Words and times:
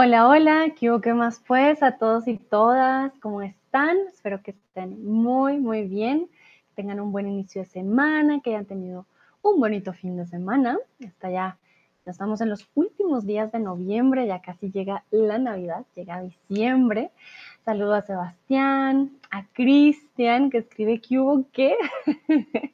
Hola, 0.00 0.28
hola, 0.28 0.74
¿qué 0.78 1.12
más 1.12 1.42
pues 1.44 1.82
a 1.82 1.98
todos 1.98 2.28
y 2.28 2.36
todas? 2.36 3.12
¿Cómo 3.20 3.42
están? 3.42 3.96
Espero 4.06 4.40
que 4.44 4.52
estén 4.52 5.04
muy, 5.04 5.58
muy 5.58 5.88
bien, 5.88 6.28
que 6.28 6.74
tengan 6.76 7.00
un 7.00 7.10
buen 7.10 7.26
inicio 7.26 7.62
de 7.62 7.68
semana, 7.68 8.38
que 8.38 8.50
hayan 8.50 8.64
tenido 8.64 9.06
un 9.42 9.58
bonito 9.58 9.92
fin 9.92 10.16
de 10.16 10.24
semana. 10.24 10.78
Hasta 11.04 11.30
ya, 11.30 11.58
ya 12.06 12.12
estamos 12.12 12.40
en 12.40 12.48
los 12.48 12.68
últimos 12.76 13.26
días 13.26 13.50
de 13.50 13.58
noviembre, 13.58 14.24
ya 14.28 14.40
casi 14.40 14.70
llega 14.70 15.02
la 15.10 15.36
Navidad, 15.38 15.84
llega 15.96 16.22
diciembre. 16.22 17.10
Saludo 17.64 17.94
a 17.94 18.02
Sebastián, 18.02 19.10
a 19.32 19.46
Cristian, 19.46 20.50
que 20.50 20.58
escribe 20.58 21.00
que 21.00 21.18
hubo 21.18 21.44
qué. 21.52 21.74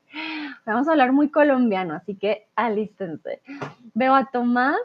Vamos 0.67 0.89
a 0.89 0.91
hablar 0.91 1.13
muy 1.13 1.31
colombiano, 1.31 1.95
así 1.95 2.17
que 2.17 2.49
alístense. 2.55 3.41
Veo 3.95 4.15
a 4.15 4.27
Tomás, 4.27 4.77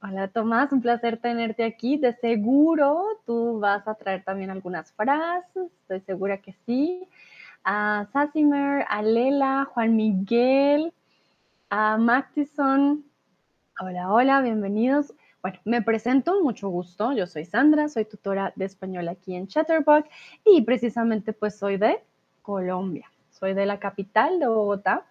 Hola 0.00 0.28
Tomás, 0.28 0.70
un 0.70 0.80
placer 0.80 1.16
tenerte 1.16 1.64
aquí. 1.64 1.96
De 1.96 2.12
seguro 2.12 3.04
tú 3.26 3.58
vas 3.58 3.86
a 3.88 3.96
traer 3.96 4.22
también 4.22 4.48
algunas 4.48 4.92
frases, 4.92 5.72
estoy 5.82 5.98
segura 6.02 6.38
que 6.38 6.52
sí. 6.64 7.08
A 7.64 8.06
Sassimer, 8.12 8.84
a 8.88 9.02
Lela, 9.02 9.64
Juan 9.64 9.96
Miguel, 9.96 10.92
a 11.68 11.96
Mactison. 11.96 13.04
Hola, 13.80 14.12
hola, 14.12 14.40
bienvenidos. 14.40 15.12
Bueno, 15.42 15.58
me 15.64 15.82
presento, 15.82 16.44
mucho 16.44 16.68
gusto. 16.68 17.12
Yo 17.12 17.26
soy 17.26 17.44
Sandra, 17.44 17.88
soy 17.88 18.04
tutora 18.04 18.52
de 18.54 18.66
español 18.66 19.08
aquí 19.08 19.34
en 19.34 19.48
Chatterbox 19.48 20.08
y 20.44 20.62
precisamente 20.62 21.32
pues 21.32 21.58
soy 21.58 21.76
de 21.76 22.04
Colombia. 22.42 23.10
Soy 23.30 23.52
de 23.52 23.66
la 23.66 23.80
capital 23.80 24.38
de 24.38 24.46
Bogotá 24.46 25.06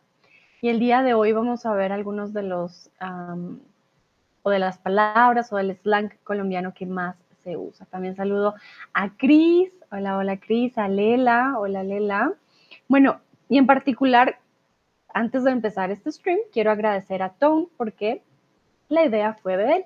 y 0.62 0.70
el 0.70 0.80
día 0.80 1.04
de 1.04 1.14
hoy 1.14 1.34
vamos 1.34 1.66
a 1.66 1.74
ver 1.74 1.92
algunos 1.92 2.32
de 2.32 2.44
los 2.44 2.90
o 4.48 4.50
de 4.50 4.60
las 4.60 4.78
palabras 4.78 5.52
o 5.52 5.58
del 5.58 5.76
slang 5.76 6.10
colombiano 6.24 6.74
que 6.74 6.86
más 6.86 7.18
se 7.44 7.58
usa. 7.58 7.86
También 7.88 8.16
saludo 8.16 8.56
a 8.94 9.10
Cris, 9.18 9.74
hola, 9.92 10.18
hola 10.18 10.38
Cris, 10.38 10.78
a 10.78 10.88
Lela, 10.88 11.56
hola 11.60 11.84
Lela. 11.84 12.34
Bueno, 12.88 13.20
y 13.50 13.58
en 13.58 13.66
particular, 13.66 14.40
antes 15.14 15.44
de 15.44 15.52
empezar 15.52 15.92
este 15.92 16.14
stream, 16.14 16.40
quiero 16.54 16.72
agradecer 16.72 17.22
a 17.24 17.30
Tom 17.30 17.68
porque 17.76 18.22
la 18.88 19.04
idea 19.04 19.34
fue 19.34 19.58
de 19.58 19.76
él. 19.76 19.86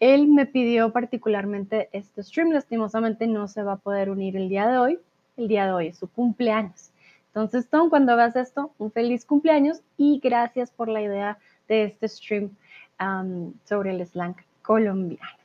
Él 0.00 0.28
me 0.28 0.46
pidió 0.46 0.90
particularmente 0.90 1.90
este 1.92 2.22
stream, 2.22 2.52
lastimosamente 2.52 3.26
no 3.26 3.46
se 3.46 3.62
va 3.62 3.72
a 3.72 3.76
poder 3.76 4.08
unir 4.08 4.38
el 4.38 4.48
día 4.48 4.68
de 4.68 4.78
hoy. 4.78 4.98
El 5.36 5.48
día 5.48 5.66
de 5.66 5.72
hoy 5.72 5.88
es 5.88 5.98
su 5.98 6.10
cumpleaños. 6.10 6.92
Entonces, 7.26 7.68
Tom, 7.68 7.90
cuando 7.90 8.12
hagas 8.12 8.36
esto, 8.36 8.72
un 8.78 8.90
feliz 8.90 9.26
cumpleaños 9.26 9.82
y 9.98 10.18
gracias 10.18 10.70
por 10.70 10.88
la 10.88 11.02
idea 11.02 11.38
de 11.68 11.84
este 11.84 12.08
stream 12.08 12.50
sobre 13.64 13.90
el 13.90 14.06
slang 14.06 14.36
colombiano. 14.62 15.38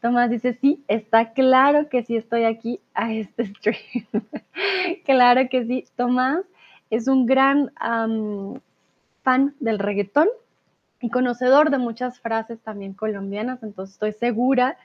Tomás 0.00 0.30
dice, 0.30 0.54
sí, 0.54 0.82
está 0.88 1.32
claro 1.32 1.88
que 1.88 2.02
sí 2.02 2.16
estoy 2.16 2.44
aquí 2.44 2.80
a 2.94 3.12
este 3.12 3.46
stream. 3.46 4.04
claro 5.04 5.48
que 5.50 5.64
sí. 5.66 5.84
Tomás 5.96 6.44
es 6.88 7.06
un 7.06 7.26
gran 7.26 7.70
fan 9.22 9.54
del 9.60 9.78
reggaetón 9.78 10.28
y 11.00 11.10
conocedor 11.10 11.70
de 11.70 11.78
muchas 11.78 12.20
frases 12.20 12.60
también 12.60 12.94
colombianas, 12.94 13.62
entonces 13.62 13.94
estoy 13.94 14.12
segura 14.12 14.76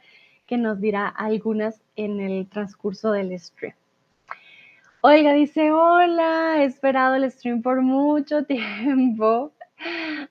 que 0.48 0.58
nos 0.58 0.80
dirá 0.80 1.08
algunas 1.08 1.82
en 1.96 2.20
el 2.20 2.48
transcurso 2.48 3.12
del 3.12 3.38
stream. 3.40 3.74
Oiga, 5.02 5.34
dice, 5.34 5.72
hola, 5.72 6.58
he 6.58 6.66
esperado 6.66 7.16
el 7.16 7.30
stream 7.32 7.62
por 7.62 7.82
mucho 7.82 8.44
tiempo. 8.46 9.52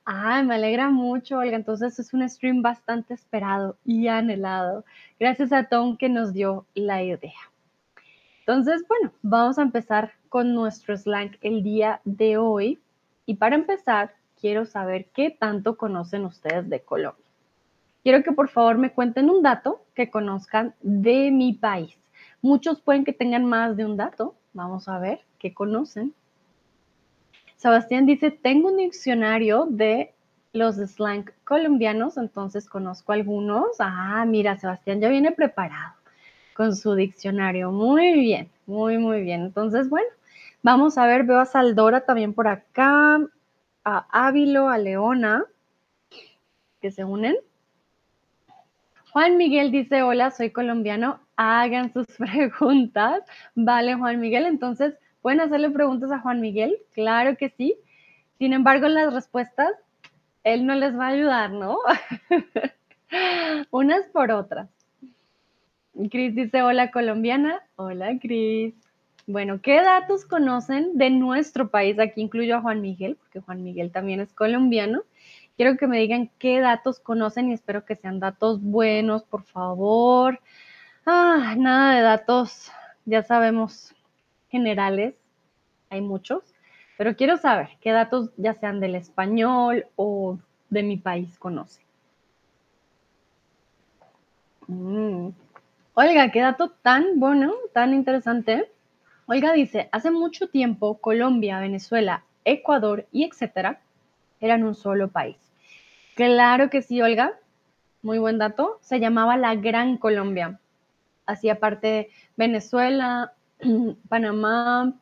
Ah, 0.04 0.42
me 0.42 0.56
alegra 0.56 0.90
mucho, 0.90 1.38
Olga. 1.38 1.56
Entonces 1.56 1.98
es 1.98 2.12
un 2.12 2.28
stream 2.28 2.62
bastante 2.62 3.14
esperado 3.14 3.76
y 3.84 4.08
anhelado. 4.08 4.84
Gracias 5.18 5.52
a 5.52 5.64
Tom 5.64 5.96
que 5.96 6.08
nos 6.08 6.32
dio 6.32 6.66
la 6.74 7.02
idea. 7.02 7.32
Entonces, 8.40 8.84
bueno, 8.86 9.12
vamos 9.22 9.58
a 9.58 9.62
empezar 9.62 10.12
con 10.28 10.54
nuestro 10.54 10.96
slang 10.96 11.38
el 11.40 11.62
día 11.62 12.00
de 12.04 12.36
hoy. 12.36 12.80
Y 13.24 13.36
para 13.36 13.54
empezar, 13.54 14.14
quiero 14.38 14.66
saber 14.66 15.06
qué 15.14 15.30
tanto 15.30 15.76
conocen 15.76 16.26
ustedes 16.26 16.68
de 16.68 16.80
Colombia. 16.80 17.24
Quiero 18.02 18.22
que 18.22 18.32
por 18.32 18.50
favor 18.50 18.76
me 18.76 18.92
cuenten 18.92 19.30
un 19.30 19.42
dato 19.42 19.82
que 19.94 20.10
conozcan 20.10 20.74
de 20.82 21.30
mi 21.30 21.54
país. 21.54 21.96
Muchos 22.42 22.82
pueden 22.82 23.04
que 23.04 23.14
tengan 23.14 23.46
más 23.46 23.78
de 23.78 23.86
un 23.86 23.96
dato. 23.96 24.34
Vamos 24.52 24.88
a 24.88 24.98
ver 24.98 25.20
qué 25.38 25.54
conocen. 25.54 26.12
Sebastián 27.56 28.06
dice, 28.06 28.30
tengo 28.30 28.68
un 28.68 28.76
diccionario 28.76 29.66
de 29.68 30.12
los 30.52 30.76
slang 30.76 31.30
colombianos, 31.44 32.16
entonces 32.16 32.68
conozco 32.68 33.12
algunos. 33.12 33.76
Ah, 33.78 34.24
mira, 34.26 34.56
Sebastián 34.56 35.00
ya 35.00 35.08
viene 35.08 35.32
preparado 35.32 35.94
con 36.54 36.76
su 36.76 36.94
diccionario. 36.94 37.72
Muy 37.72 38.12
bien, 38.12 38.50
muy, 38.66 38.98
muy 38.98 39.22
bien. 39.22 39.42
Entonces, 39.42 39.88
bueno, 39.88 40.08
vamos 40.62 40.96
a 40.96 41.06
ver, 41.06 41.24
veo 41.24 41.40
a 41.40 41.46
Saldora 41.46 42.04
también 42.06 42.32
por 42.32 42.48
acá, 42.48 43.20
a 43.84 44.26
Ávilo, 44.26 44.68
a 44.68 44.78
Leona, 44.78 45.44
que 46.80 46.90
se 46.90 47.04
unen. 47.04 47.36
Juan 49.12 49.36
Miguel 49.36 49.70
dice, 49.70 50.02
hola, 50.02 50.30
soy 50.30 50.50
colombiano, 50.50 51.20
hagan 51.36 51.92
sus 51.92 52.06
preguntas. 52.18 53.22
Vale, 53.54 53.94
Juan 53.94 54.20
Miguel, 54.20 54.46
entonces 54.46 54.94
¿Pueden 55.24 55.40
hacerle 55.40 55.70
preguntas 55.70 56.12
a 56.12 56.18
Juan 56.18 56.42
Miguel? 56.42 56.76
Claro 56.92 57.38
que 57.38 57.48
sí. 57.48 57.78
Sin 58.36 58.52
embargo, 58.52 58.84
en 58.84 58.92
las 58.92 59.14
respuestas, 59.14 59.70
él 60.42 60.66
no 60.66 60.74
les 60.74 60.98
va 60.98 61.06
a 61.06 61.12
ayudar, 61.12 61.50
¿no? 61.50 61.78
Unas 63.70 64.04
por 64.08 64.30
otras. 64.30 64.68
Cris 66.10 66.34
dice, 66.34 66.60
hola 66.60 66.90
colombiana. 66.90 67.62
Hola, 67.76 68.18
Cris. 68.20 68.74
Bueno, 69.26 69.62
¿qué 69.62 69.80
datos 69.80 70.26
conocen 70.26 70.98
de 70.98 71.08
nuestro 71.08 71.70
país? 71.70 71.98
Aquí 71.98 72.20
incluyo 72.20 72.56
a 72.56 72.60
Juan 72.60 72.82
Miguel, 72.82 73.16
porque 73.16 73.40
Juan 73.40 73.64
Miguel 73.64 73.92
también 73.92 74.20
es 74.20 74.30
colombiano. 74.34 75.04
Quiero 75.56 75.78
que 75.78 75.86
me 75.86 76.00
digan 76.00 76.30
qué 76.38 76.60
datos 76.60 77.00
conocen 77.00 77.48
y 77.48 77.54
espero 77.54 77.86
que 77.86 77.96
sean 77.96 78.20
datos 78.20 78.60
buenos, 78.60 79.22
por 79.22 79.44
favor. 79.44 80.38
Ah, 81.06 81.54
nada 81.56 81.94
de 81.96 82.02
datos, 82.02 82.70
ya 83.06 83.22
sabemos, 83.22 83.94
generales, 84.54 85.16
hay 85.90 86.00
muchos, 86.00 86.44
pero 86.96 87.16
quiero 87.16 87.36
saber 87.38 87.70
qué 87.80 87.90
datos, 87.90 88.30
ya 88.36 88.54
sean 88.54 88.78
del 88.78 88.94
español 88.94 89.86
o 89.96 90.38
de 90.70 90.84
mi 90.84 90.96
país, 90.96 91.36
conoce. 91.40 91.82
Mm. 94.68 95.30
Olga, 95.94 96.30
qué 96.30 96.40
dato 96.40 96.70
tan 96.70 97.18
bueno, 97.18 97.52
tan 97.72 97.94
interesante. 97.94 98.70
Olga 99.26 99.52
dice, 99.52 99.88
hace 99.90 100.12
mucho 100.12 100.48
tiempo 100.48 100.98
Colombia, 100.98 101.58
Venezuela, 101.58 102.22
Ecuador 102.44 103.06
y 103.10 103.24
etcétera 103.24 103.80
eran 104.40 104.62
un 104.62 104.76
solo 104.76 105.08
país. 105.08 105.36
Claro 106.14 106.70
que 106.70 106.82
sí, 106.82 107.02
Olga. 107.02 107.32
Muy 108.02 108.18
buen 108.18 108.38
dato. 108.38 108.78
Se 108.82 109.00
llamaba 109.00 109.36
la 109.36 109.56
Gran 109.56 109.96
Colombia. 109.96 110.60
Hacía 111.26 111.58
parte 111.58 111.86
de 111.86 112.10
Venezuela, 112.36 113.32
Panamá, 114.08 114.92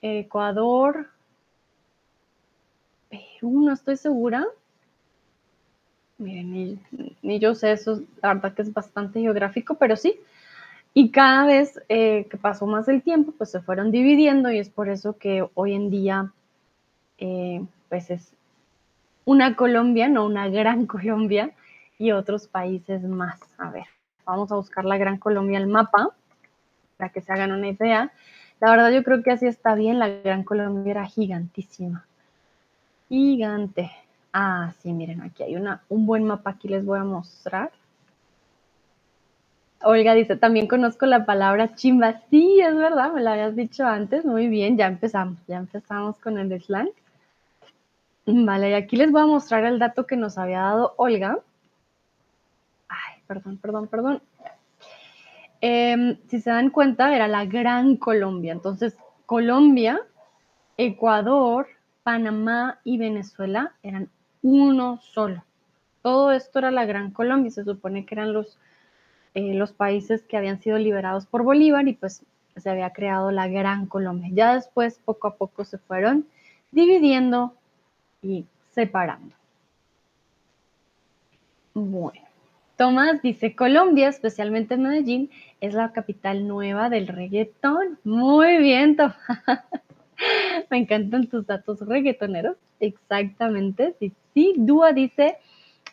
Ecuador, 0.00 1.08
Perú, 3.08 3.62
no 3.64 3.72
estoy 3.72 3.96
segura. 3.96 4.46
Miren, 6.18 6.80
ni, 7.22 7.38
yo 7.38 7.54
sé 7.54 7.72
eso, 7.72 8.02
la 8.22 8.34
verdad 8.34 8.54
que 8.54 8.62
es 8.62 8.72
bastante 8.72 9.20
geográfico, 9.20 9.76
pero 9.76 9.96
sí. 9.96 10.18
Y 10.94 11.10
cada 11.10 11.46
vez 11.46 11.80
eh, 11.88 12.26
que 12.28 12.36
pasó 12.36 12.66
más 12.66 12.88
el 12.88 13.02
tiempo, 13.02 13.32
pues 13.36 13.50
se 13.50 13.60
fueron 13.60 13.90
dividiendo 13.92 14.50
y 14.50 14.58
es 14.58 14.68
por 14.68 14.88
eso 14.88 15.16
que 15.16 15.46
hoy 15.54 15.74
en 15.74 15.90
día, 15.90 16.32
eh, 17.18 17.64
pues 17.88 18.10
es 18.10 18.32
una 19.24 19.54
Colombia, 19.54 20.08
no 20.08 20.26
una 20.26 20.48
gran 20.48 20.86
Colombia, 20.86 21.52
y 21.98 22.12
otros 22.12 22.46
países 22.46 23.02
más. 23.02 23.40
A 23.58 23.70
ver, 23.70 23.86
vamos 24.24 24.50
a 24.52 24.56
buscar 24.56 24.84
la 24.84 24.98
Gran 24.98 25.18
Colombia, 25.18 25.58
el 25.58 25.66
mapa 25.66 26.14
para 26.98 27.10
que 27.10 27.22
se 27.22 27.32
hagan 27.32 27.52
una 27.52 27.68
idea. 27.68 28.12
La 28.60 28.70
verdad 28.70 28.90
yo 28.90 29.02
creo 29.02 29.22
que 29.22 29.30
así 29.30 29.46
está 29.46 29.74
bien, 29.74 29.98
la 29.98 30.08
Gran 30.08 30.42
Colombia 30.44 30.90
era 30.90 31.06
gigantísima. 31.06 32.04
Gigante. 33.08 33.90
Ah, 34.32 34.74
sí, 34.80 34.92
miren, 34.92 35.22
aquí 35.22 35.42
hay 35.42 35.56
una, 35.56 35.82
un 35.88 36.04
buen 36.04 36.24
mapa, 36.24 36.50
aquí 36.50 36.68
les 36.68 36.84
voy 36.84 36.98
a 36.98 37.04
mostrar. 37.04 37.70
Olga 39.82 40.12
dice, 40.14 40.36
también 40.36 40.66
conozco 40.66 41.06
la 41.06 41.24
palabra 41.24 41.74
chimba. 41.74 42.20
Sí, 42.30 42.60
es 42.60 42.74
verdad, 42.74 43.12
me 43.12 43.22
la 43.22 43.32
habías 43.32 43.54
dicho 43.54 43.86
antes. 43.86 44.24
Muy 44.24 44.48
bien, 44.48 44.76
ya 44.76 44.86
empezamos, 44.86 45.38
ya 45.46 45.56
empezamos 45.56 46.18
con 46.18 46.38
el 46.38 46.60
slang. 46.60 46.90
Vale, 48.26 48.70
y 48.70 48.74
aquí 48.74 48.96
les 48.96 49.10
voy 49.10 49.22
a 49.22 49.26
mostrar 49.26 49.64
el 49.64 49.78
dato 49.78 50.06
que 50.06 50.16
nos 50.16 50.36
había 50.36 50.60
dado 50.60 50.94
Olga. 50.96 51.38
Ay, 52.88 53.22
perdón, 53.26 53.56
perdón, 53.56 53.86
perdón. 53.86 54.22
Em, 55.60 56.18
si 56.28 56.40
se 56.40 56.50
dan 56.50 56.70
cuenta, 56.70 57.14
era 57.14 57.28
la 57.28 57.44
Gran 57.44 57.96
Colombia. 57.96 58.52
Entonces, 58.52 58.96
Colombia, 59.26 60.00
Ecuador, 60.76 61.66
Panamá 62.02 62.78
y 62.84 62.98
Venezuela 62.98 63.74
eran 63.82 64.08
uno 64.42 65.00
solo. 65.02 65.44
Todo 66.02 66.32
esto 66.32 66.60
era 66.60 66.70
la 66.70 66.86
Gran 66.86 67.10
Colombia. 67.10 67.50
Se 67.50 67.64
supone 67.64 68.06
que 68.06 68.14
eran 68.14 68.32
los, 68.32 68.58
eh, 69.34 69.54
los 69.54 69.72
países 69.72 70.22
que 70.22 70.36
habían 70.36 70.60
sido 70.60 70.78
liberados 70.78 71.26
por 71.26 71.42
Bolívar 71.42 71.88
y 71.88 71.94
pues 71.94 72.22
se 72.56 72.70
había 72.70 72.92
creado 72.92 73.30
la 73.30 73.48
Gran 73.48 73.86
Colombia. 73.86 74.30
Ya 74.32 74.54
después, 74.54 75.00
poco 75.04 75.28
a 75.28 75.34
poco, 75.36 75.64
se 75.64 75.78
fueron 75.78 76.26
dividiendo 76.70 77.54
y 78.22 78.46
separando. 78.70 79.34
Bueno, 81.74 82.27
Tomás 82.78 83.20
dice, 83.22 83.56
Colombia, 83.56 84.06
especialmente 84.06 84.76
Medellín, 84.76 85.30
es 85.60 85.74
la 85.74 85.90
capital 85.90 86.46
nueva 86.46 86.88
del 86.88 87.08
reggaetón. 87.08 87.98
Muy 88.04 88.58
bien, 88.58 88.94
Tomás. 88.94 89.16
Me 90.70 90.78
encantan 90.78 91.26
tus 91.26 91.44
datos 91.44 91.80
reggaetoneros. 91.80 92.56
Exactamente. 92.78 93.96
Sí, 93.98 94.12
sí. 94.32 94.54
Dúa 94.56 94.92
dice 94.92 95.38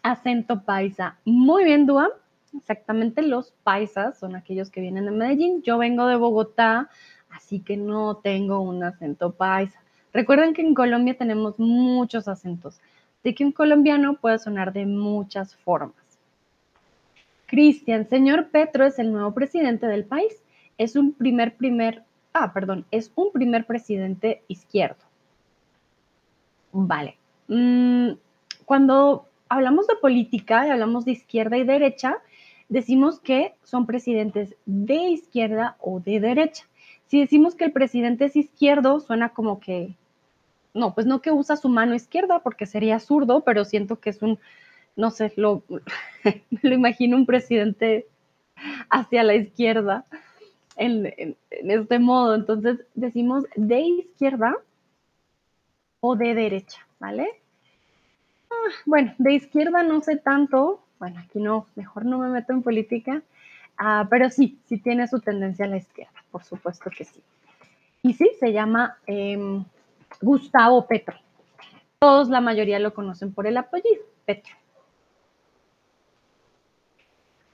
acento 0.03 0.61
paisa. 0.63 1.17
Muy 1.25 1.63
bien, 1.63 1.87
Dúa. 1.87 2.07
Exactamente, 2.55 3.23
los 3.23 3.55
paisas 3.63 4.19
son 4.19 4.35
aquellos 4.35 4.69
que 4.69 4.81
vienen 4.81 5.05
de 5.05 5.11
Medellín. 5.11 5.63
Yo 5.63 5.79
vengo 5.79 6.05
de 6.05 6.17
Bogotá, 6.17 6.91
así 7.31 7.61
que 7.61 7.77
no 7.77 8.17
tengo 8.17 8.59
un 8.59 8.83
acento 8.83 9.31
paisa. 9.31 9.81
Recuerden 10.13 10.53
que 10.53 10.61
en 10.61 10.75
Colombia 10.75 11.17
tenemos 11.17 11.57
muchos 11.57 12.27
acentos, 12.27 12.79
de 13.23 13.33
que 13.33 13.43
un 13.43 13.53
colombiano 13.53 14.17
puede 14.17 14.37
sonar 14.37 14.71
de 14.71 14.85
muchas 14.85 15.55
formas. 15.55 16.04
Cristian, 17.55 18.09
señor 18.09 18.49
Petro 18.49 18.85
es 18.85 18.99
el 18.99 19.13
nuevo 19.13 19.33
presidente 19.33 19.87
del 19.87 20.03
país. 20.03 20.43
Es 20.77 20.97
un 20.97 21.13
primer, 21.13 21.55
primer, 21.55 22.03
ah, 22.33 22.51
perdón, 22.51 22.85
es 22.91 23.13
un 23.15 23.31
primer 23.31 23.65
presidente 23.65 24.43
izquierdo. 24.49 24.97
Vale. 26.73 27.15
Mm, 27.47 28.17
cuando 28.65 29.29
hablamos 29.47 29.87
de 29.87 29.95
política 30.01 30.67
y 30.67 30.69
hablamos 30.69 31.05
de 31.05 31.13
izquierda 31.13 31.55
y 31.55 31.63
derecha, 31.63 32.17
decimos 32.67 33.21
que 33.21 33.53
son 33.63 33.85
presidentes 33.85 34.57
de 34.65 35.11
izquierda 35.11 35.77
o 35.79 36.01
de 36.01 36.19
derecha. 36.19 36.65
Si 37.07 37.21
decimos 37.21 37.55
que 37.55 37.63
el 37.63 37.71
presidente 37.71 38.25
es 38.25 38.35
izquierdo, 38.35 38.99
suena 38.99 39.29
como 39.29 39.61
que 39.61 39.95
no, 40.73 40.93
pues 40.93 41.07
no 41.07 41.21
que 41.21 41.31
usa 41.31 41.55
su 41.55 41.69
mano 41.69 41.95
izquierda 41.95 42.39
porque 42.39 42.65
sería 42.65 42.99
zurdo, 42.99 43.45
pero 43.45 43.63
siento 43.63 44.01
que 44.01 44.09
es 44.09 44.21
un, 44.21 44.39
no 44.95 45.11
sé, 45.11 45.33
lo, 45.35 45.63
lo 46.61 46.73
imagino 46.73 47.17
un 47.17 47.25
presidente 47.25 48.07
hacia 48.89 49.23
la 49.23 49.35
izquierda 49.35 50.05
en, 50.75 51.35
este 51.49 51.99
modo. 51.99 52.35
Entonces 52.35 52.79
decimos 52.93 53.45
de 53.55 53.81
izquierda 53.81 54.55
o 55.99 56.15
de 56.15 56.33
derecha, 56.33 56.85
¿vale? 56.99 57.27
Ah, 58.49 58.71
bueno, 58.85 59.13
de 59.17 59.33
izquierda 59.33 59.83
no 59.83 60.01
sé 60.01 60.17
tanto, 60.17 60.83
bueno, 60.99 61.19
aquí 61.19 61.39
no, 61.39 61.67
mejor 61.75 62.05
no 62.05 62.19
me 62.19 62.29
meto 62.29 62.53
en 62.53 62.61
política, 62.61 63.23
ah, 63.77 64.07
pero 64.09 64.29
sí, 64.29 64.59
sí 64.65 64.77
tiene 64.77 65.07
su 65.07 65.19
tendencia 65.19 65.65
a 65.65 65.69
la 65.69 65.77
izquierda, 65.77 66.23
por 66.31 66.43
supuesto 66.43 66.89
que 66.95 67.05
sí. 67.05 67.21
Y 68.03 68.13
sí, 68.13 68.29
se 68.39 68.53
llama 68.53 68.97
em, 69.07 69.65
Gustavo 70.21 70.85
Petro. 70.85 71.17
Todos, 71.97 72.29
la 72.29 72.39
mayoría 72.39 72.77
lo 72.77 72.93
conocen 72.93 73.33
por 73.33 73.47
el 73.47 73.57
apellido, 73.57 74.03
Petro. 74.25 74.53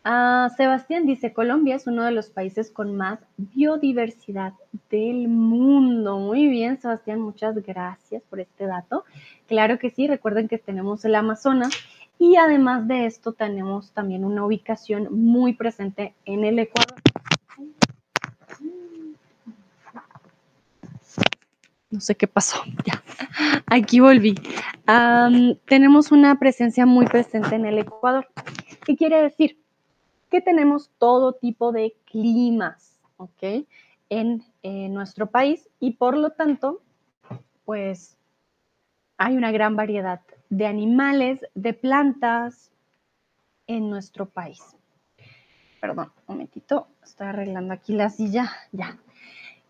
Ah, 0.03 0.49
Sebastián 0.57 1.05
dice, 1.05 1.31
Colombia 1.31 1.75
es 1.75 1.85
uno 1.85 2.03
de 2.03 2.11
los 2.11 2.29
países 2.29 2.71
con 2.71 2.95
más 2.95 3.19
biodiversidad 3.37 4.53
del 4.89 5.27
mundo. 5.27 6.17
Muy 6.17 6.47
bien, 6.47 6.81
Sebastián, 6.81 7.21
muchas 7.21 7.55
gracias 7.55 8.23
por 8.27 8.39
este 8.39 8.65
dato. 8.65 9.03
Claro 9.47 9.77
que 9.77 9.91
sí, 9.91 10.07
recuerden 10.07 10.47
que 10.47 10.57
tenemos 10.57 11.05
el 11.05 11.13
Amazonas 11.13 11.71
y 12.17 12.35
además 12.35 12.87
de 12.87 13.05
esto 13.05 13.33
tenemos 13.33 13.91
también 13.91 14.25
una 14.25 14.43
ubicación 14.43 15.07
muy 15.11 15.53
presente 15.53 16.15
en 16.25 16.45
el 16.45 16.57
Ecuador. 16.57 16.95
No 21.91 21.99
sé 21.99 22.15
qué 22.15 22.27
pasó. 22.27 22.63
Ya. 22.85 23.03
Aquí 23.67 23.99
volví. 23.99 24.35
tenemos 25.65 26.11
una 26.11 26.39
presencia 26.39 26.85
muy 26.85 27.05
presente 27.05 27.55
en 27.55 27.65
el 27.65 27.77
Ecuador. 27.77 28.27
¿Qué 28.85 28.95
quiere 28.95 29.21
decir? 29.21 29.60
Que 30.31 30.41
tenemos 30.41 30.89
todo 30.97 31.33
tipo 31.33 31.71
de 31.71 31.95
climas, 32.05 32.97
¿ok? 33.17 33.67
En, 34.09 34.43
nuestro 34.63 35.27
país 35.27 35.69
y 35.79 35.91
por 35.91 36.15
lo 36.15 36.31
tanto, 36.31 36.81
pues 37.65 38.17
hay 39.17 39.35
una 39.35 39.51
gran 39.51 39.75
variedad 39.75 40.21
de 40.49 40.67
animales, 40.67 41.39
de 41.55 41.73
plantas 41.73 42.71
en 43.67 43.89
nuestro 43.89 44.29
país. 44.29 44.61
Perdón, 45.79 46.11
un 46.27 46.35
momentito, 46.35 46.87
estoy 47.03 47.27
arreglando 47.27 47.73
aquí 47.73 47.93
la 47.93 48.09
silla. 48.09 48.51
Ya, 48.71 48.99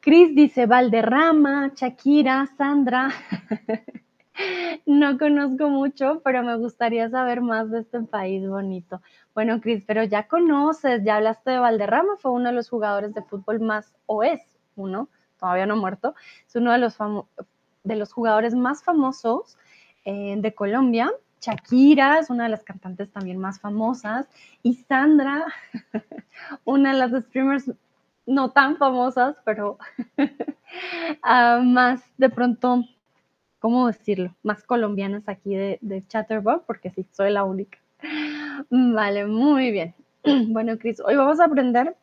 Cris 0.01 0.35
dice 0.35 0.65
Valderrama, 0.65 1.71
Shakira, 1.75 2.47
Sandra. 2.57 3.11
no 4.85 5.17
conozco 5.17 5.69
mucho, 5.69 6.21
pero 6.23 6.43
me 6.43 6.55
gustaría 6.57 7.09
saber 7.09 7.41
más 7.41 7.71
de 7.71 7.79
este 7.81 7.99
país 8.01 8.47
bonito. 8.47 9.01
Bueno, 9.33 9.61
Cris, 9.61 9.83
pero 9.85 10.03
ya 10.03 10.27
conoces, 10.27 11.03
ya 11.03 11.17
hablaste 11.17 11.51
de 11.51 11.59
Valderrama, 11.59 12.17
fue 12.17 12.31
uno 12.31 12.49
de 12.49 12.55
los 12.55 12.69
jugadores 12.69 13.13
de 13.13 13.21
fútbol 13.21 13.59
más, 13.59 13.93
o 14.05 14.23
es 14.23 14.41
uno, 14.75 15.09
todavía 15.39 15.65
no 15.65 15.75
muerto, 15.75 16.15
es 16.47 16.55
uno 16.55 16.71
de 16.71 16.77
los, 16.77 16.97
de 17.83 17.95
los 17.95 18.13
jugadores 18.13 18.55
más 18.55 18.83
famosos 18.83 19.57
eh, 20.05 20.35
de 20.37 20.53
Colombia. 20.53 21.11
Shakira 21.41 22.19
es 22.19 22.29
una 22.29 22.43
de 22.43 22.49
las 22.49 22.63
cantantes 22.63 23.11
también 23.11 23.39
más 23.39 23.59
famosas 23.59 24.27
y 24.61 24.75
Sandra, 24.75 25.45
una 26.65 26.93
de 26.93 26.99
las 26.99 27.23
streamers 27.25 27.71
no 28.25 28.51
tan 28.51 28.77
famosas, 28.77 29.35
pero 29.43 29.77
ah, 31.23 31.59
más 31.63 32.03
de 32.17 32.29
pronto, 32.29 32.83
¿cómo 33.61 33.87
decirlo? 33.87 34.35
Más 34.43 34.63
colombianas 34.63 35.29
aquí 35.29 35.55
de, 35.55 35.77
de 35.81 36.05
Chatterbox, 36.05 36.63
porque 36.65 36.89
sí, 36.89 37.05
soy 37.11 37.31
la 37.31 37.45
única. 37.45 37.77
Vale, 38.69 39.25
muy 39.27 39.71
bien. 39.71 39.95
Bueno, 40.49 40.77
Cris, 40.77 40.99
hoy 40.99 41.15
vamos 41.15 41.39
a 41.39 41.45
aprender 41.45 41.95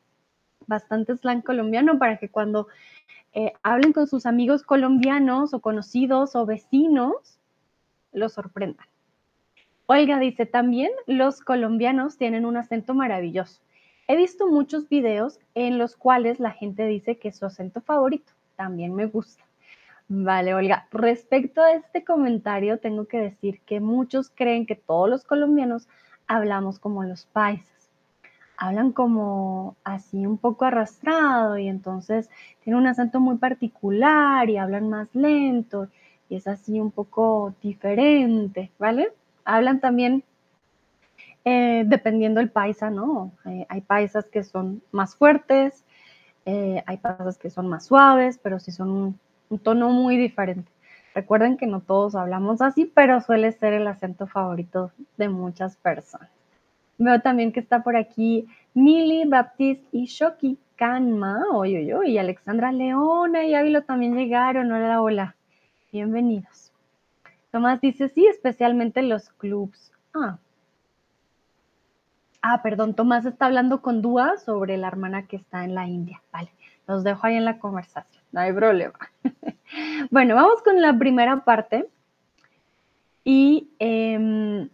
bastante 0.66 1.16
slang 1.16 1.42
colombiano 1.42 1.98
para 1.98 2.18
que 2.18 2.28
cuando 2.28 2.68
eh, 3.32 3.52
hablen 3.62 3.92
con 3.92 4.06
sus 4.06 4.24
amigos 4.24 4.62
colombianos 4.62 5.52
o 5.52 5.60
conocidos 5.60 6.36
o 6.36 6.46
vecinos, 6.46 7.38
los 8.12 8.32
sorprendan. 8.32 8.86
Olga 9.86 10.18
dice, 10.18 10.46
también 10.46 10.90
los 11.06 11.40
colombianos 11.40 12.18
tienen 12.18 12.44
un 12.44 12.56
acento 12.56 12.94
maravilloso. 12.94 13.60
He 14.06 14.16
visto 14.16 14.46
muchos 14.46 14.88
videos 14.88 15.40
en 15.54 15.78
los 15.78 15.96
cuales 15.96 16.40
la 16.40 16.52
gente 16.52 16.86
dice 16.86 17.18
que 17.18 17.28
es 17.28 17.38
su 17.38 17.46
acento 17.46 17.80
favorito. 17.80 18.32
También 18.56 18.94
me 18.94 19.06
gusta. 19.06 19.47
Vale, 20.08 20.54
Olga. 20.54 20.86
Respecto 20.90 21.60
a 21.62 21.72
este 21.74 22.02
comentario, 22.02 22.78
tengo 22.78 23.06
que 23.06 23.18
decir 23.18 23.60
que 23.66 23.78
muchos 23.80 24.30
creen 24.34 24.64
que 24.66 24.74
todos 24.74 25.08
los 25.08 25.24
colombianos 25.24 25.86
hablamos 26.26 26.78
como 26.78 27.04
los 27.04 27.26
paisas. 27.26 27.90
Hablan 28.56 28.92
como 28.92 29.76
así 29.84 30.26
un 30.26 30.38
poco 30.38 30.64
arrastrado 30.64 31.58
y 31.58 31.68
entonces 31.68 32.30
tienen 32.64 32.80
un 32.80 32.86
acento 32.86 33.20
muy 33.20 33.36
particular 33.36 34.48
y 34.50 34.56
hablan 34.56 34.88
más 34.88 35.14
lento 35.14 35.88
y 36.28 36.36
es 36.36 36.46
así 36.48 36.80
un 36.80 36.90
poco 36.90 37.54
diferente, 37.62 38.70
¿vale? 38.78 39.12
Hablan 39.44 39.80
también 39.80 40.24
eh, 41.44 41.84
dependiendo 41.86 42.40
el 42.40 42.50
paisa, 42.50 42.90
¿no? 42.90 43.32
Eh, 43.46 43.66
hay 43.68 43.80
paisas 43.82 44.26
que 44.26 44.42
son 44.42 44.82
más 44.90 45.16
fuertes, 45.16 45.84
eh, 46.46 46.82
hay 46.86 46.96
paisas 46.98 47.38
que 47.38 47.50
son 47.50 47.68
más 47.68 47.86
suaves, 47.86 48.38
pero 48.42 48.58
sí 48.58 48.72
son 48.72 49.18
un, 49.48 49.58
tono 49.58 49.90
muy 49.90 50.16
diferente. 50.16 50.70
Recuerden 51.14 51.56
que 51.56 51.66
no 51.66 51.80
todos 51.80 52.14
hablamos 52.14 52.62
así, 52.62 52.84
pero 52.84 53.20
suele 53.20 53.52
ser 53.52 53.72
el 53.72 53.86
acento 53.86 54.26
favorito 54.26 54.92
de 55.16 55.28
muchas 55.28 55.76
personas. 55.76 56.30
Veo 56.98 57.20
también 57.20 57.52
que 57.52 57.60
está 57.60 57.82
por 57.82 57.96
aquí 57.96 58.46
Mili, 58.74 59.24
Baptiste 59.24 59.86
y 59.92 60.06
Shoki 60.06 60.58
Kanma, 60.76 61.42
oye, 61.52 61.92
oye, 61.94 62.10
y 62.10 62.18
Alexandra 62.18 62.70
Leona 62.70 63.44
y 63.44 63.54
Ávilo 63.54 63.82
también 63.82 64.16
llegaron. 64.16 64.70
Hola, 64.70 65.02
hola. 65.02 65.36
Bienvenidos. 65.92 66.72
Tomás 67.50 67.80
dice, 67.80 68.08
sí, 68.08 68.26
especialmente 68.26 69.02
los 69.02 69.30
clubs. 69.30 69.92
Ah, 70.14 70.38
Ah, 72.42 72.62
perdón, 72.62 72.94
Tomás 72.94 73.26
está 73.26 73.46
hablando 73.46 73.82
con 73.82 74.00
Dúa 74.00 74.36
sobre 74.38 74.76
la 74.76 74.86
hermana 74.86 75.26
que 75.26 75.36
está 75.36 75.64
en 75.64 75.74
la 75.74 75.88
India. 75.88 76.22
Vale, 76.32 76.50
los 76.86 77.02
dejo 77.02 77.26
ahí 77.26 77.34
en 77.36 77.44
la 77.44 77.58
conversación, 77.58 78.17
no 78.32 78.40
hay 78.40 78.52
problema. 78.52 78.98
bueno, 80.10 80.34
vamos 80.34 80.62
con 80.62 80.80
la 80.80 80.96
primera 80.98 81.44
parte. 81.44 81.88
Y 83.24 83.70
em, 83.78 84.68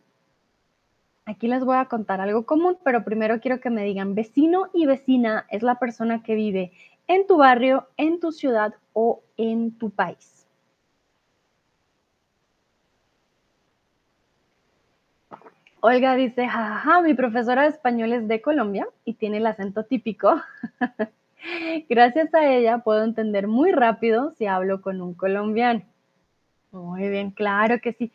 aquí 1.25 1.49
les 1.49 1.65
voy 1.65 1.77
a 1.77 1.87
contar 1.87 2.21
algo 2.21 2.47
común, 2.47 2.79
pero 2.85 3.05
primero 3.05 3.41
quiero 3.41 3.61
que 3.61 3.71
me 3.71 3.85
digan, 3.85 4.15
vecino 4.15 4.69
y 4.73 4.87
vecina 4.87 5.47
es 5.51 5.63
la 5.63 5.79
persona 5.79 6.23
que 6.23 6.35
vive 6.35 6.73
en 7.09 7.27
tu 7.27 7.37
barrio, 7.37 7.89
en 7.97 8.21
tu 8.21 8.33
ciudad 8.33 8.75
o 8.93 9.23
en 9.37 9.73
tu 9.77 9.91
país. 9.91 10.47
Olga 15.81 16.15
dice, 16.15 16.49
jajaja, 16.49 17.03
mi 17.03 17.13
profesora 17.13 17.63
de 17.63 17.69
español 17.69 18.15
es 18.15 18.27
de 18.27 18.41
Colombia 18.41 18.89
y 19.05 19.15
tiene 19.15 19.37
el 19.37 19.47
acento 19.47 19.85
típico. 19.85 20.41
Gracias 21.89 22.33
a 22.35 22.49
ella 22.51 22.79
puedo 22.79 23.05
entender 23.05 23.49
muy 23.49 23.73
rápido 23.73 24.33
si 24.37 24.47
hablo 24.47 24.81
con 24.81 25.01
un 25.01 25.15
colombiano. 25.15 25.83
Muy 26.73 27.09
bien, 27.09 27.31
claro 27.31 27.81
que 27.81 27.93
sí. 27.93 28.11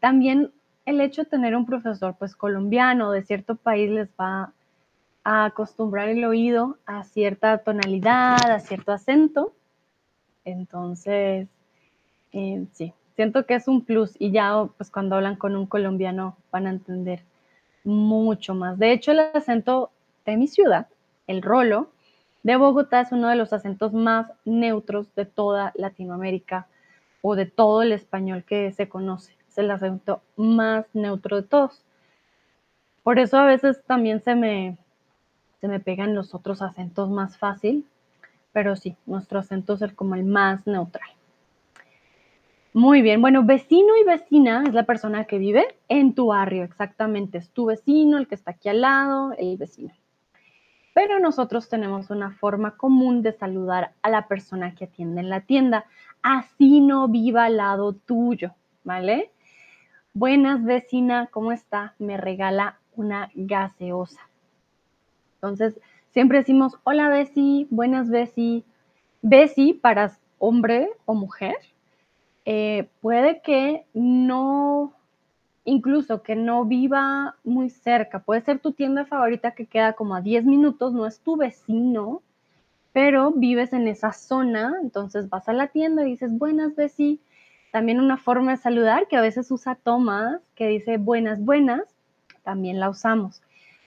También 0.00 0.52
el 0.84 1.00
hecho 1.00 1.24
de 1.24 1.30
tener 1.30 1.56
un 1.56 1.66
profesor 1.66 2.14
pues 2.18 2.36
colombiano 2.36 3.10
de 3.10 3.22
cierto 3.22 3.56
país 3.56 3.90
les 3.90 4.08
va 4.20 4.52
a 5.24 5.44
acostumbrar 5.46 6.08
el 6.08 6.24
oído 6.24 6.78
a 6.86 7.02
cierta 7.02 7.58
tonalidad, 7.58 8.50
a 8.50 8.60
cierto 8.60 8.92
acento. 8.92 9.52
Entonces, 10.44 11.48
eh, 12.32 12.66
sí, 12.72 12.92
siento 13.16 13.44
que 13.46 13.54
es 13.56 13.66
un 13.66 13.84
plus 13.84 14.14
y 14.18 14.30
ya 14.30 14.68
pues 14.76 14.90
cuando 14.90 15.16
hablan 15.16 15.36
con 15.36 15.56
un 15.56 15.66
colombiano 15.66 16.36
van 16.52 16.68
a 16.68 16.70
entender 16.70 17.22
mucho 17.82 18.54
más. 18.54 18.78
De 18.78 18.92
hecho, 18.92 19.10
el 19.10 19.20
acento 19.20 19.90
de 20.24 20.36
mi 20.36 20.46
ciudad, 20.46 20.86
el 21.26 21.42
rolo, 21.42 21.90
de 22.46 22.54
Bogotá 22.54 23.00
es 23.00 23.10
uno 23.10 23.28
de 23.28 23.34
los 23.34 23.52
acentos 23.52 23.92
más 23.92 24.30
neutros 24.44 25.12
de 25.16 25.24
toda 25.24 25.72
Latinoamérica 25.74 26.68
o 27.20 27.34
de 27.34 27.46
todo 27.46 27.82
el 27.82 27.90
español 27.90 28.44
que 28.44 28.70
se 28.70 28.88
conoce. 28.88 29.36
Es 29.48 29.58
el 29.58 29.68
acento 29.68 30.22
más 30.36 30.86
neutro 30.94 31.34
de 31.34 31.42
todos. 31.42 31.82
Por 33.02 33.18
eso 33.18 33.36
a 33.36 33.46
veces 33.46 33.82
también 33.84 34.22
se 34.22 34.36
me, 34.36 34.78
se 35.60 35.66
me 35.66 35.80
pegan 35.80 36.14
los 36.14 36.36
otros 36.36 36.62
acentos 36.62 37.10
más 37.10 37.36
fácil, 37.36 37.84
pero 38.52 38.76
sí, 38.76 38.94
nuestro 39.06 39.40
acento 39.40 39.72
es 39.74 39.82
el, 39.82 39.96
como 39.96 40.14
el 40.14 40.22
más 40.22 40.64
neutral. 40.68 41.10
Muy 42.72 43.02
bien, 43.02 43.20
bueno, 43.20 43.42
vecino 43.42 43.96
y 44.00 44.04
vecina 44.04 44.62
es 44.68 44.72
la 44.72 44.84
persona 44.84 45.24
que 45.24 45.38
vive 45.38 45.66
en 45.88 46.14
tu 46.14 46.26
barrio, 46.26 46.62
exactamente, 46.62 47.38
es 47.38 47.50
tu 47.50 47.64
vecino, 47.64 48.18
el 48.18 48.28
que 48.28 48.36
está 48.36 48.52
aquí 48.52 48.68
al 48.68 48.82
lado, 48.82 49.32
el 49.36 49.56
vecino 49.56 49.92
pero 50.96 51.18
nosotros 51.18 51.68
tenemos 51.68 52.08
una 52.08 52.30
forma 52.30 52.78
común 52.78 53.20
de 53.20 53.32
saludar 53.32 53.92
a 54.00 54.08
la 54.08 54.28
persona 54.28 54.74
que 54.74 54.86
atiende 54.86 55.20
en 55.20 55.28
la 55.28 55.42
tienda, 55.42 55.84
así 56.22 56.80
no 56.80 57.06
viva 57.06 57.44
al 57.44 57.58
lado 57.58 57.92
tuyo, 57.92 58.54
¿vale? 58.82 59.30
Buenas 60.14 60.64
vecina, 60.64 61.26
¿cómo 61.26 61.52
está? 61.52 61.94
Me 61.98 62.16
regala 62.16 62.78
una 62.94 63.30
gaseosa. 63.34 64.22
Entonces, 65.34 65.78
siempre 66.12 66.38
decimos, 66.38 66.78
hola 66.84 67.10
Besi, 67.10 67.66
buenas 67.68 68.08
Besi. 68.08 68.64
Besi 69.20 69.74
para 69.74 70.12
hombre 70.38 70.88
o 71.04 71.12
mujer. 71.12 71.56
Eh, 72.46 72.88
puede 73.02 73.42
que 73.42 73.84
no 73.92 74.94
incluso 75.66 76.22
que 76.22 76.36
no 76.36 76.64
viva 76.64 77.34
muy 77.44 77.68
cerca. 77.68 78.20
Puede 78.20 78.40
ser 78.40 78.60
tu 78.60 78.72
tienda 78.72 79.04
favorita 79.04 79.50
que 79.50 79.66
queda 79.66 79.92
como 79.92 80.14
a 80.14 80.22
10 80.22 80.44
minutos, 80.44 80.94
no 80.94 81.06
es 81.06 81.18
tu 81.18 81.36
vecino, 81.36 82.22
pero 82.92 83.32
vives 83.32 83.74
en 83.74 83.88
esa 83.88 84.12
zona, 84.12 84.76
entonces 84.80 85.28
vas 85.28 85.48
a 85.48 85.52
la 85.52 85.66
tienda 85.66 86.06
y 86.06 86.12
dices, 86.12 86.30
buenas, 86.32 86.74
Bessie. 86.76 87.18
También 87.72 88.00
una 88.00 88.16
forma 88.16 88.52
de 88.52 88.56
saludar 88.56 89.08
que 89.08 89.16
a 89.16 89.20
veces 89.20 89.50
usa 89.50 89.74
Tomás, 89.74 90.40
que 90.54 90.68
dice 90.68 90.96
buenas, 90.96 91.44
buenas, 91.44 91.82
también 92.42 92.80
la 92.80 92.88
usamos. 92.88 93.42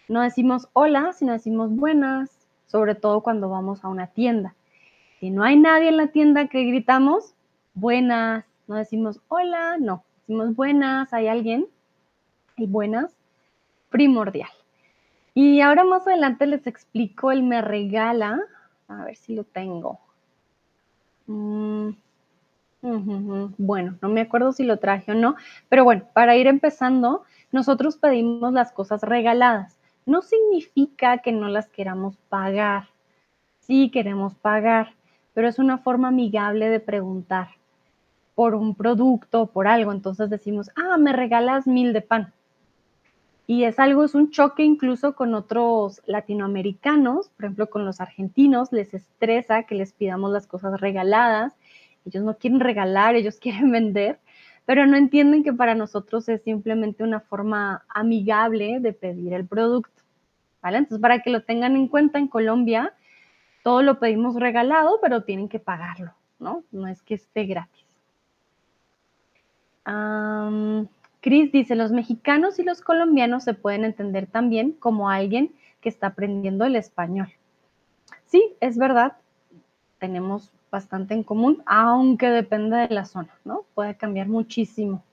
No 0.10 0.22
decimos 0.22 0.68
hola, 0.74 1.14
sino 1.14 1.32
decimos 1.32 1.74
buenas, 1.74 2.30
sobre 2.68 2.94
todo 2.94 3.22
cuando 3.22 3.50
vamos 3.50 3.84
a 3.84 3.88
una 3.88 4.08
tienda. 4.08 4.54
Si 5.20 5.30
no 5.30 5.44
hay 5.44 5.58
nadie 5.58 5.90
en 5.90 5.98
la 5.98 6.08
tienda 6.08 6.48
que 6.48 6.66
gritamos, 6.66 7.34
buenas, 7.74 8.46
no 8.68 8.76
decimos 8.76 9.22
hola, 9.30 9.78
no, 9.80 10.04
decimos 10.30 10.56
buenas, 10.56 11.12
hay 11.12 11.28
alguien, 11.28 11.66
y 12.56 12.68
buenas, 12.68 13.12
primordial. 13.90 14.52
Y 15.34 15.62
ahora 15.62 15.84
más 15.84 16.06
adelante 16.06 16.46
les 16.46 16.68
explico 16.68 17.32
el 17.32 17.42
me 17.42 17.64
regala, 17.64 18.40
a 18.88 19.06
ver 19.06 19.16
si 19.16 19.34
lo 19.34 19.44
tengo. 19.44 20.00
Mm, 21.26 21.90
bueno, 23.58 23.98
no 24.04 24.10
me 24.10 24.22
acuerdo 24.22 24.52
si 24.52 24.64
lo 24.64 24.78
traje 24.78 25.14
o 25.14 25.16
no, 25.16 25.36
pero 25.68 25.84
bueno, 25.84 26.04
para 26.14 26.36
ir 26.36 26.46
empezando, 26.46 27.24
nosotros 27.52 27.98
pedimos 27.98 28.54
las 28.54 28.72
cosas 28.72 29.02
regaladas. 29.02 29.80
No 30.06 30.22
significa 30.22 31.18
que 31.18 31.32
no 31.32 31.48
las 31.48 31.70
queramos 31.70 32.18
pagar. 32.30 32.84
Sí 33.62 33.90
queremos 33.90 34.36
pagar, 34.36 34.94
pero 35.34 35.48
es 35.48 35.58
una 35.58 35.80
forma 35.80 36.10
amigable 36.10 36.70
de 36.70 36.80
preguntar 36.80 37.59
por 38.40 38.56
un 38.56 38.74
producto, 38.74 39.48
por 39.48 39.68
algo, 39.68 39.92
entonces 39.92 40.30
decimos, 40.30 40.72
ah, 40.78 40.98
me 40.98 41.12
regalas 41.12 41.68
mil 41.68 41.92
de 41.92 42.00
pan. 42.00 42.32
Y 43.48 43.66
es 43.66 43.80
algo, 43.80 44.06
es 44.06 44.16
un 44.16 44.32
choque 44.32 44.64
incluso 44.64 45.14
con 45.14 45.34
otros 45.34 46.02
latinoamericanos, 46.06 47.32
por 47.32 47.44
ejemplo, 47.44 47.70
con 47.70 47.84
los 47.84 48.00
argentinos, 48.00 48.72
les 48.72 48.94
estresa 48.94 49.64
que 49.64 49.76
les 49.76 49.92
pidamos 49.92 50.32
las 50.32 50.48
cosas 50.48 50.80
regaladas, 50.80 51.54
ellos 52.06 52.24
no 52.24 52.38
quieren 52.38 52.62
regalar, 52.62 53.18
ellos 53.18 53.40
quieren 53.42 53.72
vender, 53.72 54.22
pero 54.66 54.86
no 54.86 54.96
entienden 54.96 55.44
que 55.44 55.52
para 55.52 55.76
nosotros 55.76 56.30
es 56.30 56.42
simplemente 56.42 57.04
una 57.04 57.20
forma 57.20 57.84
amigable 57.90 58.80
de 58.80 58.94
pedir 58.94 59.34
el 59.34 59.46
producto. 59.46 60.02
¿Vale? 60.62 60.78
Entonces, 60.78 61.02
para 61.02 61.20
que 61.20 61.30
lo 61.30 61.44
tengan 61.44 61.76
en 61.76 61.90
cuenta, 61.90 62.20
en 62.20 62.30
Colombia 62.30 62.94
todo 63.66 63.82
lo 63.82 64.00
pedimos 64.00 64.36
regalado, 64.36 64.98
pero 65.02 65.26
tienen 65.26 65.50
que 65.50 65.60
pagarlo, 65.60 66.14
¿no? 66.40 66.64
No 66.72 66.88
es 66.88 67.02
que 67.02 67.16
esté 67.16 67.44
gratis. 67.44 67.89
Cris 71.22 71.52
dice, 71.52 71.76
los 71.76 71.92
mexicanos 71.92 72.60
y 72.60 72.64
los 72.64 72.82
colombianos 72.82 73.44
se 73.44 73.54
pueden 73.54 73.84
entender 73.84 74.28
también 74.28 74.72
como 74.74 75.10
alguien 75.10 75.54
que 75.82 75.90
está 75.90 76.08
aprendiendo 76.08 76.66
el 76.66 76.76
español. 76.76 77.30
Sí, 78.26 78.54
es 78.60 78.78
verdad, 78.78 79.14
tenemos 80.00 80.52
bastante 80.72 81.14
en 81.14 81.24
común, 81.24 81.64
aunque 81.66 82.30
depende 82.30 82.78
de 82.78 82.94
la 82.94 83.06
zona, 83.06 83.30
¿no? 83.44 83.66
Puede 83.74 83.96
cambiar 83.96 84.28
muchísimo, 84.28 85.04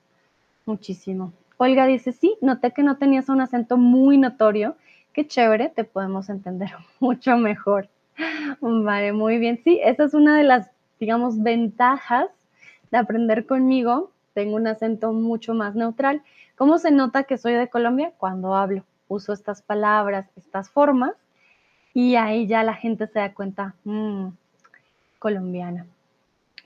muchísimo. 0.64 1.32
Olga 1.56 1.86
dice, 1.86 2.12
sí, 2.12 2.36
noté 2.40 2.72
que 2.72 2.82
no 2.82 2.98
tenías 2.98 3.28
un 3.28 3.40
acento 3.40 3.76
muy 3.76 4.18
notorio. 4.18 4.76
Qué 5.12 5.26
chévere, 5.26 5.70
te 5.70 5.84
podemos 5.84 6.28
entender 6.28 6.70
mucho 7.00 7.36
mejor. 7.36 7.88
Vale, 8.60 9.12
muy 9.12 9.38
bien. 9.38 9.60
Sí, 9.64 9.80
esa 9.82 10.04
es 10.04 10.14
una 10.14 10.36
de 10.36 10.44
las, 10.44 10.70
digamos, 11.00 11.42
ventajas 11.42 12.28
de 12.90 12.98
aprender 12.98 13.46
conmigo, 13.46 14.10
tengo 14.36 14.56
un 14.56 14.66
acento 14.66 15.14
mucho 15.14 15.54
más 15.54 15.74
neutral. 15.74 16.20
¿Cómo 16.56 16.76
se 16.76 16.90
nota 16.90 17.24
que 17.24 17.38
soy 17.38 17.54
de 17.54 17.70
Colombia? 17.70 18.12
Cuando 18.18 18.54
hablo, 18.54 18.84
uso 19.08 19.32
estas 19.32 19.62
palabras, 19.62 20.26
estas 20.36 20.68
formas, 20.68 21.14
y 21.94 22.16
ahí 22.16 22.46
ya 22.46 22.62
la 22.62 22.74
gente 22.74 23.06
se 23.06 23.18
da 23.18 23.32
cuenta, 23.32 23.74
mmm, 23.84 24.28
colombiana. 25.18 25.86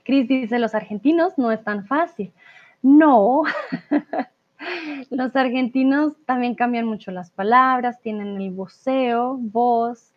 Cris 0.03 0.27
dice, 0.27 0.59
los 0.59 0.75
argentinos 0.75 1.37
no 1.37 1.49
es 1.49 1.63
tan 1.63 1.85
fácil. 1.85 2.33
No, 2.81 3.43
los 5.09 5.33
argentinos 5.37 6.17
también 6.25 6.55
cambian 6.55 6.85
mucho 6.85 7.09
las 7.11 7.31
palabras, 7.31 8.01
tienen 8.01 8.41
el 8.41 8.51
voceo, 8.51 9.37
voz, 9.39 10.11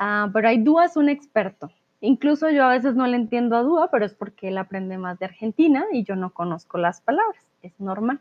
ah, 0.00 0.28
pero 0.32 0.48
hay 0.48 0.64
es 0.84 0.96
un 0.96 1.08
experto. 1.08 1.70
Incluso 2.00 2.48
yo 2.50 2.64
a 2.64 2.70
veces 2.70 2.94
no 2.94 3.06
le 3.06 3.16
entiendo 3.16 3.56
a 3.56 3.62
Dúa, 3.62 3.90
pero 3.90 4.04
es 4.04 4.14
porque 4.14 4.48
él 4.48 4.58
aprende 4.58 4.98
más 4.98 5.18
de 5.18 5.26
Argentina 5.26 5.84
y 5.92 6.04
yo 6.04 6.14
no 6.14 6.30
conozco 6.32 6.78
las 6.78 7.00
palabras. 7.00 7.44
Es 7.62 7.78
normal. 7.80 8.20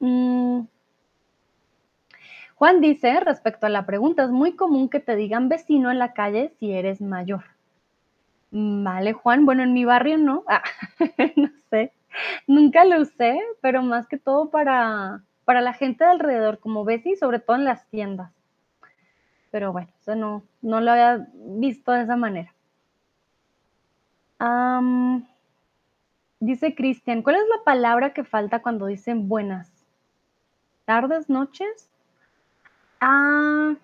Mm. 0.00 0.62
Juan 2.56 2.80
dice, 2.80 3.20
respecto 3.20 3.66
a 3.66 3.70
la 3.70 3.86
pregunta, 3.86 4.24
es 4.24 4.30
muy 4.30 4.52
común 4.56 4.88
que 4.88 5.00
te 5.00 5.16
digan 5.16 5.48
vecino 5.48 5.90
en 5.90 5.98
la 5.98 6.12
calle 6.12 6.52
si 6.58 6.72
eres 6.72 7.00
mayor. 7.00 7.44
Mm, 8.50 8.84
vale, 8.84 9.12
Juan. 9.12 9.46
Bueno, 9.46 9.62
en 9.62 9.72
mi 9.72 9.84
barrio 9.84 10.18
no. 10.18 10.44
Ah, 10.48 10.62
no 11.36 11.50
sé. 11.70 11.92
Nunca 12.46 12.84
lo 12.84 13.00
usé, 13.00 13.40
pero 13.60 13.82
más 13.82 14.06
que 14.08 14.18
todo 14.18 14.50
para, 14.50 15.22
para 15.44 15.60
la 15.60 15.72
gente 15.72 16.04
de 16.04 16.10
alrededor, 16.10 16.58
como 16.58 16.88
y 16.90 17.16
sobre 17.16 17.38
todo 17.38 17.56
en 17.56 17.64
las 17.64 17.86
tiendas 17.88 18.41
pero 19.52 19.70
bueno, 19.70 19.88
eso 20.00 20.16
no, 20.16 20.42
no 20.62 20.80
lo 20.80 20.90
había 20.90 21.28
visto 21.34 21.92
de 21.92 22.02
esa 22.02 22.16
manera. 22.16 22.52
dice 26.40 26.74
Cristian, 26.74 27.22
¿cuál 27.22 27.36
es 27.36 27.42
la 27.42 27.62
palabra 27.64 28.12
que 28.12 28.24
falta 28.24 28.62
cuando 28.62 28.86
dicen 28.86 29.28
buenas? 29.28 29.70
¿Tardes, 30.86 31.28
noches? 31.28 31.88
Ah, 33.00 33.74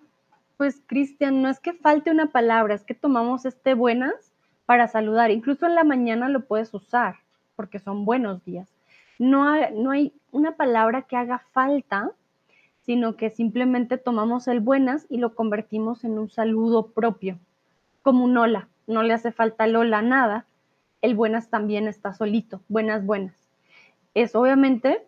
pues 0.56 0.82
Cristian, 0.86 1.42
no 1.42 1.48
es 1.48 1.60
que 1.60 1.74
falte 1.74 2.10
una 2.10 2.32
palabra, 2.32 2.74
es 2.74 2.82
que 2.82 2.94
tomamos 2.94 3.44
este 3.44 3.74
buenas 3.74 4.32
para 4.66 4.88
saludar. 4.88 5.30
Incluso 5.30 5.66
en 5.66 5.74
la 5.74 5.84
mañana 5.84 6.28
lo 6.28 6.40
puedes 6.46 6.72
usar 6.74 7.16
porque 7.56 7.78
son 7.78 8.04
buenos 8.04 8.44
días. 8.44 8.68
No 9.18 9.44
no 9.70 9.90
hay 9.90 10.12
una 10.32 10.52
palabra 10.52 11.02
que 11.02 11.16
haga 11.16 11.42
falta 11.52 12.10
sino 12.88 13.16
que 13.16 13.28
simplemente 13.28 13.98
tomamos 13.98 14.48
el 14.48 14.60
buenas 14.60 15.04
y 15.10 15.18
lo 15.18 15.34
convertimos 15.34 16.04
en 16.04 16.18
un 16.18 16.30
saludo 16.30 16.86
propio, 16.86 17.38
como 18.00 18.24
un 18.24 18.34
hola. 18.38 18.66
No 18.86 19.02
le 19.02 19.12
hace 19.12 19.30
falta 19.30 19.66
el 19.66 19.76
hola 19.76 20.00
nada. 20.00 20.46
El 21.02 21.14
buenas 21.14 21.50
también 21.50 21.86
está 21.86 22.14
solito. 22.14 22.62
Buenas, 22.66 23.04
buenas. 23.04 23.34
Es 24.14 24.34
obviamente 24.34 25.06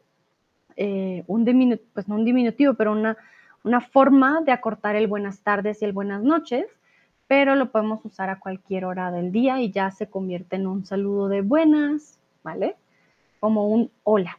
eh, 0.77 1.25
un 1.27 1.47
diminutivo, 1.47 1.89
pues 1.95 2.07
no 2.07 2.17
un 2.17 2.27
diminutivo, 2.27 2.75
pero 2.75 2.93
una, 2.93 3.17
una 3.65 3.81
forma 3.81 4.43
de 4.43 4.53
acortar 4.53 4.95
el 4.95 5.07
buenas 5.07 5.41
tardes 5.41 5.81
y 5.81 5.87
el 5.87 5.95
buenas 5.95 6.23
noches, 6.23 6.67
pero 7.29 7.55
lo 7.55 7.73
podemos 7.73 8.05
usar 8.05 8.29
a 8.29 8.41
cualquier 8.41 8.85
hora 8.85 9.11
del 9.11 9.33
día 9.33 9.59
y 9.63 9.71
ya 9.71 9.91
se 9.91 10.07
convierte 10.07 10.57
en 10.57 10.67
un 10.67 10.85
saludo 10.85 11.29
de 11.29 11.41
buenas, 11.41 12.19
¿vale? 12.45 12.77
Como 13.41 13.69
un 13.69 13.91
hola. 14.05 14.39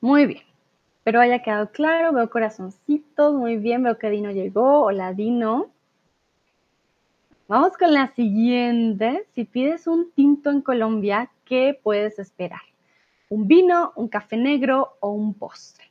Muy 0.00 0.26
bien. 0.26 0.55
Espero 1.06 1.20
haya 1.20 1.38
quedado 1.38 1.70
claro. 1.70 2.12
Veo 2.12 2.28
corazoncitos. 2.28 3.32
Muy 3.32 3.58
bien. 3.58 3.84
Veo 3.84 3.96
que 3.96 4.10
Dino 4.10 4.32
llegó. 4.32 4.80
Hola, 4.80 5.12
Dino. 5.12 5.70
Vamos 7.46 7.76
con 7.76 7.94
la 7.94 8.08
siguiente. 8.08 9.24
Si 9.32 9.44
pides 9.44 9.86
un 9.86 10.10
tinto 10.10 10.50
en 10.50 10.62
Colombia, 10.62 11.30
¿qué 11.44 11.78
puedes 11.80 12.18
esperar? 12.18 12.62
¿Un 13.28 13.46
vino, 13.46 13.92
un 13.94 14.08
café 14.08 14.36
negro 14.36 14.96
o 14.98 15.10
un 15.10 15.32
postre? 15.34 15.84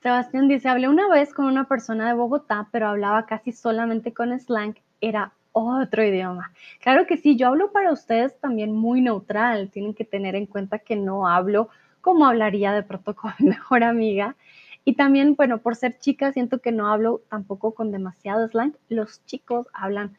Sebastián 0.00 0.46
dice, 0.46 0.68
hablé 0.68 0.88
una 0.88 1.08
vez 1.08 1.34
con 1.34 1.46
una 1.46 1.64
persona 1.64 2.06
de 2.06 2.14
Bogotá, 2.14 2.68
pero 2.70 2.86
hablaba 2.86 3.26
casi 3.26 3.50
solamente 3.50 4.14
con 4.14 4.38
slang. 4.38 4.76
Era 5.00 5.32
otro 5.50 6.04
idioma. 6.04 6.52
Claro 6.80 7.04
que 7.08 7.16
sí, 7.16 7.34
yo 7.34 7.48
hablo 7.48 7.72
para 7.72 7.92
ustedes 7.92 8.38
también 8.38 8.70
muy 8.70 9.00
neutral. 9.00 9.70
Tienen 9.70 9.92
que 9.92 10.04
tener 10.04 10.36
en 10.36 10.46
cuenta 10.46 10.78
que 10.78 10.94
no 10.94 11.26
hablo 11.26 11.68
como 12.00 12.26
hablaría 12.26 12.72
de 12.72 12.82
pronto 12.82 13.14
mi 13.38 13.48
mejor 13.50 13.84
amiga. 13.84 14.36
Y 14.84 14.94
también, 14.94 15.34
bueno, 15.34 15.58
por 15.58 15.76
ser 15.76 15.98
chica, 15.98 16.32
siento 16.32 16.58
que 16.60 16.72
no 16.72 16.88
hablo 16.88 17.20
tampoco 17.28 17.72
con 17.72 17.92
demasiado 17.92 18.48
slang. 18.48 18.74
Los 18.88 19.24
chicos 19.26 19.66
hablan 19.72 20.16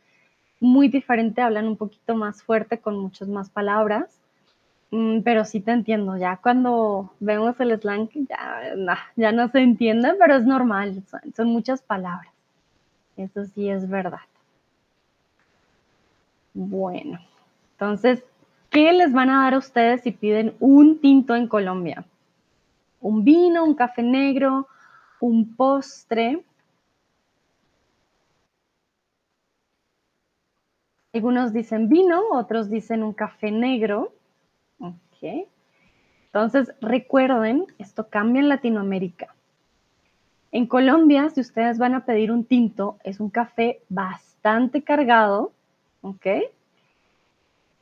muy 0.60 0.88
diferente, 0.88 1.42
hablan 1.42 1.68
un 1.68 1.78
poquito 1.78 2.16
más 2.16 2.44
fuerte, 2.44 2.80
con 2.80 2.98
muchas 3.00 3.28
más 3.28 3.50
palabras. 3.50 4.22
Mm, 4.92 5.22
pero 5.22 5.46
sí 5.46 5.62
te 5.62 5.72
entiendo, 5.72 6.18
ya 6.18 6.38
cuando 6.38 7.14
vemos 7.22 7.58
el 7.62 7.80
slang 7.80 8.10
ya, 8.14 9.08
ya 9.16 9.32
no 9.32 9.48
se 9.48 9.60
entiende, 9.60 10.14
pero 10.20 10.36
es 10.36 10.46
normal, 10.46 11.02
son 11.36 11.48
muchas 11.48 11.82
palabras. 11.82 12.34
Eso 13.16 13.46
sí 13.46 13.70
es 13.70 13.90
verdad. 13.90 14.20
Bueno, 16.54 17.20
entonces, 17.74 18.24
¿qué 18.72 18.94
les 18.94 19.12
van 19.12 19.30
a 19.30 19.44
dar 19.44 19.54
a 19.54 19.58
ustedes 19.60 20.02
si 20.02 20.12
piden 20.12 20.56
un 20.60 21.00
tinto 21.00 21.36
en 21.36 21.48
Colombia? 21.48 22.06
Un 23.02 23.24
vino, 23.24 23.64
un 23.64 23.76
café 23.76 24.02
negro, 24.02 24.68
un 25.20 25.56
postre. 25.56 26.44
Algunos 31.14 31.52
dicen 31.52 31.90
vino, 31.90 32.22
otros 32.32 32.70
dicen 32.70 33.04
un 33.04 33.14
café 33.14 33.52
negro. 33.52 34.14
Ok. 34.80 35.48
Entonces, 36.28 36.74
recuerden, 36.80 37.66
esto 37.78 38.08
cambia 38.08 38.40
en 38.40 38.50
Latinoamérica. 38.50 39.36
En 40.54 40.66
Colombia, 40.66 41.30
si 41.30 41.42
ustedes 41.42 41.78
van 41.78 41.94
a 41.94 42.06
pedir 42.06 42.32
un 42.32 42.46
tinto, 42.46 42.98
es 43.04 43.20
un 43.20 43.30
café 43.30 43.82
bastante 43.90 44.82
cargado, 44.82 45.52
¿ok? 46.02 46.26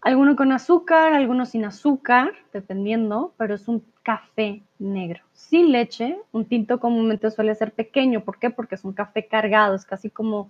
Alguno 0.01 0.37
con 0.37 0.53
azúcar, 0.53 1.13
algunos 1.13 1.49
sin 1.49 1.65
azúcar, 1.65 2.33
dependiendo, 2.53 3.33
pero 3.37 3.55
es 3.55 3.67
un 3.67 3.83
café 4.01 4.61
negro. 4.79 5.21
Sin 5.33 5.73
leche, 5.73 6.17
un 6.31 6.45
tinto 6.45 6.79
comúnmente 6.79 7.29
suele 7.31 7.53
ser 7.53 7.73
pequeño. 7.73 8.23
¿Por 8.23 8.39
qué? 8.39 8.49
Porque 8.49 8.75
es 8.75 8.85
un 8.85 8.93
café 8.93 9.27
cargado, 9.27 9.75
es 9.75 9.85
casi 9.85 10.09
como, 10.09 10.49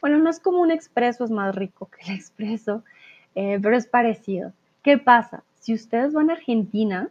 bueno, 0.00 0.18
no 0.18 0.30
es 0.30 0.40
como 0.40 0.60
un 0.62 0.70
expreso, 0.70 1.24
es 1.24 1.30
más 1.30 1.54
rico 1.54 1.90
que 1.90 2.10
el 2.10 2.16
expreso, 2.18 2.84
eh, 3.34 3.58
pero 3.62 3.76
es 3.76 3.86
parecido. 3.86 4.52
¿Qué 4.82 4.96
pasa? 4.96 5.42
Si 5.60 5.74
ustedes 5.74 6.14
van 6.14 6.30
a 6.30 6.34
Argentina, 6.34 7.10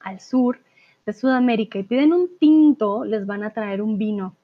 al 0.00 0.20
sur 0.20 0.60
de 1.04 1.12
Sudamérica, 1.12 1.78
y 1.78 1.82
piden 1.82 2.14
un 2.14 2.38
tinto, 2.38 3.04
les 3.04 3.26
van 3.26 3.42
a 3.42 3.50
traer 3.50 3.82
un 3.82 3.98
vino. 3.98 4.34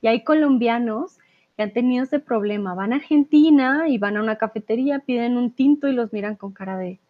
Y 0.00 0.06
hay 0.06 0.22
colombianos 0.22 1.18
que 1.58 1.64
han 1.64 1.72
tenido 1.72 2.04
ese 2.04 2.20
problema. 2.20 2.72
Van 2.74 2.92
a 2.92 2.96
Argentina 2.96 3.88
y 3.88 3.98
van 3.98 4.16
a 4.16 4.22
una 4.22 4.36
cafetería, 4.36 5.00
piden 5.00 5.36
un 5.36 5.50
tinto 5.50 5.88
y 5.88 5.92
los 5.92 6.12
miran 6.12 6.36
con 6.36 6.52
cara 6.52 6.78
de, 6.78 7.00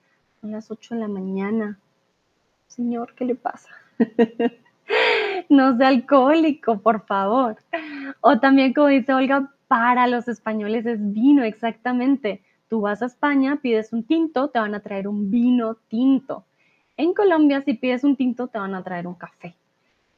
son 0.41 0.53
las 0.53 0.71
8 0.71 0.95
de 0.95 1.03
la 1.03 1.09
mañana. 1.09 1.79
Señor, 2.67 3.13
¿qué 3.15 3.27
le 3.27 3.35
pasa? 3.35 3.69
no 5.51 5.77
sea 5.77 5.89
alcohólico, 5.89 6.79
por 6.79 7.05
favor. 7.05 7.59
O 8.23 8.41
también, 8.41 8.73
como 8.73 8.87
dice 8.87 9.13
Olga, 9.13 9.53
para 9.67 10.07
los 10.07 10.29
españoles 10.29 10.87
es 10.87 11.13
vino, 11.13 11.45
exactamente. 11.45 12.41
Tú 12.71 12.81
vas 12.81 13.03
a 13.03 13.07
España, 13.07 13.59
pides 13.61 13.93
un 13.93 14.03
tinto, 14.03 14.49
te 14.49 14.61
van 14.61 14.75
a 14.75 14.81
traer 14.81 15.09
un 15.09 15.31
vino 15.31 15.75
tinto. 15.89 16.47
En 16.97 17.13
Colombia, 17.13 17.61
si 17.61 17.75
pides 17.75 18.03
un 18.03 18.17
tinto, 18.17 18.47
te 18.47 18.59
van 18.59 18.75
a 18.75 18.83
traer 18.83 19.09
un 19.09 19.15
café. 19.15 19.55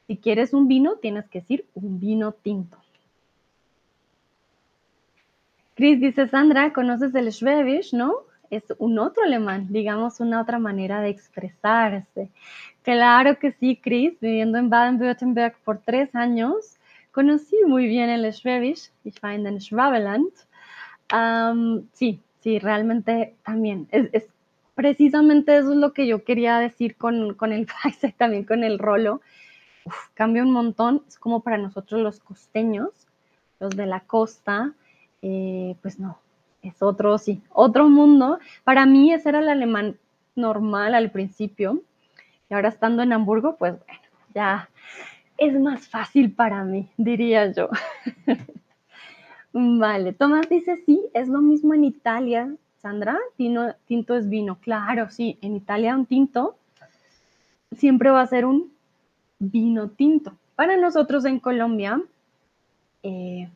Si 0.07 0.15
quieres 0.15 0.53
un 0.53 0.69
vino, 0.69 0.95
tienes 1.01 1.27
que 1.27 1.41
decir 1.41 1.65
un 1.73 1.99
vino 1.99 2.31
tinto. 2.31 2.77
Chris 5.81 5.99
dice, 5.99 6.27
Sandra, 6.27 6.73
¿conoces 6.73 7.15
el 7.15 7.31
Schwäbisch, 7.31 7.91
no? 7.91 8.13
Es 8.51 8.63
un 8.77 8.99
otro 8.99 9.23
alemán, 9.23 9.65
digamos, 9.71 10.19
una 10.19 10.39
otra 10.39 10.59
manera 10.59 11.01
de 11.01 11.09
expresarse. 11.09 12.29
Claro 12.83 13.39
que 13.39 13.51
sí, 13.53 13.79
Chris, 13.81 14.13
viviendo 14.19 14.59
en 14.59 14.69
Baden-Württemberg 14.69 15.55
por 15.65 15.79
tres 15.79 16.13
años, 16.13 16.77
conocí 17.11 17.55
muy 17.65 17.87
bien 17.87 18.11
el 18.11 18.31
Schwäbisch, 18.31 18.91
ich 19.03 19.23
war 19.23 19.33
in 19.33 19.43
den 19.43 19.59
Schwabeland. 19.59 20.29
sí, 21.93 22.21
sí, 22.41 22.59
realmente 22.59 23.33
también. 23.43 23.87
Es, 23.89 24.27
precisamente 24.75 25.57
eso 25.57 25.71
es 25.71 25.77
lo 25.77 25.93
que 25.93 26.05
yo 26.05 26.23
quería 26.23 26.59
decir 26.59 26.95
con, 26.95 27.33
con 27.33 27.51
el 27.53 27.65
país, 27.65 27.97
también 28.17 28.43
con 28.43 28.63
el 28.63 28.77
rolo. 28.77 29.21
cambia 30.13 30.43
un 30.43 30.51
montón, 30.51 31.03
es 31.07 31.17
como 31.17 31.39
para 31.39 31.57
nosotros 31.57 32.01
los 32.01 32.19
costeños, 32.19 33.07
los 33.59 33.75
de 33.75 33.87
la 33.87 34.01
costa, 34.01 34.75
eh, 35.21 35.75
pues 35.81 35.99
no, 35.99 36.19
es 36.61 36.81
otro, 36.81 37.17
sí, 37.17 37.41
otro 37.51 37.89
mundo. 37.89 38.39
Para 38.63 38.85
mí 38.85 39.13
ese 39.13 39.29
era 39.29 39.39
el 39.39 39.49
alemán 39.49 39.97
normal 40.35 40.95
al 40.95 41.11
principio 41.11 41.81
y 42.49 42.53
ahora 42.53 42.69
estando 42.69 43.03
en 43.03 43.13
Hamburgo, 43.13 43.55
pues 43.57 43.77
bueno, 43.85 44.01
ya 44.33 44.69
es 45.37 45.59
más 45.59 45.87
fácil 45.87 46.31
para 46.33 46.63
mí, 46.63 46.89
diría 46.97 47.51
yo. 47.51 47.69
vale, 49.53 50.13
Tomás 50.13 50.49
dice, 50.49 50.77
sí, 50.85 51.01
es 51.13 51.27
lo 51.27 51.41
mismo 51.41 51.73
en 51.73 51.85
Italia. 51.85 52.53
Sandra, 52.77 53.19
tinto 53.37 54.15
es 54.15 54.27
vino. 54.27 54.57
Claro, 54.59 55.09
sí, 55.11 55.37
en 55.41 55.55
Italia 55.55 55.95
un 55.95 56.07
tinto 56.07 56.57
siempre 57.71 58.09
va 58.09 58.21
a 58.21 58.27
ser 58.27 58.45
un 58.45 58.71
vino 59.39 59.89
tinto. 59.89 60.33
Para 60.55 60.77
nosotros 60.77 61.25
en 61.25 61.39
Colombia, 61.39 62.01
eh, 63.03 63.49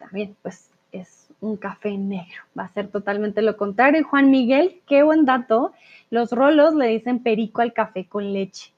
también, 0.00 0.34
pues 0.42 0.70
es 0.90 1.28
un 1.40 1.56
café 1.56 1.96
negro. 1.96 2.42
Va 2.58 2.64
a 2.64 2.72
ser 2.72 2.88
totalmente 2.88 3.42
lo 3.42 3.56
contrario. 3.56 4.00
Y 4.00 4.04
Juan 4.04 4.30
Miguel, 4.30 4.80
qué 4.86 5.02
buen 5.02 5.24
dato. 5.24 5.72
Los 6.10 6.32
rolos 6.32 6.74
le 6.74 6.88
dicen 6.88 7.22
perico 7.22 7.62
al 7.62 7.72
café 7.72 8.06
con 8.06 8.32
leche. 8.32 8.72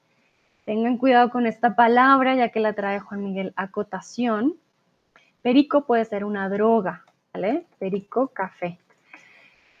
Tengan 0.65 0.97
cuidado 0.97 1.29
con 1.29 1.47
esta 1.47 1.75
palabra, 1.75 2.35
ya 2.35 2.49
que 2.49 2.59
la 2.59 2.73
trae 2.73 2.99
Juan 2.99 3.23
Miguel 3.23 3.53
acotación. 3.55 4.55
Perico 5.41 5.85
puede 5.85 6.05
ser 6.05 6.23
una 6.23 6.47
droga, 6.49 7.03
¿vale? 7.33 7.65
Perico, 7.79 8.27
café. 8.27 8.77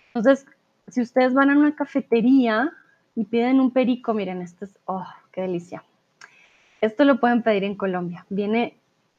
Entonces, 0.07 0.45
si 0.87 1.01
ustedes 1.01 1.33
van 1.33 1.49
a 1.49 1.57
una 1.57 1.75
cafetería 1.75 2.71
y 3.15 3.25
piden 3.25 3.59
un 3.59 3.71
perico, 3.71 4.13
miren, 4.13 4.41
esto 4.41 4.65
es, 4.65 4.75
oh, 4.85 5.05
qué 5.31 5.41
delicia. 5.41 5.83
Esto 6.81 7.05
lo 7.05 7.19
pueden 7.19 7.43
pedir 7.43 7.63
en 7.63 7.75
Colombia. 7.75 8.25
Viene 8.29 8.75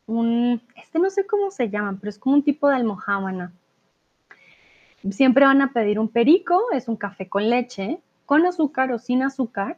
un, 0.07 0.61
este 0.77 0.99
no 0.99 1.11
sé 1.11 1.27
cómo 1.27 1.51
se 1.51 1.71
llama, 1.71 1.97
pero 2.01 2.11
es 2.11 2.19
como 2.19 2.37
un 2.37 2.43
tipo 2.43 2.69
de 2.69 2.77
almohábana. 2.77 3.53
Siempre 5.11 5.45
van 5.45 5.61
a 5.63 5.73
pedir 5.73 5.99
un 5.99 6.09
perico, 6.09 6.71
es 6.73 6.89
un 6.89 6.97
café 6.97 7.29
con 7.29 7.49
leche, 7.51 7.99
con 8.25 8.47
azúcar 8.47 8.91
o 8.93 8.99
sin 8.99 9.23
azúcar, 9.23 9.77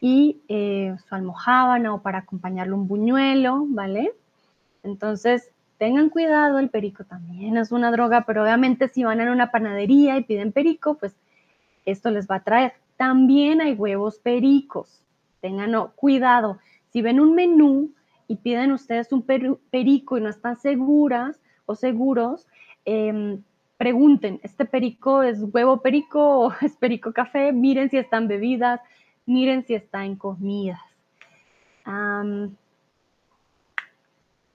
y 0.00 0.40
eh, 0.48 0.94
su 1.08 1.14
almohábana 1.14 1.94
o 1.94 2.02
para 2.02 2.18
acompañarlo 2.18 2.76
un 2.76 2.86
buñuelo, 2.86 3.64
¿vale? 3.68 4.12
Entonces, 4.82 5.50
tengan 5.78 6.10
cuidado, 6.10 6.58
el 6.58 6.70
perico 6.70 7.04
también 7.04 7.56
es 7.56 7.72
una 7.72 7.90
droga, 7.90 8.24
pero 8.26 8.42
obviamente 8.42 8.88
si 8.88 9.04
van 9.04 9.20
a 9.20 9.32
una 9.32 9.50
panadería 9.50 10.16
y 10.16 10.24
piden 10.24 10.52
perico, 10.52 10.94
pues 10.94 11.14
esto 11.86 12.10
les 12.10 12.28
va 12.28 12.36
a 12.36 12.44
traer. 12.44 12.74
También 12.96 13.60
hay 13.60 13.74
huevos 13.74 14.18
pericos. 14.18 15.00
Tengan 15.40 15.72
cuidado. 15.94 16.58
Si 16.92 17.00
ven 17.00 17.20
un 17.20 17.34
menú 17.34 17.90
y 18.28 18.36
piden 18.36 18.72
ustedes 18.72 19.10
un 19.12 19.22
perico 19.22 20.18
y 20.18 20.20
no 20.20 20.28
están 20.28 20.56
seguras 20.56 21.40
o 21.66 21.74
seguros, 21.74 22.46
em, 22.84 23.42
pregunten, 23.78 24.38
¿este 24.42 24.66
perico 24.66 25.22
es 25.22 25.42
huevo 25.52 25.80
perico 25.80 26.40
o 26.40 26.52
es 26.60 26.76
perico 26.76 27.12
café? 27.12 27.52
Miren 27.52 27.90
si 27.90 27.96
están 27.96 28.28
bebidas, 28.28 28.80
miren 29.26 29.64
si 29.64 29.74
está 29.74 30.04
en 30.04 30.16
comidas. 30.16 30.80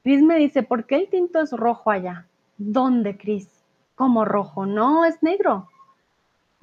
Cris 0.03 0.21
me 0.21 0.37
dice, 0.37 0.61
¿por 0.61 0.85
qué 0.85 0.97
el 0.97 1.09
tinto 1.09 1.39
es 1.39 1.51
rojo 1.51 1.89
allá? 1.89 2.27
¿Dónde, 2.57 3.17
Cris? 3.17 3.49
¿Cómo 3.95 4.23
rojo? 4.23 4.67
No, 4.67 5.03
es 5.05 5.23
negro. 5.23 5.67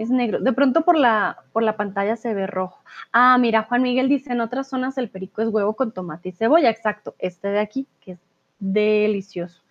Es 0.01 0.09
negro. 0.09 0.41
De 0.41 0.53
pronto 0.55 0.81
por 0.81 0.97
la, 0.97 1.45
por 1.53 1.63
la 1.63 1.77
pantalla 1.77 2.17
se 2.17 2.33
ve 2.33 2.47
rojo. 2.47 2.83
Ah, 3.13 3.37
mira, 3.39 3.65
Juan 3.65 3.83
Miguel 3.83 4.09
dice, 4.09 4.33
en 4.33 4.41
otras 4.41 4.69
zonas 4.69 4.97
el 4.97 5.11
perico 5.11 5.43
es 5.43 5.49
huevo 5.49 5.77
con 5.77 5.93
tomate 5.93 6.31
y 6.31 6.33
cebolla. 6.33 6.71
Exacto, 6.71 7.15
este 7.19 7.49
de 7.49 7.59
aquí, 7.59 7.87
que 8.01 8.13
es 8.13 8.19
delicioso. 8.59 9.63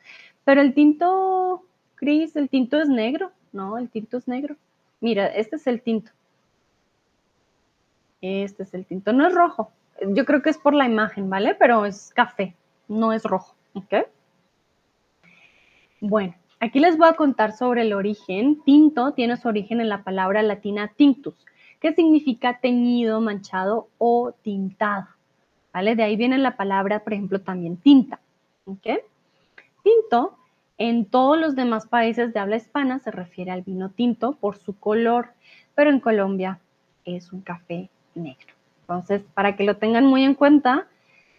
Pero 0.43 0.61
el 0.61 0.75
tinto, 0.75 1.63
Cris, 1.95 2.35
el 2.35 2.47
tinto 2.47 2.79
es 2.79 2.89
negro. 2.89 3.31
No, 3.51 3.79
el 3.79 3.89
tinto 3.89 4.17
es 4.17 4.27
negro. 4.27 4.55
Mira, 5.01 5.25
este 5.25 5.55
es 5.55 5.65
el 5.65 5.81
tinto. 5.81 6.11
Este 8.21 8.61
es 8.63 8.73
el 8.75 8.85
tinto. 8.85 9.13
No 9.13 9.25
es 9.25 9.33
rojo. 9.33 9.71
Yo 10.09 10.25
creo 10.25 10.43
que 10.43 10.51
es 10.51 10.59
por 10.59 10.75
la 10.75 10.85
imagen, 10.85 11.27
¿vale? 11.27 11.55
Pero 11.55 11.85
es 11.85 12.11
café, 12.13 12.55
no 12.87 13.13
es 13.13 13.23
rojo. 13.23 13.55
¿Ok? 13.73 14.07
Bueno, 16.01 16.35
Aquí 16.61 16.79
les 16.79 16.97
voy 16.97 17.07
a 17.07 17.13
contar 17.13 17.53
sobre 17.53 17.83
el 17.83 17.93
origen. 17.93 18.61
Tinto 18.63 19.13
tiene 19.13 19.37
su 19.37 19.47
origen 19.47 19.79
en 19.79 19.87
la 19.87 20.03
palabra 20.03 20.43
latina 20.43 20.91
tinctus, 20.95 21.35
que 21.79 21.93
significa 21.93 22.59
teñido, 22.59 23.21
manchado 23.21 23.87
o 23.97 24.33
tintado. 24.41 25.07
¿Vale? 25.73 25.95
De 25.95 26.03
ahí 26.03 26.17
viene 26.17 26.37
la 26.37 26.57
palabra, 26.57 27.03
por 27.03 27.13
ejemplo, 27.13 27.39
también 27.39 27.77
tinta. 27.77 28.19
¿Ok? 28.65 28.87
Tinto 29.83 30.37
en 30.77 31.05
todos 31.05 31.37
los 31.37 31.55
demás 31.55 31.87
países 31.87 32.33
de 32.33 32.39
habla 32.39 32.57
hispana 32.57 32.99
se 32.99 33.11
refiere 33.11 33.51
al 33.51 33.61
vino 33.61 33.89
tinto 33.89 34.33
por 34.33 34.57
su 34.57 34.77
color, 34.77 35.29
pero 35.75 35.89
en 35.89 35.99
Colombia 35.99 36.59
es 37.05 37.31
un 37.31 37.41
café 37.41 37.89
negro. 38.15 38.53
Entonces, 38.81 39.21
para 39.33 39.55
que 39.55 39.63
lo 39.63 39.77
tengan 39.77 40.05
muy 40.05 40.23
en 40.23 40.35
cuenta, 40.35 40.87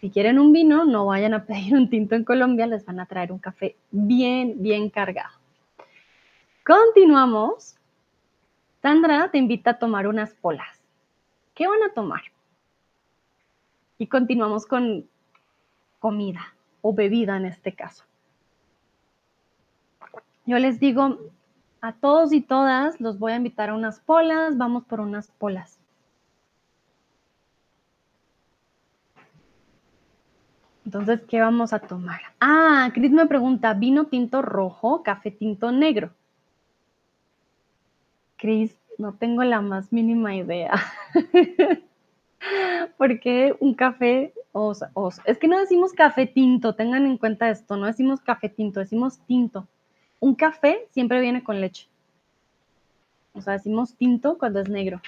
si 0.01 0.09
quieren 0.09 0.39
un 0.39 0.51
vino, 0.51 0.83
no 0.83 1.05
vayan 1.05 1.35
a 1.35 1.45
pedir 1.45 1.75
un 1.75 1.87
tinto 1.87 2.15
en 2.15 2.25
Colombia, 2.25 2.65
les 2.65 2.83
van 2.83 2.99
a 2.99 3.05
traer 3.05 3.31
un 3.31 3.37
café 3.37 3.75
bien, 3.91 4.55
bien 4.57 4.89
cargado. 4.89 5.29
Continuamos. 6.65 7.77
Sandra 8.81 9.29
te 9.29 9.37
invita 9.37 9.71
a 9.71 9.77
tomar 9.77 10.07
unas 10.07 10.33
polas. 10.33 10.81
¿Qué 11.53 11.67
van 11.67 11.83
a 11.83 11.93
tomar? 11.93 12.21
Y 13.99 14.07
continuamos 14.07 14.65
con 14.65 15.07
comida 15.99 16.55
o 16.81 16.93
bebida 16.93 17.37
en 17.37 17.45
este 17.45 17.73
caso. 17.73 18.03
Yo 20.47 20.57
les 20.57 20.79
digo 20.79 21.19
a 21.79 21.93
todos 21.93 22.33
y 22.33 22.41
todas, 22.41 22.99
los 22.99 23.19
voy 23.19 23.33
a 23.33 23.35
invitar 23.35 23.69
a 23.69 23.75
unas 23.75 23.99
polas, 23.99 24.57
vamos 24.57 24.83
por 24.85 24.99
unas 24.99 25.29
polas. 25.29 25.80
Entonces, 30.85 31.21
¿qué 31.27 31.39
vamos 31.39 31.73
a 31.73 31.79
tomar? 31.79 32.21
Ah, 32.39 32.89
Cris 32.93 33.11
me 33.11 33.27
pregunta, 33.27 33.73
¿vino 33.73 34.05
tinto 34.07 34.41
rojo, 34.41 35.03
café 35.03 35.31
tinto 35.31 35.71
negro? 35.71 36.11
Cris, 38.37 38.75
no 38.97 39.13
tengo 39.13 39.43
la 39.43 39.61
más 39.61 39.93
mínima 39.93 40.35
idea. 40.35 40.71
Porque 42.97 43.55
un 43.59 43.75
café, 43.75 44.33
o, 44.51 44.73
es 45.25 45.37
que 45.37 45.47
no 45.47 45.59
decimos 45.59 45.93
café 45.93 46.25
tinto, 46.25 46.73
tengan 46.73 47.05
en 47.05 47.17
cuenta 47.17 47.49
esto, 47.49 47.77
no 47.77 47.85
decimos 47.85 48.19
café 48.21 48.49
tinto, 48.49 48.79
decimos 48.79 49.19
tinto. 49.27 49.67
Un 50.19 50.33
café 50.33 50.87
siempre 50.91 51.21
viene 51.21 51.43
con 51.43 51.61
leche. 51.61 51.87
O 53.33 53.41
sea, 53.41 53.53
decimos 53.53 53.95
tinto 53.95 54.37
cuando 54.37 54.59
es 54.59 54.69
negro 54.69 55.01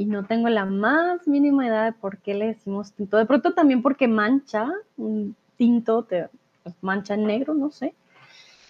y 0.00 0.06
no 0.06 0.24
tengo 0.24 0.48
la 0.48 0.64
más 0.64 1.28
mínima 1.28 1.66
idea 1.66 1.84
de 1.84 1.92
por 1.92 2.16
qué 2.16 2.32
le 2.32 2.46
decimos 2.46 2.90
tinto. 2.92 3.18
De 3.18 3.26
pronto 3.26 3.52
también 3.52 3.82
porque 3.82 4.08
mancha, 4.08 4.66
un 4.96 5.36
tinto 5.58 6.04
te 6.04 6.30
pues, 6.62 6.74
mancha 6.80 7.12
en 7.12 7.26
negro, 7.26 7.52
no 7.52 7.70
sé. 7.70 7.92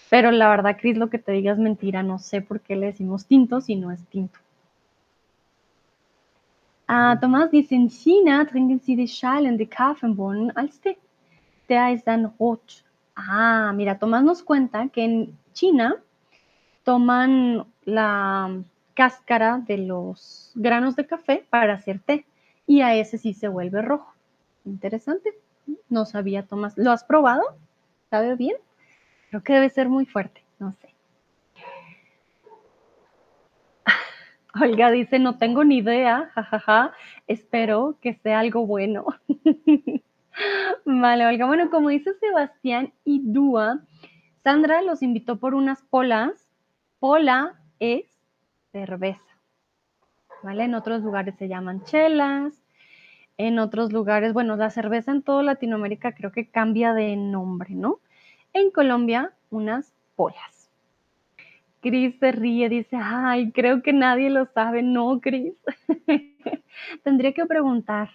Pero 0.09 0.33
la 0.33 0.49
verdad, 0.49 0.77
Cris, 0.77 0.97
lo 0.97 1.09
que 1.09 1.21
te 1.21 1.31
diga 1.31 1.53
es 1.53 1.59
mentira. 1.59 2.03
No 2.03 2.19
sé 2.19 2.43
por 2.43 2.59
qué 2.61 2.75
le 2.75 2.87
decimos 2.87 3.27
tinto 3.27 3.61
si 3.61 3.77
no 3.77 3.93
es 3.93 4.05
tinto. 4.07 4.41
Ah, 6.89 7.17
Tomás 7.21 7.53
dice, 7.53 7.77
en 7.77 7.91
China 7.91 8.45
trinken 8.45 8.81
sie 8.81 8.97
die 8.97 9.07
Schalen 9.07 9.57
de 9.57 9.69
Kaffeebohnen 9.69 10.51
als 10.57 10.81
Tee. 10.81 10.99
Der 11.69 11.93
ist 11.93 12.09
dann 12.09 12.27
rot. 12.41 12.85
Ah, 13.15 13.73
mira, 13.73 13.97
Tomás 14.01 14.25
nos 14.25 14.43
cuenta 14.43 14.89
que 14.89 15.05
en 15.05 15.39
China 15.53 15.95
toman 16.83 17.67
la 17.85 18.51
cáscara 19.01 19.63
de 19.67 19.79
los 19.79 20.53
granos 20.55 20.95
de 20.95 21.07
café 21.07 21.47
para 21.49 21.73
hacer 21.73 22.01
té 22.01 22.27
y 22.67 22.83
a 22.83 22.95
ese 22.95 23.17
sí 23.17 23.33
se 23.33 23.49
vuelve 23.49 23.81
rojo. 23.81 24.13
Interesante. 24.67 25.33
No 25.89 26.05
sabía, 26.05 26.43
Tomás. 26.43 26.77
¿Lo 26.77 26.91
has 26.91 27.03
probado? 27.03 27.43
¿Sabe 28.11 28.37
bien? 28.37 28.57
Creo 29.31 29.43
que 29.43 29.55
debe 29.55 29.71
ser 29.71 29.89
muy 29.89 30.05
fuerte, 30.05 30.43
no 30.59 30.75
sé. 30.75 30.95
Olga 34.61 34.91
dice, 34.91 35.19
no 35.19 35.39
tengo 35.39 35.65
ni 35.65 35.79
idea, 35.79 36.31
jajaja, 36.35 36.93
espero 37.27 37.97
que 38.03 38.13
sea 38.13 38.41
algo 38.41 38.67
bueno. 38.67 39.07
vale, 40.85 41.27
Olga, 41.27 41.47
bueno, 41.47 41.71
como 41.71 41.89
dice 41.89 42.13
Sebastián 42.21 42.93
y 43.07 43.23
Dúa, 43.25 43.81
Sandra 44.45 44.83
los 44.83 45.01
invitó 45.01 45.39
por 45.39 45.55
unas 45.55 45.81
polas. 45.81 46.53
Pola 46.99 47.55
es 47.79 48.10
cerveza. 48.73 49.21
¿Vale? 50.43 50.65
En 50.65 50.75
otros 50.75 51.03
lugares 51.03 51.35
se 51.37 51.49
llaman 51.49 51.85
chelas, 51.85 52.55
en 53.37 53.59
otros 53.59 53.93
lugares, 53.93 54.33
bueno, 54.33 54.57
la 54.57 54.71
cerveza 54.71 55.13
en 55.13 55.23
toda 55.23 55.43
Latinoamérica 55.43 56.13
creo 56.13 56.31
que 56.31 56.49
cambia 56.49 56.93
de 56.93 57.17
nombre, 57.17 57.75
¿no? 57.75 58.01
En 58.53 58.71
Colombia, 58.71 59.33
unas 59.51 59.95
polas. 60.15 60.71
Cris 61.81 62.19
se 62.19 62.33
ríe, 62.33 62.69
dice, 62.69 62.99
ay, 63.03 63.53
creo 63.53 63.83
que 63.83 63.95
nadie 63.95 64.29
lo 64.29 64.45
sabe. 64.45 64.83
No, 64.83 65.21
Cris. 65.21 65.55
Tendría 67.03 67.33
que 67.33 67.47
preguntar 67.47 68.11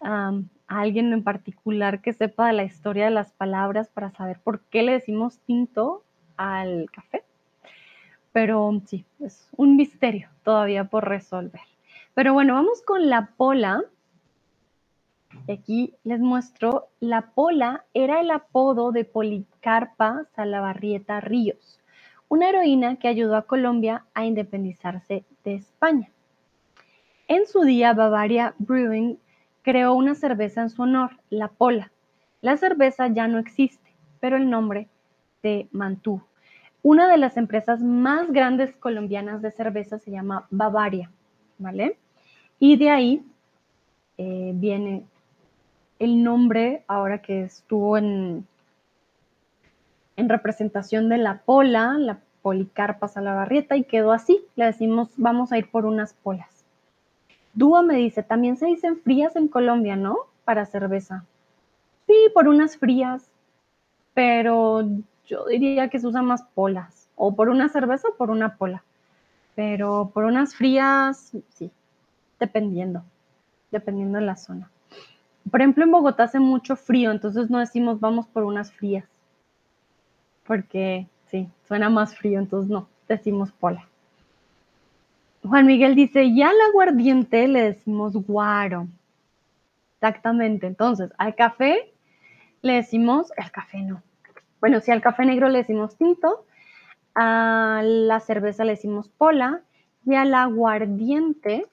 a 0.00 0.32
alguien 0.66 1.12
en 1.12 1.22
particular 1.22 2.00
que 2.00 2.12
sepa 2.12 2.48
de 2.48 2.54
la 2.54 2.64
historia 2.64 3.04
de 3.04 3.10
las 3.12 3.32
palabras 3.32 3.88
para 3.88 4.10
saber 4.10 4.40
por 4.40 4.60
qué 4.60 4.82
le 4.82 4.92
decimos 4.92 5.38
tinto 5.46 6.02
al 6.36 6.90
café 6.90 7.22
pero 8.32 8.80
sí, 8.86 9.04
es 9.20 9.48
un 9.56 9.76
misterio 9.76 10.28
todavía 10.42 10.84
por 10.84 11.08
resolver. 11.08 11.62
Pero 12.14 12.32
bueno, 12.32 12.54
vamos 12.54 12.82
con 12.82 13.08
la 13.08 13.30
pola. 13.36 13.82
Aquí 15.48 15.94
les 16.04 16.20
muestro, 16.20 16.88
la 17.00 17.30
pola 17.30 17.84
era 17.94 18.20
el 18.20 18.30
apodo 18.30 18.92
de 18.92 19.04
Policarpa 19.04 20.24
Salabarrieta 20.34 21.20
Ríos, 21.20 21.80
una 22.28 22.48
heroína 22.48 22.96
que 22.96 23.08
ayudó 23.08 23.36
a 23.36 23.46
Colombia 23.46 24.04
a 24.14 24.24
independizarse 24.24 25.24
de 25.44 25.54
España. 25.54 26.10
En 27.28 27.46
su 27.46 27.62
día, 27.62 27.92
Bavaria 27.92 28.54
Brewing 28.58 29.18
creó 29.62 29.94
una 29.94 30.14
cerveza 30.14 30.62
en 30.62 30.70
su 30.70 30.82
honor, 30.82 31.18
la 31.30 31.48
Pola. 31.48 31.92
La 32.40 32.56
cerveza 32.56 33.08
ya 33.08 33.28
no 33.28 33.38
existe, 33.38 33.94
pero 34.20 34.36
el 34.36 34.48
nombre 34.48 34.88
se 35.42 35.68
mantuvo. 35.72 36.27
Una 36.88 37.06
de 37.06 37.18
las 37.18 37.36
empresas 37.36 37.82
más 37.82 38.32
grandes 38.32 38.74
colombianas 38.74 39.42
de 39.42 39.50
cerveza 39.50 39.98
se 39.98 40.10
llama 40.10 40.46
Bavaria, 40.48 41.10
¿vale? 41.58 41.98
Y 42.58 42.78
de 42.78 42.88
ahí 42.88 43.22
eh, 44.16 44.52
viene 44.54 45.04
el 45.98 46.24
nombre, 46.24 46.84
ahora 46.86 47.20
que 47.20 47.42
estuvo 47.42 47.98
en, 47.98 48.46
en 50.16 50.28
representación 50.30 51.10
de 51.10 51.18
la 51.18 51.42
pola, 51.42 51.98
la 51.98 52.20
Policarpa 52.40 53.06
Salabarrieta, 53.06 53.76
y 53.76 53.84
quedó 53.84 54.12
así. 54.12 54.40
Le 54.56 54.64
decimos, 54.64 55.10
vamos 55.18 55.52
a 55.52 55.58
ir 55.58 55.70
por 55.70 55.84
unas 55.84 56.14
polas. 56.14 56.64
Dúa 57.52 57.82
me 57.82 57.96
dice, 57.96 58.22
también 58.22 58.56
se 58.56 58.64
dicen 58.64 58.96
frías 58.96 59.36
en 59.36 59.48
Colombia, 59.48 59.96
¿no? 59.96 60.16
Para 60.46 60.64
cerveza. 60.64 61.26
Sí, 62.06 62.14
por 62.32 62.48
unas 62.48 62.78
frías, 62.78 63.30
pero 64.14 64.88
yo 65.28 65.44
diría 65.44 65.88
que 65.88 66.00
se 66.00 66.06
usan 66.06 66.24
más 66.24 66.42
polas, 66.54 67.08
o 67.14 67.34
por 67.36 67.50
una 67.50 67.68
cerveza 67.68 68.08
o 68.08 68.16
por 68.16 68.30
una 68.30 68.56
pola. 68.56 68.82
Pero 69.54 70.10
por 70.14 70.24
unas 70.24 70.54
frías, 70.54 71.32
sí, 71.50 71.70
dependiendo, 72.40 73.04
dependiendo 73.70 74.18
de 74.18 74.24
la 74.24 74.36
zona. 74.36 74.70
Por 75.50 75.60
ejemplo, 75.60 75.84
en 75.84 75.92
Bogotá 75.92 76.24
hace 76.24 76.40
mucho 76.40 76.76
frío, 76.76 77.10
entonces 77.10 77.50
no 77.50 77.58
decimos 77.58 78.00
vamos 78.00 78.26
por 78.26 78.44
unas 78.44 78.72
frías, 78.72 79.04
porque 80.46 81.06
sí, 81.26 81.48
suena 81.66 81.90
más 81.90 82.16
frío, 82.16 82.38
entonces 82.38 82.70
no, 82.70 82.88
decimos 83.08 83.52
pola. 83.52 83.86
Juan 85.42 85.66
Miguel 85.66 85.94
dice, 85.94 86.34
ya 86.34 86.50
al 86.50 86.60
aguardiente 86.68 87.46
le 87.48 87.62
decimos 87.62 88.14
guaro. 88.14 88.88
Exactamente, 89.94 90.66
entonces 90.66 91.10
al 91.18 91.34
café 91.34 91.92
le 92.62 92.74
decimos, 92.74 93.32
el 93.36 93.50
café 93.50 93.82
no, 93.82 94.02
bueno, 94.60 94.80
si 94.80 94.90
al 94.90 95.02
café 95.02 95.24
negro 95.24 95.48
le 95.48 95.58
decimos 95.58 95.96
tinto, 95.96 96.44
a 97.14 97.80
la 97.84 98.20
cerveza 98.20 98.64
le 98.64 98.72
decimos 98.72 99.08
pola 99.08 99.60
y 100.04 100.14
al 100.14 100.34
aguardiente, 100.34 101.66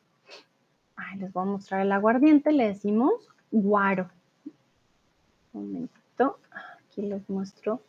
les 1.17 1.31
voy 1.31 1.43
a 1.43 1.51
mostrar 1.51 1.81
el 1.81 1.91
aguardiente, 1.91 2.51
le 2.51 2.67
decimos 2.67 3.13
guaro. 3.51 4.09
Un 5.53 5.71
momentito, 5.71 6.39
aquí 6.89 7.01
les 7.01 7.29
muestro. 7.29 7.79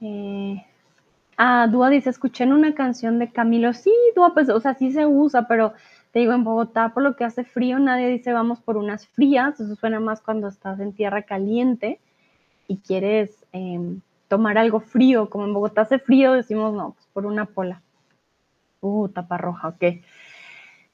Eh, 0.00 0.62
Ah, 1.40 1.68
Dúa 1.68 1.88
dice, 1.88 2.10
escuché 2.10 2.42
en 2.42 2.52
una 2.52 2.74
canción 2.74 3.20
de 3.20 3.30
Camilo. 3.30 3.72
Sí, 3.72 3.92
Dúa, 4.16 4.34
pues, 4.34 4.48
o 4.48 4.58
sea, 4.58 4.74
sí 4.74 4.90
se 4.90 5.06
usa, 5.06 5.46
pero 5.46 5.72
te 6.10 6.18
digo, 6.18 6.32
en 6.32 6.42
Bogotá, 6.42 6.88
por 6.92 7.04
lo 7.04 7.14
que 7.14 7.22
hace 7.22 7.44
frío, 7.44 7.78
nadie 7.78 8.08
dice 8.08 8.32
vamos 8.32 8.60
por 8.60 8.76
unas 8.76 9.06
frías. 9.06 9.60
Eso 9.60 9.76
suena 9.76 10.00
más 10.00 10.20
cuando 10.20 10.48
estás 10.48 10.80
en 10.80 10.92
tierra 10.92 11.22
caliente 11.22 12.00
y 12.68 12.78
quieres 12.78 13.44
em, 13.52 14.00
tomar 14.28 14.58
algo 14.58 14.78
frío. 14.78 15.28
Como 15.28 15.46
en 15.46 15.54
Bogotá 15.54 15.82
hace 15.82 15.98
frío, 15.98 16.32
decimos 16.34 16.72
no, 16.74 16.92
pues 16.92 17.06
por 17.12 17.26
una 17.26 17.46
pola. 17.46 17.82
Uh, 18.80 19.08
tapa 19.08 19.38
roja, 19.38 19.68
ok. 19.68 19.84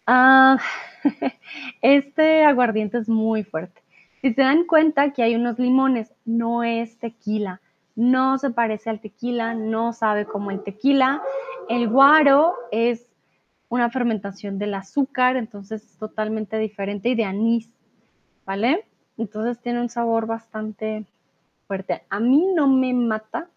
Ah, 0.06 0.58
este 1.82 2.44
aguardiente 2.44 2.96
es 2.96 3.08
muy 3.08 3.44
fuerte. 3.44 3.82
Si 4.22 4.32
se 4.32 4.40
dan 4.40 4.64
cuenta 4.64 5.12
que 5.12 5.22
hay 5.22 5.34
unos 5.34 5.58
limones, 5.58 6.10
no 6.24 6.62
es 6.62 6.98
tequila 6.98 7.60
no 7.96 8.38
se 8.38 8.50
parece 8.50 8.90
al 8.90 9.00
tequila, 9.00 9.54
no 9.54 9.92
sabe 9.92 10.26
como 10.26 10.50
el 10.50 10.62
tequila. 10.62 11.22
El 11.68 11.88
guaro 11.88 12.54
es 12.72 13.06
una 13.68 13.90
fermentación 13.90 14.58
del 14.58 14.74
azúcar, 14.74 15.36
entonces 15.36 15.84
es 15.84 15.98
totalmente 15.98 16.58
diferente 16.58 17.08
y 17.10 17.14
de 17.14 17.24
anís, 17.24 17.70
¿vale? 18.44 18.86
Entonces 19.16 19.60
tiene 19.60 19.80
un 19.80 19.88
sabor 19.88 20.26
bastante 20.26 21.04
A 22.10 22.20
mí 22.20 22.46
no 22.54 22.68
me 22.68 22.92
mata 22.92 23.48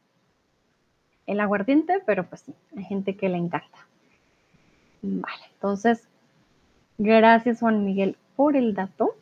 el 1.26 1.40
aguardiente, 1.40 2.02
pero 2.06 2.28
pues 2.28 2.42
sí, 2.42 2.54
hay 2.76 2.84
gente 2.86 3.16
que 3.16 3.30
le 3.30 3.38
encanta. 3.38 3.88
Vale, 5.02 5.44
entonces, 5.54 6.08
gracias 6.98 7.60
Juan 7.60 7.86
Miguel 7.86 8.18
por 8.36 8.56
el 8.56 8.74
dato. 8.74 9.16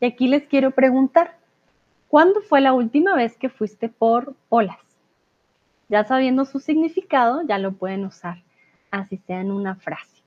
Y 0.00 0.06
aquí 0.06 0.26
les 0.26 0.44
quiero 0.44 0.72
preguntar, 0.72 1.36
¿Cuándo 2.12 2.42
fue 2.42 2.60
la 2.60 2.74
última 2.74 3.16
vez 3.16 3.38
que 3.38 3.48
fuiste 3.48 3.88
por 3.88 4.34
polas? 4.50 4.76
Ya 5.88 6.04
sabiendo 6.04 6.44
su 6.44 6.60
significado, 6.60 7.40
ya 7.40 7.56
lo 7.56 7.72
pueden 7.72 8.04
usar, 8.04 8.42
así 8.90 9.16
sea 9.16 9.40
en 9.40 9.50
una 9.50 9.76
frase. 9.76 10.22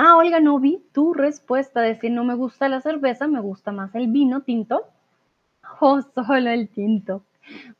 Ah, 0.00 0.16
Olga, 0.16 0.38
no 0.38 0.60
vi 0.60 0.80
tu 0.92 1.12
respuesta. 1.12 1.80
Decir, 1.80 2.12
no 2.12 2.22
me 2.22 2.34
gusta 2.34 2.68
la 2.68 2.80
cerveza, 2.80 3.26
me 3.26 3.40
gusta 3.40 3.72
más 3.72 3.92
el 3.96 4.06
vino 4.06 4.42
tinto 4.42 4.84
o 5.80 6.00
solo 6.02 6.50
el 6.50 6.68
tinto. 6.68 7.24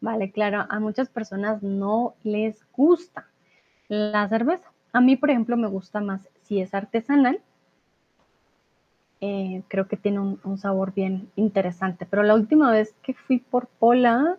Vale, 0.00 0.32
claro, 0.32 0.66
a 0.68 0.80
muchas 0.80 1.08
personas 1.10 1.62
no 1.62 2.14
les 2.24 2.66
gusta 2.72 3.28
la 3.86 4.28
cerveza. 4.28 4.68
A 4.92 5.00
mí, 5.00 5.14
por 5.14 5.30
ejemplo, 5.30 5.56
me 5.56 5.68
gusta 5.68 6.00
más 6.00 6.28
si 6.42 6.60
es 6.60 6.74
artesanal 6.74 7.40
eh, 9.20 9.62
creo 9.68 9.86
que 9.86 9.96
tiene 9.96 10.18
un, 10.20 10.58
sabor 10.58 10.92
bien 10.94 11.30
interesante. 11.36 12.04
Pero 12.04 12.24
la 12.24 12.34
última 12.34 12.72
vez 12.72 12.94
que 13.02 13.14
fui 13.14 13.38
por 13.38 13.68
polas, 13.68 14.38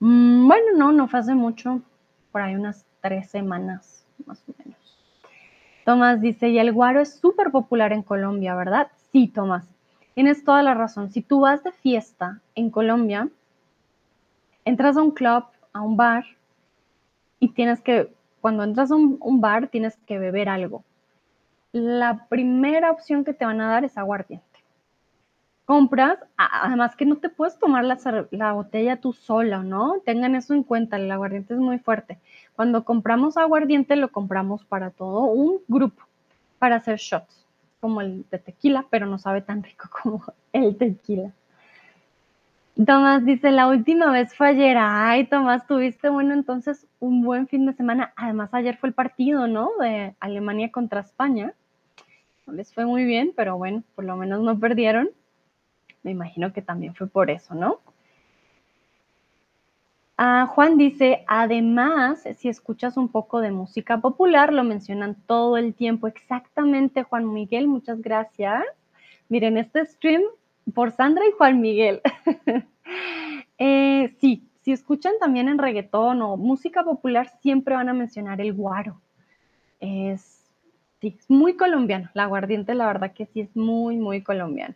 mm, 0.00 0.46
bueno, 0.46 0.66
no, 0.76 0.92
no 0.92 1.08
fue 1.08 1.20
hace 1.20 1.34
mucho, 1.34 1.80
por 2.30 2.42
ahí 2.42 2.54
unas 2.54 2.84
tres 3.00 3.30
semanas 3.30 4.04
más 4.26 4.42
o 4.48 4.54
menos. 4.58 4.73
Tomás 5.84 6.20
dice, 6.20 6.48
y 6.48 6.58
el 6.58 6.72
guaro 6.72 7.00
es 7.00 7.14
súper 7.14 7.50
popular 7.50 7.92
en 7.92 8.02
Colombia, 8.02 8.54
¿verdad? 8.54 8.88
Sí, 9.12 9.28
Tomás, 9.28 9.68
tienes 10.14 10.44
toda 10.44 10.62
la 10.62 10.74
razón. 10.74 11.10
Si 11.10 11.22
tú 11.22 11.40
vas 11.40 11.62
de 11.62 11.72
fiesta 11.72 12.40
en 12.54 12.70
Colombia, 12.70 13.28
entras 14.64 14.96
a 14.96 15.02
un 15.02 15.10
club, 15.10 15.44
a 15.72 15.82
un 15.82 15.96
bar, 15.96 16.24
y 17.38 17.48
tienes 17.48 17.80
que, 17.80 18.12
cuando 18.40 18.62
entras 18.62 18.90
a 18.90 18.96
un 18.96 19.40
bar, 19.40 19.68
tienes 19.68 19.96
que 20.06 20.18
beber 20.18 20.48
algo 20.48 20.82
la 21.74 22.28
primera 22.28 22.92
opción 22.92 23.24
que 23.24 23.34
te 23.34 23.44
van 23.44 23.60
a 23.60 23.68
dar 23.68 23.84
es 23.84 23.98
aguardiente. 23.98 24.53
Compras, 25.64 26.18
además 26.36 26.94
que 26.94 27.06
no 27.06 27.16
te 27.16 27.30
puedes 27.30 27.58
tomar 27.58 27.84
la, 27.84 28.52
botella 28.52 29.00
tú 29.00 29.14
sola, 29.14 29.62
¿no? 29.62 30.00
Tengan 30.04 30.34
eso 30.34 30.52
en 30.52 30.62
cuenta, 30.62 30.96
el 30.96 31.10
aguardiente 31.10 31.54
es 31.54 31.60
muy 31.60 31.78
fuerte. 31.78 32.18
Cuando 32.54 32.84
compramos 32.84 33.38
aguardiente 33.38 33.96
lo 33.96 34.10
compramos 34.10 34.64
para 34.64 34.90
todo 34.90 35.22
un 35.22 35.60
grupo, 35.66 36.02
para 36.58 36.76
hacer 36.76 36.98
shots, 36.98 37.46
como 37.80 38.02
el 38.02 38.26
de 38.30 38.38
tequila, 38.38 38.84
pero 38.90 39.06
no 39.06 39.18
sabe 39.18 39.40
tan 39.40 39.62
rico 39.62 39.88
como 40.02 40.22
el 40.52 40.76
tequila. 40.76 41.32
Tomás 42.76 43.24
dice, 43.24 43.52
la 43.52 43.68
última 43.68 44.10
vez 44.10 44.34
fue 44.34 44.48
ayer. 44.48 44.76
Ay, 44.78 45.26
Tomás, 45.26 45.64
tuviste, 45.66 46.08
bueno, 46.08 46.34
entonces 46.34 46.86
un 46.98 47.22
buen 47.22 47.46
fin 47.46 47.66
de 47.66 47.72
semana. 47.72 48.12
Además, 48.16 48.52
ayer 48.52 48.76
fue 48.76 48.88
el 48.88 48.94
partido, 48.94 49.46
¿no? 49.46 49.70
De 49.80 50.14
Alemania 50.18 50.72
contra 50.72 51.00
España. 51.00 51.54
No 52.46 52.52
les 52.52 52.74
fue 52.74 52.84
muy 52.84 53.04
bien, 53.04 53.32
pero 53.36 53.56
bueno, 53.56 53.84
por 53.94 54.04
lo 54.04 54.16
menos 54.16 54.42
no 54.42 54.58
perdieron. 54.58 55.08
Me 56.04 56.12
imagino 56.12 56.52
que 56.52 56.62
también 56.62 56.94
fue 56.94 57.08
por 57.08 57.30
eso, 57.30 57.54
¿no? 57.54 57.80
Ah, 60.16 60.46
Juan 60.54 60.78
dice, 60.78 61.24
además, 61.26 62.22
si 62.36 62.48
escuchas 62.48 62.96
un 62.96 63.08
poco 63.08 63.40
de 63.40 63.50
música 63.50 63.98
popular, 64.00 64.52
lo 64.52 64.62
mencionan 64.62 65.16
todo 65.26 65.56
el 65.56 65.74
tiempo. 65.74 66.06
Exactamente, 66.06 67.02
Juan 67.02 67.32
Miguel, 67.32 67.66
muchas 67.66 68.00
gracias. 68.00 68.62
Miren, 69.28 69.58
este 69.58 69.84
stream 69.86 70.22
por 70.72 70.92
Sandra 70.92 71.24
y 71.26 71.32
Juan 71.32 71.60
Miguel. 71.60 72.00
Eh, 73.56 74.16
sí, 74.20 74.48
si 74.62 74.72
escuchan 74.72 75.14
también 75.20 75.48
en 75.48 75.58
reggaetón 75.58 76.20
o 76.22 76.36
música 76.36 76.82
popular, 76.82 77.30
siempre 77.40 77.76
van 77.76 77.88
a 77.88 77.94
mencionar 77.94 78.40
el 78.40 78.52
guaro. 78.52 79.00
Es 79.78 80.34
muy 81.28 81.56
colombiano. 81.56 82.10
La 82.14 82.24
aguardiente, 82.24 82.74
la 82.74 82.86
verdad 82.86 83.12
que 83.12 83.26
sí 83.26 83.40
es 83.40 83.54
muy, 83.56 83.96
muy 83.96 84.22
colombiano. 84.22 84.74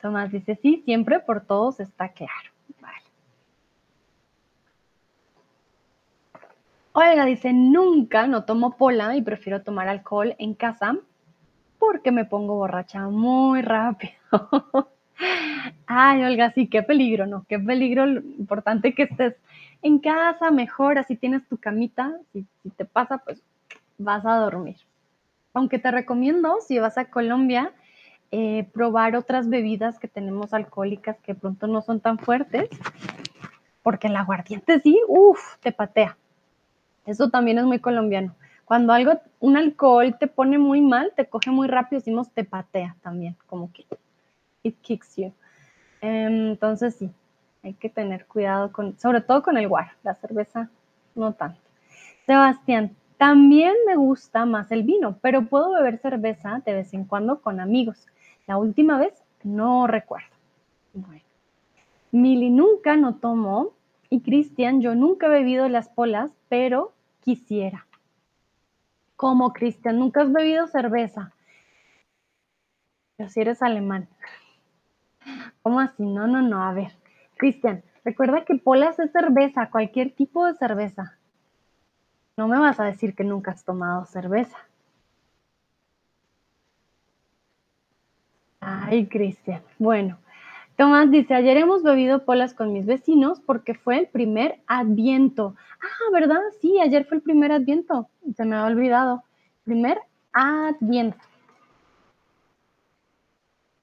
Tomás 0.00 0.32
dice, 0.32 0.58
sí, 0.62 0.82
siempre 0.84 1.20
por 1.20 1.42
todos 1.42 1.80
está 1.80 2.08
claro. 2.08 2.50
Vale. 2.80 3.02
Oiga, 6.92 7.24
dice, 7.24 7.52
nunca 7.52 8.26
no 8.26 8.44
tomo 8.44 8.76
pola 8.76 9.14
y 9.16 9.22
prefiero 9.22 9.62
tomar 9.62 9.88
alcohol 9.88 10.34
en 10.38 10.54
casa 10.54 10.96
porque 11.78 12.12
me 12.12 12.24
pongo 12.24 12.56
borracha 12.56 13.08
muy 13.08 13.62
rápido. 13.62 14.12
Ay, 15.86 16.22
Olga, 16.22 16.52
sí, 16.52 16.68
qué 16.68 16.82
peligro, 16.82 17.26
¿no? 17.26 17.44
Qué 17.48 17.58
peligro, 17.58 18.06
importante 18.06 18.94
que 18.94 19.04
estés 19.04 19.34
en 19.82 19.98
casa, 19.98 20.50
mejor, 20.50 20.98
así 20.98 21.16
tienes 21.16 21.46
tu 21.48 21.56
camita, 21.56 22.12
si, 22.32 22.46
te 22.76 22.84
pasa, 22.84 23.18
pues 23.18 23.42
vas 23.98 24.24
a 24.26 24.36
dormir. 24.36 24.76
Aunque 25.54 25.78
te 25.78 25.90
recomiendo, 25.90 26.58
si 26.60 26.78
vas 26.78 26.96
a 26.98 27.06
Colombia, 27.06 27.72
eh, 28.32 28.68
probar 28.72 29.16
otras 29.16 29.48
bebidas 29.48 29.98
que 29.98 30.08
tenemos 30.08 30.54
alcohólicas 30.54 31.18
que 31.20 31.34
pronto 31.34 31.66
no 31.66 31.82
son 31.82 32.00
tan 32.00 32.18
fuertes, 32.18 32.68
porque 33.82 34.06
el 34.06 34.16
aguardiente 34.16 34.80
sí, 34.80 35.00
uff, 35.08 35.56
te 35.60 35.72
patea. 35.72 36.16
Eso 37.06 37.30
también 37.30 37.58
es 37.58 37.64
muy 37.64 37.80
colombiano. 37.80 38.34
Cuando 38.64 38.92
algo, 38.92 39.20
un 39.40 39.56
alcohol 39.56 40.16
te 40.18 40.28
pone 40.28 40.58
muy 40.58 40.80
mal, 40.80 41.12
te 41.16 41.26
coge 41.26 41.50
muy 41.50 41.66
rápido, 41.66 41.98
decimos 41.98 42.30
te 42.30 42.44
patea 42.44 42.96
también, 43.02 43.36
como 43.46 43.72
que 43.72 43.84
it 44.62 44.76
kicks 44.80 45.16
you. 45.16 45.32
Em, 46.00 46.50
entonces 46.50 46.94
sí, 46.94 47.10
hay 47.64 47.74
que 47.74 47.88
tener 47.88 48.26
cuidado 48.26 48.70
con, 48.70 48.96
sobre 48.98 49.22
todo 49.22 49.42
con 49.42 49.56
el 49.56 49.66
guar, 49.66 49.92
la 50.04 50.14
cerveza 50.14 50.70
no 51.16 51.32
tanto. 51.32 51.60
Sebastián, 52.26 52.94
también 53.18 53.74
me 53.86 53.96
gusta 53.96 54.46
más 54.46 54.70
el 54.70 54.84
vino, 54.84 55.18
pero 55.20 55.46
puedo 55.46 55.72
beber 55.72 55.98
cerveza 55.98 56.62
de 56.64 56.74
vez 56.74 56.94
en 56.94 57.04
cuando 57.04 57.40
con 57.40 57.60
amigos. 57.60 58.06
La 58.50 58.56
última 58.56 58.98
vez 58.98 59.14
no 59.44 59.86
recuerdo. 59.86 60.26
Bueno. 60.92 61.22
Mili 62.10 62.50
nunca 62.50 62.96
no 62.96 63.14
tomo 63.14 63.74
y 64.08 64.22
Cristian, 64.22 64.80
yo 64.80 64.96
nunca 64.96 65.28
he 65.28 65.30
bebido 65.30 65.68
las 65.68 65.88
polas, 65.88 66.32
pero 66.48 66.92
quisiera. 67.20 67.86
Como 69.14 69.52
Cristian, 69.52 70.00
nunca 70.00 70.22
has 70.22 70.32
bebido 70.32 70.66
cerveza. 70.66 71.32
Pero 73.16 73.30
si 73.30 73.40
eres 73.40 73.62
alemán. 73.62 74.08
¿Cómo 75.62 75.78
así? 75.78 76.02
No, 76.04 76.26
no, 76.26 76.42
no. 76.42 76.64
A 76.64 76.72
ver, 76.72 76.90
Cristian, 77.36 77.84
recuerda 78.04 78.44
que 78.44 78.56
Polas 78.56 78.98
es 78.98 79.12
cerveza, 79.12 79.70
cualquier 79.70 80.10
tipo 80.10 80.44
de 80.44 80.56
cerveza. 80.56 81.16
No 82.36 82.48
me 82.48 82.58
vas 82.58 82.80
a 82.80 82.84
decir 82.84 83.14
que 83.14 83.22
nunca 83.22 83.52
has 83.52 83.64
tomado 83.64 84.06
cerveza. 84.06 84.58
Ay, 88.60 89.06
Cristian. 89.06 89.62
Bueno, 89.78 90.18
Tomás 90.76 91.10
dice, 91.10 91.34
ayer 91.34 91.56
hemos 91.56 91.82
bebido 91.82 92.24
polas 92.24 92.54
con 92.54 92.72
mis 92.72 92.86
vecinos 92.86 93.40
porque 93.40 93.74
fue 93.74 93.98
el 93.98 94.06
primer 94.08 94.60
adviento. 94.66 95.54
Ah, 95.82 96.10
¿verdad? 96.12 96.40
Sí, 96.60 96.78
ayer 96.80 97.06
fue 97.06 97.18
el 97.18 97.22
primer 97.22 97.52
adviento. 97.52 98.08
Se 98.34 98.44
me 98.44 98.56
ha 98.56 98.64
olvidado. 98.64 99.24
Primer 99.64 99.98
adviento. 100.32 101.18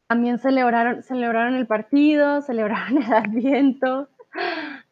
También 0.08 0.40
celebraron, 0.40 1.04
celebraron 1.04 1.56
el 1.56 1.68
partido, 1.68 2.42
celebraron 2.44 3.04
el 3.04 3.14
adviento. 3.14 4.10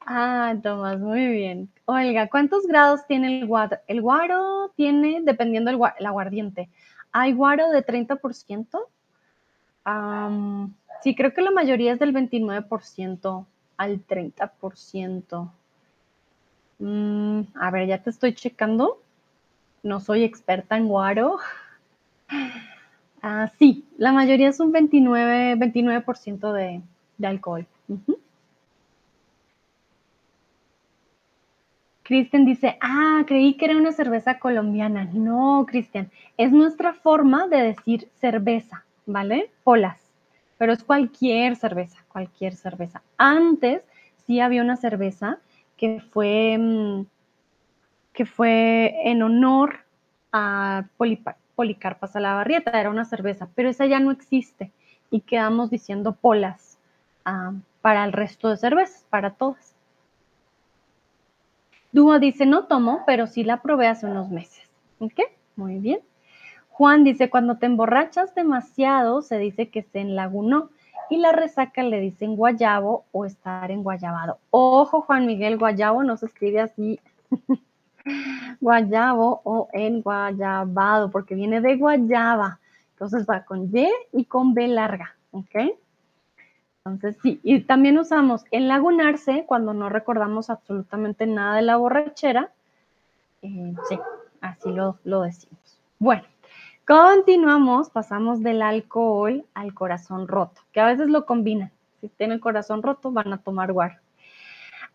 Ah, 0.01 0.55
Tomás, 0.61 0.99
muy 0.99 1.27
bien. 1.27 1.69
Olga, 1.85 2.27
¿cuántos 2.27 2.67
grados 2.67 3.05
tiene 3.07 3.39
el 3.39 3.47
guaro? 3.47 3.77
El 3.87 4.01
guaro 4.01 4.71
tiene, 4.75 5.21
dependiendo 5.23 5.71
del 5.71 5.79
el 5.99 6.05
aguardiente, 6.05 6.69
hay 7.11 7.33
guaro 7.33 7.69
de 7.69 7.85
30%, 7.85 8.79
Sí, 11.01 11.15
creo 11.15 11.33
que 11.33 11.41
la 11.41 11.51
mayoría 11.51 11.93
es 11.93 11.99
del 11.99 12.11
29% 12.13 13.45
al 13.77 14.01
30%. 14.03 15.51
Mm, 16.79 17.41
a 17.55 17.71
ver, 17.71 17.87
ya 17.87 18.01
te 18.01 18.09
estoy 18.09 18.33
checando. 18.33 19.01
No 19.83 19.99
soy 19.99 20.23
experta 20.23 20.77
en 20.77 20.87
guaro. 20.87 21.37
Ah, 23.21 23.51
sí, 23.57 23.83
la 23.97 24.11
mayoría 24.11 24.49
es 24.49 24.59
un 24.59 24.71
29, 24.71 25.55
29% 25.55 26.53
de, 26.53 26.83
de 27.17 27.27
alcohol. 27.27 27.65
Cristian 32.03 32.45
dice, 32.45 32.77
ah, 32.81 33.23
creí 33.27 33.55
que 33.57 33.65
era 33.65 33.75
una 33.77 33.91
cerveza 33.91 34.39
colombiana. 34.39 35.09
No, 35.11 35.65
Cristian, 35.67 36.11
es 36.37 36.51
nuestra 36.51 36.93
forma 36.93 37.47
de 37.47 37.57
decir 37.57 38.09
cerveza, 38.21 38.84
¿vale? 39.05 39.51
Polas, 39.63 39.99
pero 40.57 40.73
es 40.73 40.83
cualquier 40.83 41.55
cerveza, 41.55 42.03
cualquier 42.07 42.55
cerveza. 42.55 43.01
Antes 43.17 43.83
sí 44.25 44.39
había 44.39 44.61
una 44.61 44.77
cerveza 44.77 45.39
que 45.77 46.01
fue, 46.11 46.57
mm, 46.57 47.05
que 48.13 48.25
fue 48.25 48.93
en 49.03 49.21
honor 49.21 49.79
a 50.31 50.85
Policarpa 51.55 52.07
Salabarrieta, 52.07 52.79
era 52.79 52.89
una 52.89 53.05
cerveza, 53.05 53.49
pero 53.55 53.69
esa 53.69 53.85
ya 53.85 53.99
no 53.99 54.11
existe 54.11 54.71
y 55.11 55.21
quedamos 55.21 55.69
diciendo 55.69 56.13
polas 56.13 56.77
ah, 57.25 57.53
para 57.81 58.03
el 58.03 58.13
resto 58.13 58.49
de 58.49 58.57
cervezas, 58.57 59.05
para 59.09 59.31
todas. 59.31 59.75
Dúo 61.91 62.19
dice, 62.19 62.45
no 62.45 62.65
tomo, 62.65 63.03
pero 63.05 63.25
sí 63.27 63.45
la 63.45 63.61
probé 63.61 63.87
hace 63.87 64.05
unos 64.05 64.29
meses. 64.29 64.69
¿Ok? 64.99 65.21
Muy 65.55 65.79
bien. 65.79 65.99
Juan 66.77 67.05
dice, 67.05 67.29
cuando 67.29 67.55
te 67.55 67.67
emborrachas 67.67 68.35
demasiado, 68.35 69.21
se 69.21 69.37
dice 69.37 69.69
que 69.69 69.83
se 69.83 70.01
enlagunó 70.01 70.71
y 71.09 71.19
la 71.19 71.31
resaca 71.31 71.81
le 71.83 72.01
dicen 72.01 72.35
guayabo 72.35 73.05
o 73.13 73.23
estar 73.23 73.71
en 73.71 73.81
guayabado. 73.81 74.39
Ojo, 74.49 74.99
Juan 74.99 75.25
Miguel, 75.25 75.57
guayabo 75.57 76.03
no 76.03 76.17
se 76.17 76.25
escribe 76.25 76.59
así. 76.59 76.99
guayabo 78.59 79.39
o 79.45 79.69
en 79.71 80.01
guayabado, 80.01 81.11
porque 81.11 81.33
viene 81.33 81.61
de 81.61 81.77
guayaba. 81.77 82.59
Entonces 82.91 83.25
va 83.25 83.45
con 83.45 83.73
Y 83.73 83.89
y 84.11 84.25
con 84.25 84.53
B 84.53 84.67
larga. 84.67 85.15
¿Ok? 85.31 85.55
Entonces, 86.83 87.17
sí, 87.23 87.39
y 87.41 87.61
también 87.61 87.97
usamos 87.97 88.43
enlagunarse 88.51 89.45
cuando 89.47 89.73
no 89.73 89.87
recordamos 89.87 90.49
absolutamente 90.49 91.25
nada 91.25 91.55
de 91.55 91.61
la 91.61 91.77
borrachera. 91.77 92.51
Eh, 93.43 93.73
sí, 93.87 93.97
así 94.41 94.73
lo, 94.73 94.99
lo 95.05 95.21
decimos. 95.21 95.79
Bueno, 95.99 96.23
continuamos, 96.85 97.89
pasamos 97.89 98.41
del 98.41 98.61
alcohol 98.61 99.45
al 99.53 99.73
corazón 99.73 100.27
roto, 100.27 100.61
que 100.71 100.79
a 100.79 100.85
veces 100.85 101.09
lo 101.09 101.25
combinan. 101.25 101.71
Si 102.01 102.09
tienen 102.09 102.35
el 102.35 102.41
corazón 102.41 102.83
roto, 102.83 103.11
van 103.11 103.33
a 103.33 103.39
tomar 103.39 103.73
guaro. 103.73 103.95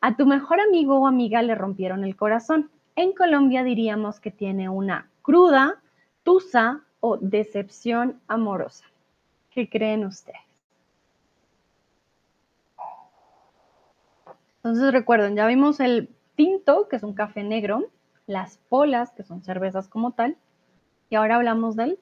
A 0.00 0.16
tu 0.16 0.24
mejor 0.26 0.60
amigo 0.60 0.98
o 0.98 1.06
amiga 1.06 1.42
le 1.42 1.54
rompieron 1.54 2.04
el 2.04 2.16
corazón. 2.16 2.70
En 2.96 3.12
Colombia 3.12 3.64
diríamos 3.64 4.20
que 4.20 4.30
tiene 4.30 4.68
una 4.68 5.10
cruda, 5.22 5.80
tusa 6.22 6.82
o 7.00 7.16
decepción 7.16 8.20
amorosa. 8.28 8.84
¿Qué 9.50 9.68
creen 9.68 10.04
ustedes? 10.04 10.40
Entonces 14.56 14.92
recuerden, 14.92 15.36
ya 15.36 15.46
vimos 15.46 15.80
el 15.80 16.08
tinto, 16.36 16.86
que 16.88 16.96
es 16.96 17.02
un 17.02 17.14
café 17.14 17.42
negro, 17.42 17.86
las 18.26 18.58
polas, 18.68 19.10
que 19.10 19.22
son 19.22 19.42
cervezas 19.42 19.88
como 19.88 20.12
tal, 20.12 20.36
y 21.10 21.16
ahora 21.16 21.36
hablamos 21.36 21.76
del 21.76 21.98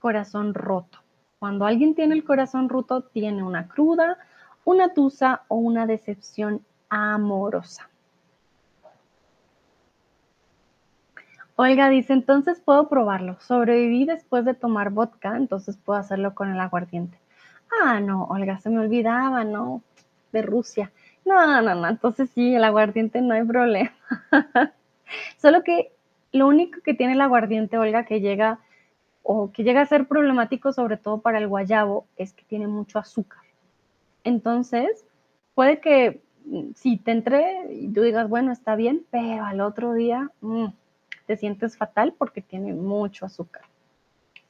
corazón 0.00 0.54
roto. 0.54 0.98
Cuando 1.38 1.66
alguien 1.66 1.94
tiene 1.94 2.14
el 2.14 2.24
corazón 2.24 2.68
roto, 2.68 3.02
tiene 3.02 3.42
una 3.42 3.68
cruda, 3.68 4.16
una 4.64 4.94
tusa 4.94 5.42
o 5.48 5.56
una 5.56 5.86
decepción 5.86 6.64
amorosa. 6.88 7.88
Olga 11.56 11.90
dice, 11.90 12.14
entonces 12.14 12.60
puedo 12.60 12.88
probarlo. 12.88 13.36
Sobreviví 13.40 14.06
después 14.06 14.44
de 14.44 14.54
tomar 14.54 14.90
vodka, 14.90 15.36
entonces 15.36 15.76
puedo 15.76 15.98
hacerlo 16.00 16.34
con 16.34 16.50
el 16.50 16.58
aguardiente. 16.58 17.18
Ah, 17.84 18.00
no, 18.00 18.24
Olga, 18.24 18.58
se 18.58 18.70
me 18.70 18.78
olvidaba, 18.78 19.44
¿no? 19.44 19.82
De 20.32 20.42
Rusia. 20.42 20.90
No, 21.24 21.60
no, 21.60 21.74
no, 21.74 21.88
entonces 21.88 22.30
sí, 22.30 22.54
el 22.54 22.64
aguardiente 22.64 23.20
no 23.20 23.34
hay 23.34 23.44
problema. 23.44 23.92
Solo 25.38 25.62
que 25.62 25.91
lo 26.32 26.48
único 26.48 26.80
que 26.80 26.94
tiene 26.94 27.12
el 27.12 27.20
aguardiente, 27.20 27.78
Olga, 27.78 28.04
que 28.04 28.20
llega 28.20 28.60
o 29.22 29.52
que 29.52 29.62
llega 29.62 29.82
a 29.82 29.86
ser 29.86 30.08
problemático 30.08 30.72
sobre 30.72 30.96
todo 30.96 31.20
para 31.20 31.38
el 31.38 31.46
guayabo, 31.46 32.06
es 32.16 32.32
que 32.32 32.44
tiene 32.44 32.66
mucho 32.66 32.98
azúcar. 32.98 33.42
Entonces, 34.24 35.06
puede 35.54 35.80
que 35.80 36.22
mm, 36.46 36.72
si 36.74 36.96
te 36.96 37.12
entre 37.12 37.72
y 37.72 37.88
tú 37.92 38.02
digas, 38.02 38.28
bueno, 38.28 38.52
está 38.52 38.74
bien, 38.74 39.04
pero 39.10 39.44
al 39.44 39.60
otro 39.60 39.92
día 39.92 40.30
mm, 40.40 40.66
te 41.26 41.36
sientes 41.36 41.76
fatal 41.76 42.14
porque 42.16 42.40
tiene 42.42 42.72
mucho 42.72 43.26
azúcar. 43.26 43.62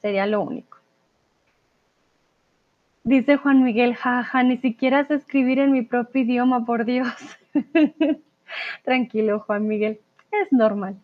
Sería 0.01 0.25
lo 0.25 0.41
único. 0.41 0.79
Dice 3.03 3.35
Juan 3.35 3.63
Miguel, 3.63 3.95
jaja, 3.95 4.43
ni 4.43 4.57
siquiera 4.57 5.03
sé 5.05 5.15
escribir 5.15 5.59
en 5.59 5.73
mi 5.73 5.81
propio 5.81 6.21
idioma, 6.21 6.65
por 6.65 6.85
Dios. 6.85 7.13
Tranquilo, 8.83 9.41
Juan 9.41 9.67
Miguel, 9.67 9.99
es 10.31 10.51
normal. 10.51 10.95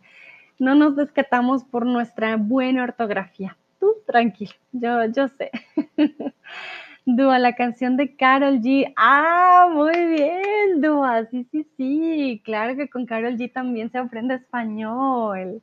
No 0.59 0.75
nos 0.75 0.95
descatamos 0.95 1.63
por 1.63 1.85
nuestra 1.85 2.35
buena 2.35 2.83
ortografía. 2.83 3.57
Tú 3.79 3.95
tranquilo, 4.05 4.51
yo, 4.73 5.05
yo 5.05 5.27
sé. 5.29 5.51
Dua, 7.05 7.39
la 7.39 7.55
canción 7.55 7.97
de 7.97 8.15
Carol 8.15 8.59
G. 8.59 8.93
Ah, 8.95 9.69
muy 9.71 10.05
bien, 10.07 10.81
Dua. 10.81 11.25
Sí, 11.25 11.47
sí, 11.49 11.65
sí. 11.75 12.41
Claro 12.43 12.75
que 12.75 12.89
con 12.89 13.05
Carol 13.05 13.37
G 13.37 13.51
también 13.51 13.89
se 13.89 13.97
aprende 13.97 14.35
español. 14.35 15.61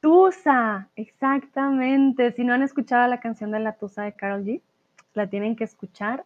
Tusa, 0.00 0.88
exactamente. 0.96 2.32
Si 2.32 2.44
no 2.44 2.54
han 2.54 2.62
escuchado 2.62 3.08
la 3.08 3.20
canción 3.20 3.50
de 3.50 3.60
la 3.60 3.72
Tusa 3.72 4.02
de 4.02 4.12
Carol 4.12 4.44
G, 4.44 4.60
la 5.14 5.28
tienen 5.28 5.56
que 5.56 5.64
escuchar. 5.64 6.24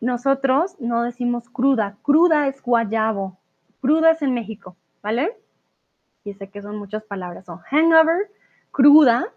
Nosotros 0.00 0.76
no 0.78 1.02
decimos 1.02 1.48
cruda, 1.50 1.96
cruda 2.02 2.48
es 2.48 2.62
guayabo, 2.62 3.38
cruda 3.80 4.12
es 4.12 4.22
en 4.22 4.32
México, 4.32 4.76
¿vale? 5.02 5.36
Y 6.30 6.34
sé 6.34 6.48
que 6.48 6.62
son 6.62 6.76
muchas 6.76 7.02
palabras, 7.02 7.44
son 7.44 7.58
hangover, 7.58 8.30
cruda, 8.70 9.32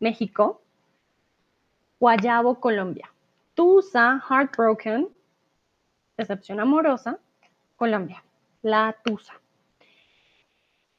México, 0.00 0.62
guayabo, 2.00 2.58
Colombia. 2.60 3.10
Tusa, 3.54 4.22
heartbroken, 4.28 5.08
decepción 6.16 6.60
amorosa, 6.60 7.18
Colombia. 7.76 8.22
La 8.62 8.96
Tusa. 9.04 9.34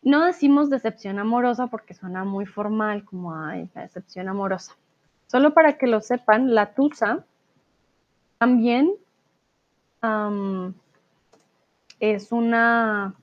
No 0.01 0.25
decimos 0.25 0.69
decepción 0.69 1.19
amorosa 1.19 1.67
porque 1.67 1.93
suena 1.93 2.23
muy 2.23 2.45
formal, 2.45 3.03
como 3.03 3.35
ay, 3.35 3.69
la 3.75 3.81
decepción 3.81 4.29
amorosa. 4.29 4.75
Solo 5.27 5.53
para 5.53 5.77
que 5.77 5.87
lo 5.87 6.01
sepan, 6.01 6.55
la 6.55 6.73
tusa 6.73 7.25
también 8.37 8.93
es 11.99 12.31
una, 12.31 13.13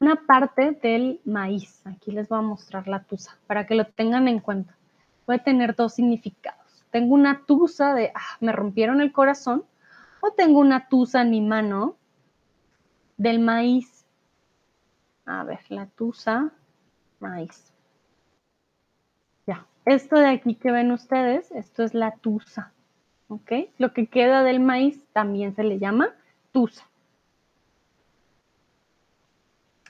una 0.00 0.16
parte 0.26 0.72
del 0.82 1.20
maíz. 1.24 1.84
Aquí 1.86 2.12
les 2.12 2.28
voy 2.28 2.38
a 2.38 2.42
mostrar 2.42 2.86
la 2.86 3.02
tusa 3.02 3.36
para 3.46 3.66
que 3.66 3.74
lo 3.74 3.86
tengan 3.86 4.28
en 4.28 4.40
cuenta. 4.40 4.76
Puede 5.26 5.40
tener 5.40 5.74
dos 5.74 5.94
significados. 5.94 6.84
Tengo 6.90 7.14
una 7.14 7.44
tusa 7.44 7.94
de, 7.94 8.12
ah, 8.14 8.36
me 8.40 8.52
rompieron 8.52 9.00
el 9.00 9.12
corazón, 9.12 9.64
o 10.20 10.32
tengo 10.32 10.60
una 10.60 10.88
tusa 10.88 11.22
en 11.22 11.30
mi 11.30 11.40
mano 11.40 11.96
del 13.16 13.40
maíz. 13.40 14.06
A 15.26 15.44
ver, 15.44 15.60
la 15.68 15.86
tusa, 15.86 16.52
maíz. 17.20 17.72
Ya, 19.46 19.66
esto 19.84 20.16
de 20.16 20.28
aquí 20.28 20.54
que 20.54 20.70
ven 20.70 20.92
ustedes, 20.92 21.50
esto 21.52 21.82
es 21.82 21.92
la 21.92 22.12
tusa. 22.12 22.72
¿Ok? 23.28 23.52
Lo 23.76 23.92
que 23.92 24.06
queda 24.06 24.42
del 24.42 24.60
maíz 24.60 25.04
también 25.12 25.54
se 25.54 25.62
le 25.62 25.78
llama 25.78 26.14
tusa. 26.50 26.88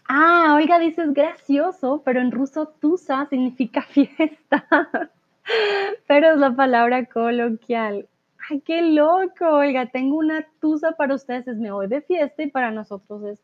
Ah, 0.09 0.55
Olga 0.57 0.79
dice 0.79 1.03
es 1.03 1.13
gracioso, 1.13 2.03
pero 2.03 2.21
en 2.21 2.33
ruso 2.33 2.67
tusa 2.81 3.27
significa 3.27 3.83
fiesta. 3.91 4.67
pero 6.07 6.33
es 6.33 6.39
la 6.39 6.55
palabra 6.57 7.05
coloquial. 7.05 8.09
¡Ay, 8.49 8.61
qué 8.63 8.81
loco! 8.81 9.47
Oiga, 9.47 9.87
tengo 9.87 10.17
una 10.17 10.47
tusa 10.61 10.93
para 10.93 11.15
ustedes, 11.15 11.47
es 11.47 11.59
me 11.59 11.71
voy 11.71 11.89
de 11.89 12.01
fiesta 12.01 12.43
y 12.43 12.51
para 12.51 12.71
nosotros 12.71 13.23
es 13.25 13.39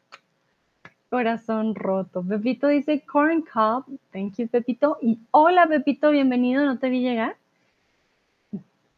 corazón 1.11 1.75
roto. 1.75 2.25
Pepito 2.27 2.69
dice 2.69 3.05
corn 3.05 3.43
cob. 3.43 3.85
Thank 4.11 4.37
you, 4.39 4.49
Pepito. 4.49 4.97
Y 5.03 5.19
hola, 5.33 5.67
Pepito, 5.67 6.11
bienvenido. 6.11 6.65
No 6.65 6.79
te 6.79 6.89
vi 6.89 7.01
llegar. 7.01 7.37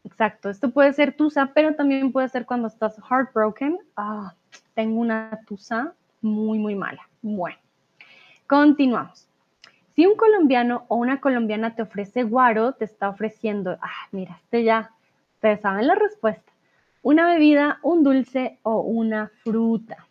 Exacto, 0.05 0.49
esto 0.49 0.71
puede 0.71 0.93
ser 0.93 1.17
tusa, 1.17 1.51
pero 1.53 1.75
también 1.75 2.13
puede 2.13 2.29
ser 2.29 2.45
cuando 2.45 2.69
estás 2.69 2.97
heartbroken. 3.09 3.77
Ah, 3.97 4.33
tengo 4.73 5.01
una 5.01 5.41
tusa 5.45 5.93
muy, 6.21 6.59
muy 6.59 6.75
mala. 6.75 7.07
Bueno, 7.21 7.57
continuamos. 8.47 9.27
Si 9.95 10.05
un 10.05 10.15
colombiano 10.15 10.85
o 10.89 10.95
una 10.95 11.19
colombiana 11.19 11.75
te 11.75 11.81
ofrece 11.81 12.23
guaro, 12.23 12.73
te 12.73 12.85
está 12.85 13.09
ofreciendo, 13.09 13.77
ah, 13.81 14.07
mira, 14.11 14.37
este 14.43 14.63
ya, 14.63 14.91
ustedes 15.35 15.61
saben 15.61 15.87
la 15.87 15.95
respuesta, 15.95 16.51
una 17.01 17.27
bebida, 17.27 17.79
un 17.81 18.03
dulce 18.03 18.59
o 18.63 18.81
una 18.81 19.31
fruta. 19.43 20.05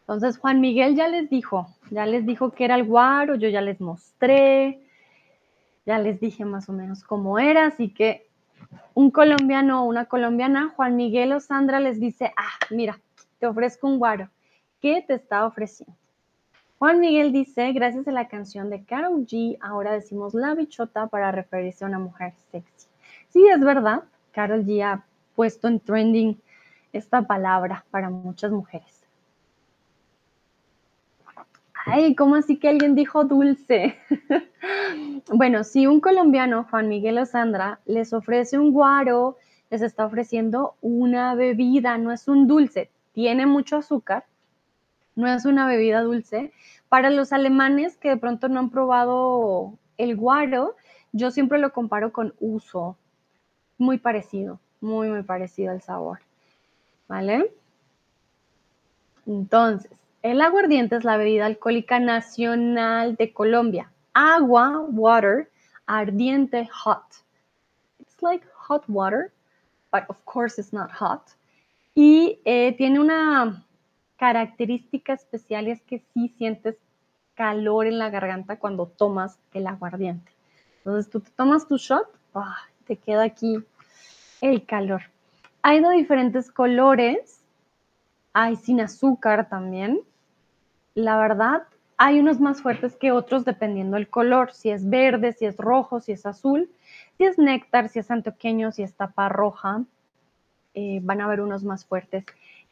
Entonces 0.00 0.38
Juan 0.38 0.60
Miguel 0.60 0.96
ya 0.96 1.06
les 1.06 1.30
dijo, 1.30 1.68
ya 1.92 2.06
les 2.06 2.26
dijo 2.26 2.50
que 2.50 2.64
era 2.64 2.74
el 2.74 2.82
guaro, 2.82 3.36
yo 3.36 3.48
ya 3.48 3.60
les 3.60 3.80
mostré, 3.80 4.80
ya 5.86 5.98
les 5.98 6.18
dije 6.18 6.44
más 6.44 6.68
o 6.68 6.72
menos 6.72 7.04
cómo 7.04 7.38
era, 7.38 7.66
así 7.66 7.90
que 7.90 8.26
un 8.94 9.10
colombiano 9.10 9.82
o 9.82 9.86
una 9.86 10.06
colombiana, 10.06 10.72
Juan 10.76 10.96
Miguel 10.96 11.32
o 11.32 11.40
Sandra 11.40 11.80
les 11.80 12.00
dice, 12.00 12.32
ah, 12.36 12.66
mira, 12.70 12.98
te 13.38 13.46
ofrezco 13.46 13.86
un 13.86 13.98
guaro. 13.98 14.28
¿Qué 14.80 15.04
te 15.06 15.14
está 15.14 15.46
ofreciendo? 15.46 15.96
Juan 16.78 17.00
Miguel 17.00 17.32
dice, 17.32 17.72
gracias 17.72 18.08
a 18.08 18.12
la 18.12 18.28
canción 18.28 18.70
de 18.70 18.84
Carol 18.84 19.26
G, 19.26 19.58
ahora 19.60 19.92
decimos 19.92 20.32
la 20.32 20.54
bichota 20.54 21.08
para 21.08 21.30
referirse 21.30 21.84
a 21.84 21.88
una 21.88 21.98
mujer 21.98 22.32
sexy. 22.50 22.88
Sí, 23.28 23.46
es 23.46 23.60
verdad, 23.60 24.04
Carol 24.32 24.64
G 24.64 24.82
ha 24.82 25.04
puesto 25.36 25.68
en 25.68 25.80
trending 25.80 26.40
esta 26.92 27.22
palabra 27.22 27.84
para 27.90 28.08
muchas 28.08 28.50
mujeres. 28.50 28.99
Ay, 31.86 32.14
¿cómo 32.14 32.34
así 32.36 32.58
que 32.58 32.68
alguien 32.68 32.94
dijo 32.94 33.24
dulce? 33.24 33.96
bueno, 35.32 35.64
si 35.64 35.86
un 35.86 36.00
colombiano, 36.00 36.66
Juan 36.70 36.88
Miguel 36.88 37.18
o 37.18 37.26
Sandra, 37.26 37.80
les 37.86 38.12
ofrece 38.12 38.58
un 38.58 38.72
guaro, 38.72 39.36
les 39.70 39.82
está 39.82 40.04
ofreciendo 40.04 40.74
una 40.82 41.34
bebida, 41.34 41.96
no 41.96 42.12
es 42.12 42.28
un 42.28 42.46
dulce, 42.46 42.90
tiene 43.12 43.46
mucho 43.46 43.76
azúcar, 43.76 44.24
no 45.16 45.26
es 45.28 45.44
una 45.44 45.66
bebida 45.66 46.02
dulce. 46.02 46.52
Para 46.88 47.10
los 47.10 47.32
alemanes 47.32 47.96
que 47.96 48.10
de 48.10 48.16
pronto 48.16 48.48
no 48.48 48.60
han 48.60 48.70
probado 48.70 49.74
el 49.96 50.16
guaro, 50.16 50.76
yo 51.12 51.30
siempre 51.30 51.58
lo 51.58 51.72
comparo 51.72 52.12
con 52.12 52.34
uso, 52.40 52.96
muy 53.78 53.98
parecido, 53.98 54.60
muy, 54.80 55.08
muy 55.08 55.22
parecido 55.22 55.72
al 55.72 55.82
sabor. 55.82 56.18
¿Vale? 57.08 57.52
Entonces, 59.26 59.90
el 60.22 60.40
aguardiente 60.40 60.96
es 60.96 61.04
la 61.04 61.16
bebida 61.16 61.46
alcohólica 61.46 61.98
nacional 61.98 63.16
de 63.16 63.32
Colombia. 63.32 63.90
Agua, 64.12 64.80
water, 64.80 65.50
ardiente, 65.86 66.68
hot. 66.72 67.04
It's 67.98 68.22
like 68.22 68.44
hot 68.54 68.84
water, 68.88 69.32
but 69.92 70.04
of 70.08 70.22
course 70.24 70.60
it's 70.60 70.72
not 70.72 70.90
hot. 70.90 71.22
Y 71.94 72.40
eh, 72.44 72.74
tiene 72.76 73.00
una 73.00 73.64
característica 74.16 75.14
especial 75.14 75.68
y 75.68 75.70
es 75.70 75.82
que 75.82 76.02
sí 76.12 76.28
sientes 76.36 76.76
calor 77.34 77.86
en 77.86 77.98
la 77.98 78.10
garganta 78.10 78.58
cuando 78.58 78.86
tomas 78.86 79.38
el 79.54 79.66
aguardiente. 79.66 80.30
Entonces 80.78 81.10
tú 81.10 81.20
te 81.20 81.30
tomas 81.30 81.66
tu 81.66 81.78
shot, 81.78 82.06
¡ah! 82.34 82.58
te 82.86 82.96
queda 82.96 83.22
aquí 83.22 83.62
el 84.42 84.66
calor. 84.66 85.02
Hay 85.62 85.80
de 85.80 85.90
diferentes 85.90 86.50
colores, 86.50 87.40
hay 88.32 88.56
sin 88.56 88.80
azúcar 88.80 89.48
también, 89.48 90.00
la 91.00 91.18
verdad, 91.18 91.64
hay 91.96 92.18
unos 92.18 92.40
más 92.40 92.62
fuertes 92.62 92.96
que 92.96 93.12
otros 93.12 93.44
dependiendo 93.44 93.96
del 93.96 94.08
color, 94.08 94.52
si 94.52 94.70
es 94.70 94.88
verde, 94.88 95.32
si 95.32 95.46
es 95.46 95.56
rojo, 95.56 96.00
si 96.00 96.12
es 96.12 96.24
azul, 96.24 96.70
si 97.18 97.24
es 97.24 97.38
néctar, 97.38 97.88
si 97.88 97.98
es 97.98 98.10
antoqueño, 98.10 98.72
si 98.72 98.82
es 98.82 98.94
tapa 98.94 99.28
roja, 99.28 99.84
eh, 100.74 101.00
van 101.02 101.20
a 101.20 101.24
haber 101.24 101.40
unos 101.40 101.64
más 101.64 101.84
fuertes 101.84 102.24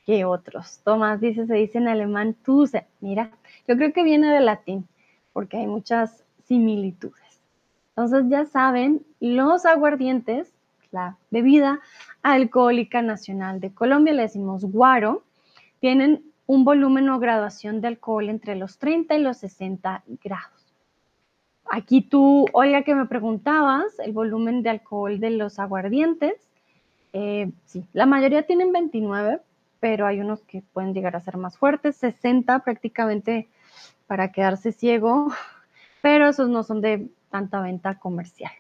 que 0.07 0.25
otros. 0.25 0.81
Tomás 0.85 1.21
dice, 1.21 1.47
se 1.47 1.55
dice 1.55 1.79
en 1.79 1.89
alemán 1.89 2.35
Tuse. 2.43 2.87
Mira, 3.01 3.31
yo 3.67 3.77
creo 3.77 3.93
que 3.93 4.03
viene 4.03 4.33
del 4.33 4.47
latín, 4.47 4.89
porque 5.35 5.59
hay 5.59 5.67
muchas 5.67 6.25
similitudes. 6.45 7.43
Entonces 7.91 8.25
ya 8.29 8.47
saben, 8.47 9.05
los 9.21 9.67
aguardientes, 9.67 10.55
la 10.91 11.19
bebida 11.31 11.81
alcohólica 12.23 13.03
nacional 13.03 13.61
de 13.61 13.75
Colombia, 13.75 14.15
le 14.15 14.23
decimos 14.23 14.65
guaro, 14.65 15.25
tienen 15.81 16.23
un 16.49 16.65
volumen 16.65 17.11
o 17.11 17.21
graduación 17.21 17.83
de 17.83 17.89
alcohol 17.89 18.31
entre 18.31 18.57
los 18.57 18.79
30 18.79 19.15
y 19.17 19.23
los 19.23 19.37
60 19.37 20.03
grados. 20.25 20.75
Aquí 21.71 22.01
tú, 22.01 22.47
Olga, 22.55 22.83
que 22.85 22.95
me 22.95 23.05
preguntabas, 23.05 23.99
el 23.99 24.13
volumen 24.13 24.63
de 24.63 24.71
alcohol 24.71 25.21
de 25.21 25.29
los 25.29 25.59
aguardientes, 25.59 26.41
eh, 27.13 27.53
sí, 27.67 27.85
la 27.93 28.07
mayoría 28.07 28.47
tienen 28.47 28.73
29, 28.73 29.43
pero 29.79 30.07
hay 30.07 30.21
unos 30.21 30.41
que 30.41 30.63
pueden 30.73 30.95
llegar 30.95 31.17
a 31.17 31.21
ser 31.21 31.37
más 31.37 31.59
fuertes, 31.59 31.97
60 31.97 32.61
prácticamente 32.61 33.47
para 34.07 34.33
quedarse 34.33 34.73
ciego, 34.73 35.31
pero 36.01 36.31
esos 36.31 36.49
no 36.49 36.63
son 36.63 36.81
de 36.81 37.09
tanta 37.31 37.61
venta 37.61 37.99
comercial. 37.99 38.53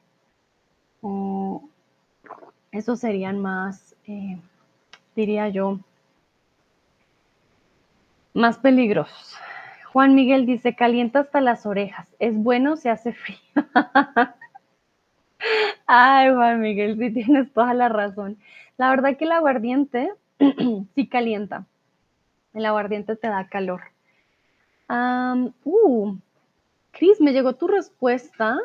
esos 2.70 3.00
serían 3.00 3.38
más, 3.38 3.96
eh, 4.06 4.38
diría 5.16 5.48
yo, 5.48 5.80
más 8.38 8.58
peligrosos. 8.58 9.36
Juan 9.92 10.14
Miguel 10.14 10.46
dice, 10.46 10.74
calienta 10.74 11.20
hasta 11.20 11.40
las 11.40 11.66
orejas. 11.66 12.08
Es 12.18 12.34
bueno, 12.36 12.76
se 12.76 12.90
hace 12.90 13.12
frío. 13.12 13.38
Ay, 15.86 16.32
Juan 16.32 16.60
Miguel, 16.60 16.98
sí 16.98 17.10
tienes 17.12 17.52
toda 17.52 17.74
la 17.74 17.88
razón. 17.88 18.38
La 18.76 18.90
verdad 18.90 19.16
que 19.16 19.24
el 19.24 19.32
aguardiente 19.32 20.12
sí 20.94 21.08
calienta. 21.08 21.66
El 22.54 22.66
aguardiente 22.66 23.16
te 23.16 23.28
da 23.28 23.48
calor. 23.48 23.82
uh, 24.90 26.16
Cris, 26.92 27.20
me 27.20 27.32
llegó 27.32 27.54
tu 27.54 27.68
respuesta 27.68 28.58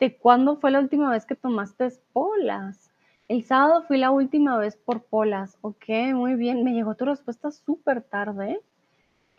de 0.00 0.16
cuándo 0.16 0.56
fue 0.56 0.70
la 0.70 0.80
última 0.80 1.10
vez 1.10 1.26
que 1.26 1.36
tomaste 1.36 1.88
polas. 2.12 2.90
El 3.28 3.44
sábado 3.44 3.82
fui 3.82 3.98
la 3.98 4.10
última 4.10 4.58
vez 4.58 4.76
por 4.76 5.02
polas. 5.04 5.58
Ok, 5.62 5.88
muy 6.14 6.34
bien. 6.34 6.64
Me 6.64 6.72
llegó 6.72 6.94
tu 6.94 7.04
respuesta 7.06 7.50
súper 7.50 8.02
tarde. 8.02 8.60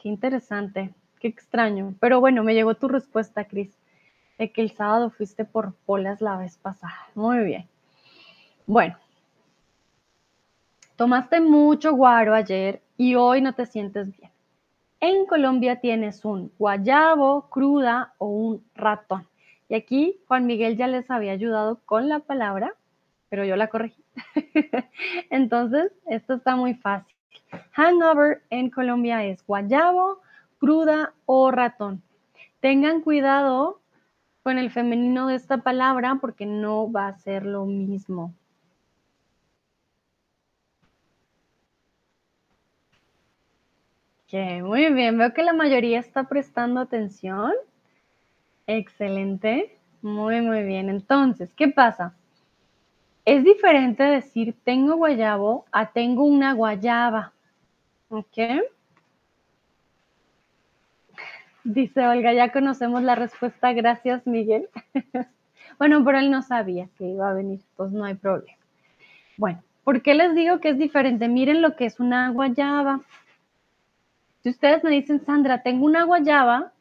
Qué 0.05 0.09
interesante, 0.09 0.93
qué 1.19 1.27
extraño. 1.27 1.95
Pero 1.99 2.19
bueno, 2.19 2.43
me 2.43 2.53
llegó 2.53 2.75
tu 2.75 2.87
respuesta, 2.87 3.45
Cris, 3.45 3.75
de 4.37 4.51
que 4.51 4.61
el 4.61 4.69
sábado 4.69 5.09
fuiste 5.09 5.45
por 5.45 5.73
polas 5.73 6.21
la 6.21 6.37
vez 6.37 6.57
pasada. 6.57 7.07
Muy 7.15 7.39
bien. 7.39 7.67
Bueno, 8.67 8.95
tomaste 10.95 11.41
mucho 11.41 11.95
guaro 11.95 12.35
ayer 12.35 12.83
y 12.97 13.15
hoy 13.15 13.41
no 13.41 13.53
te 13.53 13.65
sientes 13.65 14.15
bien. 14.15 14.29
En 14.99 15.25
Colombia 15.25 15.79
tienes 15.79 16.23
un 16.23 16.51
guayabo, 16.59 17.49
cruda 17.49 18.13
o 18.19 18.27
un 18.27 18.63
ratón. 18.75 19.27
Y 19.69 19.73
aquí 19.73 20.19
Juan 20.27 20.45
Miguel 20.45 20.77
ya 20.77 20.85
les 20.85 21.09
había 21.09 21.31
ayudado 21.31 21.79
con 21.83 22.09
la 22.09 22.19
palabra, 22.19 22.75
pero 23.29 23.43
yo 23.43 23.55
la 23.55 23.69
corregí. 23.69 24.03
Entonces, 25.31 25.91
esto 26.05 26.35
está 26.35 26.55
muy 26.55 26.75
fácil. 26.75 27.14
Hangover 27.71 28.41
en 28.49 28.69
Colombia 28.69 29.23
es 29.25 29.45
guayabo, 29.45 30.21
cruda 30.59 31.13
o 31.25 31.51
ratón. 31.51 32.01
Tengan 32.59 33.01
cuidado 33.01 33.81
con 34.43 34.57
el 34.57 34.71
femenino 34.71 35.27
de 35.27 35.35
esta 35.35 35.57
palabra 35.57 36.17
porque 36.21 36.45
no 36.45 36.91
va 36.91 37.07
a 37.07 37.17
ser 37.17 37.45
lo 37.45 37.65
mismo. 37.65 38.33
muy 44.63 44.91
bien, 44.93 45.17
veo 45.17 45.33
que 45.33 45.43
la 45.43 45.53
mayoría 45.53 45.99
está 45.99 46.25
prestando 46.25 46.81
atención. 46.81 47.53
Excelente, 48.67 49.79
muy, 50.01 50.41
muy 50.41 50.63
bien. 50.63 50.89
Entonces, 50.89 51.53
¿qué 51.55 51.69
pasa? 51.69 52.15
Es 53.25 53.43
diferente 53.43 54.03
decir 54.03 54.55
tengo 54.63 54.97
guayabo 54.97 55.65
a 55.71 55.87
tengo 55.91 56.25
una 56.25 56.53
guayaba. 56.53 57.33
Ok. 58.09 58.37
Dice 61.63 62.07
Olga, 62.07 62.31
ya 62.33 62.51
conocemos 62.51 63.01
la 63.01 63.15
respuesta, 63.15 63.73
gracias 63.73 64.27
Miguel. 64.27 64.69
bueno, 65.79 66.05
pero 66.05 66.19
él 66.19 66.29
no 66.29 66.43
sabía 66.43 66.87
que 66.95 67.05
iba 67.05 67.27
a 67.27 67.33
venir, 67.33 67.61
pues 67.75 67.91
no 67.91 68.05
hay 68.05 68.13
problema. 68.13 68.59
Bueno, 69.37 69.63
¿por 69.83 70.03
qué 70.03 70.13
les 70.13 70.35
digo 70.35 70.59
que 70.59 70.69
es 70.69 70.77
diferente? 70.77 71.27
Miren 71.27 71.63
lo 71.63 71.75
que 71.75 71.85
es 71.85 71.99
una 71.99 72.29
guayaba. 72.29 73.01
Si 74.43 74.49
ustedes 74.49 74.83
me 74.83 74.91
dicen, 74.91 75.25
Sandra, 75.25 75.63
tengo 75.63 75.85
una 75.85 76.03
guayaba, 76.03 76.71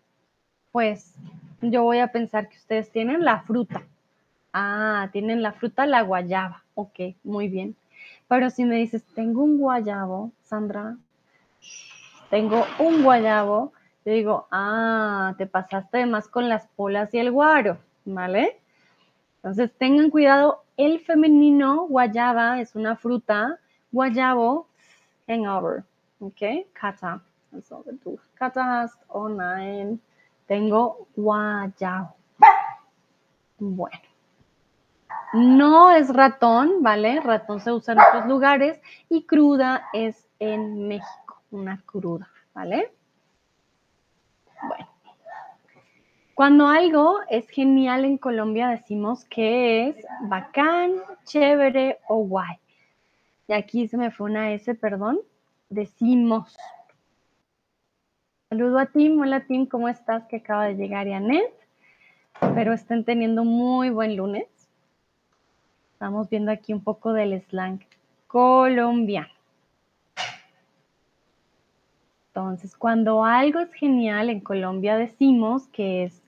pues 0.72 1.14
yo 1.62 1.84
voy 1.84 2.00
a 2.00 2.08
pensar 2.08 2.50
que 2.50 2.58
ustedes 2.58 2.90
tienen 2.90 3.24
la 3.24 3.40
fruta. 3.40 3.82
Ah, 4.56 5.08
tienen 5.10 5.42
la 5.42 5.52
fruta, 5.52 5.84
la 5.84 6.02
guayaba. 6.02 6.62
Ok, 6.76 7.00
muy 7.24 7.48
bien. 7.48 7.74
Pero 8.28 8.50
si 8.50 8.64
me 8.64 8.76
dices, 8.76 9.02
tengo 9.14 9.42
un 9.42 9.58
guayabo, 9.58 10.30
Sandra, 10.44 10.96
tengo 12.30 12.64
un 12.78 13.02
guayabo, 13.02 13.72
yo 14.04 14.12
digo, 14.12 14.46
ah, 14.52 15.34
te 15.38 15.46
pasaste 15.46 16.06
más 16.06 16.28
con 16.28 16.48
las 16.48 16.68
polas 16.68 17.12
y 17.14 17.18
el 17.18 17.32
guaro, 17.32 17.78
¿vale? 18.04 18.60
Entonces 19.36 19.72
tengan 19.76 20.10
cuidado, 20.10 20.62
el 20.76 21.00
femenino 21.00 21.88
guayaba 21.88 22.60
es 22.60 22.76
una 22.76 22.94
fruta, 22.94 23.58
guayabo, 23.90 24.68
hangover, 25.26 25.82
¿ok? 26.20 26.68
Kata, 26.72 27.20
Katze 28.34 28.60
hast. 28.60 29.02
Oh. 29.08 29.28
Tengo 30.46 31.08
guayao. 31.16 32.14
Bueno. 33.58 34.13
No 35.34 35.90
es 35.90 36.14
ratón, 36.14 36.80
¿vale? 36.80 37.20
Ratón 37.20 37.58
se 37.58 37.72
usa 37.72 37.94
en 37.94 38.00
otros 38.00 38.26
lugares 38.26 38.80
y 39.08 39.26
cruda 39.26 39.88
es 39.92 40.28
en 40.38 40.86
México, 40.86 41.42
una 41.50 41.82
cruda, 41.84 42.30
¿vale? 42.54 42.92
Bueno. 44.62 44.86
Cuando 46.34 46.68
algo 46.68 47.18
es 47.28 47.48
genial 47.48 48.04
en 48.04 48.16
Colombia 48.16 48.68
decimos 48.68 49.24
que 49.24 49.88
es 49.88 50.06
bacán, 50.22 50.92
chévere 51.24 51.98
o 52.06 52.18
guay. 52.18 52.56
Y 53.48 53.54
aquí 53.54 53.88
se 53.88 53.96
me 53.96 54.12
fue 54.12 54.30
una 54.30 54.52
S, 54.52 54.72
perdón. 54.76 55.18
Decimos. 55.68 56.56
Saludo 58.50 58.78
a 58.78 58.86
Tim. 58.86 59.20
Hola 59.20 59.40
Tim, 59.46 59.66
¿cómo 59.66 59.88
estás? 59.88 60.26
Que 60.26 60.36
acaba 60.36 60.66
de 60.66 60.74
llegar 60.74 61.08
Yanet. 61.08 61.52
Espero 62.40 62.72
estén 62.72 63.04
teniendo 63.04 63.42
muy 63.42 63.90
buen 63.90 64.14
lunes. 64.16 64.53
Estamos 66.04 66.28
viendo 66.28 66.50
aquí 66.52 66.74
un 66.74 66.84
poco 66.84 67.14
del 67.14 67.40
slang 67.48 67.80
colombiano. 68.26 69.32
Entonces, 72.26 72.76
cuando 72.76 73.24
algo 73.24 73.60
es 73.60 73.72
genial 73.72 74.28
en 74.28 74.40
Colombia 74.40 74.98
decimos 74.98 75.66
que 75.68 76.04
es 76.04 76.22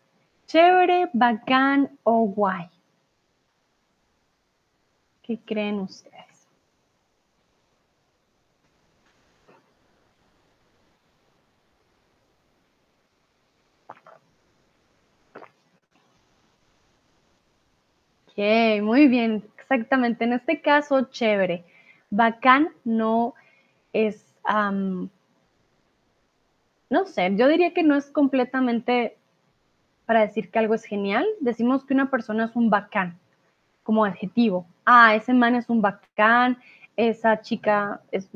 chévere, 0.47 1.11
bacán 1.13 1.91
o 2.05 2.23
guay. 2.23 2.71
¿Qué 5.23 5.39
creen 5.45 5.81
ustedes? 5.81 6.49
Ok, 18.29 18.83
muy 18.83 19.07
bien, 19.07 19.45
exactamente. 19.67 20.25
En 20.25 20.33
este 20.33 20.61
caso, 20.61 21.09
chévere. 21.11 21.65
Bacán 22.11 22.69
no 22.85 23.35
es, 23.93 24.35
no 26.89 27.07
sé, 27.07 27.35
yo 27.37 27.49
diría 27.49 27.75
que 27.75 27.83
no 27.83 27.97
es 27.97 28.11
completamente 28.11 29.17
para 30.07 30.21
decir 30.21 30.51
que 30.51 30.61
algo 30.61 30.75
es 30.75 30.85
genial. 30.85 31.27
Decimos 31.41 31.85
que 31.85 31.95
una 31.95 32.11
persona 32.11 32.45
es 32.45 32.55
un 32.55 32.71
bacán, 32.71 33.19
como 33.83 34.05
adjetivo. 34.05 34.67
Ah, 34.85 35.17
ese 35.17 35.35
man 35.35 35.57
es 35.57 35.69
un 35.69 35.83
bacán, 35.83 36.59
esa 36.97 37.41
chica 37.41 38.01
es... 38.13 38.29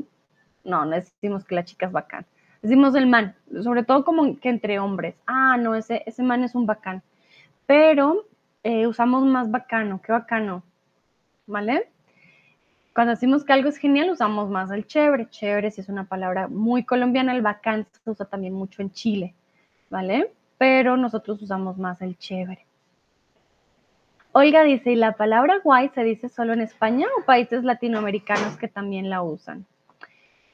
No, 0.65 0.85
no 0.85 0.97
decimos 0.97 1.45
que 1.45 1.55
la 1.55 1.65
chica 1.65 1.87
es 1.87 1.93
bacán. 1.93 2.27
Decimos 2.61 2.95
el 2.97 3.07
man, 3.07 3.35
sobre 3.63 3.85
todo 3.85 4.05
como 4.05 4.39
que 4.39 4.49
entre 4.51 4.79
hombres. 4.81 5.15
Ah, 5.27 5.57
no, 5.57 5.75
ese, 5.77 6.03
ese 6.07 6.23
man 6.23 6.43
es 6.43 6.55
un 6.55 6.67
bacán. 6.67 7.03
Pero 7.67 8.27
eh, 8.65 8.87
usamos 8.89 9.25
más 9.25 9.51
bacano, 9.51 10.03
qué 10.03 10.13
bacano, 10.13 10.63
¿vale? 11.51 11.89
Cuando 12.95 13.13
decimos 13.13 13.45
que 13.45 13.53
algo 13.53 13.69
es 13.69 13.77
genial, 13.77 14.11
usamos 14.11 14.51
más 14.51 14.71
el 14.71 14.87
chévere. 14.87 15.29
Chévere 15.29 15.71
si 15.71 15.81
es 15.81 15.89
una 15.89 16.05
palabra 16.05 16.49
muy 16.49 16.85
colombiana, 16.85 17.35
el 17.35 17.43
bacán 17.43 17.87
se 17.93 18.11
usa 18.11 18.27
también 18.27 18.55
mucho 18.55 18.83
en 18.83 18.93
Chile, 18.93 19.35
¿vale? 19.91 20.33
Pero 20.59 20.97
nosotros 20.97 21.41
usamos 21.43 21.79
más 21.79 22.03
el 22.03 22.19
chévere. 22.19 22.67
Olga 24.33 24.63
dice, 24.63 24.93
¿y 24.93 24.97
la 24.97 25.13
palabra 25.13 25.59
guay 25.63 25.89
se 25.89 26.05
dice 26.05 26.29
solo 26.29 26.53
en 26.53 26.61
España 26.61 27.07
o 27.19 27.25
países 27.25 27.65
latinoamericanos 27.65 28.57
que 28.57 28.69
también 28.69 29.11
la 29.11 29.23
usan? 29.23 29.67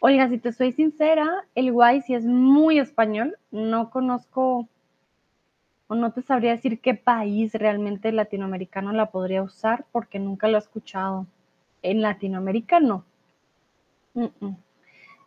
Olga, 0.00 0.28
si 0.28 0.38
te 0.38 0.52
soy 0.52 0.72
sincera, 0.72 1.44
el 1.54 1.72
guay 1.72 2.00
sí 2.02 2.14
es 2.14 2.24
muy 2.24 2.78
español. 2.78 3.36
No 3.50 3.90
conozco 3.90 4.68
o 5.88 5.94
no 5.94 6.12
te 6.12 6.22
sabría 6.22 6.52
decir 6.52 6.80
qué 6.80 6.94
país 6.94 7.52
realmente 7.54 8.10
latinoamericano 8.12 8.92
la 8.92 9.10
podría 9.10 9.42
usar 9.42 9.84
porque 9.92 10.18
nunca 10.18 10.48
lo 10.48 10.56
he 10.56 10.60
escuchado. 10.60 11.26
En 11.82 12.02
Latinoamérica 12.02 12.80
no. 12.80 13.04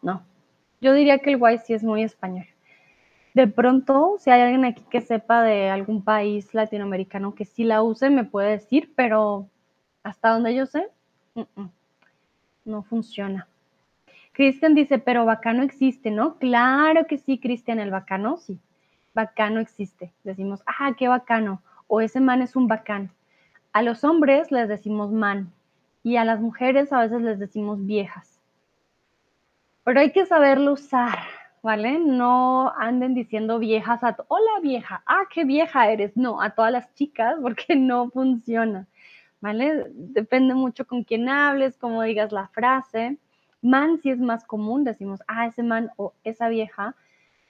No. 0.02 0.24
Yo 0.82 0.94
diría 0.94 1.20
que 1.20 1.32
el 1.32 1.38
guay 1.38 1.60
sí 1.60 1.74
es 1.74 1.84
muy 1.84 2.04
español. 2.04 2.48
De 3.34 3.48
pronto, 3.48 4.16
si 4.20 4.32
hay 4.32 4.42
alguien 4.42 4.66
aquí 4.66 4.84
que 4.90 5.02
sepa 5.02 5.44
de 5.44 5.70
algún 5.70 6.04
país 6.04 6.54
latinoamericano 6.54 7.36
que 7.36 7.46
sí 7.46 7.64
la 7.64 7.82
use, 7.82 8.10
me 8.10 8.26
puede 8.26 8.52
decir, 8.52 8.92
pero 8.96 9.48
hasta 10.04 10.30
donde 10.30 10.56
yo 10.56 10.66
sé, 10.66 10.90
no 12.66 12.84
funciona. 12.84 13.48
Cristian 14.34 14.74
dice, 14.74 15.00
pero 15.00 15.26
bacano 15.26 15.64
existe, 15.64 16.12
¿no? 16.12 16.38
Claro 16.38 17.06
que 17.08 17.18
sí, 17.18 17.40
Cristian, 17.40 17.80
el 17.80 17.92
bacano, 17.92 18.38
sí 18.38 18.60
bacano 19.20 19.60
existe. 19.60 20.12
Decimos, 20.24 20.62
ah, 20.66 20.94
qué 20.98 21.08
bacano. 21.08 21.62
O 21.88 22.00
ese 22.00 22.20
man 22.22 22.42
es 22.42 22.56
un 22.56 22.68
bacán. 22.68 23.12
A 23.74 23.82
los 23.82 24.04
hombres 24.04 24.52
les 24.52 24.68
decimos 24.70 25.12
man 25.12 25.52
y 26.04 26.16
a 26.16 26.24
las 26.24 26.40
mujeres 26.40 26.94
a 26.94 27.02
veces 27.02 27.22
les 27.22 27.38
decimos 27.38 27.86
viejas. 27.86 28.40
Pero 29.84 30.00
hay 30.00 30.12
que 30.12 30.26
saberlo 30.26 30.74
usar, 30.74 31.20
¿vale? 31.62 32.00
No 32.00 32.72
anden 32.78 33.14
diciendo 33.14 33.60
viejas 33.60 34.04
a, 34.04 34.16
hola 34.28 34.60
vieja, 34.62 35.04
ah, 35.06 35.24
qué 35.34 35.44
vieja 35.44 35.92
eres. 35.92 36.16
No, 36.16 36.42
a 36.42 36.52
todas 36.52 36.72
las 36.72 36.94
chicas 36.96 37.36
porque 37.42 37.76
no 37.76 38.10
funciona, 38.10 38.88
¿vale? 39.42 39.86
Depende 39.94 40.54
mucho 40.54 40.86
con 40.88 41.04
quién 41.04 41.28
hables, 41.28 41.78
cómo 41.78 42.04
digas 42.04 42.32
la 42.32 42.48
frase. 42.48 43.18
Man 43.62 44.00
si 44.02 44.12
es 44.12 44.20
más 44.20 44.46
común, 44.46 44.86
decimos, 44.86 45.20
ah, 45.28 45.48
ese 45.48 45.64
man 45.64 45.92
o 45.98 46.14
esa 46.24 46.48
vieja 46.48 46.96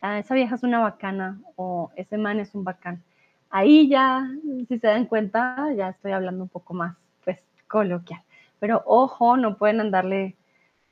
ah, 0.02 0.20
esa 0.20 0.36
vieja 0.36 0.56
es 0.56 0.64
una 0.64 0.80
bacana 0.80 1.40
o 1.56 1.92
ese 1.96 2.18
man 2.18 2.40
es 2.40 2.56
un 2.56 2.64
bacán. 2.64 3.04
Ahí 3.50 3.90
ya, 3.90 4.30
si 4.68 4.78
se 4.80 4.88
dan 4.88 5.06
cuenta, 5.06 5.74
ya 5.76 5.90
estoy 5.90 6.12
hablando 6.12 6.44
un 6.44 6.50
poco 6.50 6.74
más, 6.74 6.96
pues, 7.24 7.40
coloquial. 7.68 8.22
Pero 8.60 8.84
ojo, 8.86 9.38
no 9.38 9.58
pueden 9.58 9.80
andarle 9.82 10.36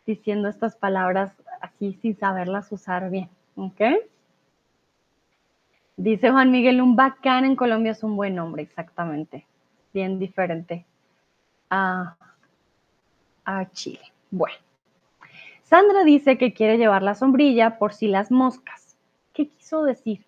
diciendo 0.05 0.47
estas 0.47 0.75
palabras 0.75 1.33
así 1.61 1.93
sin 2.01 2.17
saberlas 2.17 2.71
usar 2.71 3.09
bien, 3.09 3.29
¿ok? 3.55 3.81
Dice 5.97 6.29
Juan 6.29 6.51
Miguel, 6.51 6.81
un 6.81 6.95
bacán 6.95 7.43
en 7.43 7.55
Colombia 7.55 7.91
es 7.91 8.03
un 8.03 8.15
buen 8.15 8.37
hombre, 8.39 8.63
exactamente. 8.63 9.45
Bien 9.93 10.19
diferente 10.19 10.85
a, 11.69 12.15
a 13.45 13.71
Chile. 13.71 14.11
Bueno. 14.29 14.55
Sandra 15.63 16.03
dice 16.03 16.37
que 16.37 16.53
quiere 16.53 16.77
llevar 16.77 17.03
la 17.03 17.15
sombrilla 17.15 17.77
por 17.77 17.93
si 17.93 18.07
las 18.07 18.31
moscas. 18.31 18.86
¿Qué 19.37 19.49
quiso 19.49 19.83
decir? 19.83 20.25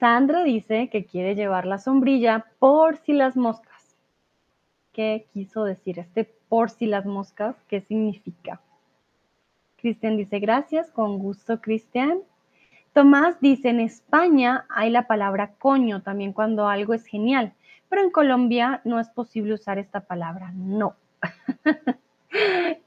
Sandra 0.00 0.42
dice 0.42 0.88
que 0.88 1.04
quiere 1.04 1.34
llevar 1.34 1.66
la 1.66 1.76
sombrilla 1.76 2.46
por 2.58 2.96
si 2.96 3.12
las 3.12 3.36
moscas. 3.36 3.94
¿Qué 4.94 5.26
quiso 5.34 5.64
decir 5.64 5.98
este 5.98 6.24
por 6.48 6.70
si 6.70 6.86
las 6.86 7.04
moscas? 7.04 7.56
¿Qué 7.68 7.82
significa? 7.82 8.62
Cristian 9.76 10.16
dice 10.16 10.38
gracias, 10.38 10.90
con 10.90 11.18
gusto 11.18 11.60
Cristian. 11.60 12.20
Tomás 12.94 13.38
dice, 13.42 13.68
en 13.68 13.80
España 13.80 14.64
hay 14.70 14.88
la 14.88 15.06
palabra 15.06 15.52
coño 15.58 16.00
también 16.00 16.32
cuando 16.32 16.68
algo 16.68 16.94
es 16.94 17.04
genial, 17.04 17.52
pero 17.90 18.00
en 18.00 18.10
Colombia 18.10 18.80
no 18.84 18.98
es 18.98 19.10
posible 19.10 19.52
usar 19.52 19.78
esta 19.78 20.00
palabra, 20.00 20.52
no. 20.54 20.96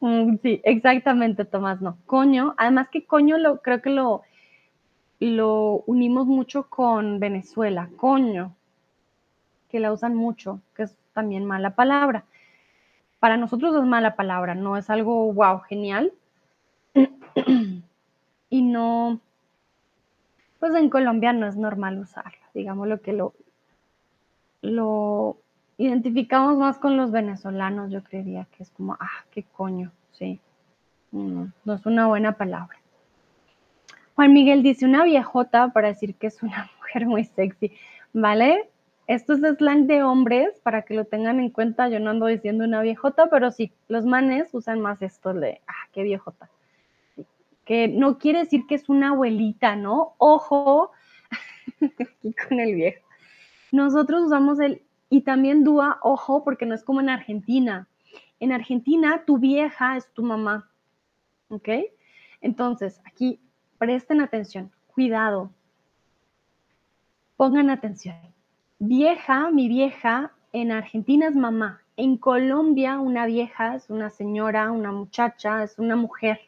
Mm, 0.05 0.37
sí, 0.43 0.61
exactamente, 0.63 1.45
Tomás, 1.45 1.81
no. 1.81 1.97
Coño, 2.05 2.53
además 2.59 2.89
que 2.89 3.07
coño 3.07 3.39
lo, 3.39 3.63
creo 3.63 3.81
que 3.81 3.89
lo, 3.89 4.21
lo 5.19 5.83
unimos 5.87 6.27
mucho 6.27 6.69
con 6.69 7.19
Venezuela, 7.19 7.89
coño, 7.97 8.55
que 9.67 9.79
la 9.79 9.91
usan 9.91 10.13
mucho, 10.13 10.61
que 10.75 10.83
es 10.83 10.95
también 11.13 11.43
mala 11.43 11.71
palabra. 11.71 12.23
Para 13.19 13.35
nosotros 13.37 13.75
es 13.75 13.83
mala 13.83 14.15
palabra, 14.15 14.53
no 14.53 14.77
es 14.77 14.91
algo 14.91 15.33
wow, 15.33 15.61
genial. 15.61 16.13
y 18.51 18.61
no, 18.61 19.19
pues 20.59 20.75
en 20.75 20.91
Colombia 20.91 21.33
no 21.33 21.47
es 21.47 21.55
normal 21.55 21.97
usarla, 21.97 22.47
digamos 22.53 22.87
lo 22.87 23.01
que 23.01 23.13
lo, 23.13 23.33
lo 24.61 25.37
identificamos 25.77 26.57
más 26.57 26.77
con 26.77 26.97
los 26.97 27.11
venezolanos, 27.11 27.91
yo 27.91 28.03
creería 28.03 28.47
que 28.55 28.63
es 28.63 28.69
como, 28.71 28.93
ah, 28.99 29.25
qué 29.31 29.43
coño, 29.43 29.91
sí. 30.11 30.39
No, 31.11 31.51
no 31.63 31.73
es 31.73 31.85
una 31.85 32.07
buena 32.07 32.33
palabra. 32.33 32.77
Juan 34.15 34.33
Miguel 34.33 34.63
dice 34.63 34.85
una 34.85 35.03
viejota 35.03 35.69
para 35.69 35.89
decir 35.89 36.15
que 36.15 36.27
es 36.27 36.41
una 36.41 36.69
mujer 36.79 37.05
muy 37.05 37.25
sexy, 37.25 37.73
¿vale? 38.13 38.69
Esto 39.07 39.33
es 39.33 39.41
slang 39.41 39.85
de 39.85 40.01
hombres, 40.01 40.59
para 40.63 40.81
que 40.81 40.95
lo 40.95 41.05
tengan 41.05 41.39
en 41.39 41.51
cuenta. 41.51 41.89
Yo 41.89 41.99
no 41.99 42.09
ando 42.09 42.25
diciendo 42.25 42.63
una 42.63 42.81
viejota, 42.81 43.27
pero 43.27 43.51
sí, 43.51 43.71
los 43.87 44.05
manes 44.05 44.49
usan 44.53 44.81
más 44.81 45.01
esto 45.01 45.33
de, 45.33 45.61
ah, 45.67 45.89
qué 45.91 46.01
viejota. 46.01 46.49
Que 47.65 47.87
no 47.87 48.17
quiere 48.17 48.39
decir 48.39 48.65
que 48.67 48.75
es 48.75 48.89
una 48.89 49.09
abuelita, 49.09 49.75
¿no? 49.75 50.15
Ojo, 50.17 50.91
aquí 51.81 52.33
con 52.47 52.59
el 52.59 52.73
viejo. 52.73 53.05
Nosotros 53.71 54.23
usamos 54.23 54.59
el 54.59 54.81
y 55.15 55.21
también 55.21 55.63
dúa, 55.63 55.97
ojo, 56.01 56.43
porque 56.43 56.65
no 56.65 56.75
es 56.75 56.83
como 56.83 56.99
en 56.99 57.07
Argentina. 57.07 57.87
En 58.41 58.51
Argentina, 58.51 59.23
tu 59.25 59.37
vieja 59.37 59.95
es 59.95 60.11
tu 60.11 60.23
mamá. 60.23 60.69
¿Ok? 61.47 61.69
Entonces, 62.41 63.01
aquí 63.05 63.39
presten 63.77 64.19
atención, 64.19 64.73
cuidado, 64.87 65.51
pongan 67.37 67.69
atención. 67.69 68.17
Vieja, 68.77 69.51
mi 69.51 69.69
vieja, 69.69 70.33
en 70.51 70.73
Argentina 70.73 71.27
es 71.27 71.35
mamá, 71.35 71.81
en 71.95 72.17
Colombia 72.17 72.99
una 72.99 73.25
vieja 73.25 73.75
es 73.75 73.89
una 73.89 74.09
señora, 74.09 74.69
una 74.71 74.91
muchacha, 74.91 75.63
es 75.63 75.79
una 75.79 75.95
mujer. 75.95 76.41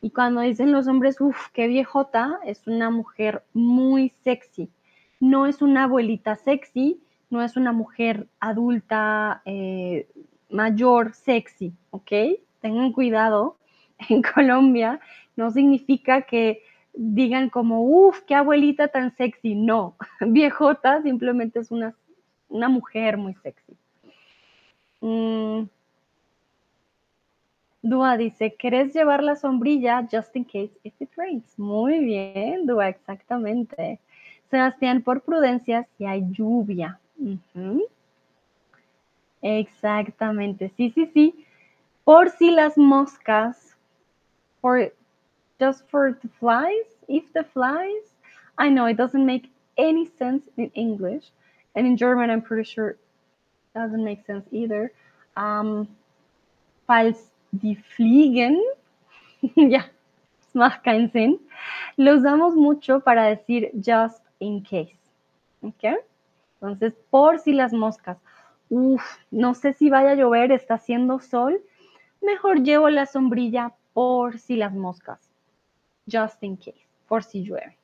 Y 0.00 0.10
cuando 0.10 0.40
dicen 0.40 0.70
los 0.70 0.86
hombres, 0.86 1.20
uff, 1.20 1.48
qué 1.52 1.66
viejota, 1.66 2.38
es 2.44 2.64
una 2.68 2.90
mujer 2.90 3.42
muy 3.52 4.10
sexy. 4.22 4.70
No 5.18 5.46
es 5.46 5.62
una 5.62 5.84
abuelita 5.84 6.36
sexy, 6.36 7.00
no 7.32 7.42
es 7.42 7.56
una 7.56 7.72
mujer 7.72 8.28
adulta, 8.40 9.40
eh, 9.46 10.06
mayor, 10.50 11.14
sexy, 11.14 11.72
¿ok? 11.90 12.12
Tengan 12.60 12.92
cuidado. 12.92 13.56
En 14.08 14.20
Colombia 14.20 15.00
no 15.36 15.50
significa 15.52 16.22
que 16.22 16.62
digan 16.92 17.48
como, 17.48 17.82
uff, 17.82 18.20
qué 18.26 18.34
abuelita 18.34 18.88
tan 18.88 19.16
sexy. 19.16 19.54
No, 19.54 19.96
viejota 20.20 21.00
simplemente 21.02 21.60
es 21.60 21.70
una, 21.70 21.94
una 22.48 22.68
mujer 22.68 23.16
muy 23.16 23.34
sexy. 23.34 23.76
Mm, 25.00 25.68
Dua 27.80 28.16
dice, 28.16 28.56
¿querés 28.56 28.92
llevar 28.92 29.22
la 29.22 29.36
sombrilla 29.36 30.06
just 30.10 30.36
in 30.36 30.44
case 30.44 30.72
if 30.82 31.00
it 31.00 31.10
rains? 31.16 31.58
Muy 31.58 32.00
bien, 32.00 32.66
Dua, 32.66 32.88
exactamente. 32.88 34.00
Sebastián, 34.50 35.02
por 35.02 35.22
prudencia, 35.22 35.88
si 35.96 36.04
hay 36.04 36.24
lluvia. 36.30 36.98
Exactamente, 39.42 40.70
sí, 40.76 40.90
sí, 40.90 41.06
sí. 41.12 41.46
Por 42.04 42.30
si 42.30 42.50
las 42.50 42.76
moscas, 42.76 43.76
for 44.60 44.92
just 45.60 45.88
for 45.90 46.18
the 46.20 46.28
flies, 46.40 46.86
if 47.08 47.32
the 47.32 47.44
flies, 47.44 48.14
I 48.58 48.68
know 48.68 48.86
it 48.86 48.96
doesn't 48.96 49.24
make 49.24 49.50
any 49.76 50.06
sense 50.06 50.48
in 50.56 50.70
English, 50.74 51.30
and 51.74 51.86
in 51.86 51.96
German, 51.96 52.30
I'm 52.30 52.42
pretty 52.42 52.64
sure 52.64 52.96
doesn't 53.74 54.04
make 54.04 54.24
sense 54.26 54.46
either. 54.52 54.92
Um, 55.36 55.88
falls 56.86 57.30
die 57.52 57.76
fliegen, 57.96 58.60
ya, 59.56 59.84
es 60.54 60.78
keinen 60.84 61.10
Sinn, 61.10 61.38
lo 61.96 62.16
usamos 62.16 62.54
mucho 62.54 63.00
para 63.00 63.34
decir 63.34 63.70
just 63.80 64.22
in 64.40 64.62
case. 64.62 64.96
¿Ok? 65.62 66.04
Entonces, 66.62 66.94
por 67.10 67.40
si 67.40 67.52
las 67.52 67.72
moscas, 67.72 68.18
uff, 68.70 69.02
no 69.32 69.54
sé 69.54 69.72
si 69.72 69.90
vaya 69.90 70.12
a 70.12 70.14
llover, 70.14 70.52
está 70.52 70.74
haciendo 70.74 71.18
sol, 71.18 71.60
mejor 72.20 72.62
llevo 72.62 72.88
la 72.88 73.06
sombrilla 73.06 73.72
por 73.92 74.38
si 74.38 74.54
las 74.54 74.72
moscas. 74.72 75.18
Just 76.10 76.40
in 76.44 76.56
case, 76.56 76.86
por 77.08 77.24
si 77.24 77.42
llueve. 77.42 77.76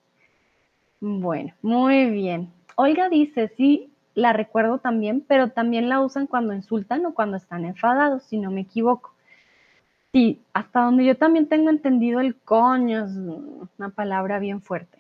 Bueno, 1.00 1.54
muy 1.60 2.08
bien. 2.08 2.52
Olga 2.76 3.08
dice, 3.08 3.48
sí, 3.48 3.90
la 4.14 4.32
recuerdo 4.32 4.78
también, 4.78 5.24
pero 5.26 5.50
también 5.50 5.88
la 5.88 6.00
usan 6.00 6.28
cuando 6.28 6.54
insultan 6.54 7.04
o 7.04 7.14
cuando 7.14 7.36
están 7.36 7.64
enfadados, 7.64 8.22
si 8.22 8.38
no 8.38 8.52
me 8.52 8.60
equivoco. 8.60 9.12
Sí, 10.12 10.40
hasta 10.52 10.82
donde 10.82 11.04
yo 11.04 11.16
también 11.16 11.48
tengo 11.48 11.70
entendido, 11.70 12.20
el 12.20 12.36
coño 12.36 13.06
es 13.06 13.10
una 13.76 13.88
palabra 13.90 14.38
bien 14.38 14.62
fuerte. 14.62 14.97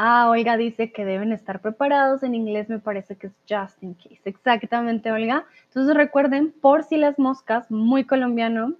Ah, 0.00 0.30
Olga 0.30 0.56
dice 0.56 0.92
que 0.92 1.04
deben 1.04 1.32
estar 1.32 1.60
preparados. 1.60 2.22
En 2.22 2.36
inglés 2.36 2.68
me 2.68 2.78
parece 2.78 3.16
que 3.16 3.26
es 3.26 3.32
just 3.48 3.82
in 3.82 3.94
case. 3.94 4.20
Exactamente, 4.26 5.10
Olga. 5.10 5.44
Entonces 5.64 5.92
recuerden, 5.96 6.52
por 6.52 6.84
si 6.84 6.96
las 6.98 7.18
moscas, 7.18 7.68
muy 7.68 8.04
colombiano, 8.04 8.74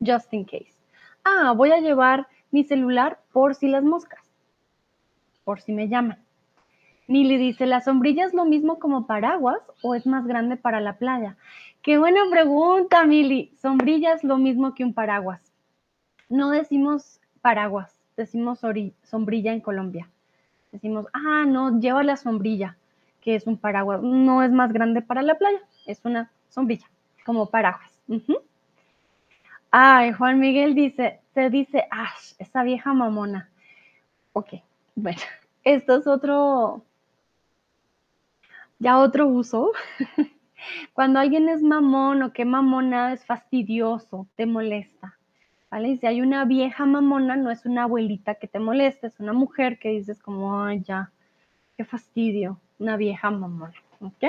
just 0.00 0.32
in 0.32 0.46
case. 0.46 0.72
Ah, 1.24 1.52
voy 1.54 1.72
a 1.72 1.80
llevar 1.80 2.26
mi 2.52 2.64
celular 2.64 3.18
por 3.34 3.54
si 3.54 3.68
las 3.68 3.84
moscas. 3.84 4.24
Por 5.44 5.60
si 5.60 5.72
me 5.74 5.88
llaman. 5.88 6.24
Mili 7.06 7.36
dice, 7.36 7.66
¿la 7.66 7.82
sombrilla 7.82 8.24
es 8.24 8.32
lo 8.32 8.46
mismo 8.46 8.78
como 8.78 9.06
paraguas 9.06 9.60
o 9.82 9.94
es 9.94 10.06
más 10.06 10.26
grande 10.26 10.56
para 10.56 10.80
la 10.80 10.94
playa? 10.94 11.36
Qué 11.82 11.98
buena 11.98 12.22
pregunta, 12.30 13.04
Mili. 13.04 13.52
Sombrilla 13.60 14.14
es 14.14 14.24
lo 14.24 14.38
mismo 14.38 14.74
que 14.74 14.84
un 14.84 14.94
paraguas. 14.94 15.52
No 16.30 16.48
decimos 16.48 17.20
paraguas, 17.42 18.00
decimos 18.16 18.60
sombrilla 19.02 19.52
en 19.52 19.60
Colombia. 19.60 20.08
Decimos, 20.76 21.06
ah, 21.14 21.46
no, 21.46 21.80
lleva 21.80 22.02
la 22.02 22.18
sombrilla, 22.18 22.76
que 23.22 23.34
es 23.34 23.46
un 23.46 23.56
paraguas. 23.56 24.02
No 24.02 24.42
es 24.42 24.52
más 24.52 24.70
grande 24.74 25.00
para 25.00 25.22
la 25.22 25.36
playa, 25.36 25.58
es 25.86 26.04
una 26.04 26.30
sombrilla, 26.50 26.86
como 27.24 27.48
paraguas. 27.48 27.90
Ay, 29.70 30.12
Juan 30.12 30.38
Miguel 30.38 30.74
dice, 30.74 31.20
se 31.32 31.48
dice, 31.48 31.88
ah, 31.90 32.12
esa 32.38 32.62
vieja 32.62 32.92
mamona. 32.92 33.48
Ok, 34.34 34.56
bueno, 34.94 35.22
esto 35.64 35.96
es 35.96 36.06
otro, 36.06 36.84
ya 38.78 38.98
otro 38.98 39.28
uso. 39.28 39.72
Cuando 40.92 41.20
alguien 41.20 41.48
es 41.48 41.62
mamón 41.62 42.22
o 42.22 42.34
que 42.34 42.44
mamona 42.44 43.14
es 43.14 43.24
fastidioso, 43.24 44.28
te 44.36 44.44
molesta. 44.44 45.15
¿Vale? 45.76 45.98
Hay 46.04 46.22
una 46.22 46.46
vieja 46.46 46.86
mamona, 46.86 47.36
no 47.36 47.50
es 47.50 47.66
una 47.66 47.82
abuelita 47.82 48.36
que 48.36 48.48
te 48.48 48.58
molesta, 48.58 49.08
es 49.08 49.20
una 49.20 49.34
mujer 49.34 49.78
que 49.78 49.90
dices 49.90 50.22
como, 50.22 50.64
ay, 50.64 50.80
ya, 50.80 51.12
qué 51.76 51.84
fastidio, 51.84 52.58
una 52.78 52.96
vieja 52.96 53.30
mamona. 53.30 53.74
¿Ok? 54.00 54.24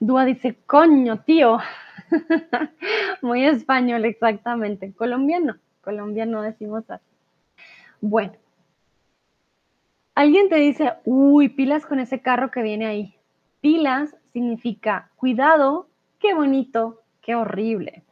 Dúa 0.00 0.24
dice, 0.24 0.56
coño, 0.66 1.20
tío. 1.20 1.58
Muy 3.22 3.44
español, 3.44 4.04
exactamente. 4.06 4.92
Colombiano. 4.92 5.54
Colombiano 5.82 6.42
decimos 6.42 6.90
así. 6.90 7.04
Bueno, 8.00 8.32
Alguien 10.16 10.48
te 10.48 10.56
dice, 10.56 10.94
uy, 11.04 11.48
pilas 11.48 11.86
con 11.86 12.00
ese 12.00 12.20
carro 12.20 12.50
que 12.50 12.64
viene 12.64 12.86
ahí. 12.86 13.14
Pilas 13.60 14.16
significa 14.32 15.12
cuidado, 15.14 15.86
qué 16.18 16.34
bonito, 16.34 17.02
qué 17.20 17.36
horrible. 17.36 18.02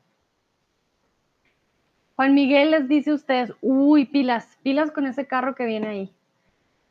Juan 2.17 2.33
Miguel 2.35 2.71
les 2.71 2.89
dice 2.89 3.11
a 3.11 3.15
ustedes, 3.15 3.53
uy, 3.61 4.07
pilas, 4.07 4.59
pilas 4.63 4.91
con 4.91 5.07
ese 5.07 5.27
carro 5.27 5.55
que 5.55 5.67
viene 5.67 5.89
ahí. 5.89 6.13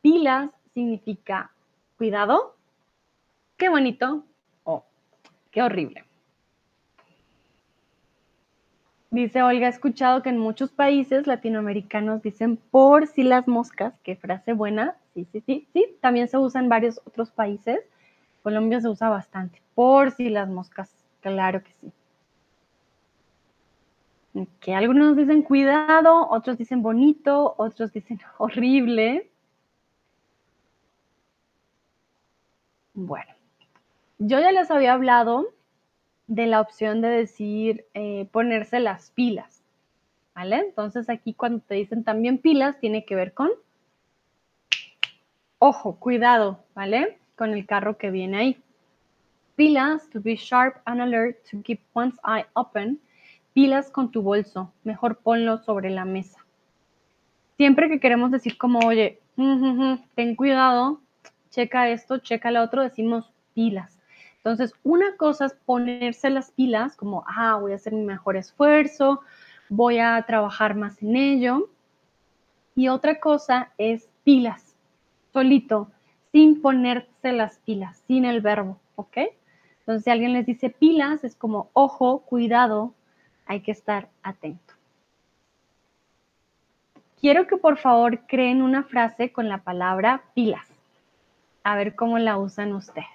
Pilas 0.00 0.50
significa 0.72 1.50
cuidado, 1.98 2.54
qué 3.56 3.68
bonito 3.68 4.24
o 4.62 4.84
qué 5.50 5.62
horrible. 5.62 6.04
Dice 9.10 9.42
Olga, 9.42 9.66
he 9.66 9.70
escuchado 9.70 10.22
que 10.22 10.28
en 10.28 10.38
muchos 10.38 10.70
países 10.70 11.26
latinoamericanos 11.26 12.22
dicen 12.22 12.56
por 12.56 13.08
si 13.08 13.24
las 13.24 13.48
moscas, 13.48 13.94
qué 14.04 14.14
frase 14.14 14.52
buena, 14.52 14.96
sí, 15.14 15.26
sí, 15.32 15.42
sí, 15.44 15.66
sí, 15.72 15.96
también 16.00 16.28
se 16.28 16.38
usa 16.38 16.60
en 16.60 16.68
varios 16.68 17.00
otros 17.04 17.30
países. 17.30 17.80
Colombia 18.44 18.80
se 18.80 18.88
usa 18.88 19.08
bastante, 19.08 19.60
por 19.74 20.12
si 20.12 20.28
las 20.28 20.48
moscas, 20.48 20.92
claro 21.20 21.64
que 21.64 21.72
sí. 21.80 21.92
Que 24.60 24.74
algunos 24.74 25.16
dicen 25.16 25.42
cuidado, 25.42 26.28
otros 26.28 26.58
dicen 26.58 26.82
bonito, 26.82 27.54
otros 27.58 27.92
dicen 27.92 28.20
horrible. 28.38 29.30
Bueno, 32.94 33.32
yo 34.18 34.40
ya 34.40 34.52
les 34.52 34.70
había 34.70 34.94
hablado 34.94 35.48
de 36.26 36.46
la 36.46 36.60
opción 36.60 37.00
de 37.00 37.08
decir 37.08 37.84
eh, 37.94 38.26
ponerse 38.32 38.80
las 38.80 39.10
pilas, 39.10 39.62
¿vale? 40.34 40.56
Entonces 40.60 41.08
aquí 41.08 41.34
cuando 41.34 41.60
te 41.60 41.74
dicen 41.74 42.04
también 42.04 42.38
pilas, 42.38 42.80
tiene 42.80 43.04
que 43.04 43.14
ver 43.14 43.34
con, 43.34 43.50
ojo, 45.58 45.96
cuidado, 45.96 46.64
¿vale? 46.74 47.18
Con 47.36 47.52
el 47.52 47.66
carro 47.66 47.98
que 47.98 48.10
viene 48.10 48.38
ahí. 48.38 48.62
Pilas, 49.56 50.08
to 50.10 50.20
be 50.20 50.36
sharp 50.36 50.76
and 50.84 51.00
alert, 51.00 51.36
to 51.50 51.62
keep 51.62 51.80
one's 51.94 52.18
eye 52.24 52.46
open. 52.54 52.98
Pilas 53.56 53.90
con 53.90 54.10
tu 54.10 54.20
bolso, 54.20 54.70
mejor 54.84 55.16
ponlo 55.16 55.56
sobre 55.56 55.88
la 55.88 56.04
mesa. 56.04 56.44
Siempre 57.56 57.88
que 57.88 58.00
queremos 58.00 58.30
decir 58.30 58.58
como, 58.58 58.80
oye, 58.80 59.18
ten 60.14 60.36
cuidado, 60.36 61.00
checa 61.48 61.88
esto, 61.88 62.18
checa 62.18 62.50
lo 62.50 62.62
otro, 62.62 62.82
decimos 62.82 63.32
pilas. 63.54 63.98
Entonces, 64.36 64.74
una 64.82 65.16
cosa 65.16 65.46
es 65.46 65.54
ponerse 65.54 66.28
las 66.28 66.50
pilas, 66.50 66.96
como, 66.96 67.24
ah, 67.26 67.56
voy 67.58 67.72
a 67.72 67.76
hacer 67.76 67.94
mi 67.94 68.04
mejor 68.04 68.36
esfuerzo, 68.36 69.22
voy 69.70 70.00
a 70.00 70.22
trabajar 70.26 70.74
más 70.74 71.02
en 71.02 71.16
ello. 71.16 71.70
Y 72.74 72.88
otra 72.88 73.20
cosa 73.20 73.72
es 73.78 74.10
pilas, 74.22 74.76
solito, 75.32 75.90
sin 76.30 76.60
ponerse 76.60 77.32
las 77.32 77.56
pilas, 77.60 78.02
sin 78.06 78.26
el 78.26 78.42
verbo, 78.42 78.78
¿ok? 78.96 79.16
Entonces, 79.78 80.04
si 80.04 80.10
alguien 80.10 80.34
les 80.34 80.44
dice 80.44 80.68
pilas, 80.68 81.24
es 81.24 81.34
como, 81.34 81.70
ojo, 81.72 82.18
cuidado, 82.18 82.92
hay 83.46 83.60
que 83.60 83.70
estar 83.70 84.08
atento. 84.22 84.74
Quiero 87.20 87.46
que 87.46 87.56
por 87.56 87.78
favor 87.78 88.20
creen 88.26 88.62
una 88.62 88.84
frase 88.84 89.32
con 89.32 89.48
la 89.48 89.58
palabra 89.58 90.22
pilas. 90.34 90.66
A 91.64 91.76
ver 91.76 91.94
cómo 91.94 92.18
la 92.18 92.38
usan 92.38 92.72
ustedes. 92.74 93.06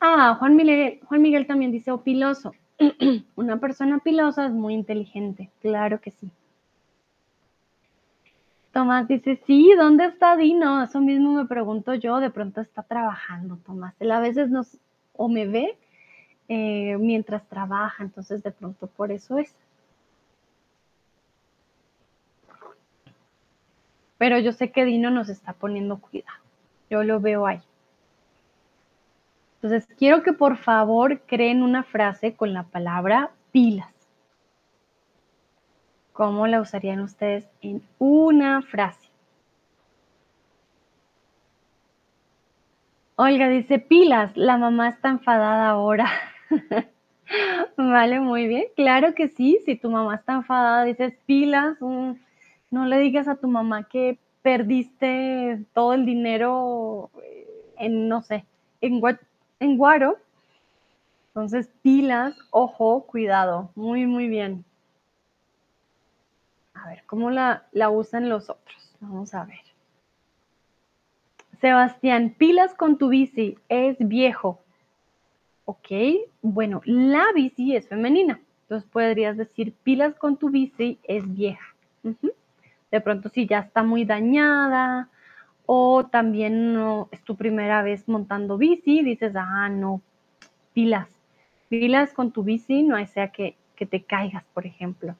Ah, 0.00 0.36
Juan 0.38 0.56
Miguel, 0.56 1.00
Juan 1.04 1.22
Miguel 1.22 1.46
también 1.46 1.70
dice 1.70 1.90
opiloso. 1.90 2.54
Una 3.36 3.58
persona 3.58 3.98
pilosa 3.98 4.46
es 4.46 4.52
muy 4.52 4.74
inteligente, 4.74 5.50
claro 5.60 6.00
que 6.00 6.10
sí. 6.10 6.30
Tomás 8.72 9.08
dice, 9.08 9.40
sí, 9.46 9.72
¿dónde 9.76 10.06
está 10.06 10.36
Dino? 10.36 10.82
Eso 10.82 11.00
mismo 11.00 11.32
me 11.34 11.44
pregunto 11.44 11.94
yo, 11.94 12.20
de 12.20 12.30
pronto 12.30 12.60
está 12.60 12.82
trabajando, 12.82 13.58
Tomás. 13.66 13.94
Él 14.00 14.12
a 14.12 14.20
veces 14.20 14.48
nos, 14.48 14.78
o 15.12 15.28
me 15.28 15.46
ve 15.46 15.76
eh, 16.52 16.96
mientras 16.98 17.46
trabaja, 17.46 18.02
entonces 18.02 18.42
de 18.42 18.50
pronto 18.50 18.88
por 18.88 19.12
eso 19.12 19.38
es. 19.38 19.54
Pero 24.18 24.36
yo 24.40 24.50
sé 24.50 24.72
que 24.72 24.84
Dino 24.84 25.10
nos 25.12 25.28
está 25.28 25.52
poniendo 25.52 25.98
cuidado. 25.98 26.40
Yo 26.90 27.04
lo 27.04 27.20
veo 27.20 27.46
ahí. 27.46 27.62
Entonces, 29.54 29.86
quiero 29.96 30.24
que 30.24 30.32
por 30.32 30.56
favor 30.56 31.20
creen 31.20 31.62
una 31.62 31.84
frase 31.84 32.34
con 32.34 32.52
la 32.52 32.64
palabra 32.64 33.30
pilas. 33.52 33.94
¿Cómo 36.12 36.48
la 36.48 36.60
usarían 36.60 36.98
ustedes 37.00 37.48
en 37.62 37.80
una 38.00 38.60
frase? 38.62 39.08
Olga 43.14 43.48
dice, 43.48 43.78
pilas, 43.78 44.36
la 44.36 44.56
mamá 44.56 44.88
está 44.88 45.10
enfadada 45.10 45.68
ahora. 45.68 46.10
vale, 47.76 48.20
muy 48.20 48.46
bien. 48.46 48.64
Claro 48.76 49.14
que 49.14 49.28
sí, 49.28 49.60
si 49.64 49.76
tu 49.76 49.90
mamá 49.90 50.16
está 50.16 50.34
enfadada, 50.34 50.84
dices 50.84 51.14
pilas, 51.26 51.78
no 51.80 52.86
le 52.86 52.98
digas 52.98 53.28
a 53.28 53.36
tu 53.36 53.48
mamá 53.48 53.84
que 53.84 54.18
perdiste 54.42 55.64
todo 55.74 55.94
el 55.94 56.06
dinero 56.06 57.10
en, 57.78 58.08
no 58.08 58.22
sé, 58.22 58.44
en, 58.80 59.00
en 59.60 59.76
Guaro. 59.76 60.18
Entonces, 61.28 61.70
pilas, 61.82 62.36
ojo, 62.50 63.06
cuidado. 63.06 63.70
Muy, 63.74 64.06
muy 64.06 64.28
bien. 64.28 64.64
A 66.74 66.88
ver, 66.88 67.02
¿cómo 67.06 67.30
la, 67.30 67.66
la 67.72 67.90
usan 67.90 68.28
los 68.28 68.50
otros? 68.50 68.96
Vamos 69.00 69.34
a 69.34 69.44
ver. 69.44 69.60
Sebastián, 71.60 72.34
pilas 72.36 72.74
con 72.74 72.96
tu 72.96 73.08
bici, 73.08 73.58
es 73.68 73.96
viejo. 73.98 74.60
Ok, 75.70 75.92
bueno, 76.42 76.82
la 76.84 77.26
bici 77.32 77.76
es 77.76 77.86
femenina. 77.86 78.40
Entonces 78.62 78.90
podrías 78.90 79.36
decir, 79.36 79.72
pilas 79.84 80.16
con 80.16 80.36
tu 80.36 80.50
bici, 80.50 80.98
es 81.04 81.32
vieja. 81.32 81.76
De 82.90 83.00
pronto 83.00 83.28
si 83.28 83.46
ya 83.46 83.60
está 83.60 83.84
muy 83.84 84.04
dañada 84.04 85.08
o 85.66 86.06
también 86.06 86.74
no 86.74 87.08
es 87.12 87.22
tu 87.22 87.36
primera 87.36 87.84
vez 87.84 88.08
montando 88.08 88.58
bici, 88.58 89.04
dices, 89.04 89.32
ah, 89.36 89.68
no, 89.68 90.02
pilas, 90.72 91.06
pilas 91.68 92.12
con 92.14 92.32
tu 92.32 92.42
bici, 92.42 92.82
no 92.82 93.06
sea 93.06 93.28
que, 93.28 93.56
que 93.76 93.86
te 93.86 94.02
caigas, 94.02 94.42
por 94.52 94.66
ejemplo. 94.66 95.14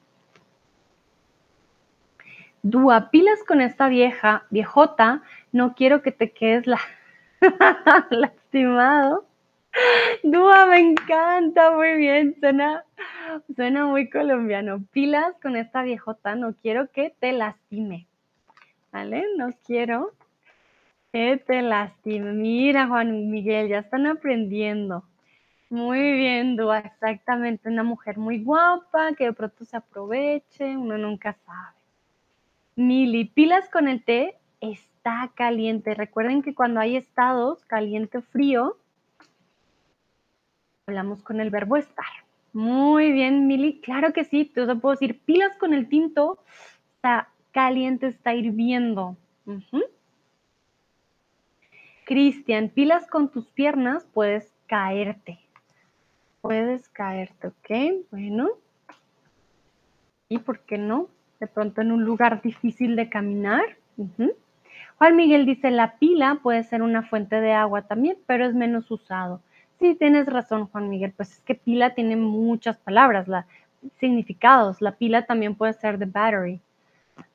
Dúa, 2.61 3.09
pilas 3.09 3.41
con 3.47 3.61
esta 3.61 3.87
vieja, 3.87 4.43
viejota, 4.49 5.21
no 5.53 5.75
quiero 5.75 6.01
que 6.01 6.11
te 6.11 6.31
quedes 6.31 6.67
la... 6.67 6.81
lastimado. 8.09 9.30
Dúa, 10.23 10.65
me 10.65 10.79
encanta, 10.79 11.71
muy 11.71 11.95
bien, 11.97 12.35
suena, 12.39 12.83
suena 13.55 13.85
muy 13.85 14.09
colombiano. 14.09 14.83
Pilas 14.91 15.33
con 15.41 15.55
esta 15.55 15.83
viejota, 15.83 16.35
no 16.35 16.53
quiero 16.61 16.89
que 16.91 17.13
te 17.19 17.31
lastime. 17.31 18.07
¿Vale? 18.91 19.23
No 19.37 19.49
quiero 19.65 20.11
que 21.13 21.37
te 21.37 21.61
lastime. 21.61 22.33
Mira, 22.33 22.87
Juan 22.87 23.29
Miguel, 23.31 23.69
ya 23.69 23.79
están 23.79 24.05
aprendiendo. 24.05 25.05
Muy 25.69 26.11
bien, 26.13 26.57
Dúa, 26.57 26.79
exactamente. 26.79 27.69
Una 27.69 27.83
mujer 27.83 28.17
muy 28.17 28.43
guapa, 28.43 29.13
que 29.13 29.25
de 29.25 29.33
pronto 29.33 29.63
se 29.63 29.77
aproveche, 29.77 30.75
uno 30.75 30.97
nunca 30.97 31.37
sabe. 31.45 31.77
Mili, 32.75 33.25
pilas 33.25 33.69
con 33.69 33.87
el 33.87 34.03
té, 34.03 34.35
está 34.59 35.31
caliente. 35.33 35.93
Recuerden 35.93 36.41
que 36.41 36.53
cuando 36.53 36.81
hay 36.81 36.97
estados, 36.97 37.63
caliente 37.65 38.17
o 38.17 38.21
frío, 38.21 38.75
hablamos 40.91 41.23
con 41.23 41.39
el 41.39 41.49
verbo 41.49 41.77
estar. 41.77 42.05
Muy 42.53 43.13
bien, 43.13 43.47
Mili. 43.47 43.79
Claro 43.79 44.11
que 44.11 44.25
sí. 44.25 44.41
Entonces 44.41 44.81
puedo 44.81 44.93
decir 44.93 45.19
pilas 45.21 45.57
con 45.57 45.73
el 45.73 45.87
tinto. 45.87 46.37
Está 46.95 47.29
caliente, 47.51 48.07
está 48.07 48.35
hirviendo. 48.35 49.15
Cristian, 52.05 52.69
pilas 52.69 53.07
con 53.07 53.31
tus 53.31 53.47
piernas, 53.47 54.05
puedes 54.13 54.53
caerte. 54.67 55.39
Puedes 56.41 56.89
caerte, 56.89 57.47
¿ok? 57.47 58.05
Bueno. 58.11 58.49
¿Y 60.27 60.39
por 60.39 60.59
qué 60.59 60.77
no? 60.77 61.07
De 61.39 61.47
pronto 61.47 61.81
en 61.81 61.91
un 61.91 62.03
lugar 62.03 62.41
difícil 62.41 62.95
de 62.95 63.09
caminar. 63.09 63.63
Juan 64.97 65.15
Miguel 65.15 65.45
dice, 65.45 65.71
la 65.71 65.97
pila 65.97 66.39
puede 66.43 66.63
ser 66.63 66.81
una 66.81 67.03
fuente 67.03 67.39
de 67.39 67.53
agua 67.53 67.83
también, 67.83 68.17
pero 68.25 68.45
es 68.45 68.53
menos 68.53 68.91
usado. 68.91 69.41
Sí, 69.81 69.95
tienes 69.95 70.27
razón, 70.27 70.67
Juan 70.67 70.89
Miguel. 70.89 71.11
Pues 71.11 71.31
es 71.31 71.39
que 71.39 71.55
pila 71.55 71.95
tiene 71.95 72.15
muchas 72.15 72.77
palabras, 72.77 73.27
la, 73.27 73.47
significados. 73.99 74.79
La 74.79 74.91
pila 74.91 75.25
también 75.25 75.55
puede 75.55 75.73
ser 75.73 75.97
the 75.97 76.05
battery. 76.05 76.61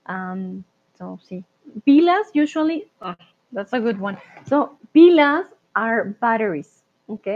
Um, 0.09 0.63
so, 0.97 1.19
sí. 1.21 1.45
Pilas, 1.83 2.31
usually, 2.37 2.89
oh, 3.01 3.17
that's 3.53 3.75
a 3.75 3.81
good 3.81 4.01
one. 4.01 4.17
So, 4.49 4.79
pilas 4.93 5.53
are 5.75 6.15
batteries, 6.21 6.85
¿ok? 7.09 7.27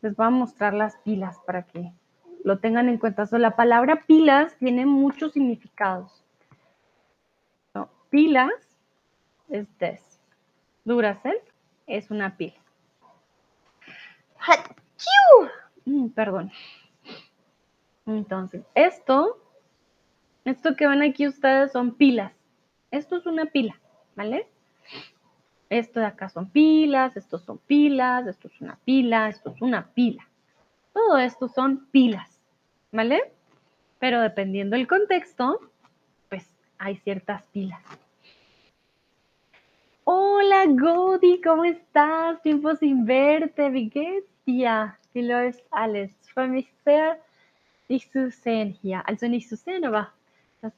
Les 0.00 0.16
voy 0.16 0.26
a 0.28 0.30
mostrar 0.30 0.72
las 0.72 0.96
pilas 1.04 1.36
para 1.44 1.64
que 1.64 1.92
lo 2.42 2.58
tengan 2.58 2.88
en 2.88 2.96
cuenta. 2.96 3.26
So, 3.26 3.36
la 3.36 3.54
palabra 3.54 4.04
pilas 4.06 4.56
tiene 4.56 4.86
muchos 4.86 5.34
significados. 5.34 6.24
So, 7.74 7.90
pilas 8.08 8.50
es 9.50 9.68
this. 9.76 10.18
Duracell 10.86 11.36
es 11.86 12.10
una 12.10 12.34
pila. 12.34 12.65
Mm, 15.84 16.08
perdón. 16.08 16.50
Entonces, 18.06 18.62
esto, 18.74 19.38
esto 20.44 20.76
que 20.76 20.86
ven 20.86 21.02
aquí 21.02 21.26
ustedes 21.26 21.72
son 21.72 21.94
pilas. 21.94 22.32
Esto 22.90 23.16
es 23.16 23.26
una 23.26 23.46
pila, 23.46 23.80
¿vale? 24.14 24.48
Esto 25.70 26.00
de 26.00 26.06
acá 26.06 26.28
son 26.28 26.50
pilas, 26.50 27.16
estos 27.16 27.42
son 27.42 27.58
pilas, 27.58 28.26
esto 28.26 28.48
es 28.48 28.60
una 28.60 28.78
pila, 28.84 29.28
esto 29.28 29.50
es 29.50 29.62
una 29.62 29.86
pila. 29.88 30.26
Todo 30.92 31.18
esto 31.18 31.48
son 31.48 31.86
pilas, 31.86 32.40
¿vale? 32.92 33.32
Pero 33.98 34.20
dependiendo 34.20 34.76
del 34.76 34.86
contexto, 34.86 35.60
pues 36.28 36.48
hay 36.78 36.96
ciertas 36.98 37.46
pilas. 37.48 37.82
Hola 40.04 40.64
Godi, 40.68 41.40
¿cómo 41.40 41.64
estás? 41.64 42.40
Tiempo 42.42 42.76
sin 42.76 43.04
verte, 43.04 43.68
wie 43.70 44.24
Ja, 44.46 44.96
wie 45.12 45.22
läuft 45.22 45.64
alles? 45.72 46.10
Ich 46.24 46.32
freue 46.32 46.46
mich 46.46 46.72
sehr, 46.84 47.18
dich 47.88 48.10
zu 48.12 48.30
sehen 48.30 48.76
hier. 48.80 49.02
Also 49.08 49.26
nicht 49.26 49.48
zu 49.48 49.56
sehen, 49.56 49.84
aber 49.84 50.12
dass. 50.62 50.72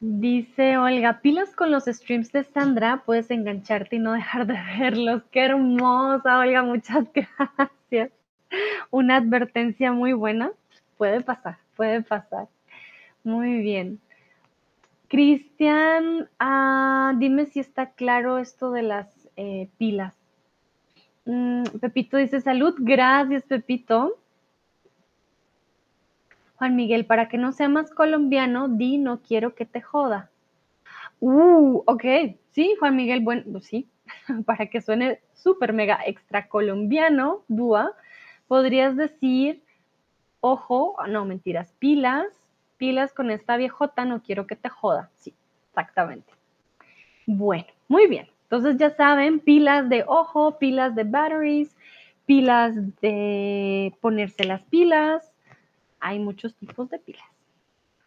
Dice 0.00 0.78
Olga, 0.78 1.20
pilas 1.20 1.54
con 1.54 1.70
los 1.70 1.84
streams 1.84 2.32
de 2.32 2.42
Sandra, 2.42 3.02
puedes 3.04 3.30
engancharte 3.30 3.96
y 3.96 3.98
no 4.00 4.14
dejar 4.14 4.46
de 4.46 4.54
verlos. 4.78 5.22
Qué 5.30 5.44
hermosa, 5.44 6.38
Olga, 6.40 6.64
muchas 6.64 7.06
gracias. 7.14 8.10
Una 8.90 9.16
advertencia 9.16 9.92
muy 9.92 10.12
buena. 10.12 10.50
Puede 10.98 11.20
pasar, 11.20 11.58
puede 11.76 12.02
pasar. 12.02 12.48
Muy 13.22 13.60
bien. 13.60 14.00
Cristian, 15.08 16.28
ah, 16.38 17.14
dime 17.16 17.46
si 17.46 17.60
está 17.60 17.90
claro 17.90 18.38
esto 18.38 18.70
de 18.70 18.82
las 18.82 19.19
eh, 19.40 19.70
pilas. 19.78 20.14
Mm, 21.24 21.64
Pepito 21.80 22.18
dice 22.18 22.42
salud, 22.42 22.74
gracias 22.78 23.44
Pepito. 23.44 24.18
Juan 26.56 26.76
Miguel, 26.76 27.06
para 27.06 27.28
que 27.28 27.38
no 27.38 27.52
sea 27.52 27.70
más 27.70 27.90
colombiano, 27.90 28.68
di 28.68 28.98
no 28.98 29.22
quiero 29.22 29.54
que 29.54 29.64
te 29.64 29.80
joda. 29.80 30.30
Uh, 31.20 31.82
ok, 31.86 32.04
sí, 32.50 32.76
Juan 32.78 32.96
Miguel, 32.96 33.20
bueno, 33.20 33.44
pues 33.50 33.64
sí, 33.64 33.88
para 34.44 34.66
que 34.66 34.82
suene 34.82 35.20
súper 35.32 35.72
mega 35.72 36.00
extra 36.04 36.46
colombiano, 36.48 37.42
Dúa, 37.48 37.92
podrías 38.46 38.94
decir, 38.94 39.62
ojo, 40.40 40.96
no 41.08 41.24
mentiras, 41.24 41.72
pilas, 41.78 42.26
pilas 42.76 43.14
con 43.14 43.30
esta 43.30 43.56
viejota, 43.56 44.04
no 44.04 44.22
quiero 44.22 44.46
que 44.46 44.56
te 44.56 44.68
joda. 44.68 45.08
Sí, 45.16 45.32
exactamente. 45.70 46.30
Bueno, 47.26 47.66
muy 47.88 48.06
bien. 48.06 48.28
Entonces 48.50 48.78
ya 48.78 48.90
saben, 48.90 49.38
pilas 49.38 49.88
de 49.88 50.02
ojo, 50.08 50.58
pilas 50.58 50.96
de 50.96 51.04
batteries, 51.04 51.76
pilas 52.26 52.74
de 53.00 53.94
ponerse 54.00 54.42
las 54.42 54.64
pilas. 54.64 55.32
Hay 56.00 56.18
muchos 56.18 56.56
tipos 56.56 56.90
de 56.90 56.98
pilas. 56.98 57.24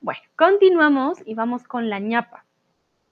Bueno, 0.01 0.19
continuamos 0.35 1.19
y 1.25 1.33
vamos 1.33 1.63
con 1.63 1.89
la 1.89 1.99
ñapa. 1.99 2.43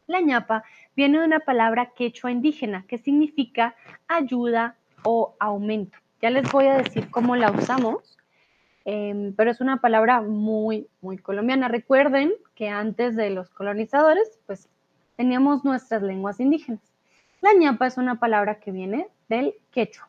La 0.08 0.20
ñapa 0.20 0.66
viene 0.94 1.20
de 1.20 1.26
una 1.26 1.40
palabra 1.40 1.92
quechua 1.96 2.32
indígena 2.32 2.84
que 2.88 2.98
significa 2.98 3.76
ayuda, 4.10 4.76
o 5.04 5.36
aumento. 5.40 5.98
Ya 6.22 6.30
les 6.30 6.52
voy 6.52 6.68
a 6.68 6.78
decir 6.78 7.10
cómo 7.10 7.36
la 7.36 7.52
usamos, 7.52 8.18
em, 8.86 9.34
pero 9.36 9.52
es 9.52 9.62
una 9.62 9.78
palabra 9.78 10.22
muy, 10.22 10.88
muy 11.02 11.18
colombiana. 11.18 11.68
Recuerden 11.68 12.34
que 12.56 12.70
antes 12.70 13.16
de 13.16 13.30
los 13.30 13.50
colonizadores, 13.50 14.40
pues 14.46 14.70
teníamos 15.16 15.64
nuestras 15.64 16.02
lenguas 16.04 16.40
indígenas. 16.40 16.91
La 17.42 17.54
ñapa 17.54 17.88
es 17.88 17.98
una 17.98 18.20
palabra 18.20 18.60
que 18.60 18.72
viene 18.72 19.08
del 19.28 19.56
quechua. 19.72 20.08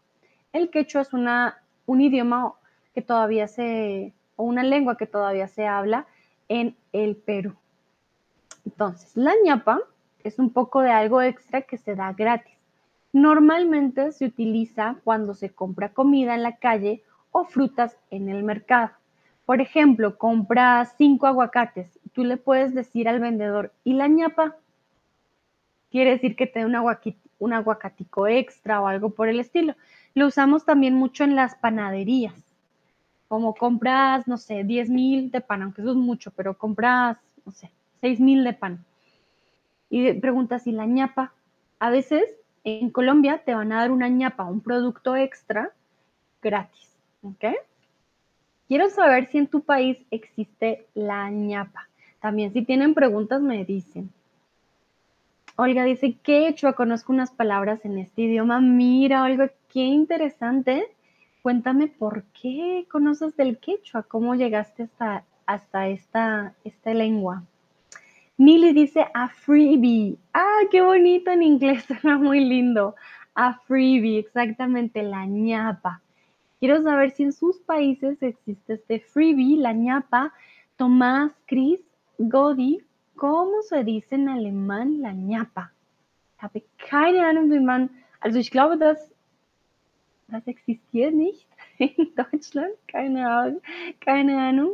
El 0.53 0.71
quechua 0.71 1.01
es 1.03 1.13
una, 1.13 1.63
un 1.87 2.01
idioma 2.01 2.55
que 2.95 3.03
todavía 3.03 3.49
se, 3.49 4.13
o 4.37 4.45
una 4.45 4.63
lengua 4.63 4.97
que 4.97 5.07
todavía 5.07 5.49
se 5.49 5.67
habla 5.67 6.07
en 6.49 6.77
el 6.93 7.17
Perú. 7.17 7.55
Entonces, 8.65 9.17
la 9.17 9.33
ñapa 9.45 9.81
es 10.23 10.39
un 10.39 10.51
poco 10.51 10.83
de 10.83 10.91
algo 10.91 11.23
extra 11.23 11.63
que 11.63 11.79
se 11.79 11.95
da 11.95 12.13
gratis. 12.13 12.57
Normalmente 13.13 14.13
se 14.13 14.27
utiliza 14.27 14.97
cuando 15.05 15.35
se 15.35 15.51
compra 15.51 15.93
comida 15.93 16.35
en 16.35 16.43
la 16.43 16.57
calle 16.57 17.03
o 17.31 17.45
frutas 17.45 17.97
en 18.11 18.29
el 18.29 18.43
mercado. 18.43 18.91
Por 19.45 19.61
ejemplo, 19.61 20.17
compras 20.19 20.95
cinco 20.97 21.27
aguacates 21.27 21.99
tú 22.13 22.25
le 22.25 22.37
puedes 22.37 22.75
decir 22.75 23.09
al 23.09 23.21
vendedor, 23.21 23.73
¿y 23.85 23.95
la 23.95 24.09
ñapa? 24.09 24.57
Quiere 25.91 26.13
decir 26.13 26.37
que 26.37 26.47
te 26.47 26.61
da 26.61 26.67
un, 26.67 26.75
un 27.43 27.53
aguacatico 27.53 28.29
extra 28.29 28.81
o 28.81 28.87
algo 28.87 29.11
por 29.11 29.29
el 29.29 29.41
estilo. 29.41 29.75
Lo 30.15 30.29
usamos 30.29 30.65
también 30.65 30.95
mucho 30.95 31.25
en 31.25 31.35
las 31.35 31.57
panaderías. 31.57 32.35
Como 33.27 33.55
compras, 33.55 34.29
no 34.29 34.37
sé, 34.37 34.63
10 34.63 34.91
mil 34.91 35.31
de 35.31 35.41
pan, 35.41 35.63
aunque 35.63 35.83
eso 35.83 35.91
es 35.91 35.97
mucho, 35.97 36.31
pero 36.37 36.57
compras, 36.57 37.17
no 37.45 37.51
sé, 37.51 37.71
6 38.01 38.21
mil 38.21 38.45
de 38.45 38.53
pan. 38.53 38.85
Y 39.91 40.13
preguntas, 40.15 40.67
¿y 40.67 40.73
la 40.73 40.87
ñapa? 40.87 41.33
A 41.81 41.91
veces 41.91 42.25
en 42.63 42.91
Colombia 42.91 43.43
te 43.45 43.55
van 43.55 43.73
a 43.73 43.79
dar 43.79 43.91
una 43.91 44.09
ñapa, 44.09 44.45
un 44.45 44.61
producto 44.61 45.17
extra 45.17 45.73
gratis. 46.41 46.97
¿Ok? 47.23 47.45
Quiero 48.69 48.89
saber 48.91 49.27
si 49.31 49.39
en 49.39 49.49
tu 49.49 49.63
país 49.63 49.99
existe 50.11 50.87
la 50.95 51.29
ñapa. 51.31 51.89
También 52.21 52.53
si 52.53 52.63
tienen 52.63 52.95
preguntas 52.95 53.43
me 53.43 53.65
dicen. 53.65 54.11
Olga 55.63 55.85
dice, 55.85 56.19
quechua, 56.25 56.73
conozco 56.73 57.13
unas 57.13 57.31
palabras 57.31 57.85
en 57.85 57.97
este 57.97 58.23
idioma. 58.23 58.61
Mira, 58.61 59.23
Olga, 59.23 59.53
qué 59.73 59.79
interesante. 59.79 60.89
Cuéntame 61.41 61.87
por 61.87 62.25
qué 62.33 62.85
conoces 62.91 63.37
del 63.37 63.59
quechua, 63.59 64.03
cómo 64.03 64.35
llegaste 64.35 64.89
hasta, 65.47 65.89
esta, 65.89 66.55
esta 66.65 66.95
lengua. 66.95 67.45
Mili 68.37 68.73
dice 68.73 69.07
a 69.15 69.29
freebie. 69.29 70.17
Ah, 70.35 70.63
qué 70.69 70.83
bonito 70.83 71.31
en 71.31 71.45
inglés, 71.45 71.85
suena 71.87 72.19
muy 72.19 72.41
lindo. 72.45 72.97
A 73.37 73.55
freebie, 73.61 74.19
exactamente, 74.19 75.05
la 75.05 75.27
ñapa. 75.27 76.03
Quiero 76.59 76.83
saber 76.83 77.13
si 77.13 77.23
en 77.23 77.33
sus 77.33 77.61
países 77.61 78.21
existe 78.21 78.75
este 78.75 78.99
freebie, 78.99 79.59
la 79.59 79.73
ñapa. 79.73 80.33
Tomás, 80.77 81.31
Chris, 81.47 81.81
Godi, 82.19 82.83
¿Cómo 83.17 83.63
se 83.63 83.85
dice 83.85 84.15
en 84.17 84.29
alemán 84.29 85.01
la 85.01 85.13
ñapa? 85.13 85.73
Habe 86.39 86.65
keine 86.91 87.21
Ahnung, 87.21 87.51
wie 87.51 87.61
man. 87.61 87.91
Also 88.21 88.39
ich 88.39 88.51
glaube, 88.51 88.77
dass 88.79 89.13
das 90.29 90.47
existiert 90.47 91.15
nicht 91.15 91.47
in 91.79 92.15
Deutschland. 92.17 92.75
Keine 92.89 93.29
Ahnung. 93.29 93.63
Keine 94.01 94.39
Ahnung. 94.49 94.73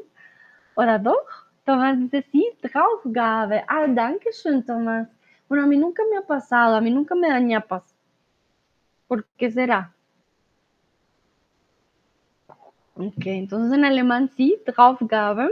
Oder 0.76 0.98
doch? 0.98 1.46
Tomás 1.66 1.98
dice 1.98 2.24
sí, 2.32 2.46
Draufgabe. 2.62 3.64
Ah, 3.68 3.86
danke 3.86 4.32
schön, 4.32 4.64
Tomás. 4.64 5.08
Bueno, 5.48 5.64
a 5.64 5.66
mí 5.66 5.76
nunca 5.76 6.02
me 6.10 6.16
ha 6.16 6.22
pasado, 6.22 6.76
a 6.76 6.80
mí 6.80 6.90
nunca 6.90 7.14
me 7.14 7.28
da 7.28 7.38
ñapas. 7.40 7.82
¿Por 9.06 9.24
qué 9.36 9.50
será? 9.50 9.92
Ok, 12.94 13.26
entonces 13.26 13.72
en 13.72 13.84
alemán 13.84 14.30
sí, 14.36 14.58
Draufgabe. 14.64 15.50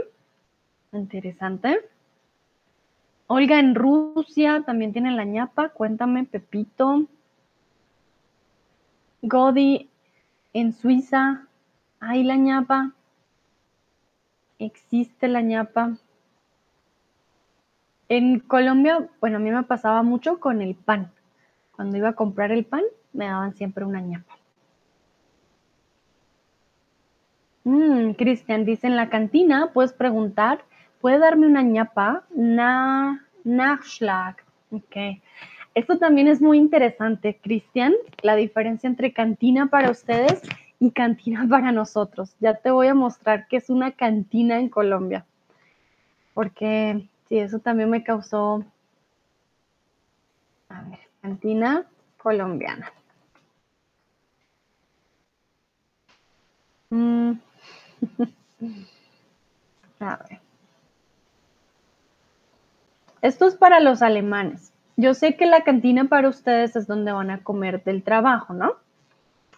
Interesante. 0.91 1.87
Olga, 3.27 3.59
en 3.59 3.75
Rusia 3.75 4.63
también 4.65 4.93
tienen 4.93 5.17
la 5.17 5.25
ñapa. 5.25 5.69
Cuéntame, 5.69 6.23
Pepito. 6.23 7.05
Godi, 9.21 9.89
en 10.53 10.71
Suiza 10.71 11.45
hay 11.99 12.23
la 12.23 12.37
ñapa. 12.37 12.93
Existe 14.59 15.27
la 15.27 15.41
ñapa. 15.41 15.97
En 18.07 18.39
Colombia, 18.39 19.09
bueno, 19.19 19.37
a 19.37 19.39
mí 19.39 19.51
me 19.51 19.63
pasaba 19.63 20.03
mucho 20.03 20.39
con 20.39 20.61
el 20.61 20.75
pan. 20.75 21.11
Cuando 21.75 21.97
iba 21.97 22.09
a 22.09 22.15
comprar 22.15 22.51
el 22.51 22.63
pan, 22.65 22.83
me 23.11 23.25
daban 23.25 23.53
siempre 23.55 23.83
una 23.83 23.99
ñapa. 23.99 24.37
Mm, 27.65 28.11
Cristian 28.11 28.63
dice, 28.63 28.87
en 28.87 28.95
la 28.95 29.09
cantina 29.09 29.71
puedes 29.73 29.91
preguntar 29.91 30.63
¿Puede 31.01 31.19
darme 31.19 31.47
una 31.47 31.61
ñapa? 31.61 32.23
Na, 32.35 33.25
Nachschlag. 33.43 34.35
Ok. 34.71 34.95
Esto 35.75 35.99
también 35.99 36.27
es 36.27 36.41
muy 36.41 36.57
interesante, 36.57 37.39
Cristian, 37.41 37.93
la 38.23 38.35
diferencia 38.35 38.87
entre 38.87 39.13
cantina 39.13 39.67
para 39.67 39.91
ustedes 39.91 40.41
y 40.79 40.91
cantina 40.91 41.45
para 41.49 41.71
nosotros. 41.71 42.35
Ya 42.39 42.55
te 42.55 42.71
voy 42.71 42.87
a 42.87 42.95
mostrar 42.95 43.47
qué 43.47 43.57
es 43.57 43.69
una 43.69 43.91
cantina 43.91 44.59
en 44.59 44.69
Colombia. 44.69 45.25
Porque 46.33 47.07
sí, 47.29 47.37
eso 47.37 47.59
también 47.59 47.89
me 47.89 48.03
causó. 48.03 48.63
A 50.69 50.81
ver, 50.81 50.99
cantina 51.21 51.85
colombiana. 52.17 52.91
Mm. 56.89 57.33
A 59.99 60.15
ver. 60.29 60.46
Esto 63.21 63.47
es 63.47 63.55
para 63.55 63.79
los 63.79 64.01
alemanes. 64.01 64.73
Yo 64.95 65.13
sé 65.13 65.35
que 65.35 65.45
la 65.45 65.63
cantina 65.63 66.05
para 66.05 66.29
ustedes 66.29 66.75
es 66.75 66.87
donde 66.87 67.11
van 67.11 67.31
a 67.31 67.43
comer 67.43 67.83
del 67.83 68.03
trabajo, 68.03 68.53
¿no? 68.53 68.75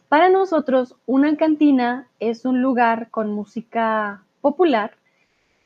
Para 0.07 0.29
nosotros, 0.29 0.95
una 1.05 1.35
cantina 1.35 2.07
es 2.19 2.45
un 2.45 2.61
lugar 2.61 3.09
con 3.09 3.31
música 3.31 4.23
popular 4.41 4.91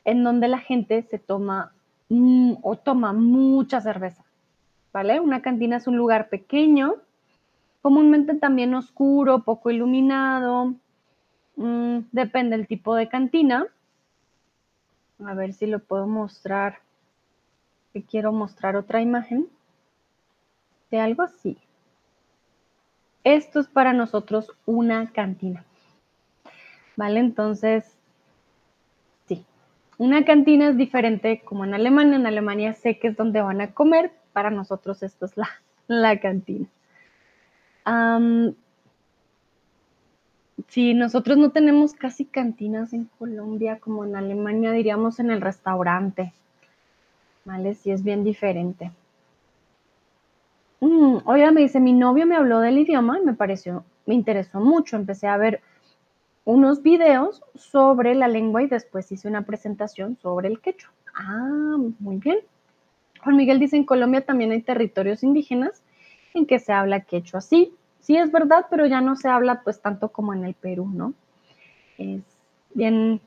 en 0.04 0.22
donde 0.22 0.48
la 0.48 0.58
gente 0.58 1.02
se 1.02 1.18
toma 1.18 1.72
mm, 2.08 2.54
o 2.62 2.76
toma 2.76 3.12
mucha 3.12 3.80
cerveza, 3.80 4.24
¿vale? 4.92 5.20
Una 5.20 5.40
cantina 5.40 5.76
es 5.76 5.86
un 5.86 5.96
lugar 5.96 6.28
pequeño, 6.28 6.96
comúnmente 7.80 8.34
también 8.34 8.74
oscuro, 8.74 9.44
poco 9.44 9.70
iluminado, 9.70 10.74
mm, 11.56 11.98
depende 12.12 12.56
del 12.56 12.66
tipo 12.66 12.94
de 12.94 13.08
cantina. 13.08 13.66
A 15.24 15.34
ver 15.34 15.52
si 15.54 15.66
lo 15.66 15.78
puedo 15.78 16.06
mostrar 16.06 16.80
quiero 18.02 18.32
mostrar 18.32 18.76
otra 18.76 19.00
imagen 19.00 19.46
de 20.90 21.00
algo 21.00 21.22
así. 21.22 21.56
Esto 23.22 23.60
es 23.60 23.68
para 23.68 23.92
nosotros 23.92 24.52
una 24.66 25.06
cantina. 25.12 25.64
¿Vale? 26.96 27.20
Entonces, 27.20 27.84
sí, 29.26 29.44
una 29.98 30.24
cantina 30.24 30.68
es 30.68 30.76
diferente 30.76 31.40
como 31.44 31.64
en 31.64 31.74
Alemania. 31.74 32.16
En 32.16 32.26
Alemania 32.26 32.74
sé 32.74 32.98
que 32.98 33.08
es 33.08 33.16
donde 33.16 33.40
van 33.40 33.60
a 33.60 33.72
comer. 33.72 34.12
Para 34.32 34.50
nosotros 34.50 35.02
esto 35.02 35.26
es 35.26 35.36
la, 35.36 35.48
la 35.86 36.20
cantina. 36.20 36.66
sí, 40.68 40.94
nosotros 40.94 41.38
no 41.38 41.50
tenemos 41.50 41.94
casi 41.94 42.24
cantinas 42.24 42.92
en 42.92 43.04
Colombia 43.18 43.78
como 43.78 44.04
en 44.04 44.16
Alemania, 44.16 44.72
diríamos 44.72 45.18
en 45.18 45.30
el 45.30 45.40
restaurante. 45.40 46.32
¿Vale? 47.44 47.74
Sí 47.74 47.90
es 47.90 48.02
bien 48.02 48.24
diferente. 48.24 48.90
Mm, 50.80 51.18
oiga, 51.24 51.50
me 51.50 51.62
dice, 51.62 51.80
mi 51.80 51.92
novio 51.92 52.26
me 52.26 52.36
habló 52.36 52.60
del 52.60 52.78
idioma 52.78 53.18
y 53.18 53.24
me 53.24 53.34
pareció, 53.34 53.84
me 54.06 54.14
interesó 54.14 54.60
mucho. 54.60 54.96
Empecé 54.96 55.26
a 55.26 55.36
ver 55.36 55.60
unos 56.44 56.82
videos 56.82 57.42
sobre 57.54 58.14
la 58.14 58.28
lengua 58.28 58.62
y 58.62 58.66
después 58.66 59.10
hice 59.10 59.28
una 59.28 59.42
presentación 59.42 60.18
sobre 60.20 60.48
el 60.48 60.60
quechua. 60.60 60.92
Ah, 61.14 61.76
muy 61.98 62.16
bien. 62.16 62.38
Juan 63.22 63.36
Miguel 63.36 63.58
dice, 63.58 63.76
en 63.76 63.84
Colombia 63.84 64.24
también 64.24 64.50
hay 64.50 64.60
territorios 64.60 65.22
indígenas 65.22 65.82
en 66.34 66.46
que 66.46 66.58
se 66.58 66.72
habla 66.72 67.00
quechua. 67.00 67.40
Sí, 67.40 67.72
sí 68.00 68.16
es 68.16 68.30
verdad, 68.30 68.66
pero 68.68 68.86
ya 68.86 69.00
no 69.00 69.16
se 69.16 69.28
habla 69.28 69.62
pues 69.62 69.80
tanto 69.80 70.10
como 70.10 70.34
en 70.34 70.44
el 70.44 70.54
Perú, 70.54 70.90
¿no? 70.92 71.14
Es 71.96 72.22
bien 72.74 73.20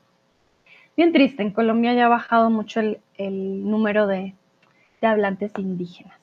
bien 0.98 1.12
triste. 1.12 1.44
En 1.44 1.52
Colombia 1.52 1.94
ya 1.94 2.06
ha 2.06 2.08
bajado 2.08 2.50
mucho 2.50 2.80
el, 2.80 3.70
número 3.70 4.08
de, 4.08 4.34
hablantes 5.00 5.52
indígenas. 5.56 6.18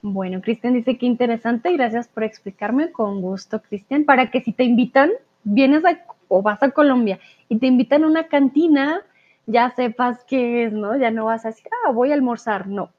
Bueno, 0.00 0.40
Cristian 0.40 0.74
dice 0.74 0.96
que 0.96 1.06
interesante, 1.06 1.72
gracias 1.72 2.06
por 2.06 2.22
explicarme, 2.22 2.92
con 2.92 3.20
gusto, 3.20 3.60
Cristian, 3.60 4.04
para 4.04 4.30
que 4.30 4.42
si 4.42 4.52
te 4.52 4.62
invitan, 4.62 5.10
vienes 5.42 5.82
o 6.28 6.40
vas 6.40 6.62
a 6.62 6.70
Colombia 6.70 7.18
y 7.48 7.58
te 7.58 7.66
invitan 7.66 8.04
a 8.04 8.06
una 8.06 8.28
cantina, 8.28 9.02
ya 9.46 9.70
sepas 9.74 10.22
qué 10.22 10.66
es, 10.66 10.72
¿no? 10.72 10.96
Ya 10.96 11.10
no 11.10 11.24
vas 11.24 11.44
a 11.44 11.48
decir, 11.48 11.68
ah, 11.84 11.90
voy 11.90 12.12
a 12.12 12.14
almorzar, 12.14 12.68
no. 12.68 12.90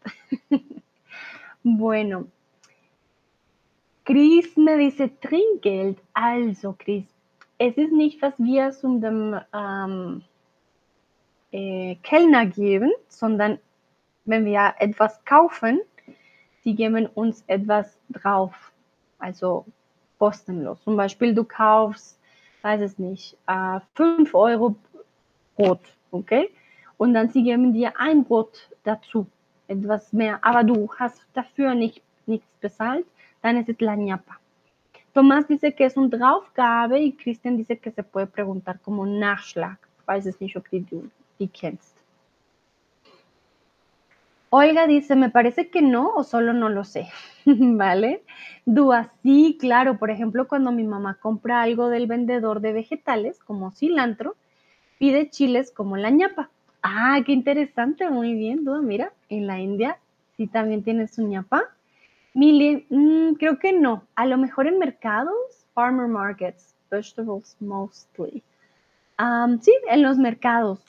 bueno, 1.63 2.27
Chris 4.03 4.57
me 4.57 4.75
dice 4.75 5.07
Trinkgeld. 5.07 6.01
Also, 6.13 6.75
Chris, 6.77 7.05
es 7.59 7.77
ist 7.77 7.93
nicht, 7.93 8.21
was 8.21 8.37
wir 8.39 8.71
zum 8.71 8.99
dem 8.99 9.39
äh, 11.51 11.95
Kellner 12.03 12.45
geben, 12.45 12.91
sondern 13.07 13.59
wenn 14.25 14.45
wir 14.45 14.73
etwas 14.79 15.23
kaufen, 15.25 15.79
sie 16.63 16.75
geben 16.75 17.07
uns 17.07 17.43
etwas 17.47 17.97
drauf, 18.09 18.53
also 19.17 19.65
kostenlos. 20.19 20.81
Zum 20.83 20.95
Beispiel, 20.95 21.33
du 21.33 21.43
kaufst, 21.43 22.19
weiß 22.61 22.81
es 22.81 22.99
nicht, 22.99 23.37
äh, 23.47 23.79
5 23.95 24.33
Euro 24.35 24.75
Brot, 25.55 25.81
okay? 26.11 26.49
Und 26.97 27.13
dann 27.13 27.29
sie 27.29 27.43
geben 27.43 27.73
dir 27.73 27.93
ein 27.99 28.23
Brot 28.23 28.69
dazu, 28.83 29.25
etwas 29.67 30.11
mehr, 30.13 30.39
aber 30.43 30.63
du 30.63 30.89
hast 30.97 31.21
dafür 31.33 31.73
nicht, 31.73 32.01
nichts 32.25 32.47
bezahlt, 32.59 33.05
dann 33.41 33.57
ist 33.57 33.69
es 33.69 33.79
la 33.79 33.95
ñapa. 33.95 34.39
Tomás 35.13 35.47
dice 35.47 35.71
que 35.73 35.85
es 35.85 35.97
un 35.97 36.09
draufgabe 36.09 36.99
y 36.99 37.13
Christian 37.13 37.57
dice 37.57 37.77
que 37.77 37.91
se 37.91 38.03
puede 38.03 38.27
preguntar 38.27 38.79
como 38.79 39.05
Nachschlag. 39.05 39.79
Weiß 40.05 40.27
es 40.27 40.39
nicht, 40.39 40.55
ob 40.55 40.69
die, 40.69 40.85
die 41.39 41.49
kennst. 41.49 41.95
Olga 44.51 44.87
dice, 44.87 45.15
me 45.15 45.29
parece 45.29 45.69
que 45.69 45.81
no 45.81 46.09
o 46.15 46.23
solo 46.23 46.53
no 46.53 46.69
lo 46.69 46.83
sé, 46.83 47.07
¿vale? 47.45 48.23
Dúa, 48.65 49.11
sí, 49.21 49.57
claro, 49.59 49.99
por 49.99 50.09
ejemplo, 50.09 50.47
cuando 50.47 50.71
mi 50.71 50.83
mamá 50.83 51.19
compra 51.21 51.61
algo 51.61 51.89
del 51.89 52.07
vendedor 52.07 52.59
de 52.59 52.73
vegetales, 52.73 53.39
como 53.39 53.71
cilantro, 53.71 54.35
pide 54.97 55.29
chiles 55.29 55.71
como 55.71 55.97
la 55.97 56.09
ñapa. 56.09 56.49
Ah, 56.81 57.19
qué 57.25 57.31
interesante, 57.31 58.09
muy 58.09 58.33
bien, 58.33 58.65
Dúa, 58.65 58.81
mira, 58.81 59.13
en 59.29 59.45
la 59.45 59.59
India 59.59 59.99
sí 60.35 60.47
también 60.47 60.83
tiene 60.83 61.07
su 61.07 61.27
ñapa. 61.27 61.63
Mili, 62.33 62.87
mm, 62.89 63.33
creo 63.33 63.59
que 63.59 63.73
no, 63.73 64.03
a 64.15 64.25
lo 64.25 64.37
mejor 64.37 64.65
en 64.67 64.79
mercados, 64.79 65.67
farmer 65.73 66.07
markets, 66.07 66.75
vegetables 66.89 67.55
mostly. 67.59 68.41
Sí, 69.61 69.73
en 69.89 70.01
los 70.01 70.17
mercados, 70.17 70.79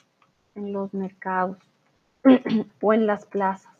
en 0.55 0.73
los 0.73 0.93
mercados. 0.93 1.57
o 2.81 2.93
en 2.93 3.07
las 3.07 3.25
plazas. 3.25 3.73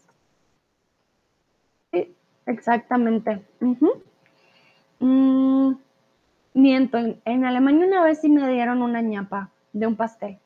Sí, 1.92 2.14
exactamente. 2.46 3.42
Mm, 5.00 5.74
miento, 6.54 6.98
en, 7.26 7.46
Alemania 7.46 7.88
una 7.88 8.04
vez 8.04 8.22
sí 8.22 8.30
me 8.30 8.50
dieron 8.52 8.82
una 8.82 9.02
ñapa 9.02 9.50
de 9.74 9.88
un 9.88 9.96
pastel, 9.96 10.38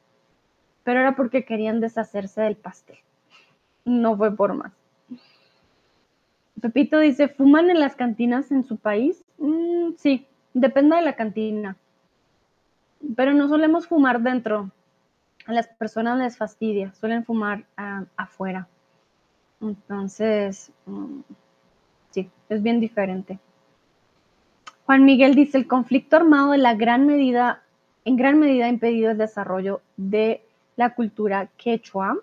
pero 0.84 0.99
era 0.99 1.15
porque 1.15 1.45
querían 1.45 1.80
deshacerse 1.80 2.41
del 2.41 2.55
pastel. 2.55 2.97
No 3.86 4.17
fue 4.17 4.36
por 4.36 4.53
más. 4.53 4.73
Pepito 6.61 6.99
dice, 6.99 7.28
¿fuman 7.28 7.69
en 7.69 7.80
las 7.80 7.95
cantinas 7.95 8.49
en 8.51 8.63
su 8.63 8.78
país? 8.78 9.23
Mm, 9.38 9.91
sí, 9.97 10.26
depende 10.53 10.95
de 10.95 11.01
la 11.03 11.15
cantina. 11.15 11.78
Pero 13.15 13.34
no 13.34 13.47
solemos 13.47 13.88
fumar 13.88 14.21
dentro 14.21 14.71
a 15.46 15.54
las 15.54 15.68
personas 15.68 16.18
les 16.18 16.38
fastidia, 16.38 16.93
suelen 16.93 17.24
fumar 17.24 17.66
ah, 17.78 18.06
afuera. 18.18 18.68
Entonces, 19.62 20.72
mm, 20.86 21.22
sí, 22.12 22.30
es 22.50 22.62
bien 22.62 22.80
diferente. 22.80 23.39
Juan 24.86 25.06
Miguel 25.06 25.36
dice, 25.36 25.58
el 25.58 25.68
conflicto 25.68 26.16
armado 26.16 26.52
de 26.52 26.58
la 26.60 26.76
gran 26.76 27.08
medida, 27.08 27.64
en 28.06 28.16
gran 28.16 28.39
medida 28.39 28.66
ha 28.66 28.70
impedido 28.70 29.12
el 29.12 29.18
desarrollo 29.18 29.82
de 29.98 30.41
la 30.76 30.93
cultura 30.93 31.50
quechua. 31.58 32.18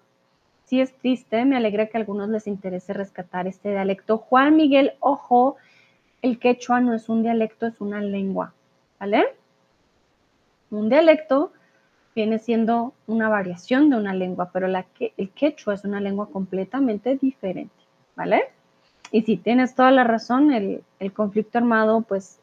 Sí 0.65 0.81
es 0.81 0.93
triste, 0.95 1.45
me 1.45 1.57
alegra 1.57 1.87
que 1.87 1.97
a 1.97 2.01
algunos 2.01 2.29
les 2.29 2.47
interese 2.47 2.93
rescatar 2.93 3.47
este 3.47 3.71
dialecto. 3.71 4.19
Juan 4.19 4.57
Miguel, 4.57 4.93
ojo, 5.01 5.57
el 6.23 6.39
quechua 6.39 6.81
no 6.81 6.95
es 6.95 7.09
un 7.09 7.23
dialecto, 7.23 7.67
es 7.67 7.81
una 7.81 8.01
lengua, 8.01 8.55
¿vale? 9.01 9.25
Un 10.71 10.89
dialecto 10.89 11.53
viene 12.15 12.39
siendo 12.39 12.95
una 13.07 13.29
variación 13.29 13.91
de 13.91 13.97
una 13.97 14.15
lengua, 14.15 14.51
pero 14.53 14.69
la 14.69 14.83
que, 14.83 15.15
el 15.17 15.31
quechua 15.31 15.75
es 15.75 15.85
una 15.85 16.01
lengua 16.01 16.29
completamente 16.31 17.17
diferente, 17.17 17.75
¿vale? 18.17 18.45
Y 19.11 19.23
si 19.23 19.37
tienes 19.37 19.75
toda 19.75 19.91
la 19.91 20.05
razón, 20.05 20.53
el, 20.53 20.85
conflicto 21.13 21.59
armado 21.59 22.03
pues 22.03 22.41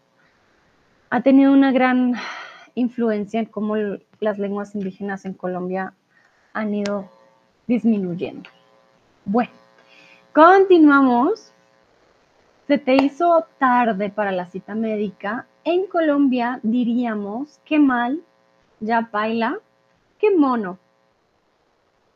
ha 1.09 1.21
tenido 1.21 1.51
una 1.51 1.71
gran 1.71 2.13
influencia 2.75 3.39
en 3.39 3.47
cómo 3.47 3.75
las 4.19 4.37
lenguas 4.37 4.75
indígenas 4.75 5.25
en 5.25 5.33
Colombia 5.33 5.93
han 6.53 6.73
ido 6.73 7.09
disminuyendo. 7.67 8.49
Bueno, 9.25 9.51
continuamos. 10.33 11.51
Se 12.67 12.77
te 12.77 12.95
hizo 12.95 13.47
tarde 13.57 14.11
para 14.11 14.31
la 14.31 14.45
cita 14.45 14.75
médica. 14.75 15.47
En 15.63 15.87
Colombia 15.87 16.59
diríamos 16.61 17.59
que 17.65 17.79
mal 17.79 18.21
ya 18.79 19.01
baila, 19.11 19.59
qué 20.19 20.35
mono. 20.35 20.77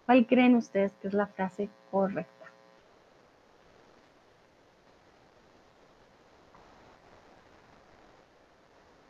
¿Cuál 0.06 0.26
creen 0.28 0.56
ustedes 0.56 0.94
que 1.02 1.08
es 1.08 1.14
la 1.14 1.28
frase 1.28 1.70
correcta? 1.92 2.34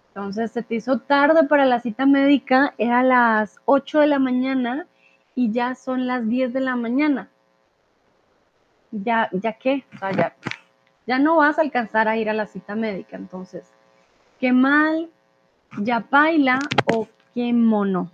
Entonces 0.10 0.52
se 0.52 0.62
te 0.62 0.76
hizo 0.76 1.00
tarde 1.00 1.48
para 1.48 1.66
la 1.66 1.80
cita 1.80 2.06
médica, 2.06 2.76
era 2.78 3.02
las 3.02 3.60
8 3.66 4.00
de 4.00 4.08
la 4.08 4.20
mañana 4.20 4.86
y 5.34 5.52
ya 5.52 5.74
son 5.74 6.06
las 6.06 6.30
10 6.30 6.54
de 6.54 6.60
la 6.60 6.76
mañana. 6.76 7.30
Ya, 8.92 9.28
ya 9.32 9.54
qué, 9.54 9.84
o 9.96 9.98
sea, 9.98 10.12
ya, 10.12 10.36
ya 11.08 11.18
no 11.18 11.38
vas 11.38 11.58
a 11.58 11.62
alcanzar 11.62 12.08
a 12.08 12.16
ir 12.16 12.30
a 12.30 12.34
la 12.34 12.46
cita 12.46 12.76
médica. 12.76 13.18
Entonces, 13.18 13.74
qué 14.40 14.54
mal, 14.54 15.10
ya 15.80 16.06
baila 16.12 16.60
o 16.94 17.08
Qué 17.34 17.52
mono. 17.52 18.12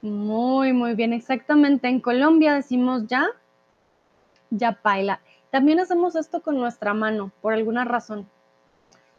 Muy, 0.00 0.72
muy 0.72 0.94
bien. 0.94 1.12
Exactamente. 1.12 1.88
En 1.88 2.00
Colombia 2.00 2.54
decimos 2.54 3.06
ya, 3.06 3.26
ya 4.50 4.78
baila. 4.82 5.20
También 5.50 5.80
hacemos 5.80 6.16
esto 6.16 6.40
con 6.42 6.56
nuestra 6.58 6.94
mano, 6.94 7.32
por 7.40 7.52
alguna 7.52 7.84
razón. 7.84 8.28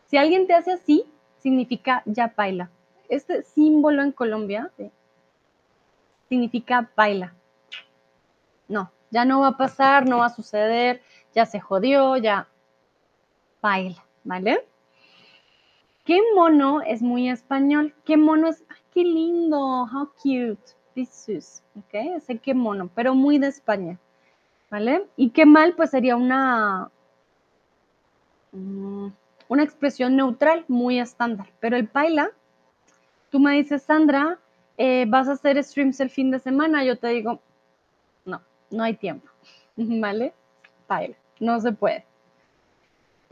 Si 0.05 0.18
alguien 0.18 0.47
te 0.47 0.53
hace 0.53 0.72
así, 0.72 1.05
significa 1.39 2.01
ya 2.05 2.34
baila. 2.36 2.70
Este 3.09 3.43
símbolo 3.43 4.01
en 4.01 4.11
Colombia 4.11 4.72
significa 6.30 6.89
baila. 6.95 7.34
No, 8.68 8.91
ya 9.11 9.26
no 9.26 9.41
va 9.41 9.49
a 9.49 9.57
pasar, 9.57 10.07
no 10.07 10.20
va 10.20 10.28
a 10.28 10.36
suceder, 10.36 11.01
ya 11.36 11.45
se 11.45 11.59
jodió, 11.59 12.18
ya 12.18 12.47
baila, 13.64 14.05
¿vale? 14.26 14.68
Qué 16.05 16.20
mono 16.36 16.82
es 16.82 17.01
muy 17.01 17.30
español. 17.30 17.95
Qué 18.05 18.18
mono 18.18 18.49
es, 18.49 18.64
qué 18.93 19.03
lindo, 19.03 19.57
how 19.86 20.11
cute, 20.22 20.76
this 20.93 21.30
is, 21.30 21.64
¿ok? 21.80 21.93
Ese 22.18 22.38
qué 22.38 22.53
mono, 22.53 22.89
pero 22.93 23.16
muy 23.16 23.39
de 23.39 23.47
España, 23.47 23.97
¿vale? 24.70 25.07
Y 25.16 25.30
qué 25.30 25.45
mal, 25.45 25.74
pues 25.76 25.91
sería 25.91 26.18
una, 26.18 26.91
mm, 28.51 29.07
una 29.47 29.64
expresión 29.64 30.18
neutral, 30.18 30.66
muy 30.68 30.99
estándar. 30.99 31.47
Pero 31.61 31.78
el 31.78 31.89
baila, 31.91 32.32
tú 33.32 33.39
me 33.39 33.53
dices, 33.53 33.84
Sandra, 33.84 34.39
eh, 34.78 35.05
vas 35.07 35.30
a 35.30 35.34
hacer 35.34 35.64
streams 35.64 36.01
el 36.01 36.09
fin 36.09 36.32
de 36.32 36.39
semana, 36.39 36.84
yo 36.84 36.97
te 36.97 37.07
digo, 37.07 37.39
no, 38.26 38.41
no 38.72 38.84
hay 38.84 38.95
tiempo, 38.95 39.30
¿vale? 39.78 40.34
Baila, 40.89 41.16
no 41.39 41.61
se 41.61 41.72
puede. 41.72 42.05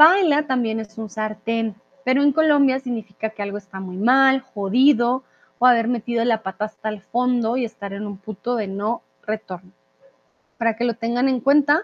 Paila 0.02 0.48
también 0.48 0.80
es 0.80 0.98
un 0.98 1.12
sartén, 1.12 1.76
pero 2.04 2.24
en 2.24 2.32
Colombia 2.32 2.80
significa 2.80 3.30
que 3.30 3.44
algo 3.44 3.60
está 3.60 3.80
muy 3.80 3.98
mal, 3.98 4.42
jodido, 4.42 5.24
o 5.60 5.68
haber 5.68 5.88
metido 5.88 6.26
la 6.26 6.42
pata 6.42 6.66
hasta 6.66 6.90
el 6.90 7.04
fondo 7.04 7.56
y 7.56 7.66
estar 7.66 7.94
en 7.94 8.08
un 8.08 8.18
punto 8.18 8.56
de 8.56 8.68
no 8.68 9.04
retorno. 9.22 9.72
Para 10.58 10.76
que 10.76 10.86
lo 10.86 10.96
tengan 10.96 11.30
en 11.30 11.40
cuenta, 11.40 11.84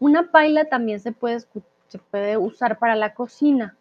una 0.00 0.32
paila 0.32 0.64
también 0.64 0.98
se 0.98 1.12
puede, 1.12 1.46
usar 2.36 2.80
para 2.80 2.96
la 2.96 3.14
cocina. 3.14 3.76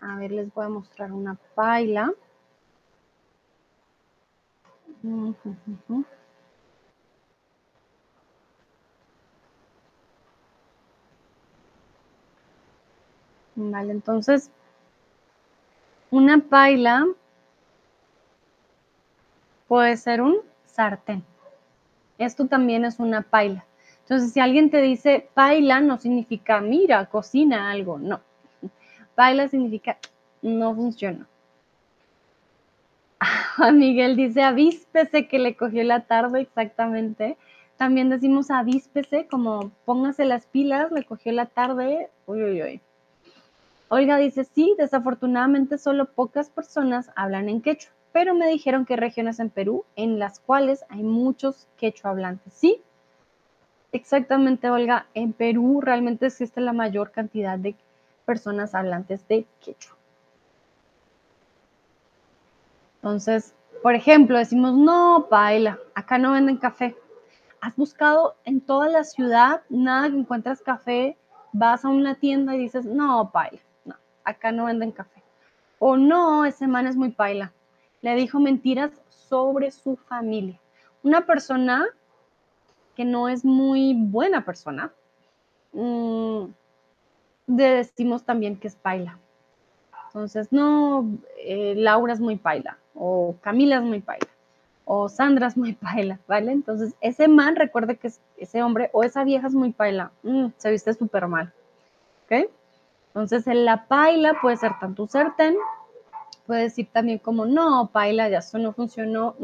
A 0.00 0.16
ver, 0.16 0.32
les 0.32 0.54
voy 0.54 0.64
a 0.64 0.70
mostrar 0.70 1.12
una 1.12 1.36
paila. 1.54 2.14
Vale, 13.62 13.92
entonces, 13.92 14.50
una 16.10 16.38
paila 16.38 17.06
puede 19.68 19.96
ser 19.98 20.22
un 20.22 20.38
sartén. 20.64 21.22
Esto 22.16 22.46
también 22.46 22.84
es 22.86 22.98
una 22.98 23.20
paila. 23.20 23.66
Entonces, 24.00 24.32
si 24.32 24.40
alguien 24.40 24.70
te 24.70 24.80
dice 24.80 25.28
paila, 25.34 25.80
no 25.80 25.98
significa 25.98 26.60
mira, 26.60 27.04
cocina 27.06 27.70
algo. 27.70 27.98
No. 27.98 28.20
Paila 29.14 29.46
significa 29.48 29.98
no 30.42 30.74
funciona. 30.74 31.28
Miguel 33.72 34.16
dice 34.16 34.42
avíspese 34.42 35.28
que 35.28 35.38
le 35.38 35.54
cogió 35.54 35.84
la 35.84 36.06
tarde 36.06 36.40
exactamente. 36.40 37.36
También 37.76 38.10
decimos 38.10 38.50
avíspese, 38.50 39.26
como 39.26 39.70
póngase 39.84 40.24
las 40.24 40.46
pilas, 40.46 40.90
le 40.92 41.04
cogió 41.04 41.32
la 41.32 41.46
tarde. 41.46 42.10
Uy, 42.26 42.42
uy, 42.42 42.62
uy. 42.62 42.80
Olga 43.90 44.16
dice, 44.16 44.44
sí, 44.44 44.74
desafortunadamente 44.78 45.76
solo 45.76 46.12
pocas 46.12 46.48
personas 46.48 47.10
hablan 47.16 47.48
en 47.48 47.60
quechua, 47.60 47.92
pero 48.12 48.34
me 48.34 48.48
dijeron 48.48 48.86
que 48.86 48.94
hay 48.94 49.00
regiones 49.00 49.40
en 49.40 49.50
Perú 49.50 49.84
en 49.96 50.18
las 50.18 50.40
cuales 50.40 50.84
hay 50.88 51.02
muchos 51.02 51.68
quechua 51.76 52.12
hablantes. 52.12 52.54
Sí, 52.54 52.80
exactamente, 53.92 54.70
Olga. 54.70 55.06
En 55.14 55.32
Perú 55.32 55.80
realmente 55.80 56.26
existe 56.26 56.60
la 56.60 56.72
mayor 56.72 57.10
cantidad 57.10 57.58
de 57.58 57.74
personas 58.24 58.74
hablantes 58.74 59.26
de 59.28 59.44
quechua. 59.60 59.96
Entonces, 62.96 63.54
por 63.82 63.94
ejemplo, 63.94 64.38
decimos, 64.38 64.74
no, 64.74 65.26
baila, 65.30 65.78
acá 65.94 66.16
no 66.16 66.32
venden 66.32 66.58
café 66.58 66.94
has 67.60 67.76
buscado 67.76 68.36
en 68.44 68.60
toda 68.60 68.88
la 68.88 69.04
ciudad, 69.04 69.62
nada 69.68 70.08
que 70.08 70.16
encuentras 70.16 70.62
café, 70.62 71.18
vas 71.52 71.84
a 71.84 71.88
una 71.88 72.14
tienda 72.14 72.54
y 72.54 72.58
dices, 72.58 72.86
no, 72.86 73.30
paila, 73.32 73.60
acá 74.24 74.52
no 74.52 74.66
venden 74.66 74.92
café. 74.92 75.22
O 75.78 75.96
no, 75.96 76.44
ese 76.44 76.66
man 76.66 76.86
es 76.86 76.96
muy 76.96 77.10
paila. 77.10 77.52
Le 78.02 78.14
dijo 78.14 78.40
mentiras 78.40 78.90
sobre 79.08 79.70
su 79.70 79.96
familia. 79.96 80.58
Una 81.02 81.26
persona 81.26 81.86
que 82.94 83.04
no 83.04 83.28
es 83.28 83.44
muy 83.44 83.94
buena 83.94 84.44
persona, 84.44 84.92
mm, 85.72 86.44
decimos 87.46 88.24
también 88.24 88.58
que 88.58 88.68
es 88.68 88.76
paila. 88.76 89.18
Entonces, 90.06 90.52
no, 90.52 91.08
eh, 91.38 91.74
Laura 91.76 92.12
es 92.12 92.20
muy 92.20 92.36
paila 92.36 92.78
o 92.94 93.36
Camila 93.40 93.76
es 93.76 93.82
muy 93.82 94.00
paila 94.00 94.26
o 94.92 95.08
Sandra 95.08 95.46
es 95.46 95.56
muy 95.56 95.72
paila, 95.74 96.18
¿vale? 96.26 96.50
Entonces, 96.50 96.94
ese 97.00 97.28
man, 97.28 97.54
recuerde 97.54 97.96
que 97.96 98.10
ese 98.36 98.62
hombre 98.62 98.90
o 98.92 99.04
esa 99.04 99.22
vieja 99.22 99.46
es 99.46 99.54
muy 99.54 99.70
paila, 99.72 100.10
mm, 100.24 100.46
se 100.56 100.70
viste 100.70 100.92
súper 100.94 101.28
mal, 101.28 101.52
¿ok? 102.24 102.50
Entonces, 103.10 103.46
en 103.48 103.64
la 103.64 103.86
paila 103.86 104.38
puede 104.40 104.56
ser 104.56 104.78
tanto 104.78 105.06
certen, 105.08 105.56
puede 106.46 106.62
decir 106.62 106.88
también 106.92 107.18
como, 107.18 107.44
no, 107.44 107.90
paila, 107.92 108.28
ya 108.28 108.38
eso 108.38 108.58
no 108.58 108.72
funcionó, 108.72 109.34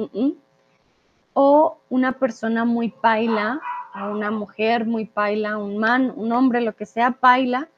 o 1.35 1.79
una 1.91 2.13
persona 2.13 2.65
muy 2.65 2.91
paila, 2.91 3.61
o 3.95 4.13
una 4.13 4.31
mujer 4.31 4.87
muy 4.87 5.05
paila, 5.05 5.59
un 5.59 5.79
man, 5.79 6.13
un 6.15 6.31
hombre, 6.31 6.61
lo 6.61 6.77
que 6.77 6.87
sea 6.87 7.11
paila, 7.11 7.69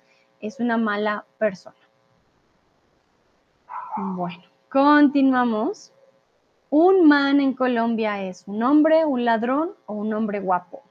es 0.41 0.61
una 0.61 0.77
mala 0.77 1.25
persona. 1.39 1.77
Bueno, 3.97 4.45
continuamos. 4.71 5.93
Un 6.71 7.09
man 7.09 7.41
en 7.41 7.55
Colombia 7.55 8.23
es 8.23 8.47
un 8.47 8.63
hombre, 8.63 9.07
un 9.07 9.25
ladrón 9.25 9.71
o 9.87 9.95
un 9.95 10.13
hombre 10.13 10.39
guapo. 10.39 10.83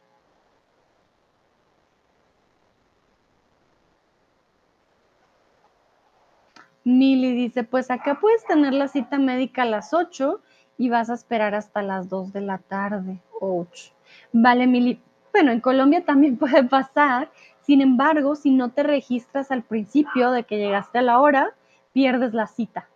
Mili 6.88 7.34
dice, 7.34 7.66
pues 7.66 7.92
acá 7.92 8.18
puedes 8.22 8.46
tener 8.46 8.74
la 8.74 8.88
cita 8.88 9.18
médica 9.20 9.64
a 9.64 9.66
las 9.66 9.94
8 9.94 10.40
y 10.78 10.88
vas 10.88 11.10
a 11.10 11.16
esperar 11.16 11.54
hasta 11.54 11.82
las 11.82 12.08
2 12.08 12.32
de 12.32 12.40
la 12.40 12.60
tarde. 12.60 13.20
Ouch. 13.42 13.92
Vale, 14.32 14.68
Mili. 14.68 15.02
Bueno, 15.34 15.52
en 15.52 15.60
Colombia 15.60 16.06
también 16.06 16.38
puede 16.40 16.64
pasar. 16.64 17.30
Sin 17.60 17.82
embargo, 17.82 18.38
si 18.38 18.52
no 18.52 18.72
te 18.72 18.84
registras 18.84 19.52
al 19.52 19.64
principio 19.64 20.32
de 20.32 20.46
que 20.46 20.60
llegaste 20.60 21.00
a 21.00 21.02
la 21.02 21.20
hora, 21.20 21.54
pierdes 21.92 22.34
la 22.34 22.48
cita. 22.48 22.88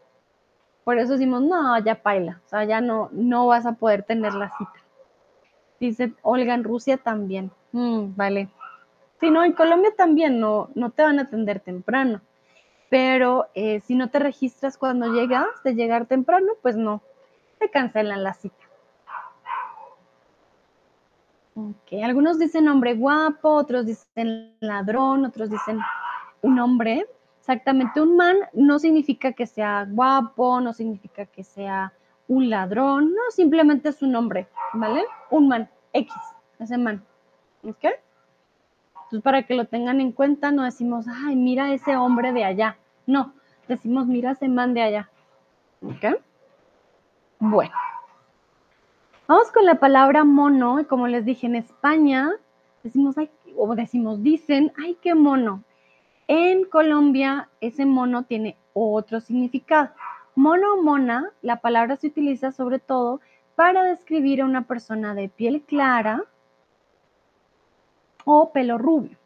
Por 0.86 0.98
eso 0.98 1.12
decimos, 1.12 1.42
no, 1.42 1.78
ya 1.84 2.02
paila, 2.02 2.40
o 2.46 2.48
sea, 2.48 2.64
ya 2.64 2.80
no, 2.80 3.10
no 3.12 3.48
vas 3.48 3.66
a 3.66 3.74
poder 3.74 4.04
tener 4.04 4.34
la 4.34 4.56
cita. 4.58 4.80
Dice 5.82 6.14
Olga, 6.22 6.54
en 6.54 6.64
Rusia 6.64 6.96
también. 6.96 7.52
Mm, 7.74 8.16
vale. 8.16 8.48
Si 9.20 9.30
no, 9.30 9.44
en 9.44 9.52
Colombia 9.52 9.92
también 9.98 10.40
no, 10.40 10.70
no 10.76 10.92
te 10.92 11.04
van 11.04 11.20
a 11.20 11.24
atender 11.24 11.60
temprano. 11.60 12.22
Pero 12.92 13.48
eh, 13.56 13.80
si 13.80 13.96
no 13.96 14.10
te 14.10 14.20
registras 14.20 14.78
cuando 14.78 15.14
llegas, 15.14 15.48
de 15.64 15.76
llegar 15.76 16.08
temprano, 16.08 16.52
pues 16.62 16.76
no, 16.76 17.02
te 17.58 17.70
cancelan 17.70 18.22
la 18.22 18.34
cita. 18.34 18.66
Ok, 21.56 22.04
algunos 22.04 22.38
dicen 22.38 22.68
hombre 22.68 22.96
guapo, 22.96 23.48
otros 23.52 23.86
dicen 23.86 24.58
ladrón, 24.60 25.24
otros 25.24 25.50
dicen 25.50 25.80
un 26.42 26.60
hombre. 26.60 27.08
Exactamente, 27.40 28.02
un 28.02 28.18
man 28.18 28.36
no 28.52 28.78
significa 28.78 29.32
que 29.32 29.48
sea 29.48 29.88
guapo, 29.90 30.60
no 30.60 30.74
significa 30.74 31.26
que 31.26 31.46
sea 31.46 31.94
un 32.28 32.50
ladrón, 32.50 33.14
no, 33.14 33.22
simplemente 33.30 33.88
es 33.88 34.02
un 34.02 34.18
hombre, 34.18 34.50
¿vale? 34.74 35.06
Un 35.30 35.48
man, 35.48 35.70
X, 35.94 36.14
ese 36.60 36.78
man, 36.78 37.06
¿ok? 37.64 37.86
Entonces, 38.96 39.24
para 39.24 39.44
que 39.44 39.56
lo 39.56 39.66
tengan 39.66 40.00
en 40.00 40.12
cuenta, 40.12 40.52
no 40.52 40.64
decimos, 40.64 41.06
ay, 41.08 41.36
mira 41.36 41.74
ese 41.74 41.98
hombre 41.98 42.32
de 42.32 42.46
allá, 42.46 42.78
no, 43.06 43.34
decimos, 43.68 44.08
mira 44.08 44.32
ese 44.32 44.48
man 44.48 44.74
de 44.74 44.82
allá, 44.82 45.10
¿ok? 45.82 46.20
Bueno, 47.40 47.74
vamos 49.28 49.52
con 49.52 49.66
la 49.66 49.80
palabra 49.80 50.24
mono, 50.24 50.80
y 50.80 50.86
como 50.86 51.08
les 51.08 51.26
dije, 51.26 51.48
en 51.48 51.56
España 51.56 52.32
decimos, 52.84 53.18
ay, 53.18 53.30
o 53.58 53.76
decimos, 53.76 54.22
dicen, 54.24 54.72
ay, 54.78 54.98
qué 55.02 55.16
mono, 55.16 55.64
en 56.34 56.64
Colombia, 56.64 57.50
ese 57.60 57.86
mono 57.86 58.24
tiene 58.24 58.58
otro 58.74 59.20
significado. 59.20 59.90
Mono 60.34 60.76
o 60.76 60.82
mona, 60.82 61.30
la 61.42 61.60
palabra 61.60 61.98
se 61.98 62.08
utiliza 62.08 62.54
sobre 62.54 62.80
todo 62.80 63.20
para 63.56 63.84
describir 63.84 64.42
a 64.42 64.46
una 64.46 64.64
persona 64.64 65.14
de 65.14 65.28
piel 65.28 65.62
clara 65.64 66.24
o 68.24 68.54
pelo 68.54 68.78
rubio. 68.78 69.18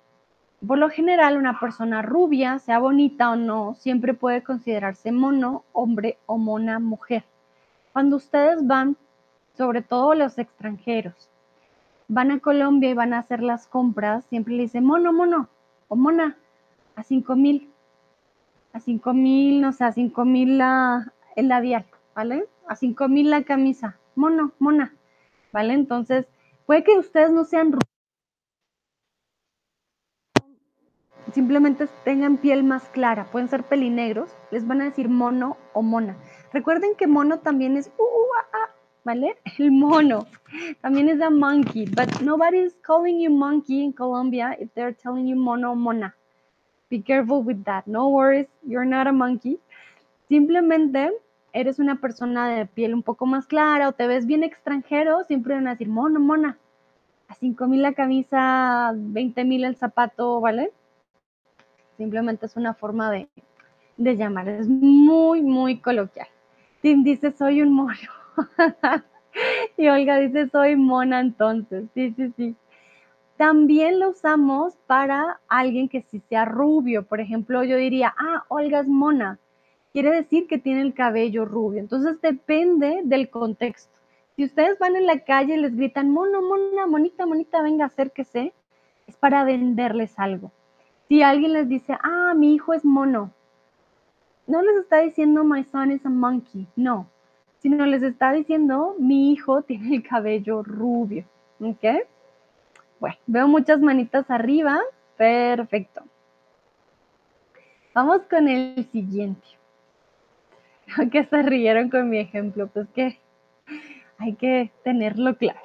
Por 0.65 0.77
lo 0.77 0.89
general, 0.89 1.37
una 1.37 1.59
persona 1.59 2.01
rubia, 2.01 2.59
sea 2.59 2.79
bonita 2.79 3.31
o 3.31 3.35
no, 3.35 3.75
siempre 3.75 4.13
puede 4.13 4.41
considerarse 4.41 5.11
mono, 5.11 5.63
hombre 5.73 6.17
o 6.25 6.37
mona, 6.37 6.79
mujer. 6.79 7.23
Cuando 7.93 8.15
ustedes 8.15 8.65
van, 8.65 8.97
sobre 9.57 9.81
todo 9.81 10.15
los 10.15 10.37
extranjeros, 10.37 11.29
van 12.07 12.31
a 12.31 12.39
Colombia 12.39 12.89
y 12.89 12.93
van 12.93 13.13
a 13.13 13.19
hacer 13.19 13.43
las 13.43 13.67
compras, 13.67 14.25
siempre 14.25 14.55
le 14.55 14.63
dicen 14.63 14.85
mono, 14.85 15.13
mono 15.13 15.49
o 15.87 15.95
mona 15.95 16.37
a 16.95 17.03
5 17.03 17.35
mil, 17.35 17.69
a 18.73 18.79
5 18.79 19.13
mil, 19.13 19.61
no 19.61 19.71
sé, 19.71 19.83
a 19.83 19.91
5 19.91 20.25
mil 20.25 20.61
el 21.35 21.47
labial, 21.47 21.85
¿vale? 22.15 22.45
A 22.67 22.75
5 22.75 23.07
mil 23.07 23.29
la 23.29 23.43
camisa, 23.43 23.97
mono, 24.15 24.51
mona, 24.59 24.93
¿vale? 25.51 25.73
Entonces, 25.73 26.25
puede 26.65 26.83
que 26.83 26.97
ustedes 26.97 27.31
no 27.31 27.43
sean 27.43 27.71
simplemente 31.35 31.89
tengan 32.05 32.37
piel 32.37 32.63
más 32.63 32.87
clara, 32.87 33.25
pueden 33.25 33.49
ser 33.49 33.63
pelinegros, 33.63 34.33
les 34.51 34.65
van 34.65 34.79
a 34.79 34.85
decir 34.85 35.09
mono 35.09 35.57
o 35.73 35.81
mona. 35.81 36.15
Recuerden 36.53 36.95
que 36.97 37.07
mono 37.07 37.39
también 37.39 37.75
es, 37.75 37.91
uh, 37.97 39.03
¿vale? 39.03 39.35
El 39.59 39.71
mono. 39.71 40.27
También 40.79 41.09
es 41.09 41.21
a 41.21 41.29
monkey, 41.29 41.87
but 41.87 42.21
nobody 42.21 42.59
is 42.59 42.73
calling 42.81 43.19
you 43.19 43.29
monkey 43.29 43.83
in 43.83 43.91
Colombia 43.91 44.55
if 44.61 44.73
they're 44.75 44.95
telling 44.95 45.27
you 45.27 45.35
mono 45.35 45.73
o 45.73 45.75
mona. 45.75 46.15
Be 46.89 47.01
careful 47.01 47.43
with 47.43 47.65
that. 47.65 47.85
No 47.85 48.07
worries, 48.07 48.47
you're 48.65 48.85
not 48.85 49.05
a 49.05 49.11
monkey. 49.11 49.59
Simplemente 50.29 51.11
eres 51.51 51.79
una 51.79 51.99
persona 51.99 52.47
de 52.47 52.65
piel 52.65 52.93
un 52.93 53.03
poco 53.03 53.25
más 53.25 53.45
clara 53.45 53.89
o 53.89 53.91
te 53.91 54.07
ves 54.07 54.25
bien 54.25 54.43
extranjero, 54.43 55.25
siempre 55.25 55.55
van 55.55 55.67
a 55.67 55.71
decir, 55.71 55.89
mono, 55.89 56.21
mona. 56.21 56.57
A 57.27 57.35
5 57.35 57.67
mil 57.67 57.81
la 57.81 57.91
camisa, 57.91 58.93
20 58.95 59.43
mil 59.43 59.65
el 59.65 59.75
zapato, 59.75 60.39
¿vale? 60.39 60.71
Simplemente 61.97 62.45
es 62.45 62.55
una 62.55 62.73
forma 62.73 63.11
de, 63.11 63.27
de 63.97 64.15
llamar. 64.15 64.47
Es 64.49 64.67
muy, 64.67 65.41
muy 65.41 65.79
coloquial. 65.79 66.27
Tim 66.81 67.03
dice, 67.03 67.31
soy 67.31 67.61
un 67.61 67.73
mono. 67.73 67.95
y 69.77 69.87
Olga 69.87 70.17
dice, 70.17 70.49
soy 70.49 70.75
mona 70.75 71.19
entonces. 71.19 71.85
Sí, 71.93 72.13
sí, 72.15 72.31
sí. 72.35 72.55
También 73.37 73.99
lo 73.99 74.11
usamos 74.11 74.75
para 74.87 75.41
alguien 75.47 75.89
que 75.89 76.01
sí 76.01 76.21
sea 76.29 76.45
rubio. 76.45 77.05
Por 77.05 77.19
ejemplo, 77.19 77.63
yo 77.63 77.77
diría, 77.77 78.13
ah, 78.17 78.45
Olga 78.47 78.79
es 78.79 78.87
mona. 78.87 79.39
Quiere 79.91 80.11
decir 80.11 80.47
que 80.47 80.57
tiene 80.57 80.81
el 80.81 80.93
cabello 80.93 81.45
rubio. 81.45 81.79
Entonces 81.79 82.21
depende 82.21 83.01
del 83.03 83.29
contexto. 83.29 83.99
Si 84.35 84.43
ustedes 84.43 84.77
van 84.79 84.95
en 84.95 85.05
la 85.05 85.19
calle 85.19 85.55
y 85.55 85.59
les 85.59 85.75
gritan, 85.75 86.11
mono, 86.11 86.41
mona, 86.41 86.87
monita, 86.87 87.25
monita, 87.25 87.61
venga, 87.61 87.85
acérquese, 87.85 88.53
es 89.07 89.15
para 89.15 89.43
venderles 89.43 90.19
algo. 90.19 90.51
Si 91.07 91.21
alguien 91.21 91.53
les 91.53 91.69
dice, 91.69 91.97
ah, 92.01 92.33
mi 92.35 92.55
hijo 92.55 92.73
es 92.73 92.83
mono, 92.83 93.31
no 94.47 94.61
les 94.61 94.77
está 94.77 94.99
diciendo, 94.99 95.43
my 95.43 95.63
son 95.71 95.91
is 95.91 96.05
a 96.05 96.09
monkey, 96.09 96.67
no, 96.75 97.07
sino 97.59 97.85
les 97.85 98.03
está 98.03 98.31
diciendo, 98.31 98.95
mi 98.99 99.31
hijo 99.31 99.61
tiene 99.63 99.95
el 99.95 100.03
cabello 100.03 100.61
rubio. 100.63 101.25
¿Ok? 101.59 101.83
Bueno, 102.99 103.15
veo 103.25 103.47
muchas 103.47 103.79
manitas 103.79 104.29
arriba. 104.29 104.79
Perfecto. 105.17 106.03
Vamos 107.93 108.21
con 108.29 108.47
el 108.47 108.85
siguiente. 108.91 109.47
Creo 110.85 111.09
que 111.09 111.25
se 111.25 111.41
rieron 111.41 111.89
con 111.89 112.09
mi 112.09 112.19
ejemplo, 112.19 112.67
pues 112.67 112.87
que 112.93 113.19
hay 114.17 114.35
que 114.35 114.71
tenerlo 114.83 115.35
claro. 115.35 115.59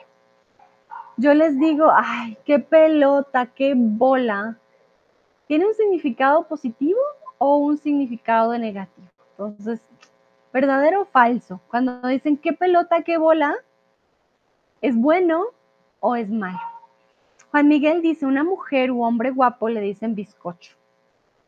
yo 1.17 1.35
les 1.35 1.59
digo, 1.59 1.91
ay, 1.93 2.39
qué 2.45 2.59
pelota, 2.59 3.47
qué 3.47 3.75
bola, 3.77 4.59
¿tiene 5.51 5.67
un 5.67 5.75
significado 5.75 6.47
positivo 6.47 7.01
o 7.39 7.57
un 7.57 7.77
significado 7.77 8.57
negativo? 8.57 9.09
Entonces, 9.33 9.81
¿verdadero 10.53 11.03
o 11.03 11.05
falso? 11.07 11.61
Cuando 11.69 12.07
dicen 12.07 12.37
qué 12.37 12.53
pelota, 12.53 13.03
qué 13.03 13.19
bola, 13.19 13.57
¿es 14.81 14.95
bueno 14.95 15.47
o 15.99 16.15
es 16.15 16.31
malo? 16.31 16.61
Juan 17.51 17.67
Miguel 17.67 18.01
dice, 18.01 18.27
una 18.27 18.45
mujer 18.45 18.93
u 18.93 19.03
hombre 19.03 19.33
guapo 19.33 19.69
le 19.69 19.81
dicen 19.81 20.15
bizcocho. 20.15 20.77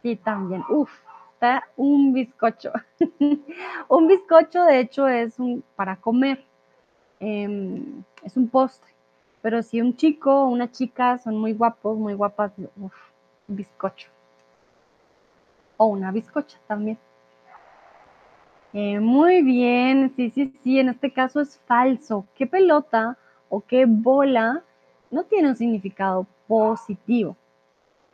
Sí, 0.03 0.17
también. 0.17 0.65
Uf, 0.69 0.91
está 1.35 1.69
un 1.77 2.13
bizcocho. 2.13 2.73
un 3.89 4.09
bizcocho, 4.09 4.65
de 4.65 4.81
hecho, 4.81 5.07
es 5.07 5.39
un 5.39 5.63
para 5.77 5.95
comer. 5.95 6.45
Em, 7.21 8.03
es 8.25 8.37
un 8.37 8.49
postre. 8.49 8.91
Pero 9.43 9.63
si 9.63 9.81
un 9.81 9.95
chico 9.95 10.43
o 10.43 10.49
una 10.49 10.73
chica 10.73 11.19
son 11.19 11.39
muy 11.39 11.53
guapos, 11.53 11.97
muy 11.97 12.15
guapas, 12.15 12.51
uf, 12.59 12.73
un 12.81 12.91
bizcocho. 13.47 14.09
O 15.77 15.87
una 15.87 16.11
bizcocha 16.11 16.59
también. 16.67 16.99
Eh, 18.73 19.01
muy 19.01 19.43
bien, 19.43 20.13
sí, 20.17 20.31
sí, 20.31 20.55
sí, 20.63 20.79
en 20.79 20.89
este 20.89 21.13
caso 21.13 21.41
es 21.41 21.59
falso. 21.67 22.27
¿Qué 22.35 22.47
pelota 22.47 23.19
o 23.51 23.61
qué 23.61 23.85
bola 23.87 24.63
no 25.11 25.25
tiene 25.25 25.49
un 25.49 25.57
significado 25.57 26.27
positivo? 26.49 27.37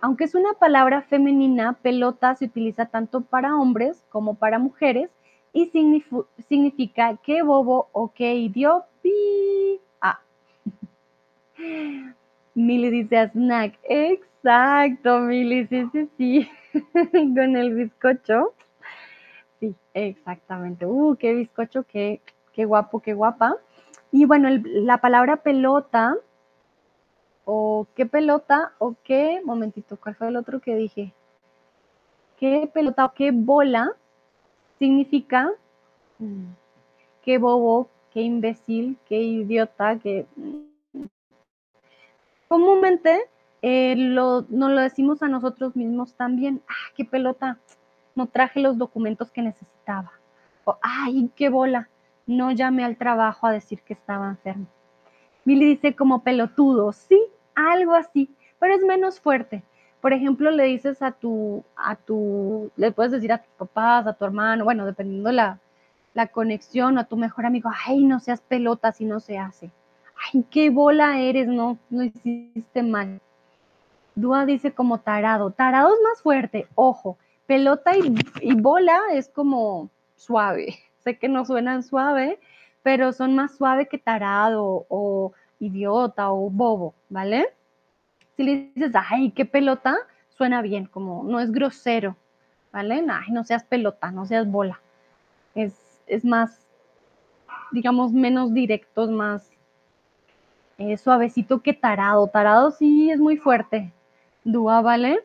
Aunque 0.01 0.25
es 0.25 0.35
una 0.35 0.53
palabra 0.55 1.03
femenina, 1.03 1.75
pelota 1.75 2.35
se 2.35 2.47
utiliza 2.47 2.87
tanto 2.87 3.21
para 3.21 3.57
hombres 3.57 4.05
como 4.11 4.35
para 4.35 4.59
mujeres 4.59 5.11
y 5.53 5.67
significa 6.49 7.17
qué 7.23 7.43
bobo 7.43 7.89
o 7.93 8.13
qué 8.13 8.35
idiota. 8.35 8.87
Ah. 10.01 10.21
Mili 12.59 12.91
dice 12.91 13.29
snack. 13.29 13.79
Exacto, 13.85 15.21
Mili, 15.21 15.67
sí, 15.69 15.89
sí, 15.93 16.09
sí. 16.17 16.51
Con 17.13 17.57
el 17.57 17.75
bizcocho. 17.75 18.53
Sí, 19.61 19.75
exactamente. 19.95 20.85
Uh, 20.85 21.17
qué 21.17 21.35
bizcocho, 21.35 21.85
qué, 21.85 22.21
qué 22.53 22.65
guapo, 22.65 23.01
qué 23.01 23.15
guapa. 23.15 23.57
Y 24.11 24.25
bueno, 24.25 24.49
la 24.65 24.99
palabra 24.99 25.37
pelota 25.37 26.17
o 27.45 27.87
qué 27.95 28.07
pelota 28.07 28.73
o 28.79 28.97
qué, 29.05 29.41
momentito, 29.45 29.97
¿cuál 29.97 30.17
fue 30.17 30.29
el 30.29 30.37
otro 30.37 30.61
que 30.61 30.75
dije? 30.75 31.15
¿Qué 32.39 32.69
pelota 32.73 33.05
o 33.05 33.13
qué 33.13 33.31
bola 33.31 33.93
significa 34.79 35.51
mm, 36.19 36.47
qué 37.23 37.39
bobo, 37.39 37.89
qué 38.13 38.23
imbécil, 38.23 38.99
qué 39.07 39.21
idiota, 39.21 39.97
qué... 39.99 40.27
Comúnmente 42.49 43.29
eh, 43.63 43.95
lo, 43.97 44.47
nos 44.49 44.71
lo 44.71 44.81
decimos 44.81 45.23
a 45.23 45.29
nosotros 45.29 45.77
mismos 45.77 46.15
también, 46.15 46.63
ah, 46.69 46.93
qué 46.97 47.05
pelota, 47.05 47.59
no 48.15 48.27
traje 48.27 48.61
los 48.61 48.79
documentos 48.79 49.31
que 49.31 49.43
necesitaba. 49.43 50.13
O, 50.65 50.79
ay, 50.83 51.31
qué 51.37 51.49
bola, 51.49 51.89
no 52.27 52.51
llamé 52.53 52.85
al 52.85 52.97
trabajo 52.97 53.47
a 53.47 53.53
decir 53.53 53.83
que 53.83 53.95
estaba 53.95 54.29
enfermo. 54.29 54.67
Billy 55.45 55.67
dice 55.67 55.97
como 55.97 56.23
pelotudo, 56.23 56.93
sí, 56.93 57.21
algo 57.55 57.95
así, 57.95 58.31
pero 58.59 58.75
es 58.75 58.83
menos 58.83 59.21
fuerte. 59.21 59.63
Por 60.01 60.13
ejemplo, 60.13 60.51
le 60.51 60.65
dices 60.65 61.03
a 61.03 61.13
tu, 61.13 61.65
a 61.77 61.97
tu, 61.97 62.71
le 62.77 62.93
puedes 62.93 63.13
decir 63.13 63.33
a 63.33 63.39
tus 63.39 63.53
papás, 63.55 64.07
a 64.07 64.13
tu 64.13 64.25
hermano, 64.25 64.65
bueno, 64.65 64.87
dependiendo 64.87 65.33
la, 65.33 65.59
la 66.15 66.29
conexión, 66.29 66.99
a 66.99 67.05
tu 67.05 67.17
mejor 67.17 67.47
amigo, 67.47 67.71
ay, 67.87 68.05
no 68.05 68.21
seas 68.21 68.41
pelota 68.41 68.93
si 68.93 69.05
no 69.05 69.21
se 69.21 69.39
hace. 69.39 69.71
Ay, 70.19 70.45
qué 70.51 70.71
bola 70.71 71.21
eres, 71.21 71.47
no, 71.47 71.79
no 71.91 72.03
hiciste 72.03 72.83
mal. 72.83 73.21
Dúa 74.15 74.47
dice 74.47 74.73
como 74.73 74.99
tarado. 74.99 75.51
Tarado 75.51 75.95
es 75.95 76.01
más 76.03 76.23
fuerte, 76.23 76.67
ojo. 76.75 77.19
Pelota 77.47 77.93
y, 77.97 78.55
bola 78.55 79.01
es 79.13 79.29
como 79.29 79.91
suave. 80.17 80.75
Sé 80.99 81.19
que 81.19 81.29
no 81.29 81.45
suenan 81.45 81.83
suave, 81.83 82.41
pero 82.83 83.13
son 83.13 83.35
más 83.35 83.57
suave 83.57 83.87
que 83.87 83.99
tarado 83.99 84.87
o 84.89 85.33
idiota 85.61 86.31
o 86.31 86.51
bobo, 86.51 86.95
¿vale? 87.09 87.55
Si 88.37 88.43
le 88.43 88.71
dices, 88.75 88.93
ay, 89.09 89.31
qué 89.31 89.45
pelota, 89.45 89.97
suena 90.31 90.63
bien, 90.63 90.87
como 90.87 91.25
no 91.25 91.41
es 91.41 91.51
grosero, 91.53 92.17
¿vale? 92.73 93.05
Ay, 93.09 93.33
no 93.33 93.45
seas 93.45 93.65
pelota, 93.65 94.11
no 94.11 94.27
seas 94.27 94.51
bola. 94.51 94.81
Es, 95.55 96.03
es 96.07 96.25
más, 96.25 96.67
digamos, 97.73 98.13
menos 98.13 98.53
directo, 98.53 99.05
es 99.05 99.11
más 99.11 99.51
eh, 100.79 100.97
suavecito 100.97 101.61
que 101.61 101.75
tarado. 101.75 102.27
Tarado 102.29 102.71
sí 102.71 103.11
es 103.11 103.19
muy 103.19 103.37
fuerte. 103.37 103.93
Dúa, 104.45 104.81
¿vale? 104.81 105.25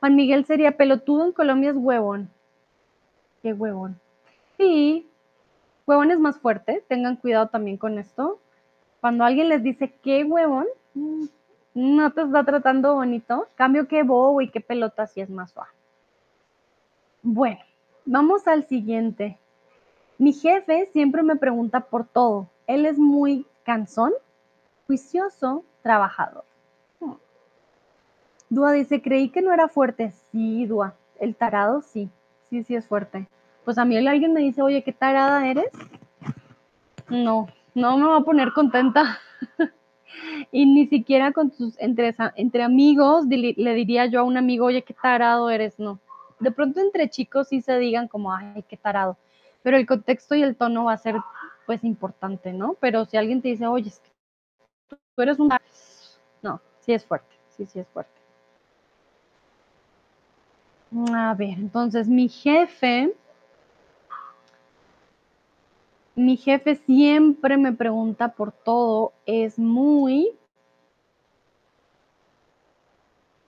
Juan 0.00 0.14
Miguel 0.14 0.44
sería 0.44 0.76
pelotudo 0.76 1.24
en 1.24 1.32
Colombia 1.32 1.70
es 1.70 1.76
huevón. 1.76 2.30
¿Qué 3.42 3.52
huevón? 3.52 3.98
Sí, 4.56 5.08
huevón 5.86 6.10
es 6.10 6.18
más 6.18 6.38
fuerte, 6.38 6.84
tengan 6.88 7.16
cuidado 7.16 7.48
también 7.48 7.76
con 7.76 7.98
esto. 7.98 8.38
Cuando 9.00 9.24
alguien 9.24 9.48
les 9.48 9.62
dice 9.62 9.94
qué 10.02 10.24
huevón, 10.24 10.66
mm, 10.94 11.24
no 11.74 12.12
te 12.12 12.22
está 12.22 12.44
tratando 12.44 12.94
bonito. 12.94 13.48
Cambio 13.54 13.88
qué 13.88 14.02
bobo 14.02 14.40
y 14.40 14.50
qué 14.50 14.60
pelota 14.60 15.06
si 15.06 15.20
es 15.20 15.30
más 15.30 15.52
suave. 15.52 15.70
Bueno, 17.22 17.60
vamos 18.04 18.46
al 18.46 18.66
siguiente. 18.66 19.38
Mi 20.18 20.32
jefe 20.32 20.90
siempre 20.92 21.22
me 21.22 21.36
pregunta 21.36 21.80
por 21.80 22.04
todo. 22.04 22.48
Él 22.66 22.86
es 22.86 22.98
muy 22.98 23.46
cansón, 23.64 24.12
juicioso, 24.88 25.64
trabajador. 25.82 26.44
Dúa 28.48 28.72
dice, 28.72 29.02
creí 29.02 29.28
que 29.28 29.42
no 29.42 29.52
era 29.52 29.68
fuerte. 29.68 30.12
Sí, 30.32 30.64
Dúa. 30.64 30.94
El 31.20 31.36
tarado 31.36 31.82
sí. 31.82 32.08
Sí, 32.48 32.64
sí 32.64 32.74
es 32.74 32.86
fuerte. 32.86 33.28
Pues 33.66 33.76
a 33.76 33.84
mí 33.84 33.98
alguien 33.98 34.32
me 34.32 34.40
dice, 34.40 34.62
oye, 34.62 34.82
¿qué 34.82 34.94
tarada 34.94 35.46
eres? 35.46 35.70
No, 37.10 37.48
no 37.74 37.98
me 37.98 38.06
va 38.06 38.16
a 38.16 38.22
poner 38.22 38.54
contenta. 38.54 39.18
y 40.52 40.64
ni 40.64 40.86
siquiera 40.86 41.32
con 41.32 41.52
entre, 41.76 42.16
entre 42.36 42.62
amigos, 42.62 43.26
le 43.26 43.74
diría 43.74 44.06
yo 44.06 44.20
a 44.20 44.22
un 44.22 44.38
amigo, 44.38 44.64
oye, 44.64 44.80
qué 44.80 44.94
tarado 44.94 45.50
eres, 45.50 45.78
no. 45.78 46.00
De 46.40 46.50
pronto 46.50 46.80
entre 46.80 47.10
chicos 47.10 47.48
sí 47.48 47.60
se 47.60 47.78
digan 47.78 48.08
como, 48.08 48.32
ay, 48.32 48.64
qué 48.66 48.78
tarado. 48.78 49.18
Pero 49.62 49.76
el 49.76 49.86
contexto 49.86 50.34
y 50.34 50.42
el 50.42 50.56
tono 50.56 50.84
va 50.84 50.94
a 50.94 50.98
ser, 50.98 51.16
pues, 51.66 51.84
importante, 51.84 52.54
¿no? 52.54 52.74
Pero 52.80 53.04
si 53.04 53.18
alguien 53.18 53.42
te 53.42 53.48
dice, 53.48 53.66
oye, 53.66 53.88
es 53.88 53.98
que 53.98 54.08
tú 55.18 55.22
eres 55.22 55.40
un... 55.40 55.48
No, 56.42 56.60
sí 56.78 56.92
es 56.92 57.04
fuerte, 57.04 57.34
sí, 57.56 57.66
sí 57.66 57.80
es 57.80 57.88
fuerte. 57.88 58.12
A 61.12 61.34
ver, 61.34 61.58
entonces 61.58 62.06
mi 62.06 62.28
jefe 62.28 63.12
mi 66.14 66.36
jefe 66.36 66.76
siempre 66.76 67.56
me 67.56 67.72
pregunta 67.72 68.28
por 68.28 68.52
todo, 68.52 69.12
es 69.26 69.58
muy, 69.58 70.30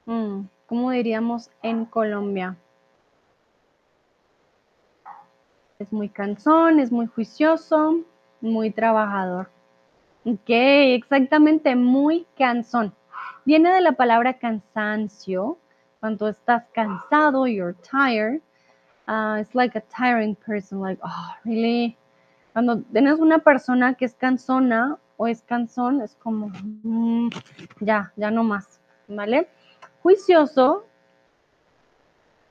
mm, 0.07 0.41
¿cómo 0.67 0.91
diríamos 0.91 1.51
en 1.63 1.85
Colombia? 1.85 2.57
Es 5.79 5.93
muy 5.93 6.09
cansón, 6.09 6.81
es 6.81 6.91
muy 6.91 7.07
juicioso, 7.07 8.01
muy 8.41 8.73
trabajador. 8.73 9.60
Ok, 10.33 10.49
exactamente, 10.49 11.75
muy 11.75 12.25
cansón. 12.39 12.95
Viene 13.45 13.73
de 13.73 13.81
la 13.81 13.93
palabra 13.93 14.39
cansancio. 14.39 15.59
Cuando 15.99 16.29
estás 16.29 16.65
cansado, 16.73 17.49
you're 17.49 17.75
tired. 17.83 18.41
Uh, 19.09 19.41
it's 19.41 19.53
like 19.57 19.77
a 19.77 19.83
tiring 19.83 20.37
person, 20.37 20.81
like, 20.81 21.01
oh, 21.03 21.35
really? 21.45 21.97
Cuando 22.53 22.81
tienes 22.93 23.19
una 23.19 23.41
persona 23.41 23.95
que 23.95 24.05
es 24.05 24.15
cansona 24.15 24.99
o 25.17 25.27
es 25.27 25.43
cansón, 25.43 26.01
es 26.01 26.15
como, 26.15 26.53
mm, 26.85 27.31
ya, 27.81 28.13
ya 28.15 28.31
no 28.31 28.45
más, 28.45 28.81
¿vale? 29.09 29.49
Juicioso 30.01 30.85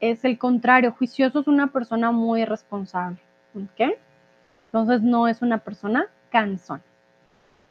es 0.02 0.26
el 0.26 0.38
contrario, 0.38 0.92
juicioso 0.98 1.40
es 1.40 1.48
una 1.48 1.68
persona 1.68 2.12
muy 2.12 2.44
responsable, 2.44 3.20
¿ok? 3.56 3.98
Entonces 4.66 5.02
no 5.02 5.30
es 5.30 5.42
una 5.42 5.60
persona 5.60 6.08
cansón. 6.30 6.84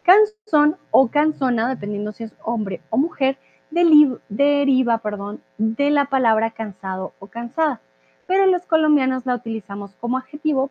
Cansón 0.09 0.79
o 0.91 1.09
cansona, 1.09 1.69
dependiendo 1.69 2.13
si 2.13 2.25
es 2.25 2.33
hombre 2.43 2.81
o 2.89 2.97
mujer, 2.97 3.37
deriva 3.71 4.97
perdón, 4.99 5.43
de 5.59 5.91
la 5.91 6.07
palabra 6.07 6.51
cansado 6.53 7.13
o 7.19 7.27
cansada, 7.27 7.83
pero 8.27 8.47
los 8.47 8.65
colombianos 8.65 9.27
la 9.27 9.35
utilizamos 9.35 9.95
como 9.97 10.17
adjetivo 10.17 10.71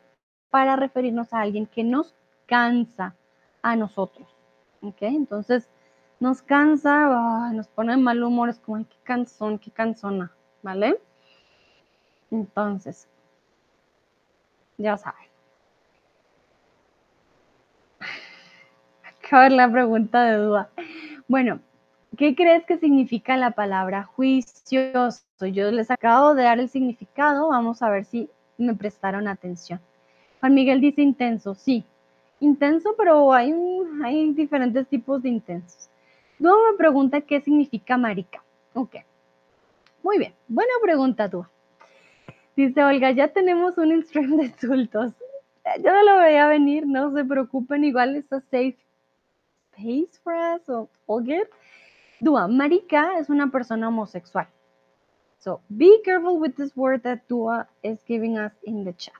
para 0.50 0.76
referirnos 0.76 1.34
a 1.34 1.42
alguien 1.42 1.68
que 1.68 1.84
nos 1.84 2.16
cansa 2.48 3.14
a 3.62 3.76
nosotros. 3.76 4.28
¿Ok? 4.82 5.04
Entonces, 5.04 5.70
nos 6.20 6.42
cansa, 6.42 7.52
nos 7.54 7.68
pone 7.68 7.92
de 7.92 8.02
mal 8.02 8.24
humor, 8.24 8.50
es 8.50 8.58
como, 8.58 8.80
qué 8.80 8.98
cansón, 9.04 9.60
qué 9.60 9.70
cansona, 9.70 10.32
¿vale? 10.64 11.00
Entonces, 12.32 13.08
ya 14.80 14.98
saben. 14.98 15.27
Acaba 19.28 19.50
la 19.50 19.70
pregunta 19.70 20.24
de 20.24 20.38
duda. 20.38 20.70
Bueno, 21.28 21.60
¿qué 22.16 22.34
crees 22.34 22.64
que 22.66 22.78
significa 22.78 23.36
la 23.36 23.52
palabra 23.52 24.04
juicioso? 24.04 25.22
Yo 25.42 25.70
les 25.70 25.92
acabo 25.92 26.34
de 26.34 26.44
dar 26.44 26.60
el 26.60 26.70
significado, 26.70 27.50
vamos 27.50 27.82
a 27.82 27.90
ver 27.90 28.06
si 28.06 28.30
me 28.58 28.74
prestaron 28.74 29.28
atención. 29.28 29.82
Juan 30.40 30.54
Miguel 30.54 30.80
dice 30.80 31.02
intenso, 31.02 31.56
sí, 31.56 31.84
intenso, 32.40 32.96
pero 32.98 33.34
hay, 33.34 33.54
hay 34.02 34.32
diferentes 34.32 34.88
tipos 34.88 35.22
de 35.22 35.28
intensos. 35.28 35.90
Luego 36.40 36.60
me 36.72 36.78
pregunta 36.78 37.20
qué 37.20 37.42
significa 37.42 37.98
marica. 37.98 38.42
Ok, 38.76 38.96
muy 40.04 40.20
bien, 40.20 40.34
buena 40.48 40.72
pregunta 40.82 41.30
tú. 41.30 41.46
Dice 42.56 42.82
Olga, 42.82 43.12
ya 43.12 43.28
tenemos 43.28 43.78
un 43.78 44.02
stream 44.04 44.38
de 44.38 44.46
insultos. 44.46 45.12
Yo 45.84 45.92
no 45.92 46.04
lo 46.04 46.18
veía 46.18 46.48
venir, 46.48 46.88
no 46.88 47.14
se 47.14 47.26
preocupen, 47.26 47.84
igual 47.84 48.16
está 48.16 48.40
safe 48.40 48.87
space 49.78 50.20
for 50.24 50.34
us 50.34 50.62
o 50.70 50.90
all 51.08 51.22
good. 51.22 51.48
Dua, 52.22 52.48
marica 52.48 53.18
es 53.20 53.30
una 53.30 53.48
persona 53.50 53.88
homosexual. 53.88 54.46
So 55.40 55.62
be 55.78 56.02
careful 56.04 56.40
with 56.40 56.56
this 56.56 56.76
word 56.76 57.04
that 57.04 57.28
Dua 57.28 57.68
is 57.84 58.00
giving 58.08 58.38
us 58.38 58.52
in 58.64 58.84
the 58.84 58.94
chat. 58.94 59.14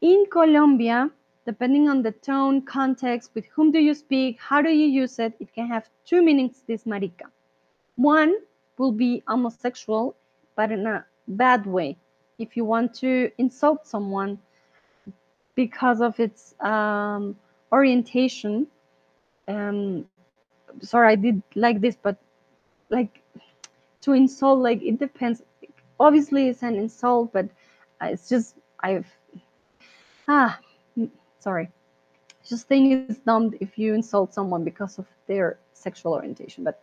In 0.00 0.24
Colombia, 0.30 1.10
depending 1.44 1.88
on 1.88 2.02
the 2.02 2.12
tone, 2.12 2.62
context, 2.62 3.30
with 3.34 3.46
whom 3.54 3.72
do 3.72 3.78
you 3.78 3.94
speak, 3.94 4.38
how 4.40 4.62
do 4.62 4.70
you 4.70 4.86
use 4.86 5.18
it, 5.18 5.34
it 5.38 5.52
can 5.54 5.68
have 5.68 5.88
two 6.04 6.22
meanings, 6.22 6.62
this 6.66 6.86
marica. 6.86 7.26
One 7.96 8.34
will 8.78 8.92
be 8.92 9.22
homosexual, 9.26 10.16
but 10.56 10.72
in 10.72 10.86
a 10.86 11.04
bad 11.28 11.66
way. 11.66 11.96
If 12.38 12.56
you 12.56 12.64
want 12.64 12.94
to 12.94 13.30
insult 13.38 13.86
someone 13.86 14.38
because 15.54 16.00
of 16.00 16.18
its 16.20 16.54
um, 16.60 17.36
orientation, 17.72 18.66
um, 19.48 20.06
sorry, 20.80 21.12
I 21.12 21.16
did 21.16 21.42
like 21.54 21.80
this, 21.80 21.96
but 22.00 22.16
like 22.90 23.22
to 24.02 24.12
insult, 24.12 24.60
like 24.60 24.82
it 24.82 24.98
depends. 24.98 25.42
Obviously, 25.98 26.48
it's 26.48 26.62
an 26.62 26.76
insult, 26.76 27.32
but 27.32 27.48
it's 28.02 28.28
just 28.28 28.56
I've 28.80 29.06
ah 30.28 30.58
sorry. 31.40 31.70
Just 32.44 32.68
think 32.68 33.10
it's 33.10 33.18
dumb 33.20 33.52
if 33.60 33.76
you 33.78 33.94
insult 33.94 34.32
someone 34.32 34.62
because 34.62 34.98
of 34.98 35.06
their 35.26 35.58
sexual 35.72 36.12
orientation. 36.12 36.62
But 36.62 36.80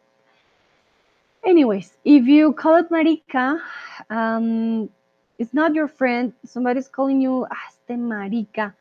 anyways, 1.45 1.93
if 2.03 2.25
you 2.27 2.51
call 2.53 2.75
it 2.75 2.91
marica, 2.91 3.61
um, 4.09 4.89
it's 5.39 5.53
not 5.53 5.73
your 5.73 5.87
friend. 5.87 6.33
Somebody's 6.45 6.89
calling 6.89 7.21
you 7.21 7.47
ah, 7.49 7.57
este 7.69 7.97
marica. 7.97 8.73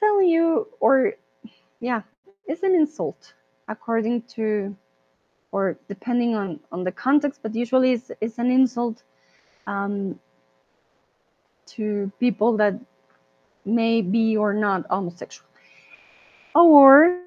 Telling 0.00 0.28
you, 0.28 0.66
or 0.80 1.14
yeah, 1.82 2.02
it's 2.46 2.62
an 2.62 2.74
insult 2.74 3.34
according 3.68 4.22
to 4.22 4.74
or 5.50 5.76
depending 5.88 6.34
on 6.34 6.60
on 6.72 6.84
the 6.84 6.92
context 6.92 7.40
but 7.42 7.54
usually 7.54 7.92
it's, 7.92 8.10
it's 8.20 8.38
an 8.38 8.50
insult 8.50 9.02
um, 9.66 10.18
to 11.66 12.10
people 12.20 12.56
that 12.56 12.74
may 13.64 14.00
be 14.02 14.36
or 14.36 14.54
not 14.54 14.86
homosexual. 14.90 15.48
Or 16.54 17.18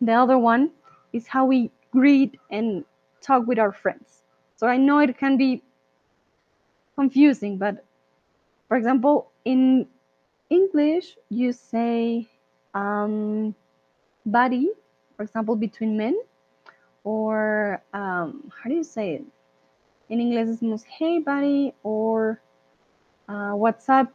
the 0.00 0.12
other 0.12 0.38
one 0.38 0.70
is 1.12 1.26
how 1.26 1.46
we 1.46 1.70
greet 1.92 2.38
and 2.50 2.84
talk 3.20 3.46
with 3.46 3.58
our 3.58 3.72
friends. 3.72 4.22
So 4.56 4.66
i 4.66 4.76
know 4.76 4.98
it 4.98 5.16
can 5.16 5.36
be 5.36 5.62
confusing 6.96 7.58
but 7.58 7.84
for 8.66 8.76
example 8.76 9.30
in 9.44 9.86
english 10.50 11.16
you 11.30 11.52
say 11.52 12.26
um, 12.74 13.54
buddy, 14.30 14.70
for 15.16 15.22
example, 15.22 15.56
between 15.56 15.96
men, 15.96 16.16
or 17.04 17.82
um, 17.92 18.50
how 18.54 18.68
do 18.68 18.76
you 18.76 18.84
say 18.84 19.14
it? 19.14 19.24
In 20.08 20.20
English, 20.20 20.48
it's 20.48 20.62
most 20.62 20.86
hey 20.86 21.18
buddy, 21.18 21.74
or 21.82 22.40
uh, 23.28 23.52
what's 23.52 23.88
up, 23.88 24.12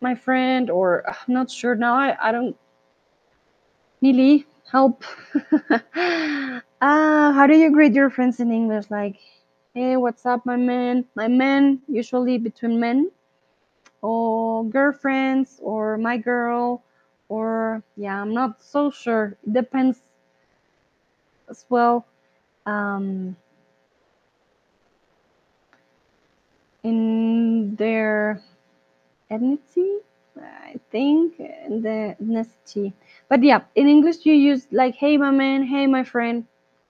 my 0.00 0.14
friend, 0.14 0.70
or 0.70 1.04
I'm 1.08 1.34
not 1.34 1.50
sure 1.50 1.74
now. 1.74 1.94
I, 1.94 2.16
I 2.20 2.32
don't. 2.32 2.56
Millie, 4.00 4.46
help. 4.70 5.04
uh, 5.70 6.60
how 6.80 7.46
do 7.46 7.56
you 7.56 7.70
greet 7.70 7.92
your 7.92 8.10
friends 8.10 8.40
in 8.40 8.50
English? 8.50 8.90
Like, 8.90 9.16
hey, 9.74 9.96
what's 9.96 10.26
up, 10.26 10.44
my 10.44 10.56
man? 10.56 11.04
My 11.14 11.28
man, 11.28 11.80
usually 11.88 12.38
between 12.38 12.80
men, 12.80 13.10
or 14.00 14.64
girlfriends, 14.64 15.60
or 15.62 15.98
my 15.98 16.16
girl, 16.16 16.82
or 17.32 17.82
yeah 17.96 18.20
i'm 18.20 18.34
not 18.34 18.62
so 18.62 18.90
sure 18.90 19.24
it 19.46 19.52
depends 19.52 20.02
as 21.48 21.64
well 21.70 22.04
um, 22.66 23.34
in 26.84 27.74
their 27.76 28.42
ethnicity 29.30 29.96
i 30.68 30.76
think 30.90 31.40
in 31.40 31.80
the 31.80 32.14
ethnicity 32.20 32.92
but 33.30 33.42
yeah 33.42 33.60
in 33.76 33.88
english 33.88 34.26
you 34.26 34.34
use 34.34 34.66
like 34.70 34.94
hey 34.94 35.16
my 35.16 35.30
man 35.30 35.62
hey 35.62 35.86
my 35.86 36.04
friend 36.04 36.44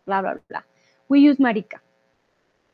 blah 0.06 0.20
blah 0.20 0.34
blah 0.50 0.66
we 1.08 1.20
use 1.20 1.38
marica 1.38 1.78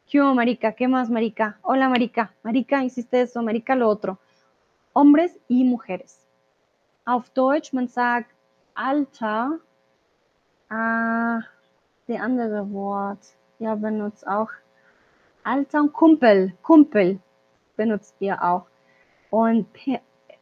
¿Qué 0.09 0.23
marica? 0.23 0.73
¿Qué 0.73 0.89
más, 0.89 1.11
marica? 1.11 1.59
Hola, 1.61 1.90
marica. 1.90 2.35
Marica, 2.43 2.82
hiciste 2.82 3.20
eso, 3.20 3.43
marica, 3.43 3.77
lo 3.77 3.90
otro. 3.90 4.19
Hombres 4.95 5.39
y 5.49 5.65
mujeres. 5.65 6.27
Auf 7.09 7.30
Deutsch, 7.30 7.72
man 7.72 7.89
sagt 7.89 8.30
Alter. 8.74 9.60
Ah, 10.68 11.40
die 12.06 12.18
andere 12.18 12.70
Wort. 12.70 13.20
Ja, 13.59 13.76
benutzt 13.76 14.26
auch 14.26 14.51
Alter 15.43 15.80
und 15.80 15.94
Kumpel. 15.94 16.52
Kumpel 16.60 17.18
benutzt 17.78 18.14
ihr 18.20 18.44
auch. 18.44 18.66
Und 19.30 19.66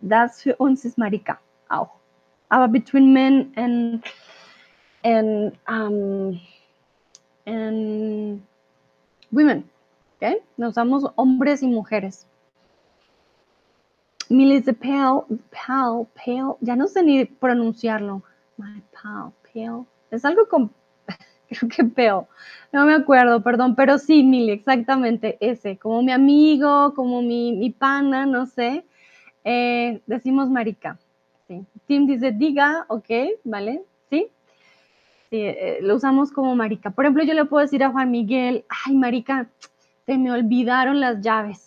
das 0.00 0.42
für 0.42 0.56
uns 0.56 0.84
ist 0.84 0.98
Marika 0.98 1.38
auch. 1.68 2.00
Aber 2.48 2.66
between 2.66 3.12
men 3.12 3.52
and, 3.54 4.04
and, 5.04 5.56
um, 5.68 6.40
and 7.44 8.42
women. 9.30 9.70
¿okay? 10.16 10.42
Nos 10.56 10.70
usamos 10.70 11.04
hombres 11.16 11.62
y 11.62 11.68
mujeres. 11.68 12.26
Pale, 14.28 15.26
Pale, 15.50 16.06
Pale, 16.14 16.56
ya 16.60 16.76
no 16.76 16.86
sé 16.88 17.02
ni 17.02 17.24
pronunciarlo. 17.24 18.22
My 18.56 18.82
Pale, 18.92 19.32
Pale. 19.52 19.84
Es 20.10 20.24
algo 20.24 20.48
con, 20.48 20.72
creo 21.48 21.68
que 21.70 21.84
Pale. 21.84 22.26
No 22.72 22.84
me 22.86 22.94
acuerdo, 22.94 23.42
perdón, 23.42 23.76
pero 23.76 23.98
sí, 23.98 24.22
Millie, 24.22 24.52
exactamente 24.52 25.36
ese. 25.40 25.78
Como 25.78 26.02
mi 26.02 26.12
amigo, 26.12 26.94
como 26.94 27.22
mi, 27.22 27.52
mi 27.52 27.70
pana, 27.70 28.26
no 28.26 28.46
sé. 28.46 28.84
Eh, 29.44 30.02
decimos 30.06 30.50
marica. 30.50 30.98
Sí. 31.46 31.64
Tim 31.86 32.06
dice 32.06 32.32
diga, 32.32 32.84
ok, 32.88 33.08
¿vale? 33.44 33.82
Sí. 34.10 34.28
Sí, 35.30 35.36
eh, 35.40 35.78
lo 35.82 35.96
usamos 35.96 36.32
como 36.32 36.54
marica. 36.56 36.90
Por 36.90 37.04
ejemplo, 37.04 37.24
yo 37.24 37.34
le 37.34 37.44
puedo 37.44 37.62
decir 37.62 37.84
a 37.84 37.90
Juan 37.90 38.10
Miguel, 38.10 38.64
ay, 38.86 38.96
marica, 38.96 39.48
te 40.04 40.18
me 40.18 40.32
olvidaron 40.32 41.00
las 41.00 41.20
llaves 41.20 41.66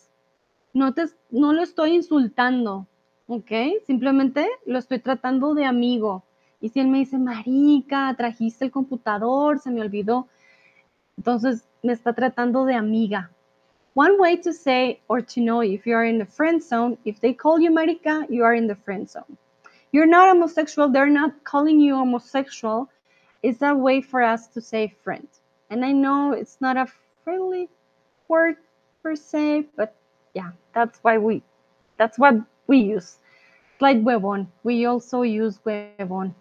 no, 0.73 0.93
te, 0.93 1.05
no 1.31 1.53
lo 1.53 1.61
estoy 1.61 1.95
insultando, 1.95 2.87
¿ok? 3.27 3.51
Simplemente 3.85 4.49
lo 4.65 4.79
estoy 4.79 4.99
tratando 4.99 5.53
de 5.53 5.65
amigo. 5.65 6.23
Y 6.61 6.69
si 6.69 6.79
él 6.79 6.87
me 6.87 6.99
dice, 6.99 7.17
marica, 7.17 8.13
trajiste 8.17 8.65
el 8.65 8.71
computador, 8.71 9.59
se 9.59 9.71
me 9.71 9.81
olvidó, 9.81 10.27
entonces 11.17 11.67
me 11.83 11.93
está 11.93 12.13
tratando 12.13 12.65
de 12.65 12.75
amiga. 12.75 13.31
One 13.93 14.17
way 14.17 14.37
to 14.37 14.53
say 14.53 15.01
or 15.07 15.21
to 15.21 15.41
know 15.41 15.61
if 15.61 15.85
you 15.85 15.95
are 15.95 16.07
in 16.07 16.19
the 16.19 16.25
friend 16.25 16.61
zone, 16.61 16.97
if 17.05 17.19
they 17.19 17.33
call 17.33 17.59
you 17.59 17.71
marica, 17.71 18.25
you 18.29 18.43
are 18.43 18.55
in 18.55 18.67
the 18.67 18.75
friend 18.75 19.09
zone. 19.09 19.37
You're 19.91 20.07
not 20.07 20.29
homosexual, 20.29 20.89
they're 20.89 21.09
not 21.09 21.43
calling 21.43 21.79
you 21.79 21.95
homosexual. 21.95 22.89
It's 23.41 23.61
a 23.61 23.73
way 23.73 24.01
for 24.01 24.21
us 24.21 24.47
to 24.49 24.61
say 24.61 24.93
friend. 25.03 25.27
And 25.69 25.83
I 25.83 25.91
know 25.91 26.33
it's 26.33 26.57
not 26.61 26.77
a 26.77 26.87
friendly 27.23 27.69
word 28.27 28.57
per 29.01 29.15
se, 29.15 29.67
but 29.75 29.95
yeah, 30.33 30.51
that's 30.73 30.99
why 31.01 31.17
we, 31.17 31.41
that's 31.97 32.17
what 32.17 32.35
we 32.67 32.77
use. 32.77 33.17
Like 33.79 34.01
huevón, 34.03 34.47
we 34.63 34.85
also 34.85 35.23
use 35.23 35.59
huevón, 35.65 36.33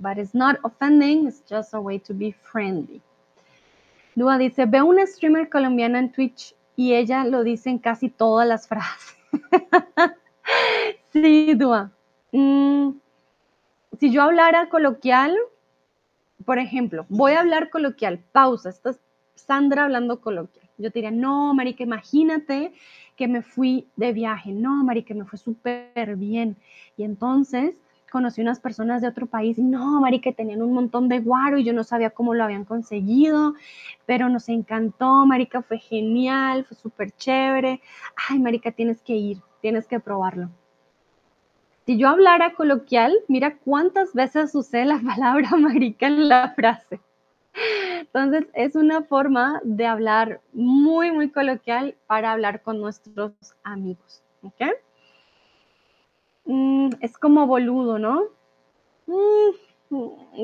but 0.00 0.18
it's 0.18 0.34
not 0.34 0.58
offending, 0.64 1.26
it's 1.26 1.40
just 1.48 1.74
a 1.74 1.80
way 1.80 1.98
to 1.98 2.14
be 2.14 2.32
friendly. 2.32 3.00
Dua 4.14 4.38
dice, 4.38 4.66
veo 4.66 4.86
una 4.86 5.06
streamer 5.06 5.48
colombiana 5.48 5.98
en 5.98 6.12
Twitch 6.12 6.54
y 6.76 6.94
ella 6.94 7.24
lo 7.24 7.42
dice 7.42 7.70
en 7.70 7.78
casi 7.78 8.08
todas 8.08 8.46
las 8.46 8.68
frases. 8.68 9.16
sí, 11.12 11.54
Dua. 11.54 11.90
Mm, 12.32 12.90
si 13.98 14.10
yo 14.12 14.22
hablara 14.22 14.68
coloquial, 14.68 15.36
por 16.44 16.58
ejemplo, 16.58 17.06
voy 17.08 17.32
a 17.32 17.40
hablar 17.40 17.70
coloquial, 17.70 18.20
pausa, 18.32 18.68
esta 18.68 18.90
es 18.90 19.00
Sandra 19.34 19.84
hablando 19.84 20.20
coloquial. 20.20 20.68
Yo 20.78 20.90
diría, 20.90 21.10
no, 21.10 21.54
marica, 21.54 21.82
imagínate 21.82 22.72
que 23.16 23.28
me 23.28 23.42
fui 23.42 23.86
de 23.96 24.12
viaje. 24.12 24.52
No, 24.52 24.84
marica, 24.84 25.14
me 25.14 25.24
fue 25.24 25.38
súper 25.38 26.16
bien. 26.16 26.56
Y 26.96 27.04
entonces, 27.04 27.74
conocí 28.10 28.40
unas 28.40 28.60
personas 28.60 29.02
de 29.02 29.08
otro 29.08 29.26
país 29.26 29.58
no, 29.58 30.00
Mari, 30.00 30.20
que 30.20 30.32
tenían 30.32 30.62
un 30.62 30.72
montón 30.72 31.08
de 31.08 31.18
guaro 31.18 31.58
y 31.58 31.64
yo 31.64 31.72
no 31.72 31.82
sabía 31.82 32.10
cómo 32.10 32.32
lo 32.32 32.44
habían 32.44 32.64
conseguido, 32.64 33.54
pero 34.06 34.28
nos 34.28 34.48
encantó, 34.48 35.26
Marica, 35.26 35.62
fue 35.62 35.78
genial, 35.78 36.64
fue 36.64 36.76
súper 36.76 37.10
chévere. 37.10 37.80
Ay, 38.28 38.38
Marica, 38.38 38.70
tienes 38.70 39.02
que 39.02 39.14
ir, 39.14 39.38
tienes 39.60 39.88
que 39.88 39.98
probarlo. 39.98 40.48
Si 41.86 41.98
yo 41.98 42.08
hablara 42.08 42.54
coloquial, 42.54 43.12
mira 43.28 43.58
cuántas 43.58 44.14
veces 44.14 44.54
usé 44.54 44.84
la 44.84 45.00
palabra 45.00 45.50
marica 45.58 46.06
en 46.06 46.28
la 46.28 46.50
frase. 46.50 47.00
Entonces, 48.00 48.46
es 48.54 48.74
una 48.76 49.02
forma 49.02 49.60
de 49.64 49.86
hablar 49.86 50.40
muy, 50.52 51.10
muy 51.12 51.30
coloquial 51.30 51.96
para 52.06 52.32
hablar 52.32 52.62
con 52.62 52.80
nuestros 52.80 53.32
amigos. 53.62 54.22
¿Ok? 54.42 54.62
Mm, 56.44 56.90
es 57.00 57.16
como 57.18 57.46
boludo, 57.46 57.98
¿no? 57.98 58.24
Mm, 59.06 59.50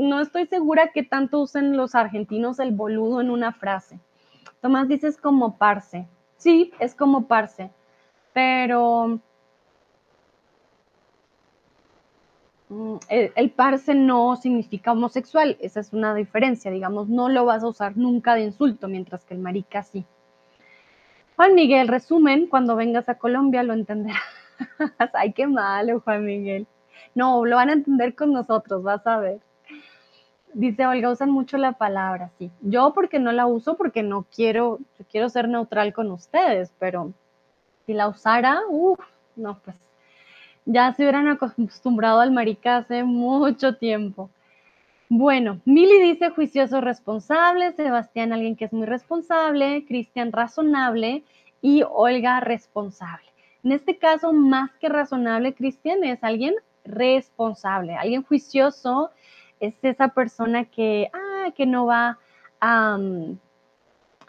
no 0.08 0.20
estoy 0.20 0.46
segura 0.46 0.90
que 0.92 1.02
tanto 1.02 1.40
usen 1.40 1.76
los 1.76 1.94
argentinos 1.94 2.58
el 2.58 2.72
boludo 2.72 3.20
en 3.20 3.30
una 3.30 3.52
frase. 3.52 3.98
Tomás 4.60 4.88
dices 4.88 5.16
como 5.16 5.58
parce. 5.58 6.06
Sí, 6.36 6.72
es 6.78 6.94
como 6.94 7.26
parce. 7.26 7.70
Pero 8.32 9.08
mm, 9.08 9.20
el, 13.08 13.32
el, 13.34 13.50
parce 13.50 13.94
no 13.94 14.36
significa 14.36 14.92
homosexual. 14.92 15.56
Esa 15.60 15.80
es 15.80 15.92
una 15.92 16.14
diferencia. 16.14 16.70
Digamos, 16.70 17.08
no 17.08 17.28
lo 17.28 17.44
vas 17.44 17.62
a 17.62 17.68
usar 17.68 17.96
nunca 17.96 18.34
de 18.34 18.42
insulto, 18.42 18.88
mientras 18.88 19.24
que 19.24 19.34
el 19.34 19.40
marica 19.40 19.82
sí. 19.82 20.04
Juan 21.36 21.54
Miguel, 21.54 21.88
resumen, 21.88 22.46
cuando 22.48 22.76
vengas 22.76 23.08
a 23.08 23.16
Colombia 23.16 23.62
lo 23.62 23.72
entenderás. 23.72 24.20
Ay, 25.14 25.32
qué 25.32 25.46
malo, 25.46 26.00
Juan 26.00 26.24
Miguel. 26.24 26.66
No, 27.14 27.44
lo 27.44 27.56
van 27.56 27.70
a 27.70 27.72
entender 27.72 28.14
con 28.14 28.32
nosotros, 28.32 28.82
vas 28.82 29.06
a 29.06 29.18
ver. 29.18 29.40
Dice 30.52 30.86
Olga, 30.86 31.10
usan 31.10 31.30
mucho 31.30 31.56
la 31.56 31.72
palabra, 31.72 32.30
sí. 32.38 32.50
Yo 32.60 32.92
porque 32.92 33.18
no 33.18 33.32
la 33.32 33.46
uso, 33.46 33.76
porque 33.76 34.02
no 34.02 34.26
quiero, 34.34 34.80
yo 34.98 35.04
quiero 35.10 35.28
ser 35.28 35.48
neutral 35.48 35.94
con 35.94 36.10
ustedes, 36.10 36.74
pero 36.78 37.14
si 37.86 37.94
la 37.94 38.08
usara, 38.08 38.60
uff, 38.68 39.00
no, 39.34 39.58
pues 39.64 39.76
ya 40.72 40.92
se 40.94 41.02
hubieran 41.02 41.28
acostumbrado 41.28 42.20
al 42.20 42.30
marica 42.30 42.78
hace 42.78 43.02
mucho 43.02 43.76
tiempo. 43.76 44.30
Bueno, 45.08 45.60
Mili 45.64 46.00
dice 46.00 46.30
juicioso 46.30 46.80
responsable, 46.80 47.72
Sebastián 47.72 48.32
alguien 48.32 48.54
que 48.54 48.66
es 48.66 48.72
muy 48.72 48.86
responsable, 48.86 49.84
Cristian 49.86 50.30
razonable 50.30 51.24
y 51.60 51.82
Olga 51.82 52.38
responsable. 52.38 53.26
En 53.64 53.72
este 53.72 53.98
caso, 53.98 54.32
más 54.32 54.70
que 54.80 54.88
razonable, 54.88 55.54
Cristian, 55.54 56.04
es 56.04 56.22
alguien 56.22 56.54
responsable, 56.84 57.96
alguien 57.96 58.22
juicioso, 58.22 59.10
es 59.58 59.74
esa 59.82 60.08
persona 60.08 60.64
que, 60.66 61.10
ah, 61.12 61.50
que 61.56 61.66
no 61.66 61.86
va 61.86 62.18
a, 62.60 62.96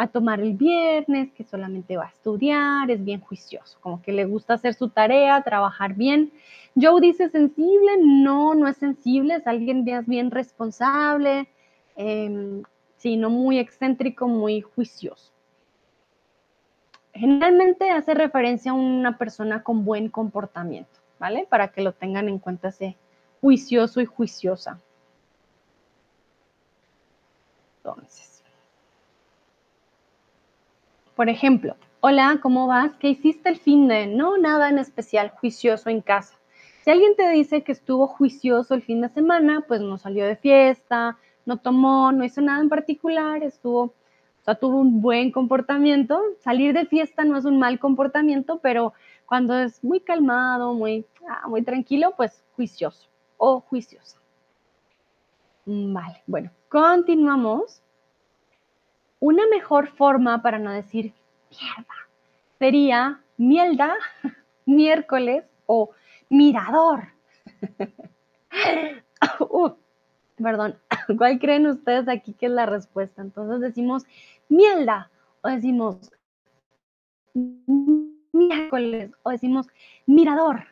a, 0.01 0.07
tomar 0.07 0.39
el 0.39 0.53
viernes, 0.53 1.31
que 1.33 1.43
solamente 1.43 1.97
va 1.97 2.05
a 2.05 2.09
estudiar, 2.09 2.89
es 2.89 3.03
bien 3.03 3.21
juicioso, 3.21 3.77
como 3.81 4.01
que 4.01 4.11
le 4.11 4.25
gusta 4.25 4.55
hacer 4.55 4.73
su 4.73 4.89
tarea, 4.89 5.41
trabajar 5.43 5.95
bien. 5.95 6.31
Joe 6.75 7.01
dice 7.01 7.29
sensible, 7.29 7.91
no, 7.99 8.55
no 8.55 8.67
es 8.67 8.77
sensible, 8.77 9.35
es 9.35 9.47
alguien 9.47 9.83
bien, 9.83 10.03
bien 10.07 10.31
responsable, 10.31 11.47
eh, 11.95 12.61
sino 12.97 13.29
muy 13.29 13.59
excéntrico, 13.59 14.27
muy 14.27 14.61
juicioso. 14.61 15.31
Generalmente 17.13 17.89
hace 17.89 18.13
referencia 18.13 18.71
a 18.71 18.75
una 18.75 19.17
persona 19.17 19.63
con 19.63 19.83
buen 19.83 20.09
comportamiento, 20.09 20.99
¿vale? 21.19 21.45
Para 21.49 21.69
que 21.69 21.81
lo 21.81 21.91
tengan 21.91 22.29
en 22.29 22.39
cuenta 22.39 22.69
ese 22.69 22.95
juicioso 23.41 23.99
y 23.99 24.05
juiciosa. 24.05 24.79
Entonces, 27.77 28.30
por 31.21 31.29
ejemplo, 31.29 31.75
hola, 31.99 32.39
¿cómo 32.41 32.65
vas? 32.65 32.93
¿Qué 32.97 33.09
hiciste 33.09 33.49
el 33.49 33.59
fin 33.59 33.87
de? 33.87 34.07
No, 34.07 34.39
nada 34.39 34.69
en 34.69 34.79
especial, 34.79 35.29
juicioso 35.39 35.91
en 35.91 36.01
casa. 36.01 36.33
Si 36.83 36.89
alguien 36.89 37.15
te 37.15 37.29
dice 37.29 37.61
que 37.61 37.73
estuvo 37.73 38.07
juicioso 38.07 38.73
el 38.73 38.81
fin 38.81 39.01
de 39.01 39.09
semana, 39.09 39.63
pues 39.67 39.81
no 39.81 39.99
salió 39.99 40.25
de 40.25 40.35
fiesta, 40.35 41.19
no 41.45 41.57
tomó, 41.57 42.11
no 42.11 42.23
hizo 42.23 42.41
nada 42.41 42.59
en 42.59 42.69
particular, 42.69 43.43
estuvo 43.43 43.83
o 43.83 44.43
sea, 44.43 44.55
tuvo 44.55 44.79
un 44.79 44.99
buen 44.99 45.31
comportamiento. 45.31 46.19
Salir 46.39 46.73
de 46.73 46.87
fiesta 46.87 47.23
no 47.23 47.37
es 47.37 47.45
un 47.45 47.59
mal 47.59 47.77
comportamiento, 47.77 48.57
pero 48.57 48.93
cuando 49.27 49.59
es 49.59 49.83
muy 49.83 49.99
calmado, 49.99 50.73
muy, 50.73 51.05
ah, 51.29 51.47
muy 51.47 51.61
tranquilo, 51.61 52.15
pues 52.17 52.43
juicioso 52.55 53.07
o 53.37 53.59
juiciosa. 53.59 54.17
Mm, 55.67 55.93
vale, 55.93 56.23
bueno, 56.25 56.49
continuamos. 56.67 57.83
Una 59.21 59.47
mejor 59.47 59.87
forma 59.87 60.41
para 60.41 60.59
no 60.59 60.71
decir 60.71 61.13
mierda 61.49 61.93
sería 62.59 63.21
mielda, 63.37 63.95
miércoles 64.65 65.45
o 65.67 65.91
mirador. 66.29 67.07
perdón, 70.41 70.77
¿cuál 71.17 71.39
creen 71.39 71.67
ustedes 71.67 72.07
aquí 72.07 72.33
que 72.33 72.47
es 72.47 72.51
la 72.51 72.65
respuesta? 72.65 73.21
Entonces 73.21 73.61
decimos 73.61 74.03
mierda 74.49 75.09
o 75.41 75.49
decimos 75.49 76.11
miércoles 78.33 79.11
o 79.23 79.29
decimos 79.29 79.67
mirador. 80.05 80.65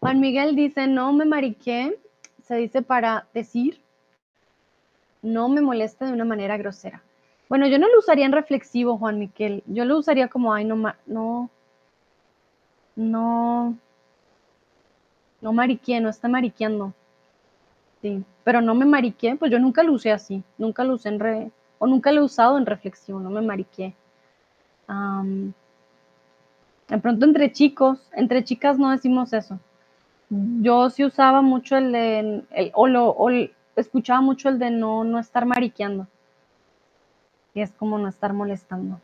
Juan 0.00 0.20
Miguel 0.20 0.54
dice, 0.54 0.86
no 0.86 1.12
me 1.14 1.24
mariqué, 1.24 1.98
se 2.42 2.56
dice 2.56 2.82
para 2.82 3.26
decir, 3.32 3.83
no 5.24 5.48
me 5.48 5.62
moleste 5.62 6.04
de 6.04 6.12
una 6.12 6.24
manera 6.24 6.56
grosera. 6.56 7.02
Bueno, 7.48 7.66
yo 7.66 7.78
no 7.78 7.88
lo 7.88 7.98
usaría 7.98 8.26
en 8.26 8.32
reflexivo, 8.32 8.98
Juan 8.98 9.18
Miguel. 9.18 9.62
Yo 9.66 9.84
lo 9.84 9.98
usaría 9.98 10.28
como, 10.28 10.52
ay, 10.52 10.64
no, 10.64 10.76
no, 11.06 11.50
no, 12.94 13.76
no 15.40 15.52
mariqué, 15.52 16.00
no 16.00 16.08
está 16.08 16.28
mariqueando. 16.28 16.92
Sí, 18.02 18.22
pero 18.44 18.60
no 18.60 18.74
me 18.74 18.84
mariqué, 18.84 19.34
pues 19.36 19.50
yo 19.50 19.58
nunca 19.58 19.82
lo 19.82 19.92
usé 19.94 20.12
así, 20.12 20.42
nunca 20.58 20.84
lo 20.84 20.94
usé 20.94 21.08
en 21.08 21.20
re, 21.20 21.50
o 21.78 21.86
nunca 21.86 22.12
lo 22.12 22.20
he 22.20 22.24
usado 22.24 22.58
en 22.58 22.66
reflexión, 22.66 23.24
no 23.24 23.30
me 23.30 23.40
mariqué. 23.40 23.94
de 26.88 26.98
pronto 26.98 27.24
entre 27.24 27.50
chicos, 27.50 27.98
entre 28.12 28.44
chicas 28.44 28.78
no 28.78 28.90
decimos 28.90 29.32
eso. 29.32 29.58
Yo 30.28 30.90
sí 30.90 31.04
usaba 31.04 31.40
mucho 31.40 31.76
el 31.76 31.94
el, 31.94 32.70
o, 32.74 32.86
lo, 32.88 33.08
o 33.08 33.30
escuchaba 33.76 34.20
mucho 34.20 34.48
el 34.48 34.58
de 34.58 34.70
no, 34.70 35.04
no 35.04 35.18
estar 35.18 35.46
mariqueando. 35.46 36.06
Y 37.54 37.60
es 37.60 37.72
como 37.72 37.98
no 37.98 38.08
estar 38.08 38.32
molestando. 38.32 39.00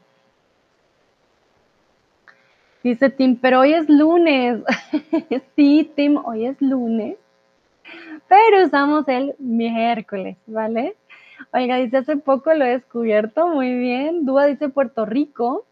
Dice 2.83 3.11
Tim, 3.11 3.37
pero 3.37 3.61
hoy 3.61 3.75
es 3.75 3.89
lunes. 3.89 4.63
sí, 5.57 5.93
Tim, 5.95 6.17
hoy 6.25 6.47
es 6.47 6.61
lunes 6.61 7.17
pero 8.29 8.65
usamos 8.65 9.09
el 9.09 9.35
miércoles, 9.39 10.37
¿vale? 10.47 10.97
Oiga, 11.53 11.77
dice 11.77 11.99
hace 11.99 12.17
poco 12.17 12.55
lo 12.55 12.65
he 12.65 12.71
descubierto, 12.71 13.49
muy 13.49 13.75
bien. 13.75 14.25
Dúa 14.25 14.47
dice 14.47 14.69
Puerto 14.69 15.07
Rico. 15.07 15.67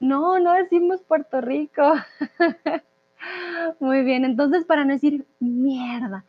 No, 0.00 0.38
no 0.38 0.54
decimos 0.54 1.02
Puerto 1.02 1.40
Rico. 1.40 1.82
muy 3.80 4.02
bien, 4.02 4.24
entonces 4.24 4.64
para 4.64 4.84
no 4.84 4.94
decir 4.94 5.26
mierda. 5.38 6.24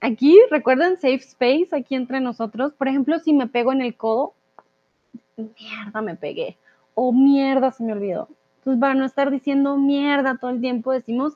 Aquí, 0.00 0.38
recuerden 0.50 0.96
safe 0.96 1.16
space, 1.16 1.68
aquí 1.72 1.94
entre 1.94 2.20
nosotros. 2.20 2.72
Por 2.74 2.88
ejemplo, 2.88 3.18
si 3.18 3.32
me 3.32 3.46
pego 3.46 3.72
en 3.72 3.80
el 3.82 3.96
codo, 3.96 4.34
mierda, 5.36 6.02
me 6.02 6.16
pegué. 6.16 6.56
O 6.94 7.12
mierda, 7.12 7.70
se 7.72 7.82
me 7.84 7.92
olvidó. 7.92 8.28
Entonces, 8.58 8.80
para 8.80 8.94
no 8.94 9.04
estar 9.04 9.30
diciendo 9.30 9.76
mierda 9.76 10.38
todo 10.38 10.50
el 10.50 10.60
tiempo, 10.60 10.92
decimos 10.92 11.34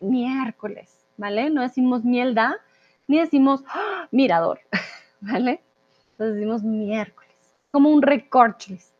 miércoles, 0.00 1.04
¿vale? 1.16 1.50
No 1.50 1.62
decimos 1.62 2.04
mierda, 2.04 2.56
ni 3.06 3.18
decimos 3.18 3.62
¡Ah! 3.68 4.08
mirador, 4.10 4.60
¿vale? 5.20 5.60
Entonces 6.12 6.36
decimos 6.36 6.62
miércoles, 6.62 7.34
como 7.70 7.90
un 7.90 8.02
recorcholis, 8.02 8.92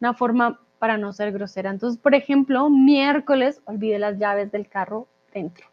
una 0.00 0.14
forma 0.14 0.60
para 0.78 0.98
no 0.98 1.12
ser 1.12 1.32
grosera. 1.32 1.70
Entonces, 1.70 2.00
por 2.00 2.14
ejemplo, 2.14 2.68
miércoles, 2.68 3.62
olvide 3.64 3.98
las 3.98 4.18
llaves 4.18 4.52
del 4.52 4.68
carro 4.68 5.08
dentro. 5.32 5.66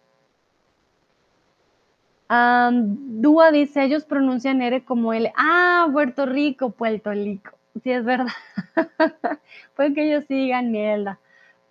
Dúa 2.33 3.51
dice, 3.51 3.83
ellos 3.83 4.05
pronuncian 4.05 4.61
R 4.61 4.85
como 4.85 5.11
L. 5.13 5.33
Ah, 5.35 5.89
Puerto 5.91 6.25
Rico, 6.25 6.69
Puerto 6.69 7.11
Rico. 7.11 7.51
Sí, 7.83 7.91
es 7.91 8.05
verdad. 8.05 8.31
Puede 9.75 9.93
que 9.93 10.03
ellos 10.03 10.25
sigan 10.27 10.71
mierda, 10.71 11.19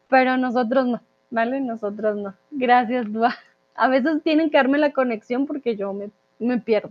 pero 0.09 0.37
nosotros 0.37 0.87
no, 0.87 1.01
¿vale? 1.31 1.61
Nosotros 1.61 2.17
no. 2.17 2.35
Gracias, 2.51 3.11
Dúa. 3.11 3.35
A 3.75 3.89
veces 3.89 4.23
tienen 4.23 4.51
que 4.51 4.59
darme 4.59 4.77
la 4.77 4.93
conexión 4.93 5.47
porque 5.47 5.77
yo 5.77 5.95
me, 5.95 6.11
me 6.39 6.59
pierdo. 6.59 6.91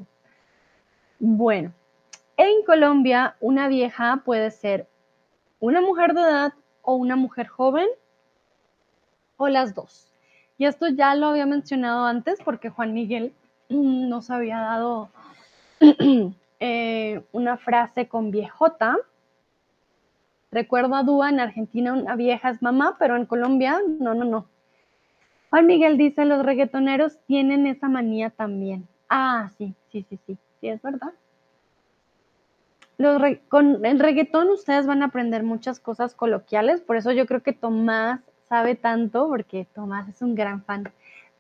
Bueno, 1.20 1.72
en 2.38 2.64
Colombia 2.66 3.36
una 3.40 3.68
vieja 3.68 4.22
puede 4.26 4.50
ser 4.50 4.88
una 5.60 5.82
mujer 5.82 6.14
de 6.14 6.22
edad 6.22 6.54
o 6.82 6.96
una 6.96 7.16
mujer 7.16 7.48
joven 7.48 7.88
o 9.38 9.48
las 9.48 9.76
dos. 9.76 10.12
Y 10.58 10.66
esto 10.66 10.88
ya 10.88 11.14
lo 11.14 11.28
había 11.28 11.46
mencionado 11.46 12.06
antes 12.06 12.40
porque 12.44 12.70
Juan 12.70 12.94
Miguel 12.94 13.34
nos 13.70 14.30
había 14.30 14.60
dado 14.60 15.10
eh, 16.60 17.24
una 17.32 17.58
frase 17.58 18.08
con 18.08 18.32
viejota. 18.32 18.98
Recuerdo 20.52 20.96
a 20.96 21.04
Dúa, 21.04 21.30
en 21.30 21.40
Argentina 21.40 21.94
una 21.94 22.16
vieja 22.16 22.50
es 22.50 22.62
mamá, 22.62 22.98
pero 23.00 23.16
en 23.16 23.26
Colombia 23.26 23.80
no, 23.88 24.16
no, 24.16 24.26
no. 24.26 24.48
Juan 25.52 25.66
Miguel 25.66 25.98
dice, 25.98 26.26
los 26.26 26.44
reggaetoneros 26.44 27.20
tienen 27.26 27.68
esa 27.68 27.88
manía 27.88 28.30
también. 28.30 28.88
Ah, 29.10 29.50
sí, 29.58 29.74
sí, 29.92 30.06
sí, 30.10 30.20
sí, 30.26 30.38
sí, 30.60 30.68
es 30.68 30.82
verdad. 30.82 31.14
con 33.48 33.84
el 33.86 34.00
reggaetón 34.00 34.50
ustedes 34.50 34.86
van 34.86 35.02
a 35.02 35.08
aprender 35.08 35.44
muchas 35.44 35.80
cosas 35.80 36.14
coloquiales, 36.14 36.82
por 36.82 36.98
eso 36.98 37.12
yo 37.12 37.26
creo 37.26 37.42
que 37.42 37.54
Tomás 37.54 38.22
sabe 38.48 38.76
tanto, 38.76 39.28
porque 39.28 39.68
Tomás 39.74 40.08
es 40.10 40.22
un 40.22 40.36
gran 40.36 40.64
fan 40.64 40.92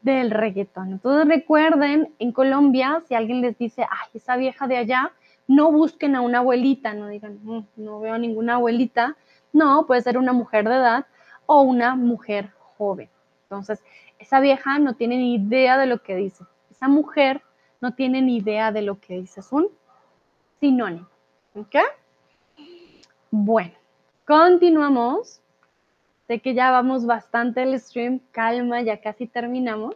del 0.01 0.31
reggaetón. 0.31 0.91
Entonces 0.91 1.27
recuerden, 1.27 2.13
en 2.19 2.31
Colombia, 2.31 3.03
si 3.07 3.15
alguien 3.15 3.41
les 3.41 3.57
dice, 3.57 3.83
ay, 3.83 4.09
esa 4.13 4.37
vieja 4.37 4.67
de 4.67 4.77
allá, 4.77 5.11
no 5.47 5.71
busquen 5.71 6.15
a 6.15 6.21
una 6.21 6.39
abuelita, 6.39 6.93
no 6.93 7.07
digan, 7.07 7.39
mm, 7.43 7.65
no 7.77 7.99
veo 7.99 8.13
a 8.13 8.17
ninguna 8.17 8.55
abuelita. 8.55 9.17
No, 9.51 9.85
puede 9.87 10.01
ser 10.01 10.17
una 10.17 10.31
mujer 10.31 10.67
de 10.67 10.75
edad 10.75 11.05
o 11.47 11.61
una 11.61 11.95
mujer 11.95 12.51
joven. 12.77 13.09
Entonces, 13.43 13.83
esa 14.19 14.39
vieja 14.39 14.77
no 14.77 14.93
tiene 14.93 15.17
ni 15.17 15.35
idea 15.35 15.77
de 15.77 15.87
lo 15.87 16.03
que 16.03 16.15
dice. 16.15 16.43
Esa 16.69 16.87
mujer 16.87 17.41
no 17.81 17.95
tiene 17.95 18.21
ni 18.21 18.37
idea 18.37 18.71
de 18.71 18.83
lo 18.83 18.99
que 18.99 19.15
dice. 19.15 19.39
Es 19.39 19.51
un 19.51 19.69
sinónimo. 20.59 21.07
¿Ok? 21.55 21.75
Bueno, 23.31 23.73
continuamos. 24.25 25.41
Sé 26.29 26.41
que 26.41 26.53
ya 26.53 26.69
vamos 26.69 27.07
bastante 27.07 27.63
el 27.63 27.79
stream. 27.79 28.19
Calma, 28.31 28.83
ya 28.83 29.01
casi 29.01 29.25
terminamos. 29.25 29.95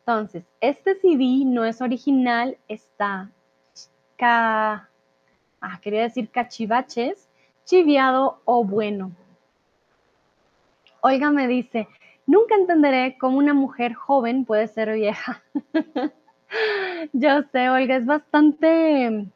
Entonces, 0.00 0.44
este 0.60 0.96
CD 0.96 1.46
no 1.46 1.64
es 1.64 1.80
original, 1.80 2.58
está 2.68 3.30
ca... 4.18 4.90
Ah, 5.62 5.80
quería 5.80 6.02
decir 6.02 6.28
cachivaches, 6.28 7.30
chiviado 7.64 8.38
o 8.44 8.64
bueno. 8.64 9.12
Olga 11.00 11.30
me 11.30 11.48
dice, 11.48 11.88
nunca 12.26 12.54
entenderé 12.54 13.16
cómo 13.16 13.38
una 13.38 13.54
mujer 13.54 13.94
joven 13.94 14.44
puede 14.44 14.68
ser 14.68 14.92
vieja. 14.92 15.42
Yo 17.14 17.44
sé, 17.50 17.70
Olga, 17.70 17.96
es 17.96 18.04
bastante, 18.04 19.26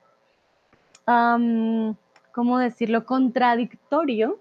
¿cómo 1.06 2.58
decirlo?, 2.58 3.06
contradictorio, 3.06 4.38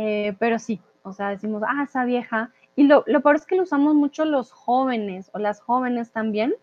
eh, 0.00 0.36
pero 0.38 0.60
sí, 0.60 0.80
o 1.02 1.12
sea, 1.12 1.30
decimos, 1.30 1.60
ah, 1.66 1.82
esa 1.82 2.04
vieja. 2.04 2.52
Y 2.76 2.84
lo, 2.84 3.02
lo 3.08 3.20
peor 3.20 3.34
es 3.34 3.44
que 3.46 3.56
lo 3.56 3.64
usamos 3.64 3.96
mucho 3.96 4.24
los 4.24 4.52
jóvenes 4.52 5.28
o 5.32 5.40
las 5.40 5.60
jóvenes 5.60 6.12
también 6.12 6.54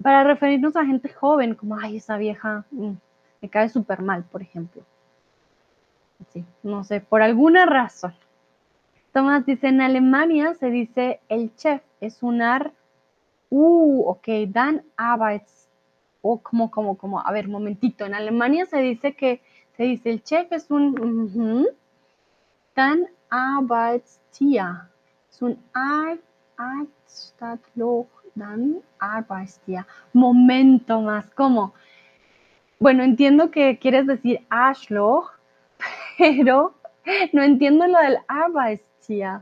para 0.00 0.22
referirnos 0.22 0.76
a 0.76 0.86
gente 0.86 1.12
joven, 1.12 1.56
como, 1.56 1.76
ay, 1.76 1.96
esa 1.96 2.18
vieja 2.18 2.64
mm, 2.70 2.92
me 3.42 3.48
cae 3.48 3.68
súper 3.68 4.00
mal, 4.00 4.22
por 4.22 4.42
ejemplo. 4.42 4.82
Sí, 6.28 6.44
no 6.62 6.84
sé, 6.84 7.00
por 7.00 7.20
alguna 7.20 7.66
razón. 7.66 8.14
Tomás 9.12 9.44
dice, 9.44 9.66
en 9.66 9.80
Alemania 9.80 10.54
se 10.54 10.70
dice 10.70 11.18
el 11.28 11.52
chef 11.56 11.82
es 12.00 12.22
un 12.22 12.42
ar, 12.42 12.72
uh, 13.48 14.08
ok, 14.08 14.28
dan 14.46 14.84
Arbeits, 14.96 15.68
o 16.22 16.38
como, 16.38 16.70
como, 16.70 16.96
como, 16.96 17.26
a 17.26 17.32
ver, 17.32 17.48
momentito, 17.48 18.06
en 18.06 18.14
Alemania 18.14 18.66
se 18.66 18.78
dice 18.78 19.16
que, 19.16 19.42
se 19.76 19.82
dice 19.82 20.10
el 20.10 20.22
chef 20.22 20.52
es 20.52 20.70
un, 20.70 21.66
Arbeitstier, 23.30 24.88
es 25.30 25.42
un 25.42 25.58
Arbeitsstadtloch, 25.72 28.08
dan 28.34 28.82
Arbeitstier, 28.98 29.86
momento 30.12 31.00
más, 31.00 31.30
como, 31.30 31.72
bueno, 32.78 33.02
entiendo 33.02 33.50
que 33.50 33.78
quieres 33.78 34.06
decir 34.06 34.46
Arschloch, 34.48 35.32
pero 36.18 36.74
no 37.32 37.42
entiendo 37.42 37.86
lo 37.86 37.98
del 37.98 38.18
Arbeitstier 38.28 39.40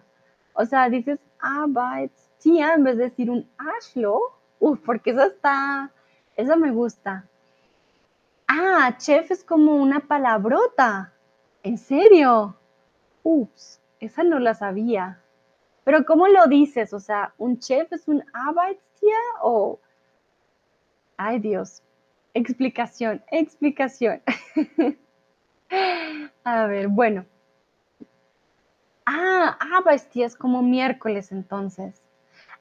o 0.60 0.66
sea, 0.66 0.88
dices 0.88 1.20
Arbeitstier 1.38 2.72
en 2.74 2.82
vez 2.82 2.96
de 2.96 3.04
decir 3.04 3.30
un 3.30 3.48
Ashlo. 3.58 4.20
Uf, 4.58 4.80
porque 4.84 5.10
eso 5.10 5.22
está, 5.22 5.92
eso 6.36 6.56
me 6.56 6.72
gusta. 6.72 7.28
Ah, 8.48 8.92
chef 8.98 9.30
es 9.30 9.44
como 9.44 9.76
una 9.76 10.00
palabrota. 10.00 11.12
¿En 11.62 11.78
serio? 11.78 12.56
Ups, 13.30 13.82
esa 14.00 14.24
no 14.24 14.38
la 14.38 14.54
sabía. 14.54 15.20
Pero 15.84 16.06
¿cómo 16.06 16.28
lo 16.28 16.46
dices? 16.46 16.94
O 16.94 16.98
sea, 16.98 17.34
¿un 17.36 17.58
chef 17.58 17.92
es 17.92 18.08
un 18.08 18.24
Arbeitstier 18.32 19.12
o... 19.42 19.78
Ay 21.18 21.38
Dios. 21.38 21.82
Explicación, 22.32 23.22
explicación. 23.30 24.22
A 26.44 26.66
ver, 26.68 26.88
bueno. 26.88 27.26
Ah, 29.04 29.58
bestia, 29.84 30.24
es 30.24 30.34
como 30.34 30.62
miércoles 30.62 31.30
entonces. 31.30 32.02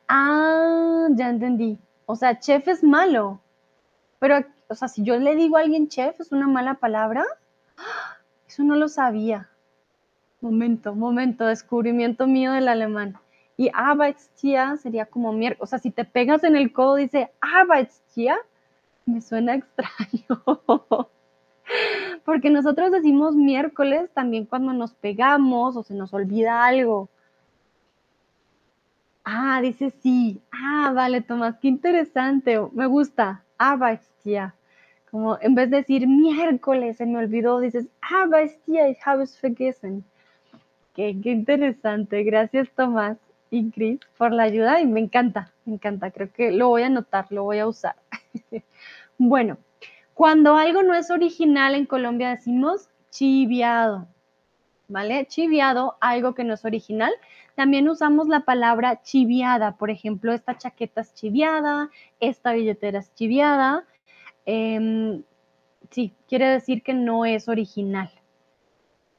Ah, 0.09 1.07
ya 1.11 1.29
entendí. 1.29 1.79
O 2.05 2.17
sea, 2.17 2.39
chef 2.39 2.67
es 2.67 2.83
malo. 2.83 3.39
Pero, 4.19 4.45
o 4.67 4.75
sea, 4.75 4.89
si 4.89 5.03
yo 5.03 5.17
le 5.17 5.35
digo 5.35 5.55
a 5.55 5.61
alguien 5.61 5.87
chef, 5.87 6.19
¿es 6.19 6.33
una 6.33 6.47
mala 6.47 6.73
palabra? 6.73 7.23
Eso 8.47 8.63
no 8.63 8.75
lo 8.75 8.89
sabía. 8.89 9.49
Momento, 10.39 10.93
momento, 10.93 11.45
descubrimiento 11.45 12.27
mío 12.27 12.51
del 12.53 12.67
alemán. 12.67 13.17
Y 13.57 13.71
Arbeitstier 13.73 14.77
sería 14.77 15.07
como 15.07 15.33
miércoles. 15.33 15.63
O 15.63 15.65
sea, 15.65 15.79
si 15.79 15.89
te 15.89 16.05
pegas 16.05 16.43
en 16.43 16.55
el 16.55 16.71
codo, 16.71 16.95
dice 16.95 17.31
Arbeitstier, 17.41 18.37
me 19.07 19.19
suena 19.21 19.55
extraño. 19.55 20.43
Porque 22.23 22.49
nosotros 22.51 22.91
decimos 22.91 23.35
miércoles 23.35 24.11
también 24.13 24.45
cuando 24.45 24.73
nos 24.73 24.93
pegamos 24.93 25.75
o 25.75 25.83
se 25.83 25.95
nos 25.95 26.13
olvida 26.13 26.65
algo. 26.65 27.09
Ah, 29.23 29.59
dice 29.61 29.89
sí. 29.89 30.41
Ah, 30.51 30.91
vale, 30.93 31.21
Tomás, 31.21 31.57
qué 31.59 31.67
interesante. 31.67 32.59
Me 32.73 32.85
gusta. 32.85 33.43
bestia. 33.79 34.55
Como 35.09 35.37
en 35.41 35.55
vez 35.55 35.69
de 35.71 35.77
decir 35.77 36.07
miércoles, 36.07 36.97
se 36.97 37.05
me 37.05 37.17
olvidó, 37.17 37.59
dices 37.59 37.87
bestia, 38.29 38.87
ich 38.89 38.99
habe 39.05 39.23
es 39.23 39.41
vergessen. 39.41 40.05
Qué, 40.97 41.09
interesante. 41.25 42.23
Gracias, 42.23 42.71
Tomás 42.75 43.19
y 43.51 43.69
Chris, 43.69 43.99
por 44.17 44.33
la 44.33 44.43
ayuda 44.43 44.81
y 44.81 44.87
me 44.87 44.99
encanta, 44.99 45.53
me 45.63 45.75
encanta. 45.75 46.09
Creo 46.09 46.33
que 46.33 46.51
lo 46.51 46.69
voy 46.69 46.81
a 46.81 46.87
anotar, 46.87 47.27
lo 47.29 47.43
voy 47.43 47.59
a 47.59 47.67
usar. 47.67 47.95
bueno, 49.19 49.59
cuando 50.15 50.55
algo 50.55 50.81
no 50.81 50.95
es 50.95 51.11
original 51.11 51.75
en 51.75 51.85
Colombia 51.85 52.31
decimos 52.31 52.89
chiviado, 53.11 54.07
¿vale? 54.87 55.27
Chiviado, 55.27 55.97
algo 56.01 56.33
que 56.33 56.43
no 56.43 56.55
es 56.55 56.65
original. 56.65 57.13
También 57.53 57.87
usamos 57.89 58.27
la 58.27 58.39
palabra 58.39 59.03
chiviada, 59.03 59.77
por 59.77 59.91
ejemplo, 59.91 60.33
esta 60.33 60.57
chaqueta 60.57 61.01
es 61.01 61.13
chiviada, 61.13 61.91
esta 62.19 62.53
billetera 62.53 62.97
es 62.99 63.13
chiviada. 63.13 63.85
Em, 64.47 65.21
sí, 65.91 66.15
quiere 66.27 66.47
decir 66.47 66.81
que 66.81 66.95
no 66.95 67.23
es 67.23 67.47
original, 67.47 68.09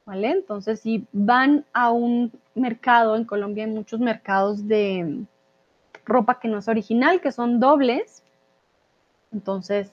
¿vale? 0.09 0.31
Entonces, 0.31 0.79
si 0.79 1.05
van 1.11 1.65
a 1.71 1.91
un 1.91 2.31
mercado, 2.55 3.15
en 3.15 3.25
Colombia 3.25 3.65
hay 3.65 3.69
muchos 3.69 3.99
mercados 3.99 4.67
de 4.67 5.23
ropa 6.03 6.39
que 6.39 6.47
no 6.47 6.57
es 6.57 6.67
original, 6.67 7.21
que 7.21 7.31
son 7.31 7.59
dobles. 7.59 8.23
Entonces, 9.31 9.91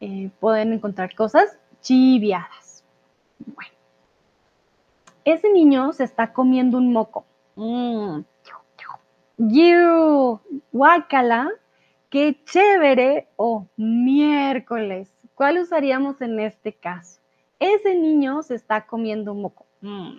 eh, 0.00 0.30
pueden 0.40 0.72
encontrar 0.72 1.14
cosas 1.14 1.58
chiviadas. 1.82 2.82
Bueno, 3.44 3.74
ese 5.26 5.52
niño 5.52 5.92
se 5.92 6.04
está 6.04 6.32
comiendo 6.32 6.78
un 6.78 6.90
moco. 6.90 7.26
Mm. 7.56 8.20
Guacala, 10.72 11.50
qué 12.08 12.42
chévere 12.46 13.28
o 13.36 13.66
miércoles. 13.76 15.12
¿Cuál 15.34 15.58
usaríamos 15.58 16.22
en 16.22 16.40
este 16.40 16.72
caso? 16.72 17.21
Ese 17.62 17.94
niño 17.94 18.42
se 18.42 18.56
está 18.56 18.86
comiendo 18.86 19.32
un 19.32 19.42
moco. 19.42 19.66
Mm. 19.82 20.18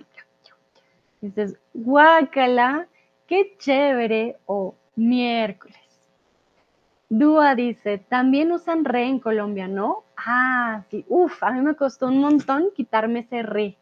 Dices, 1.20 1.58
guacala, 1.74 2.88
qué 3.28 3.58
chévere 3.58 4.38
o 4.46 4.76
miércoles. 4.96 5.78
Dúa 7.10 7.54
dice, 7.54 7.98
también 7.98 8.54
usan 8.54 8.86
re 8.86 9.08
en 9.08 9.20
Colombia, 9.20 9.68
¿no? 9.68 10.06
Ah, 10.16 10.84
sí, 10.90 11.04
uf, 11.10 11.44
a 11.44 11.52
mí 11.52 11.60
me 11.60 11.76
costó 11.76 12.08
un 12.08 12.22
montón 12.22 12.70
quitarme 12.74 13.20
ese 13.20 13.44
re. 13.44 13.76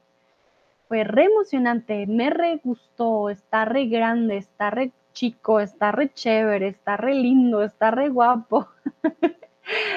Fue 0.88 1.04
re 1.04 1.26
emocionante, 1.26 2.08
me 2.08 2.32
re 2.32 2.60
gustó, 2.64 3.30
está 3.30 3.66
re 3.66 3.86
grande, 3.86 4.38
está 4.38 4.72
re 4.72 4.92
chico, 5.14 5.60
está 5.60 5.92
re 5.92 6.12
chévere, 6.12 6.70
está 6.70 6.98
re 6.98 7.14
lindo, 7.14 7.62
está 7.62 7.92
re 7.92 8.10
guapo, 8.10 8.70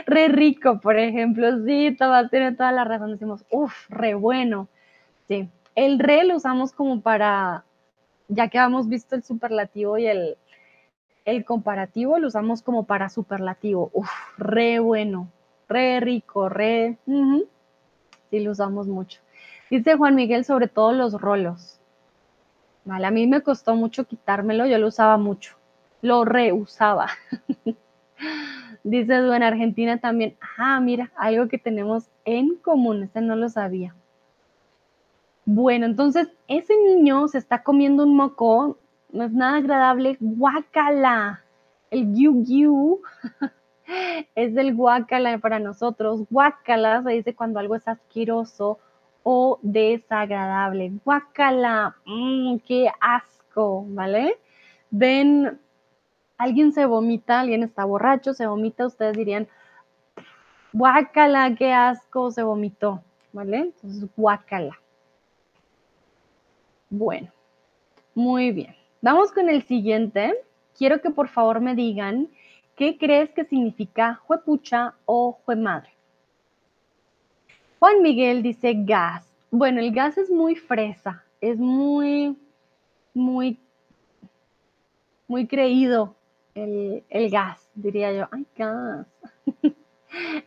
re 0.07 0.29
rico, 0.29 0.81
por 0.81 0.99
ejemplo. 0.99 1.65
Sí, 1.65 1.95
Tomás 1.99 2.31
tiene 2.31 2.53
toda 2.53 2.73
la 2.73 2.85
razón, 2.85 3.13
decimos, 3.13 3.45
uf, 3.51 3.73
re 3.89 4.15
bueno. 4.15 4.69
Sí, 5.29 5.49
el 5.75 5.99
re 5.99 6.25
lo 6.25 6.37
usamos 6.37 6.73
como 6.73 7.01
para 7.01 7.65
ya 8.29 8.49
que 8.49 8.59
hemos 8.59 8.89
visto 8.89 9.15
el 9.15 9.23
superlativo 9.23 9.99
y 9.99 10.07
el, 10.07 10.37
el 11.25 11.45
comparativo, 11.45 12.19
lo 12.19 12.29
usamos 12.29 12.63
como 12.63 12.85
para 12.85 13.09
superlativo. 13.09 13.91
Uf, 13.93 14.11
re 14.39 14.79
bueno, 14.79 15.29
re 15.69 16.01
rico, 16.01 16.49
re... 16.49 16.99
Sí, 18.31 18.41
lo 18.41 18.51
usamos 18.51 18.87
mucho. 18.87 19.21
Dice 19.71 19.97
Juan 19.97 20.15
Miguel 20.15 20.45
sobre 20.45 20.69
todo 20.69 20.93
los 20.93 21.21
rolos. 21.21 21.81
Vale, 22.85 23.07
a 23.07 23.11
mí 23.11 23.27
me 23.27 23.43
costó 23.43 23.75
mucho 23.75 24.05
quitármelo, 24.07 24.67
yo 24.67 24.79
lo 24.79 24.89
usaba 24.89 25.17
mucho. 25.17 25.57
Lo 26.03 26.25
reusaba. 26.25 27.09
Dice 28.85 29.15
en 29.15 29.43
Argentina 29.43 29.99
también. 29.99 30.37
Ah, 30.59 30.79
mira, 30.79 31.11
algo 31.17 31.49
que 31.49 31.59
tenemos 31.59 32.11
en 32.27 32.57
común. 32.57 33.03
Este 33.03 33.23
no 33.23 33.35
lo 33.35 33.49
sabía. 33.49 33.95
Bueno, 35.47 35.87
entonces 35.87 36.29
ese 36.49 36.75
niño 36.77 37.27
se 37.29 37.39
está 37.39 37.63
comiendo 37.63 38.05
un 38.05 38.15
moco, 38.15 38.79
no 39.11 39.25
es 39.25 39.33
nada 39.33 39.59
agradable, 39.59 40.17
guacala. 40.21 41.43
El 41.91 42.15
yu 42.15 43.03
es 44.35 44.55
del 44.55 44.75
guacala 44.75 45.39
para 45.39 45.59
nosotros. 45.59 46.25
Guacala 46.31 47.03
se 47.03 47.11
dice 47.11 47.35
cuando 47.35 47.61
algo 47.61 47.77
es 47.77 47.89
asqueroso 47.89 48.79
o 49.23 49.59
desagradable. 49.63 50.93
Guacala, 51.05 51.97
mmm, 52.05 52.57
qué 52.67 52.91
asco, 53.01 53.85
¿vale? 53.89 54.39
Ven, 54.91 55.59
alguien 56.39 56.73
se 56.73 56.87
vomita, 56.87 57.41
alguien 57.41 57.63
está 57.63 57.85
borracho, 57.85 58.35
se 58.35 58.47
vomita, 58.47 58.87
ustedes 58.87 59.17
dirían, 59.17 59.49
guacala, 60.73 61.55
qué 61.57 61.73
asco, 61.73 62.31
se 62.31 62.43
vomitó, 62.43 63.03
¿vale? 63.33 63.59
Entonces, 63.59 64.09
guacala. 64.17 64.79
Bueno, 66.91 67.33
muy 68.15 68.53
bien. 68.53 68.75
Vamos 69.01 69.33
con 69.33 69.49
el 69.49 69.63
siguiente. 69.63 70.35
Quiero 70.77 71.01
que 71.01 71.11
por 71.11 71.29
favor 71.29 71.61
me 71.61 71.75
digan 71.75 72.29
qué 72.77 72.99
crees 72.99 73.31
que 73.31 73.45
significa 73.45 74.21
juepucha 74.27 74.95
o 75.05 75.39
juemadre. 75.45 75.91
Juan 77.79 78.03
Miguel 78.03 78.43
dice 78.43 78.75
gas. 78.77 79.31
Bueno, 79.51 79.81
el 79.81 79.93
gas 79.93 80.19
es 80.19 80.31
muy 80.31 80.57
fresa, 80.57 81.23
es 81.41 81.59
muy, 81.59 82.37
muy, 83.13 83.59
muy 85.29 85.47
creído 85.47 86.17
el, 86.55 87.31
gas, 87.31 87.69
diría 87.75 88.13
yo. 88.13 88.29
Ay, 88.31 88.47
gas. 88.57 89.07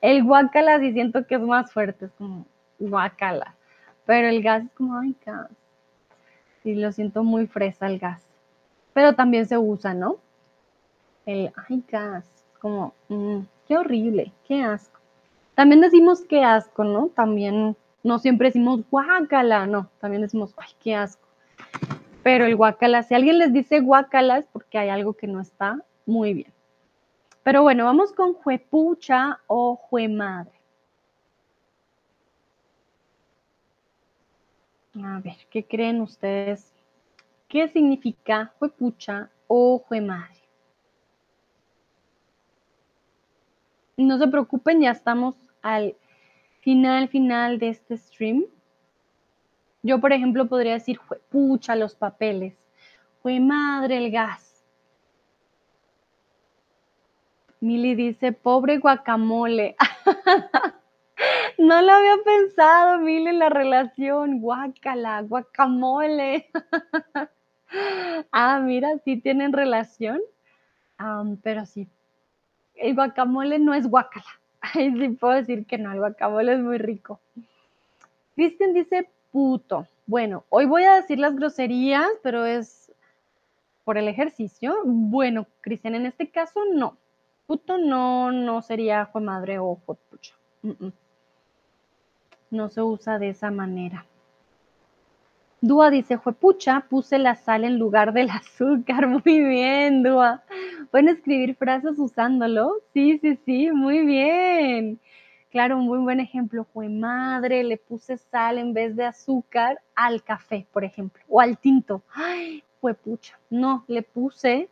el 0.02 0.24
guacala 0.24 0.80
sí 0.80 0.94
siento 0.94 1.26
que 1.26 1.36
es 1.36 1.42
más 1.42 1.72
fuerte, 1.72 2.06
es 2.06 2.12
como 2.14 2.46
guacala. 2.80 3.56
Pero 4.06 4.30
el 4.30 4.42
gas 4.42 4.64
es 4.64 4.72
como, 4.72 4.98
ay, 4.98 5.16
gas. 5.26 5.50
Y 6.64 6.76
lo 6.76 6.92
siento 6.92 7.24
muy 7.24 7.48
fresa 7.48 7.88
el 7.88 8.00
gas. 8.00 8.24
Pero 8.94 9.14
también 9.14 9.46
se 9.46 9.58
usa, 9.58 9.94
¿no? 9.94 10.18
El, 11.26 11.52
ay, 11.70 11.84
gas, 11.90 12.26
como, 12.60 12.94
mm, 13.10 13.40
qué 13.68 13.78
horrible, 13.78 14.32
qué 14.48 14.64
asco. 14.64 15.00
También 15.56 15.82
decimos 15.82 16.22
qué 16.22 16.44
asco, 16.44 16.84
¿no? 16.84 17.08
También 17.08 17.76
no 18.04 18.20
siempre 18.20 18.50
decimos 18.50 18.82
guácala, 18.90 19.66
no, 19.66 19.90
también 20.00 20.22
decimos, 20.22 20.54
ay, 20.58 20.70
qué 20.80 20.96
asco. 20.96 21.28
Pero 22.24 22.46
el 22.46 22.56
guácala, 22.56 23.04
si 23.04 23.14
alguien 23.16 23.40
les 23.40 23.54
dice 23.54 23.80
guácala 23.80 24.40
es 24.40 24.46
porque 24.52 24.78
hay 24.78 24.90
algo 24.90 25.14
que 25.14 25.28
no 25.28 25.42
está 25.42 25.84
muy 26.08 26.34
bien. 26.34 26.54
Pero 27.44 27.62
bueno, 27.62 27.86
vamos 27.86 28.12
con 28.14 28.34
juepucha 28.34 29.40
o 29.46 29.76
juemadre. 29.76 30.60
A 35.04 35.20
ver, 35.20 35.38
¿qué 35.52 35.64
creen 35.64 36.02
ustedes? 36.02 36.74
¿Qué 37.48 37.68
significa 37.68 38.54
juepucha 38.58 39.30
o 39.48 39.80
juemadre? 39.80 40.42
No 43.96 44.18
se 44.18 44.28
preocupen, 44.28 44.82
ya 44.82 44.92
estamos 44.92 45.36
al 45.62 45.96
final, 46.62 47.10
final 47.10 47.60
de 47.60 47.70
este 47.70 47.98
stream. 47.98 48.46
Yo, 49.84 50.02
por 50.02 50.14
ejemplo, 50.14 50.48
podría 50.48 50.74
decir 50.74 50.98
juepucha 50.98 51.76
los 51.76 51.96
papeles, 51.96 52.58
juemadre 53.22 53.98
el 53.98 54.12
gas. 54.12 54.47
Mili 57.60 57.96
dice, 57.96 58.32
pobre 58.32 58.78
guacamole. 58.78 59.76
No 61.58 61.82
lo 61.82 61.92
había 61.92 62.18
pensado, 62.24 63.00
Mil, 63.00 63.28
en 63.28 63.40
la 63.40 63.50
relación. 63.50 64.40
Guácala, 64.40 65.22
guacamole. 65.22 66.50
ah, 68.32 68.60
mira, 68.60 68.98
sí 69.04 69.18
tienen 69.18 69.54
relación. 69.54 70.22
pero 71.42 71.66
sí, 71.66 71.88
el 72.76 72.94
guacamole 72.94 73.58
no 73.60 73.74
es 73.74 73.88
guacala. 73.88 74.26
Ahí 74.62 74.92
sí 75.00 75.10
puedo 75.10 75.34
decir 75.34 75.66
que 75.66 75.78
no, 75.78 75.92
el 75.92 76.00
guacamole 76.00 76.54
es 76.54 76.60
muy 76.60 76.78
rico. 76.78 77.20
Cristian 78.36 78.74
dice 78.74 79.10
puto. 79.32 79.88
Bueno, 80.06 80.46
hoy 80.50 80.66
voy 80.66 80.84
a 80.84 80.96
decir 80.96 81.20
las 81.20 81.36
groserías, 81.36 82.08
pero 82.22 82.46
es 82.46 82.92
por 83.84 83.98
el 83.98 84.08
ejercicio. 84.08 84.76
Bueno, 84.86 85.48
Cristian, 85.62 85.96
en 85.96 86.06
este 86.06 86.30
caso 86.30 86.62
no. 86.72 86.98
Puto 87.48 87.78
no, 87.78 88.32
no 88.32 88.62
sería 88.62 89.08
fue 89.08 89.22
madre 89.22 89.58
o 89.58 89.78
fue 89.86 89.96
pucha 89.96 90.36
no 92.50 92.70
se 92.70 92.82
usa 92.82 93.20
de 93.20 93.30
esa 93.30 93.52
manera. 93.52 94.06
Dúa 95.60 95.90
dice, 95.90 96.18
juepucha, 96.18 96.86
puse 96.88 97.18
la 97.18 97.36
sal 97.36 97.64
en 97.64 97.80
lugar 97.80 98.14
del 98.14 98.30
azúcar. 98.32 99.08
Muy 99.08 99.42
bien, 99.42 100.04
Dúa. 100.04 100.44
¿Pueden 100.92 101.10
escribir 101.10 101.56
frases 101.56 101.98
usándolo? 101.98 102.76
Sí, 102.94 103.18
sí, 103.20 103.38
sí, 103.46 103.72
muy 103.72 104.06
bien. 104.06 105.00
Claro, 105.50 105.78
un 105.78 105.86
muy 105.86 106.00
buen 106.00 106.20
ejemplo. 106.20 106.66
Fue 106.74 106.90
madre, 106.90 107.64
le 107.64 107.78
puse 107.78 108.18
sal 108.18 108.60
en 108.60 108.74
vez 108.74 108.96
de 108.96 109.06
azúcar 109.06 109.82
al 109.96 110.24
café, 110.24 110.68
por 110.72 110.84
ejemplo, 110.84 111.24
o 111.28 111.42
al 111.42 111.58
tinto. 111.58 112.04
Ay, 112.14 112.64
juepucha. 112.80 113.40
No, 113.50 113.84
le 113.88 114.04
puse 114.04 114.70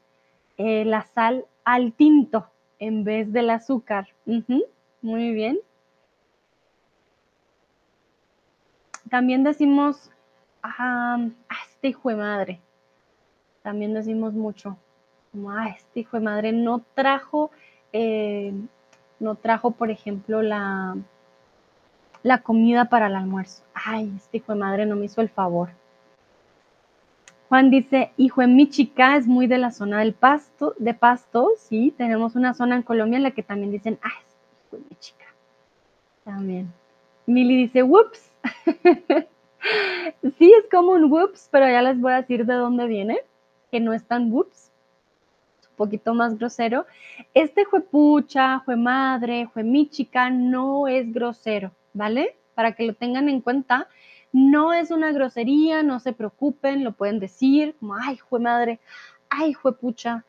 eh, 0.57 0.85
la 0.85 1.01
sal 1.01 1.45
al 1.63 1.93
tinto 1.93 2.47
en 2.79 3.03
vez 3.03 3.31
del 3.31 3.49
azúcar. 3.49 4.07
muy 5.01 5.31
bien. 5.31 5.59
También 9.09 9.43
decimos, 9.43 10.11
ah, 10.63 11.19
este 11.75 11.89
hijo 11.89 12.09
de 12.09 12.15
madre. 12.15 12.61
También 13.61 13.93
decimos 13.93 14.33
mucho, 14.33 14.77
como, 15.31 15.51
ah, 15.51 15.69
este 15.69 16.01
hijo 16.01 16.17
de 16.17 16.23
madre 16.23 16.51
no 16.51 16.83
trajo, 16.95 17.51
eh, 17.93 18.53
no 19.19 19.35
trajo, 19.35 19.71
por 19.71 19.91
ejemplo, 19.91 20.41
la, 20.41 20.97
la 22.23 22.41
comida 22.41 22.85
para 22.85 23.07
el 23.07 23.15
almuerzo. 23.15 23.63
Ay, 23.73 24.11
este 24.17 24.37
hijo 24.37 24.53
de 24.53 24.59
madre 24.59 24.85
no 24.85 24.95
me 24.95 25.05
hizo 25.05 25.21
el 25.21 25.29
favor. 25.29 25.69
Juan 27.49 27.69
dice, 27.69 28.11
hijo 28.17 28.41
de 28.41 28.47
mi 28.47 28.69
chica 28.69 29.17
es 29.17 29.27
muy 29.27 29.45
de 29.47 29.59
la 29.59 29.71
zona 29.71 29.99
del 29.99 30.13
pasto, 30.13 30.73
de 30.79 30.93
pasto, 30.93 31.51
sí, 31.57 31.93
tenemos 31.95 32.35
una 32.35 32.53
zona 32.53 32.75
en 32.75 32.81
Colombia 32.81 33.17
en 33.17 33.23
la 33.23 33.31
que 33.31 33.43
también 33.43 33.71
dicen, 33.71 33.99
ah, 34.01 34.09
hijo 34.67 34.77
de 34.77 34.83
mi 34.89 34.95
chica. 34.97 35.25
También. 36.23 36.73
Mili 37.27 37.55
dice, 37.55 37.83
whoops. 37.83 38.31
sí, 40.37 40.53
es 40.53 40.69
como 40.71 40.93
un 40.93 41.11
whoops, 41.11 41.49
pero 41.51 41.67
ya 41.67 41.83
les 41.83 41.99
voy 41.99 42.13
a 42.13 42.21
decir 42.21 42.45
de 42.45 42.55
dónde 42.55 42.87
viene, 42.87 43.19
que 43.71 43.79
no 43.79 43.93
es 43.93 44.03
tan 44.05 44.31
whoops, 44.31 44.71
un 45.69 45.75
poquito 45.75 46.15
más 46.15 46.37
grosero. 46.37 46.87
Este 47.35 47.63
juepucha, 47.63 48.59
juemadre, 48.65 49.45
juemichica 49.45 50.31
no 50.31 50.87
es 50.87 51.13
grosero, 51.13 51.71
¿vale? 51.93 52.35
Para 52.55 52.71
que 52.71 52.87
lo 52.87 52.95
tengan 52.95 53.29
en 53.29 53.41
cuenta, 53.41 53.87
no 54.35 54.73
es 54.73 54.91
una 54.91 55.13
grosería, 55.13 55.81
no 55.81 56.01
se 56.01 56.11
preocupen, 56.11 56.83
lo 56.83 56.91
pueden 56.91 57.19
decir 57.19 57.73
como, 57.79 57.95
ay, 57.95 58.17
juemadre, 58.17 58.81
ay, 59.29 59.53
juepucha 59.53 60.25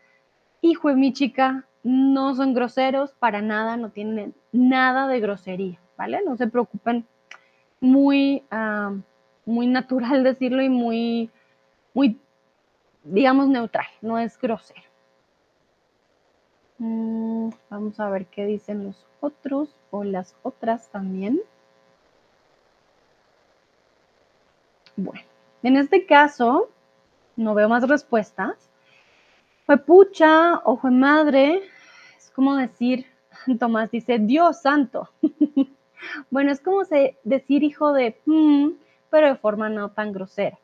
y 0.61 0.75
juemichica, 0.75 1.67
no 1.83 2.33
son 2.37 2.55
groseros 2.55 3.11
para 3.15 3.43
nada, 3.43 3.77
no 3.77 3.91
tienen 3.91 4.33
nada 4.53 5.09
de 5.09 5.19
grosería, 5.19 5.81
¿vale? 5.99 6.23
No 6.25 6.37
se 6.37 6.47
preocupen 6.47 7.05
muy, 7.81 8.45
ah, 8.53 8.95
muy 9.45 9.67
natural 9.67 10.23
decirlo 10.23 10.63
y 10.63 10.69
muy, 10.69 11.29
muy, 11.93 12.21
digamos, 13.03 13.49
neutral, 13.49 13.87
no 14.03 14.21
es 14.21 14.39
grosero. 14.39 14.83
Mm, 16.79 17.51
vamos 17.69 17.99
a 17.99 18.09
ver 18.09 18.27
qué 18.27 18.47
dicen 18.47 18.85
los 18.85 19.05
otros 19.19 19.69
o 19.91 20.05
las 20.05 20.37
otras 20.45 20.91
también. 20.91 21.41
Bueno, 24.97 25.23
en 25.63 25.77
este 25.77 26.07
caso, 26.07 26.71
no 27.37 27.55
veo 27.55 27.69
más 27.69 27.87
respuestas. 27.89 28.57
Fue 29.67 29.79
pucha 29.79 30.61
o 30.65 30.77
fue 30.77 30.91
madre, 30.91 31.63
es 32.17 32.31
como 32.31 32.57
decir, 32.57 33.07
Tomás 33.59 33.91
dice, 33.91 34.19
Dios 34.19 34.63
santo. 34.63 35.09
Bueno, 36.31 36.53
es 36.53 36.61
como 36.61 36.83
decir 37.25 37.65
hijo 37.65 37.93
de, 37.93 38.21
mm", 38.27 38.69
pero 39.11 39.29
de 39.29 39.37
forma 39.37 39.71
no 39.71 39.91
tan 39.91 40.13
grosera. 40.13 40.59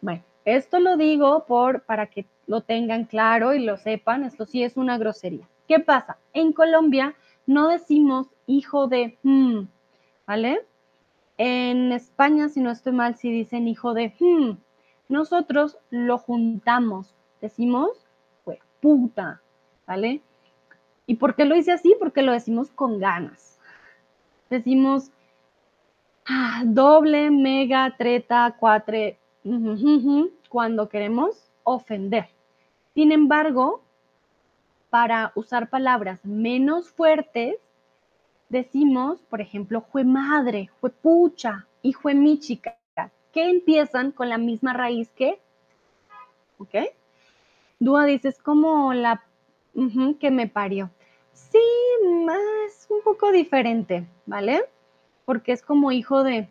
Bueno, 0.00 0.22
esto 0.44 0.78
lo 0.78 0.96
digo 0.96 1.44
por, 1.46 1.82
para 1.82 2.06
que 2.06 2.24
lo 2.46 2.62
tengan 2.62 3.04
claro 3.04 3.54
y 3.54 3.58
lo 3.58 3.76
sepan, 3.76 4.24
esto 4.24 4.46
sí 4.46 4.62
es 4.62 4.76
una 4.76 4.96
grosería. 4.98 5.46
¿Qué 5.66 5.80
pasa? 5.80 6.16
En 6.32 6.52
Colombia 6.52 7.16
no 7.44 7.68
decimos 7.68 8.28
hijo 8.46 8.86
de, 8.86 9.18
hmm, 9.24 9.64
¿vale? 10.26 10.64
En 11.38 11.92
España, 11.92 12.48
si 12.48 12.60
no 12.60 12.70
estoy 12.70 12.92
mal, 12.92 13.16
sí 13.16 13.30
dicen 13.30 13.68
hijo 13.68 13.94
de, 13.94 14.14
hmm. 14.18 14.58
Nosotros 15.08 15.78
lo 15.88 16.18
juntamos, 16.18 17.14
decimos, 17.40 17.90
pues, 18.44 18.58
puta, 18.80 19.40
¿vale? 19.86 20.20
¿Y 21.06 21.14
por 21.14 21.34
qué 21.34 21.46
lo 21.46 21.56
hice 21.56 21.72
así? 21.72 21.96
Porque 21.98 22.20
lo 22.20 22.32
decimos 22.32 22.70
con 22.70 22.98
ganas. 22.98 23.58
Decimos 24.50 25.10
ah, 26.26 26.62
doble, 26.66 27.30
mega, 27.30 27.94
treta, 27.96 28.54
cuatre, 28.58 29.18
cuando 30.50 30.90
queremos 30.90 31.50
ofender. 31.64 32.28
Sin 32.94 33.10
embargo, 33.10 33.82
para 34.90 35.32
usar 35.34 35.70
palabras 35.70 36.22
menos 36.24 36.90
fuertes, 36.90 37.56
decimos, 38.48 39.20
por 39.22 39.40
ejemplo, 39.40 39.82
fue 39.82 40.04
madre, 40.04 40.70
fue 40.80 40.90
pucha 40.90 41.66
y 41.82 41.92
fue 41.92 42.14
mi 42.14 42.38
chica, 42.38 42.76
que 43.32 43.50
empiezan 43.50 44.12
con 44.12 44.28
la 44.28 44.38
misma 44.38 44.72
raíz 44.72 45.10
que, 45.10 45.40
¿ok? 46.58 46.74
Dúa 47.78 48.04
dice, 48.04 48.28
es 48.28 48.38
como 48.42 48.92
la 48.92 49.22
que 50.18 50.30
me 50.30 50.48
parió. 50.48 50.90
Sí, 51.32 51.60
más 52.24 52.86
un 52.90 53.02
poco 53.02 53.30
diferente, 53.30 54.08
¿vale? 54.26 54.64
Porque 55.24 55.52
es 55.52 55.62
como 55.62 55.92
hijo 55.92 56.24
de, 56.24 56.48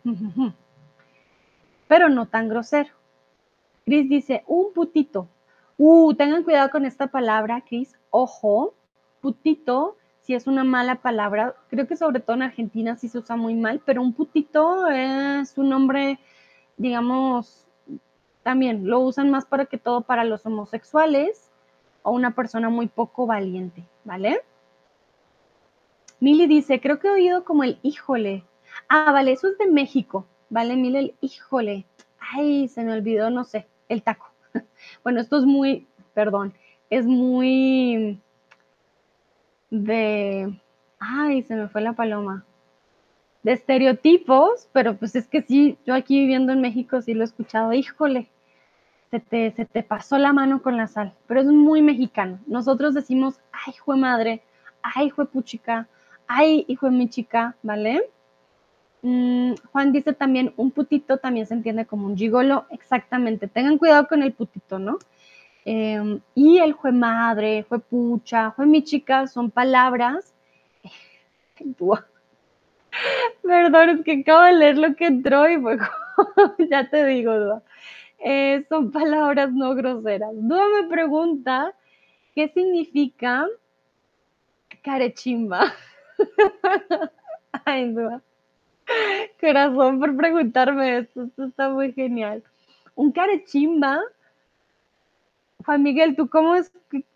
pero 1.88 2.08
no 2.08 2.26
tan 2.26 2.48
grosero. 2.48 2.90
Cris 3.84 4.08
dice, 4.08 4.44
un 4.46 4.72
putito. 4.72 5.28
Uh, 5.76 6.14
tengan 6.14 6.42
cuidado 6.42 6.70
con 6.70 6.84
esta 6.84 7.08
palabra, 7.08 7.62
Cris. 7.66 7.98
Ojo, 8.10 8.74
putito, 9.20 9.96
si 10.28 10.34
es 10.34 10.46
una 10.46 10.62
mala 10.62 10.96
palabra, 10.96 11.54
creo 11.70 11.86
que 11.86 11.96
sobre 11.96 12.20
todo 12.20 12.36
en 12.36 12.42
Argentina 12.42 12.96
sí 12.96 13.08
se 13.08 13.16
usa 13.16 13.34
muy 13.34 13.54
mal, 13.54 13.80
pero 13.86 14.02
un 14.02 14.12
putito 14.12 14.86
es 14.88 15.56
un 15.56 15.70
nombre, 15.70 16.18
digamos, 16.76 17.66
también 18.42 18.86
lo 18.86 19.00
usan 19.00 19.30
más 19.30 19.46
para 19.46 19.64
que 19.64 19.78
todo 19.78 20.02
para 20.02 20.24
los 20.24 20.44
homosexuales 20.44 21.50
o 22.02 22.10
una 22.10 22.34
persona 22.34 22.68
muy 22.68 22.88
poco 22.88 23.24
valiente, 23.24 23.86
¿vale? 24.04 24.42
Mili 26.20 26.46
dice, 26.46 26.78
creo 26.78 26.98
que 26.98 27.08
he 27.08 27.12
oído 27.12 27.42
como 27.42 27.64
el 27.64 27.78
híjole. 27.82 28.44
Ah, 28.90 29.12
vale, 29.12 29.32
eso 29.32 29.48
es 29.48 29.56
de 29.56 29.66
México, 29.66 30.26
¿vale? 30.50 30.76
Mili, 30.76 30.98
el 30.98 31.14
híjole. 31.22 31.86
Ay, 32.18 32.68
se 32.68 32.84
me 32.84 32.92
olvidó, 32.92 33.30
no 33.30 33.44
sé, 33.44 33.66
el 33.88 34.02
taco. 34.02 34.30
Bueno, 35.02 35.22
esto 35.22 35.38
es 35.38 35.46
muy, 35.46 35.86
perdón, 36.12 36.52
es 36.90 37.06
muy 37.06 38.20
de, 39.70 40.60
ay, 40.98 41.42
se 41.42 41.54
me 41.54 41.68
fue 41.68 41.80
la 41.80 41.92
paloma, 41.92 42.44
de 43.42 43.52
estereotipos, 43.52 44.68
pero 44.72 44.96
pues 44.96 45.14
es 45.16 45.28
que 45.28 45.42
sí, 45.42 45.78
yo 45.86 45.94
aquí 45.94 46.20
viviendo 46.20 46.52
en 46.52 46.60
México 46.60 47.00
sí 47.02 47.14
lo 47.14 47.22
he 47.22 47.24
escuchado, 47.24 47.72
híjole, 47.72 48.28
se 49.10 49.20
te, 49.20 49.52
se 49.52 49.64
te 49.64 49.82
pasó 49.82 50.18
la 50.18 50.32
mano 50.32 50.62
con 50.62 50.76
la 50.76 50.86
sal, 50.86 51.14
pero 51.26 51.40
es 51.40 51.46
muy 51.46 51.80
mexicano. 51.80 52.40
Nosotros 52.46 52.94
decimos, 52.94 53.40
ay, 53.52 53.72
hijo 53.74 53.94
de 53.94 54.00
madre, 54.00 54.42
ay, 54.82 55.06
hijo 55.06 55.22
de 55.22 55.30
puchica, 55.30 55.88
ay, 56.26 56.64
hijo 56.68 56.86
de 56.86 56.92
mi 56.92 57.08
chica, 57.08 57.56
¿vale? 57.62 58.10
Mm, 59.02 59.54
Juan 59.72 59.92
dice 59.92 60.12
también, 60.12 60.52
un 60.56 60.70
putito 60.72 61.18
también 61.18 61.46
se 61.46 61.54
entiende 61.54 61.86
como 61.86 62.06
un 62.06 62.16
gigolo, 62.16 62.66
exactamente, 62.70 63.48
tengan 63.48 63.78
cuidado 63.78 64.08
con 64.08 64.22
el 64.22 64.32
putito, 64.32 64.78
¿no? 64.78 64.98
Em, 65.70 66.22
y 66.34 66.56
el 66.60 66.74
fue 66.76 66.92
madre, 66.92 67.62
fue 67.68 67.78
pucha, 67.78 68.52
fue 68.52 68.64
mi 68.64 68.82
chica, 68.82 69.26
son 69.26 69.50
palabras. 69.50 70.34
Perdón, 73.42 73.90
es 73.90 74.02
que 74.02 74.22
acabo 74.22 74.44
de 74.44 74.52
leer 74.54 74.78
lo 74.78 74.96
que 74.96 75.04
entró 75.04 75.46
y 75.46 75.60
fue 75.60 75.76
ya 76.70 76.88
te 76.88 77.04
digo, 77.04 77.38
Dua. 77.38 77.62
Eh, 78.18 78.64
son 78.70 78.90
palabras 78.90 79.52
no 79.52 79.74
groseras. 79.74 80.30
Dua 80.32 80.64
me 80.80 80.88
pregunta 80.88 81.74
qué 82.34 82.48
significa 82.48 83.46
carechimba. 84.80 85.74
Ay, 87.66 87.92
Dua. 87.92 88.22
Corazón 89.38 90.00
por 90.00 90.16
preguntarme 90.16 91.00
esto, 91.00 91.24
esto 91.24 91.44
está 91.44 91.68
muy 91.68 91.92
genial. 91.92 92.42
Un 92.94 93.12
carechimba 93.12 94.00
Miguel, 95.76 96.16
¿tú 96.16 96.28
cómo 96.30 96.54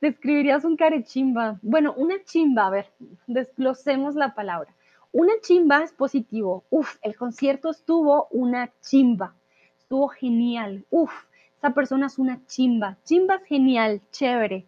describirías 0.01 0.65
un 0.65 0.77
carechimba? 0.77 1.59
Bueno, 1.63 1.95
una 1.97 2.23
chimba, 2.25 2.67
a 2.67 2.71
ver, 2.71 2.87
desglosemos 3.27 4.15
la 4.15 4.35
palabra. 4.35 4.75
Una 5.13 5.33
chimba 5.41 5.83
es 5.83 5.93
positivo. 5.93 6.65
Uf, 6.69 6.97
el 7.03 7.17
concierto 7.17 7.71
estuvo 7.71 8.27
una 8.31 8.71
chimba. 8.83 9.35
Estuvo 9.79 10.09
genial. 10.09 10.85
Uf, 10.91 11.13
esa 11.57 11.71
persona 11.71 12.07
es 12.07 12.19
una 12.19 12.45
chimba. 12.47 12.99
Chimba 13.05 13.37
es 13.37 13.45
genial, 13.45 14.01
chévere. 14.11 14.67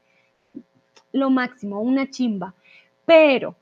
Lo 1.12 1.28
máximo, 1.28 1.80
una 1.80 2.08
chimba. 2.10 2.54
Pero 3.04 3.54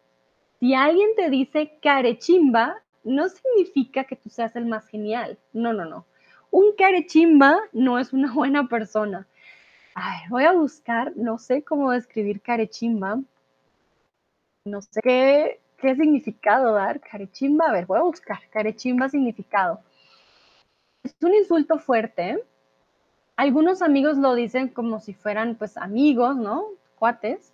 si 0.60 0.74
alguien 0.74 1.10
te 1.16 1.30
dice 1.30 1.78
carechimba, 1.82 2.76
no 3.02 3.28
significa 3.28 4.04
que 4.04 4.16
tú 4.16 4.28
seas 4.28 4.54
el 4.54 4.66
más 4.66 4.86
genial. 4.86 5.38
No, 5.52 5.72
no, 5.72 5.84
no. 5.84 6.04
Un 6.50 6.74
carechimba 6.76 7.58
no 7.72 7.98
es 7.98 8.12
una 8.12 8.32
buena 8.32 8.68
persona 8.68 9.26
Voy 10.30 10.44
a 10.44 10.52
buscar, 10.52 11.12
no 11.16 11.38
sé 11.38 11.62
cómo 11.62 11.90
describir 11.90 12.40
carechimba. 12.40 13.20
No 14.64 14.80
sé 14.80 15.00
qué, 15.02 15.60
qué 15.78 15.94
significado 15.94 16.72
dar. 16.72 17.00
Carechimba, 17.00 17.66
a 17.66 17.72
ver, 17.72 17.86
voy 17.86 17.98
a 17.98 18.02
buscar. 18.02 18.38
Carechimba 18.50 19.08
significado. 19.08 19.80
Es 21.02 21.14
un 21.22 21.34
insulto 21.34 21.78
fuerte. 21.78 22.42
Algunos 23.36 23.82
amigos 23.82 24.16
lo 24.18 24.34
dicen 24.34 24.68
como 24.68 25.00
si 25.00 25.14
fueran 25.14 25.56
pues 25.56 25.76
amigos, 25.76 26.36
¿no? 26.36 26.64
Cuates. 26.96 27.52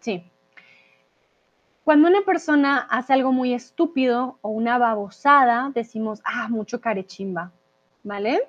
sí. 0.00 0.30
Cuando 1.84 2.08
una 2.08 2.22
persona 2.22 2.78
hace 2.78 3.12
algo 3.12 3.32
muy 3.32 3.52
estúpido 3.52 4.38
o 4.40 4.48
una 4.48 4.78
babosada, 4.78 5.70
decimos, 5.74 6.22
ah, 6.24 6.48
mucho 6.48 6.80
carechimba, 6.80 7.52
¿vale? 8.02 8.48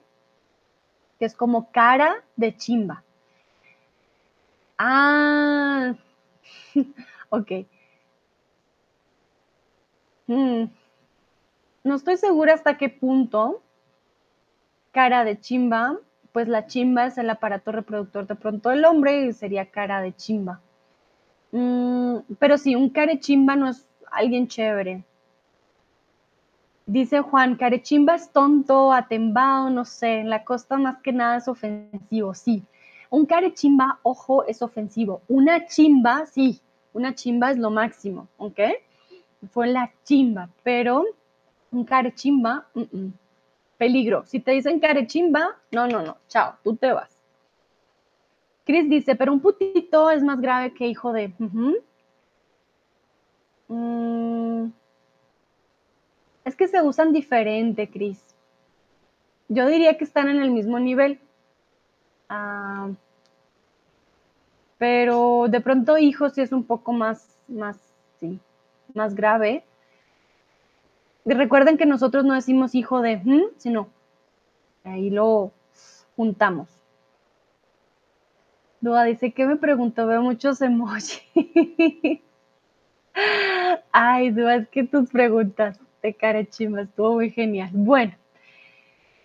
Que 1.20 1.26
es 1.26 1.36
como 1.36 1.72
cara 1.72 2.24
de 2.36 2.56
chimba. 2.56 3.04
Ah, 4.78 5.96
ok. 7.30 7.52
Hmm. 10.28 10.66
No 11.86 11.96
estoy 11.96 12.18
segura 12.18 12.54
hasta 12.54 12.78
qué 12.78 12.90
punto 12.90 13.62
cara 14.92 15.24
de 15.24 15.40
chimba, 15.40 16.00
pues 16.32 16.48
la 16.48 16.68
chimba 16.68 17.06
es 17.06 17.18
el 17.18 17.30
aparato 17.30 17.72
reproductor 17.72 18.28
de 18.28 18.36
pronto 18.36 18.70
del 18.70 18.86
hombre 18.86 19.26
y 19.26 19.34
sería 19.34 19.70
cara 19.70 20.02
de 20.02 20.16
chimba. 20.16 20.62
Mm, 21.52 22.20
pero 22.40 22.58
sí, 22.58 22.76
un 22.76 22.90
care 22.90 23.20
chimba 23.20 23.56
no 23.56 23.70
es 23.70 23.88
alguien 24.12 24.48
chévere. 24.48 25.04
Dice 26.88 27.22
Juan, 27.22 27.56
carechimba 27.56 28.16
es 28.16 28.32
tonto, 28.32 28.94
atembado, 28.94 29.72
no 29.72 29.86
sé, 29.86 30.20
en 30.20 30.30
la 30.30 30.44
costa 30.44 30.78
más 30.78 31.02
que 31.02 31.12
nada 31.12 31.38
es 31.38 31.48
ofensivo, 31.48 32.36
sí. 32.36 32.64
Un 33.10 33.26
carechimba, 33.26 34.00
ojo, 34.04 34.46
es 34.46 34.62
ofensivo. 34.62 35.22
Una 35.28 35.66
chimba, 35.66 36.28
sí, 36.28 36.62
una 36.94 37.16
chimba 37.16 37.52
es 37.52 37.58
lo 37.58 37.72
máximo, 37.72 38.28
¿ok? 38.38 38.60
Fue 39.52 39.68
la 39.68 39.92
chimba, 40.04 40.50
pero 40.64 41.06
un 41.72 41.86
carechimba, 41.86 42.68
peligro. 43.78 44.24
Si 44.26 44.40
te 44.40 44.52
dicen 44.52 44.80
carechimba, 44.80 45.58
no, 45.72 45.88
no, 45.88 46.04
no, 46.04 46.18
chao, 46.28 46.56
tú 46.64 46.76
te 46.76 46.94
vas. 46.94 47.18
Chris 48.64 48.90
dice, 48.90 49.16
pero 49.16 49.34
un 49.34 49.40
putito 49.40 50.10
es 50.12 50.24
más 50.24 50.40
grave 50.40 50.74
que 50.74 50.88
hijo 50.88 51.12
de... 51.12 51.34
Es 56.46 56.56
que 56.56 56.68
se 56.68 56.82
usan 56.82 57.12
diferente, 57.12 57.90
Cris. 57.90 58.24
Yo 59.50 59.68
diría 59.68 59.98
que 59.98 60.04
están 60.04 60.30
en 60.30 60.42
el 60.42 60.52
mismo 60.52 60.80
nivel. 60.80 61.20
Ah, 62.30 62.90
pero 64.78 65.48
de 65.50 65.62
pronto 65.62 65.98
hijo 65.98 66.30
sí 66.30 66.42
es 66.42 66.52
un 66.52 66.64
poco 66.64 66.94
más, 66.94 67.38
más, 67.48 67.78
sí, 68.20 68.40
más 68.94 69.16
grave. 69.16 69.64
recuerden 71.26 71.78
que 71.78 71.88
nosotros 71.88 72.26
no 72.26 72.36
decimos 72.36 72.76
hijo 72.76 73.02
de, 73.02 73.22
sino 73.58 73.90
ahí 74.84 75.10
lo 75.10 75.52
juntamos. 76.16 76.70
Dua 78.82 79.04
dice, 79.06 79.32
¿qué 79.34 79.46
me 79.48 79.56
pregunto? 79.56 80.06
Veo 80.06 80.22
muchos 80.22 80.62
emojis. 80.62 81.24
Ay, 83.92 84.30
Dua, 84.30 84.56
es 84.58 84.68
que 84.70 84.84
tus 84.84 85.10
preguntas 85.10 85.80
de 86.06 86.14
Carechimba, 86.14 86.82
estuvo 86.82 87.14
muy 87.14 87.32
genial. 87.32 87.70
Bueno, 87.74 88.14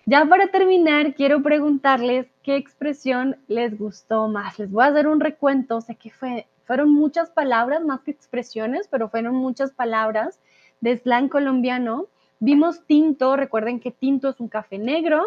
Ya 0.07 0.25
para 0.25 0.49
terminar, 0.49 1.15
quiero 1.15 1.43
preguntarles 1.43 2.27
qué 2.43 2.57
expresión 2.57 3.37
les 3.49 3.79
gustó 3.79 4.27
más. 4.29 4.59
Les 4.59 4.71
voy 4.71 4.83
a 4.85 4.89
hacer 4.89 5.07
un 5.07 5.21
recuento. 5.21 5.81
Sé 5.83 5.95
que 5.95 6.11
fue, 6.11 6.47
fueron 6.65 6.91
muchas 6.91 7.31
palabras, 7.31 7.85
más 7.85 8.01
que 8.01 8.11
expresiones, 8.11 8.89
pero 8.91 9.09
fueron 9.09 9.35
muchas 9.37 9.71
palabras 9.73 10.41
de 10.81 10.97
slang 10.97 11.29
colombiano. 11.29 12.07
Vimos 12.41 12.85
tinto, 12.87 13.37
recuerden 13.37 13.79
que 13.79 13.93
tinto 13.93 14.31
es 14.31 14.41
un 14.41 14.49
café 14.49 14.79
negro. 14.79 15.23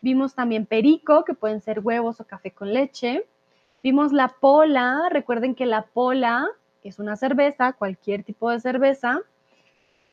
Vimos 0.00 0.34
también 0.34 0.64
perico, 0.64 1.24
que 1.24 1.34
pueden 1.34 1.60
ser 1.60 1.80
huevos 1.80 2.20
o 2.20 2.24
café 2.24 2.50
con 2.52 2.72
leche. 2.72 3.26
Vimos 3.82 4.12
la 4.12 4.28
pola, 4.28 5.08
recuerden 5.10 5.54
que 5.54 5.66
la 5.66 5.82
pola 5.82 6.46
es 6.84 6.98
una 6.98 7.16
cerveza, 7.16 7.72
cualquier 7.74 8.22
tipo 8.22 8.50
de 8.50 8.60
cerveza. 8.60 9.20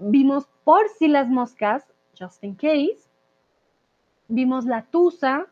Vimos 0.03 0.47
por 0.63 0.89
si 0.97 1.07
las 1.07 1.29
moscas, 1.29 1.85
just 2.19 2.43
in 2.43 2.55
case. 2.55 3.07
Vimos 4.27 4.65
la 4.65 4.81
tusa, 4.81 5.45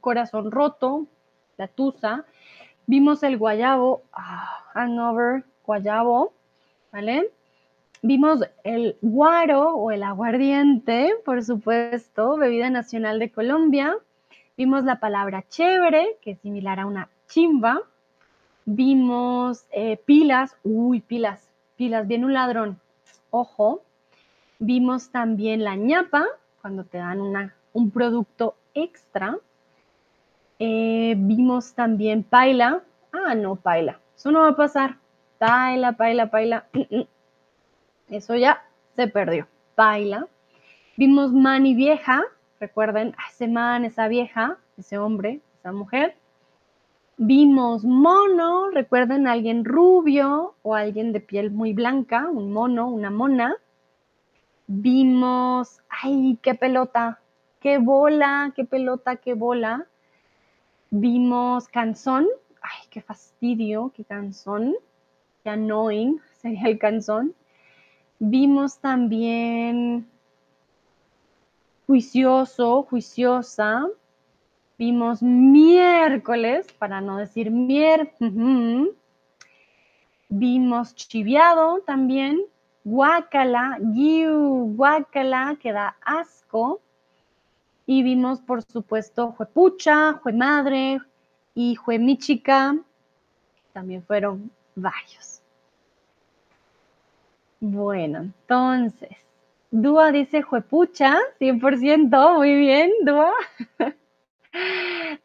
corazón 0.00 0.50
roto, 0.50 1.06
la 1.58 1.68
tusa. 1.68 2.24
Vimos 2.86 3.22
el 3.22 3.36
guayabo, 3.36 4.02
ah, 4.14 4.64
hangover, 4.72 5.44
guayabo, 5.66 6.32
¿vale? 6.90 7.30
Vimos 8.00 8.40
el 8.64 8.96
guaro 9.02 9.74
o 9.74 9.90
el 9.90 10.04
aguardiente, 10.04 11.12
por 11.24 11.44
supuesto, 11.44 12.38
bebida 12.38 12.70
nacional 12.70 13.18
de 13.18 13.30
Colombia. 13.30 13.94
Vimos 14.56 14.84
la 14.84 15.00
palabra 15.00 15.44
chévere, 15.48 16.16
que 16.22 16.30
es 16.32 16.40
similar 16.40 16.80
a 16.80 16.86
una 16.86 17.10
chimba. 17.28 17.82
Vimos 18.64 19.66
eh, 19.70 19.98
pilas, 19.98 20.56
uy, 20.64 21.00
pilas, 21.00 21.50
pilas, 21.76 22.06
viene 22.06 22.24
un 22.24 22.32
ladrón, 22.32 22.80
ojo. 23.30 23.82
Vimos 24.58 25.10
también 25.10 25.64
la 25.64 25.76
ñapa, 25.76 26.26
cuando 26.60 26.84
te 26.84 26.98
dan 26.98 27.20
una 27.20 27.54
un 27.72 27.90
producto 27.90 28.56
extra. 28.74 29.38
Eh, 30.58 31.14
vimos 31.16 31.74
también 31.74 32.22
paila. 32.22 32.82
Ah, 33.12 33.34
no, 33.34 33.56
paila. 33.56 33.98
Eso 34.16 34.30
no 34.30 34.40
va 34.40 34.48
a 34.48 34.56
pasar. 34.56 34.96
Paila, 35.38 35.92
paila, 35.92 36.30
paila. 36.30 36.66
Eso 38.10 38.34
ya 38.34 38.62
se 38.96 39.08
perdió. 39.08 39.46
Paila. 39.74 40.26
Vimos 40.96 41.32
man 41.32 41.66
y 41.66 41.74
vieja. 41.74 42.22
Recuerden, 42.58 43.14
ese 43.30 43.48
man, 43.48 43.84
esa 43.86 44.08
vieja, 44.08 44.58
ese 44.76 44.98
hombre, 44.98 45.40
esa 45.58 45.72
mujer. 45.72 46.14
Vimos 47.22 47.84
mono. 47.84 48.70
Recuerden, 48.70 49.28
alguien 49.28 49.64
rubio 49.64 50.56
o 50.62 50.74
alguien 50.74 51.12
de 51.12 51.20
piel 51.20 51.50
muy 51.50 51.72
blanca. 51.72 52.28
Un 52.28 52.52
mono, 52.52 52.88
una 52.88 53.10
mona. 53.10 53.56
Vimos, 54.66 55.80
ay, 55.88 56.38
qué 56.42 56.54
pelota 56.54 57.20
qué 57.60 57.78
bola, 57.78 58.52
qué 58.56 58.64
pelota, 58.64 59.16
qué 59.16 59.34
bola. 59.34 59.86
Vimos 60.90 61.68
canzón, 61.68 62.26
ay, 62.62 62.88
qué 62.90 63.02
fastidio, 63.02 63.92
qué 63.94 64.04
canzón, 64.04 64.74
qué 65.44 65.50
annoying 65.50 66.20
sería 66.40 66.68
el 66.68 66.78
canzón. 66.78 67.34
Vimos 68.18 68.78
también 68.78 70.08
juicioso, 71.86 72.82
juiciosa. 72.82 73.86
Vimos 74.80 75.22
miércoles, 75.22 76.66
para 76.78 77.02
no 77.02 77.18
decir 77.18 77.50
mier. 77.50 78.14
Vimos 80.30 80.94
chiviado 80.94 81.80
también. 81.80 82.40
Guácala, 82.82 83.76
guiu, 83.78 84.72
guácala, 84.74 85.58
que 85.60 85.72
da 85.72 85.96
asco. 86.00 86.80
Y 87.84 88.02
vimos, 88.02 88.40
por 88.40 88.62
supuesto, 88.62 89.32
Juepucha, 89.32 90.14
Juemadre 90.14 90.98
y 91.54 91.74
Juemichica. 91.74 92.78
También 93.74 94.02
fueron 94.02 94.50
varios. 94.74 95.42
Bueno, 97.60 98.20
entonces, 98.20 99.10
Dúa 99.70 100.10
dice 100.10 100.40
Juepucha, 100.40 101.18
100%, 101.38 102.36
muy 102.38 102.54
bien, 102.54 102.90
Dúa. 103.04 103.34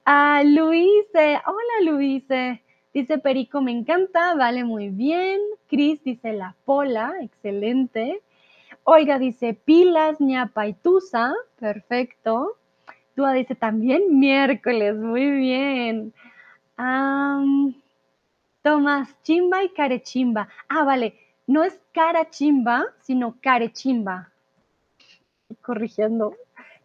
ah, 0.05 0.41
Luise, 0.45 1.39
hola 1.45 1.91
Luise. 1.91 2.61
Dice 2.93 3.17
Perico, 3.17 3.61
me 3.61 3.71
encanta, 3.71 4.35
vale 4.35 4.63
muy 4.63 4.89
bien. 4.89 5.39
Cris 5.67 6.03
dice 6.03 6.33
La 6.33 6.55
Pola, 6.65 7.13
excelente. 7.21 8.21
Olga 8.83 9.19
dice 9.19 9.53
pilas, 9.53 10.21
ñapa 10.21 10.67
y 10.67 10.73
tusa, 10.73 11.33
perfecto. 11.59 12.55
Dúa 13.15 13.33
dice 13.33 13.55
también 13.55 14.19
miércoles, 14.19 14.95
muy 14.95 15.29
bien. 15.31 16.13
Tomás, 18.61 19.21
chimba 19.23 19.63
y 19.63 19.69
carechimba. 19.69 20.49
Ah, 20.69 20.83
vale, 20.83 21.15
no 21.47 21.63
es 21.63 21.79
cara 21.93 22.29
chimba, 22.29 22.85
sino 23.01 23.37
carechimba. 23.41 24.31
Corrigiendo. 25.61 26.35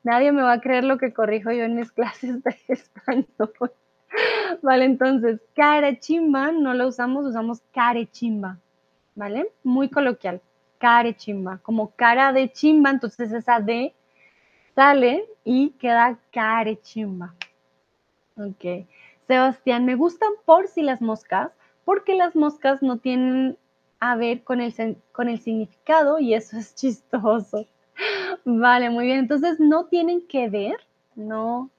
Nadie 0.02 0.32
me 0.32 0.42
va 0.42 0.52
a 0.52 0.60
creer 0.60 0.84
lo 0.84 0.98
que 0.98 1.12
corrijo 1.12 1.50
yo 1.52 1.64
en 1.64 1.76
mis 1.76 1.92
clases 1.92 2.42
de 2.42 2.56
español. 2.68 3.72
Vale, 4.62 4.84
entonces, 4.84 5.40
carechimba 5.54 6.52
no 6.52 6.74
lo 6.74 6.88
usamos, 6.88 7.24
usamos 7.26 7.62
carechimba. 7.72 8.58
¿Vale? 9.14 9.52
Muy 9.62 9.88
coloquial 9.88 10.40
care 10.80 11.14
chimba, 11.14 11.58
como 11.62 11.90
cara 11.90 12.32
de 12.32 12.50
chimba, 12.50 12.90
entonces 12.90 13.30
esa 13.32 13.60
D 13.60 13.94
sale 14.74 15.28
y 15.44 15.70
queda 15.72 16.18
care 16.32 16.80
chimba. 16.80 17.34
Ok. 18.36 18.86
Sebastián, 19.28 19.84
me 19.84 19.94
gustan 19.94 20.30
por 20.44 20.66
si 20.66 20.82
las 20.82 21.00
moscas, 21.00 21.52
porque 21.84 22.16
las 22.16 22.34
moscas 22.34 22.82
no 22.82 22.96
tienen 22.96 23.58
a 24.00 24.16
ver 24.16 24.42
con 24.42 24.60
el, 24.60 24.96
con 25.12 25.28
el 25.28 25.38
significado 25.38 26.18
y 26.18 26.34
eso 26.34 26.56
es 26.56 26.74
chistoso. 26.74 27.66
Vale, 28.44 28.90
muy 28.90 29.06
bien. 29.06 29.20
Entonces 29.20 29.58
no 29.60 29.86
tienen 29.86 30.26
que 30.26 30.48
ver, 30.50 30.76
no, 31.14 31.70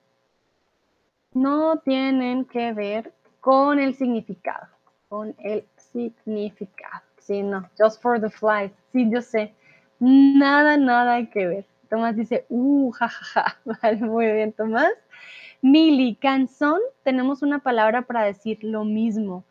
no 1.34 1.78
tienen 1.80 2.46
que 2.46 2.74
ver 2.74 3.14
con 3.40 3.80
el 3.80 3.96
significado, 3.96 4.68
con 5.10 5.36
el 5.40 5.66
significado. 5.78 7.04
Sí, 7.18 7.44
no, 7.44 7.70
just 7.78 8.02
for 8.02 8.20
the 8.20 8.30
flight. 8.30 8.74
Sí, 8.92 9.10
yo 9.10 9.22
sé. 9.22 9.54
Nada, 10.00 10.78
nada 10.78 11.26
que 11.30 11.48
ver. 11.48 11.66
Tomás 11.90 12.16
dice, 12.16 12.46
uh, 12.50 12.92
jajaja. 12.92 13.58
Vale, 13.66 13.98
muy 13.98 14.26
bien, 14.32 14.54
Tomás. 14.54 14.92
Mili, 15.62 16.16
canzón, 16.16 16.80
tenemos 17.04 17.42
una 17.44 17.60
palabra 17.60 18.04
para 18.04 18.24
decir 18.26 18.60
lo 18.64 18.84
mismo. 18.86 19.44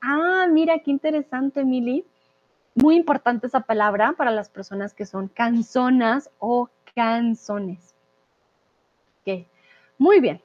Ah, 0.00 0.46
mira, 0.50 0.78
qué 0.80 0.90
interesante, 0.90 1.64
Mili. 1.64 2.06
Muy 2.80 2.94
importante 2.94 3.48
esa 3.48 3.60
palabra 3.60 4.12
para 4.12 4.30
las 4.30 4.48
personas 4.48 4.94
que 4.94 5.04
son 5.04 5.26
canzonas 5.26 6.30
o 6.38 6.70
canzones. 6.94 7.96
Ok, 9.22 9.46
muy 9.98 10.20
bien. 10.20 10.40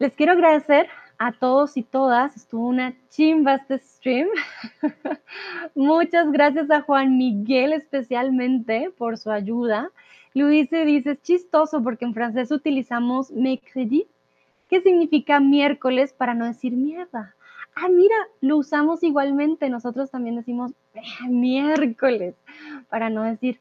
Les 0.00 0.12
quiero 0.14 0.32
agradecer 0.32 0.88
a 1.18 1.30
todos 1.30 1.76
y 1.76 1.84
todas. 1.84 2.36
Estuvo 2.36 2.66
una 2.66 2.96
chimba 3.10 3.54
este 3.54 3.78
stream. 3.78 4.26
Muchas 5.76 6.32
gracias 6.32 6.68
a 6.68 6.80
Juan 6.80 7.16
Miguel 7.16 7.74
especialmente 7.74 8.90
por 8.98 9.18
su 9.18 9.30
ayuda. 9.30 9.88
Luis 10.34 10.68
dice, 10.68 11.12
es 11.12 11.22
chistoso 11.22 11.80
porque 11.80 12.06
en 12.06 12.14
francés 12.14 12.50
utilizamos 12.50 13.30
mercredi, 13.30 14.08
que 14.68 14.80
significa 14.80 15.38
miércoles 15.38 16.12
para 16.12 16.34
no 16.34 16.46
decir 16.46 16.72
mierda. 16.72 17.36
Ah, 17.74 17.88
mira, 17.88 18.16
lo 18.40 18.58
usamos 18.58 19.02
igualmente. 19.02 19.68
Nosotros 19.68 20.10
también 20.10 20.36
decimos 20.36 20.72
eh, 20.94 21.00
miércoles 21.28 22.34
para 22.88 23.10
no 23.10 23.22
decir 23.22 23.60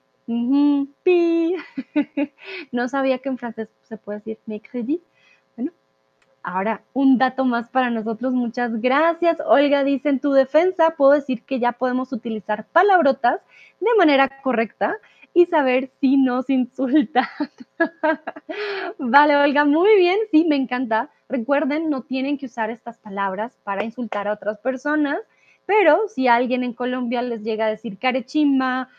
pi. 1.03 1.55
no 2.71 2.88
sabía 2.88 3.19
que 3.19 3.29
en 3.29 3.38
francés 3.38 3.69
se 3.83 3.97
puede 3.97 4.19
decir 4.19 4.38
mercredi. 4.45 5.01
Ahora, 6.43 6.81
un 6.93 7.19
dato 7.19 7.45
más 7.45 7.69
para 7.69 7.91
nosotros, 7.91 8.33
muchas 8.33 8.81
gracias. 8.81 9.38
Olga 9.45 9.83
dice, 9.83 10.09
en 10.09 10.19
tu 10.19 10.31
defensa 10.31 10.95
puedo 10.97 11.11
decir 11.11 11.43
que 11.43 11.59
ya 11.59 11.71
podemos 11.73 12.11
utilizar 12.13 12.65
palabrotas 12.65 13.41
de 13.79 13.93
manera 13.95 14.41
correcta 14.41 14.97
y 15.35 15.45
saber 15.45 15.91
si 16.01 16.17
nos 16.17 16.49
insultan. 16.49 17.27
vale, 18.97 19.38
Olga, 19.38 19.65
muy 19.65 19.95
bien, 19.97 20.17
sí, 20.31 20.45
me 20.45 20.55
encanta. 20.55 21.11
Recuerden, 21.31 21.89
no 21.89 22.01
tienen 22.01 22.37
que 22.37 22.47
usar 22.47 22.69
estas 22.69 22.97
palabras 22.97 23.57
para 23.63 23.85
insultar 23.85 24.27
a 24.27 24.33
otras 24.33 24.59
personas, 24.59 25.17
pero 25.65 26.09
si 26.09 26.27
alguien 26.27 26.61
en 26.65 26.73
Colombia 26.73 27.21
les 27.21 27.41
llega 27.41 27.67
a 27.67 27.69
decir 27.69 27.97
carechimba 27.97 28.89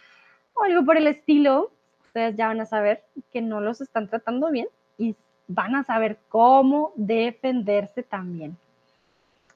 o 0.54 0.64
algo 0.64 0.82
por 0.82 0.96
el 0.96 1.08
estilo, 1.08 1.70
ustedes 2.06 2.34
ya 2.34 2.46
van 2.46 2.62
a 2.62 2.66
saber 2.66 3.02
que 3.30 3.42
no 3.42 3.60
los 3.60 3.82
están 3.82 4.08
tratando 4.08 4.50
bien 4.50 4.66
y 4.96 5.14
van 5.46 5.74
a 5.74 5.84
saber 5.84 6.16
cómo 6.30 6.92
defenderse 6.96 8.02
también. 8.02 8.56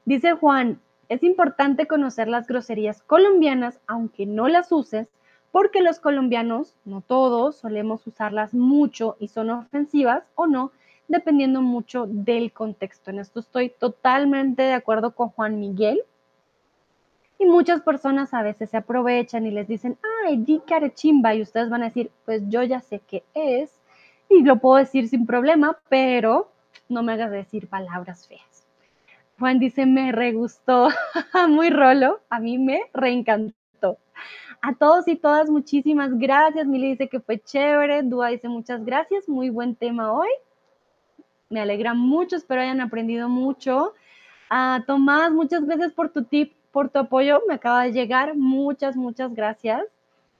Dice 0.04 0.34
Juan, 0.34 0.78
es 1.08 1.22
importante 1.22 1.86
conocer 1.86 2.28
las 2.28 2.46
groserías 2.46 3.00
colombianas, 3.00 3.80
aunque 3.86 4.26
no 4.26 4.48
las 4.48 4.70
uses, 4.70 5.08
porque 5.50 5.80
los 5.80 5.98
colombianos, 5.98 6.74
no 6.84 7.00
todos, 7.00 7.56
solemos 7.56 8.06
usarlas 8.06 8.52
mucho 8.52 9.16
y 9.18 9.28
son 9.28 9.48
ofensivas 9.48 10.24
o 10.34 10.46
no, 10.46 10.72
dependiendo 11.08 11.62
mucho 11.62 12.06
del 12.06 12.52
contexto. 12.52 13.10
En 13.10 13.18
esto 13.18 13.40
estoy 13.40 13.70
totalmente 13.70 14.62
de 14.62 14.72
acuerdo 14.72 15.14
con 15.14 15.30
Juan 15.30 15.60
Miguel. 15.60 16.02
Y 17.38 17.44
muchas 17.44 17.82
personas 17.82 18.32
a 18.32 18.42
veces 18.42 18.70
se 18.70 18.78
aprovechan 18.78 19.46
y 19.46 19.50
les 19.50 19.68
dicen, 19.68 19.98
ay, 20.24 20.38
di 20.38 20.62
chimba, 20.94 21.34
y 21.34 21.42
ustedes 21.42 21.68
van 21.68 21.82
a 21.82 21.86
decir, 21.86 22.10
pues 22.24 22.42
yo 22.48 22.62
ya 22.62 22.80
sé 22.80 23.00
qué 23.00 23.24
es, 23.34 23.78
y 24.30 24.42
lo 24.42 24.56
puedo 24.56 24.76
decir 24.76 25.06
sin 25.08 25.26
problema, 25.26 25.78
pero 25.90 26.50
no 26.88 27.02
me 27.02 27.12
hagas 27.12 27.30
decir 27.30 27.68
palabras 27.68 28.26
feas. 28.26 28.66
Juan 29.38 29.58
dice, 29.58 29.84
me 29.84 30.12
re 30.12 30.32
gustó, 30.32 30.88
muy 31.48 31.68
rolo, 31.68 32.20
a 32.30 32.40
mí 32.40 32.56
me 32.56 32.84
reencantó. 32.94 33.98
A 34.62 34.74
todos 34.74 35.06
y 35.06 35.16
todas, 35.16 35.50
muchísimas 35.50 36.18
gracias. 36.18 36.66
Mili 36.66 36.88
dice 36.88 37.08
que 37.08 37.20
fue 37.20 37.38
chévere. 37.38 38.02
Dúa 38.02 38.28
dice 38.28 38.48
muchas 38.48 38.84
gracias. 38.84 39.28
Muy 39.28 39.50
buen 39.50 39.76
tema 39.76 40.12
hoy. 40.12 40.28
Me 41.48 41.60
alegra 41.60 41.94
mucho, 41.94 42.36
espero 42.36 42.60
hayan 42.60 42.80
aprendido 42.80 43.28
mucho. 43.28 43.94
A 44.50 44.82
Tomás, 44.86 45.32
muchas 45.32 45.64
gracias 45.64 45.92
por 45.92 46.10
tu 46.10 46.24
tip, 46.24 46.54
por 46.72 46.88
tu 46.88 46.98
apoyo. 46.98 47.42
Me 47.48 47.54
acaba 47.54 47.84
de 47.84 47.92
llegar. 47.92 48.36
Muchas, 48.36 48.96
muchas 48.96 49.34
gracias. 49.34 49.82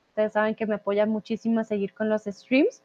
Ustedes 0.09 0.33
saben 0.33 0.55
que 0.55 0.67
me 0.67 0.77
apoyan 0.77 1.11
muchísimo 1.11 1.61
a 1.61 1.65
seguir 1.65 1.93
con 1.93 2.09
los 2.09 2.25
streams. 2.25 2.83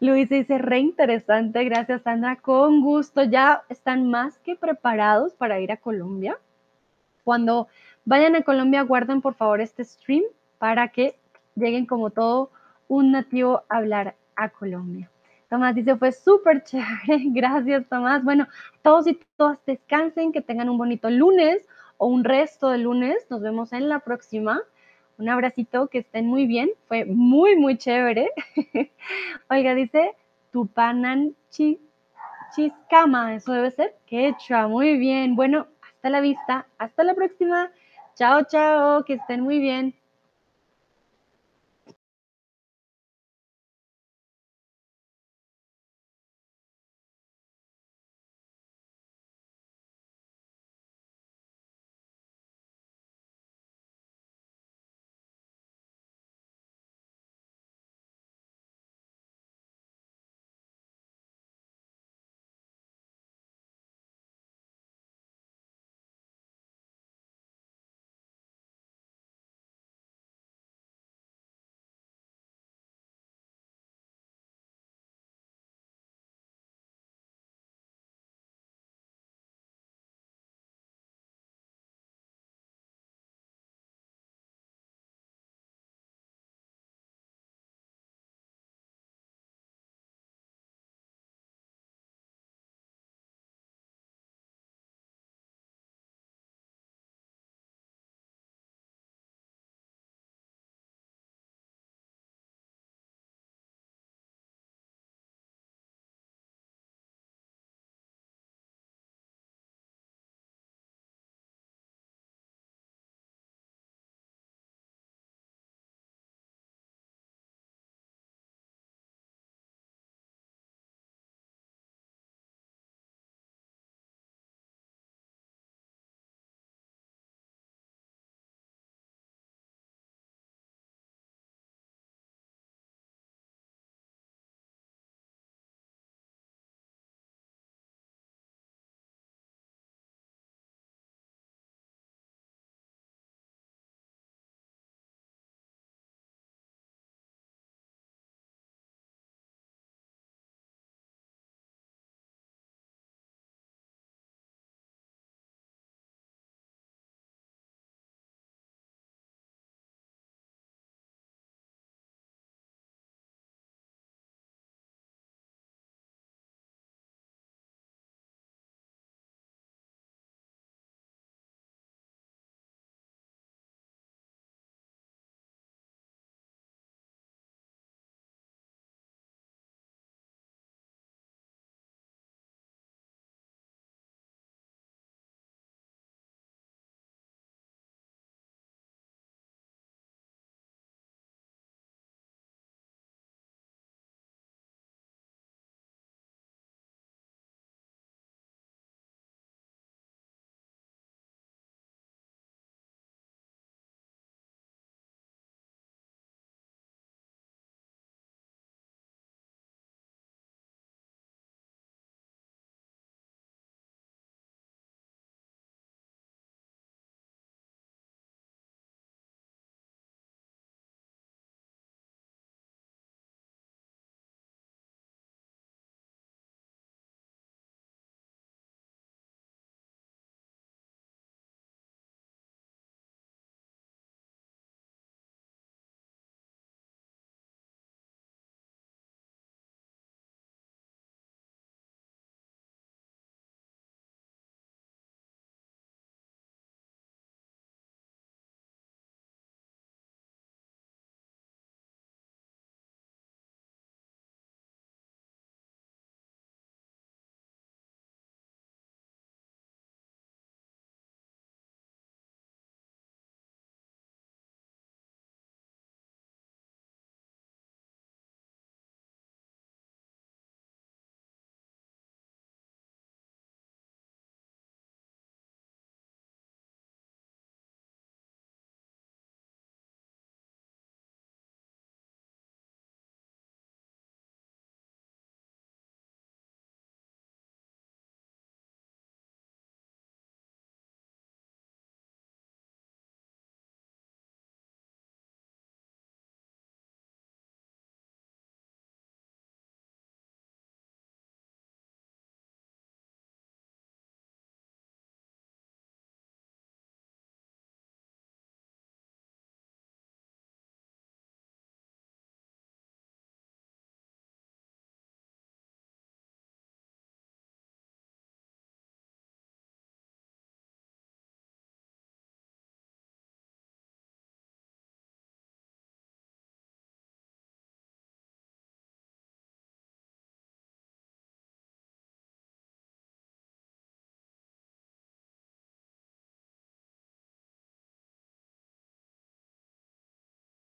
Luis 0.00 0.30
dice, 0.30 0.56
re 0.56 0.78
interesante, 0.78 1.62
gracias 1.64 2.00
Sandra, 2.02 2.36
con 2.36 2.80
gusto, 2.80 3.22
ya 3.22 3.64
están 3.68 4.08
más 4.08 4.38
que 4.38 4.56
preparados 4.56 5.34
para 5.34 5.60
ir 5.60 5.70
a 5.72 5.76
Colombia. 5.76 6.38
Cuando 7.22 7.68
vayan 8.06 8.34
a 8.34 8.40
Colombia, 8.40 8.80
guarden 8.80 9.20
por 9.20 9.34
favor 9.34 9.60
este 9.60 9.84
stream 9.84 10.24
para 10.58 10.88
que 10.88 11.16
lleguen 11.54 11.84
como 11.84 12.08
todo 12.08 12.50
un 12.88 13.12
nativo 13.12 13.62
a 13.68 13.76
hablar 13.76 14.16
a 14.36 14.48
Colombia. 14.48 15.10
Tomás 15.50 15.74
dice, 15.74 15.96
fue 15.96 16.12
súper 16.12 16.62
chévere. 16.62 17.24
Gracias, 17.32 17.84
Tomás. 17.88 18.22
Bueno, 18.22 18.46
todos 18.82 19.08
y 19.08 19.18
todas 19.36 19.58
descansen, 19.66 20.30
que 20.32 20.40
tengan 20.40 20.70
un 20.70 20.78
bonito 20.78 21.10
lunes 21.10 21.66
o 21.98 22.06
un 22.06 22.22
resto 22.22 22.70
de 22.70 22.78
lunes. 22.78 23.26
Nos 23.30 23.42
vemos 23.42 23.72
en 23.72 23.88
la 23.88 23.98
próxima. 23.98 24.62
Un 25.18 25.28
abracito, 25.28 25.88
que 25.88 25.98
estén 25.98 26.28
muy 26.28 26.46
bien. 26.46 26.70
Fue 26.86 27.04
muy, 27.04 27.56
muy 27.56 27.76
chévere. 27.76 28.30
Oiga, 29.50 29.74
dice, 29.74 30.14
Tupanan 30.52 31.34
Chiscama. 32.54 33.34
Eso 33.34 33.52
debe 33.52 33.72
ser 33.72 33.96
quechua. 34.06 34.68
Muy 34.68 34.98
bien. 34.98 35.34
Bueno, 35.34 35.66
hasta 35.82 36.10
la 36.10 36.20
vista. 36.20 36.68
Hasta 36.78 37.02
la 37.02 37.14
próxima. 37.14 37.72
Chao, 38.14 38.44
chao. 38.44 39.04
Que 39.04 39.14
estén 39.14 39.40
muy 39.40 39.58
bien. 39.58 39.99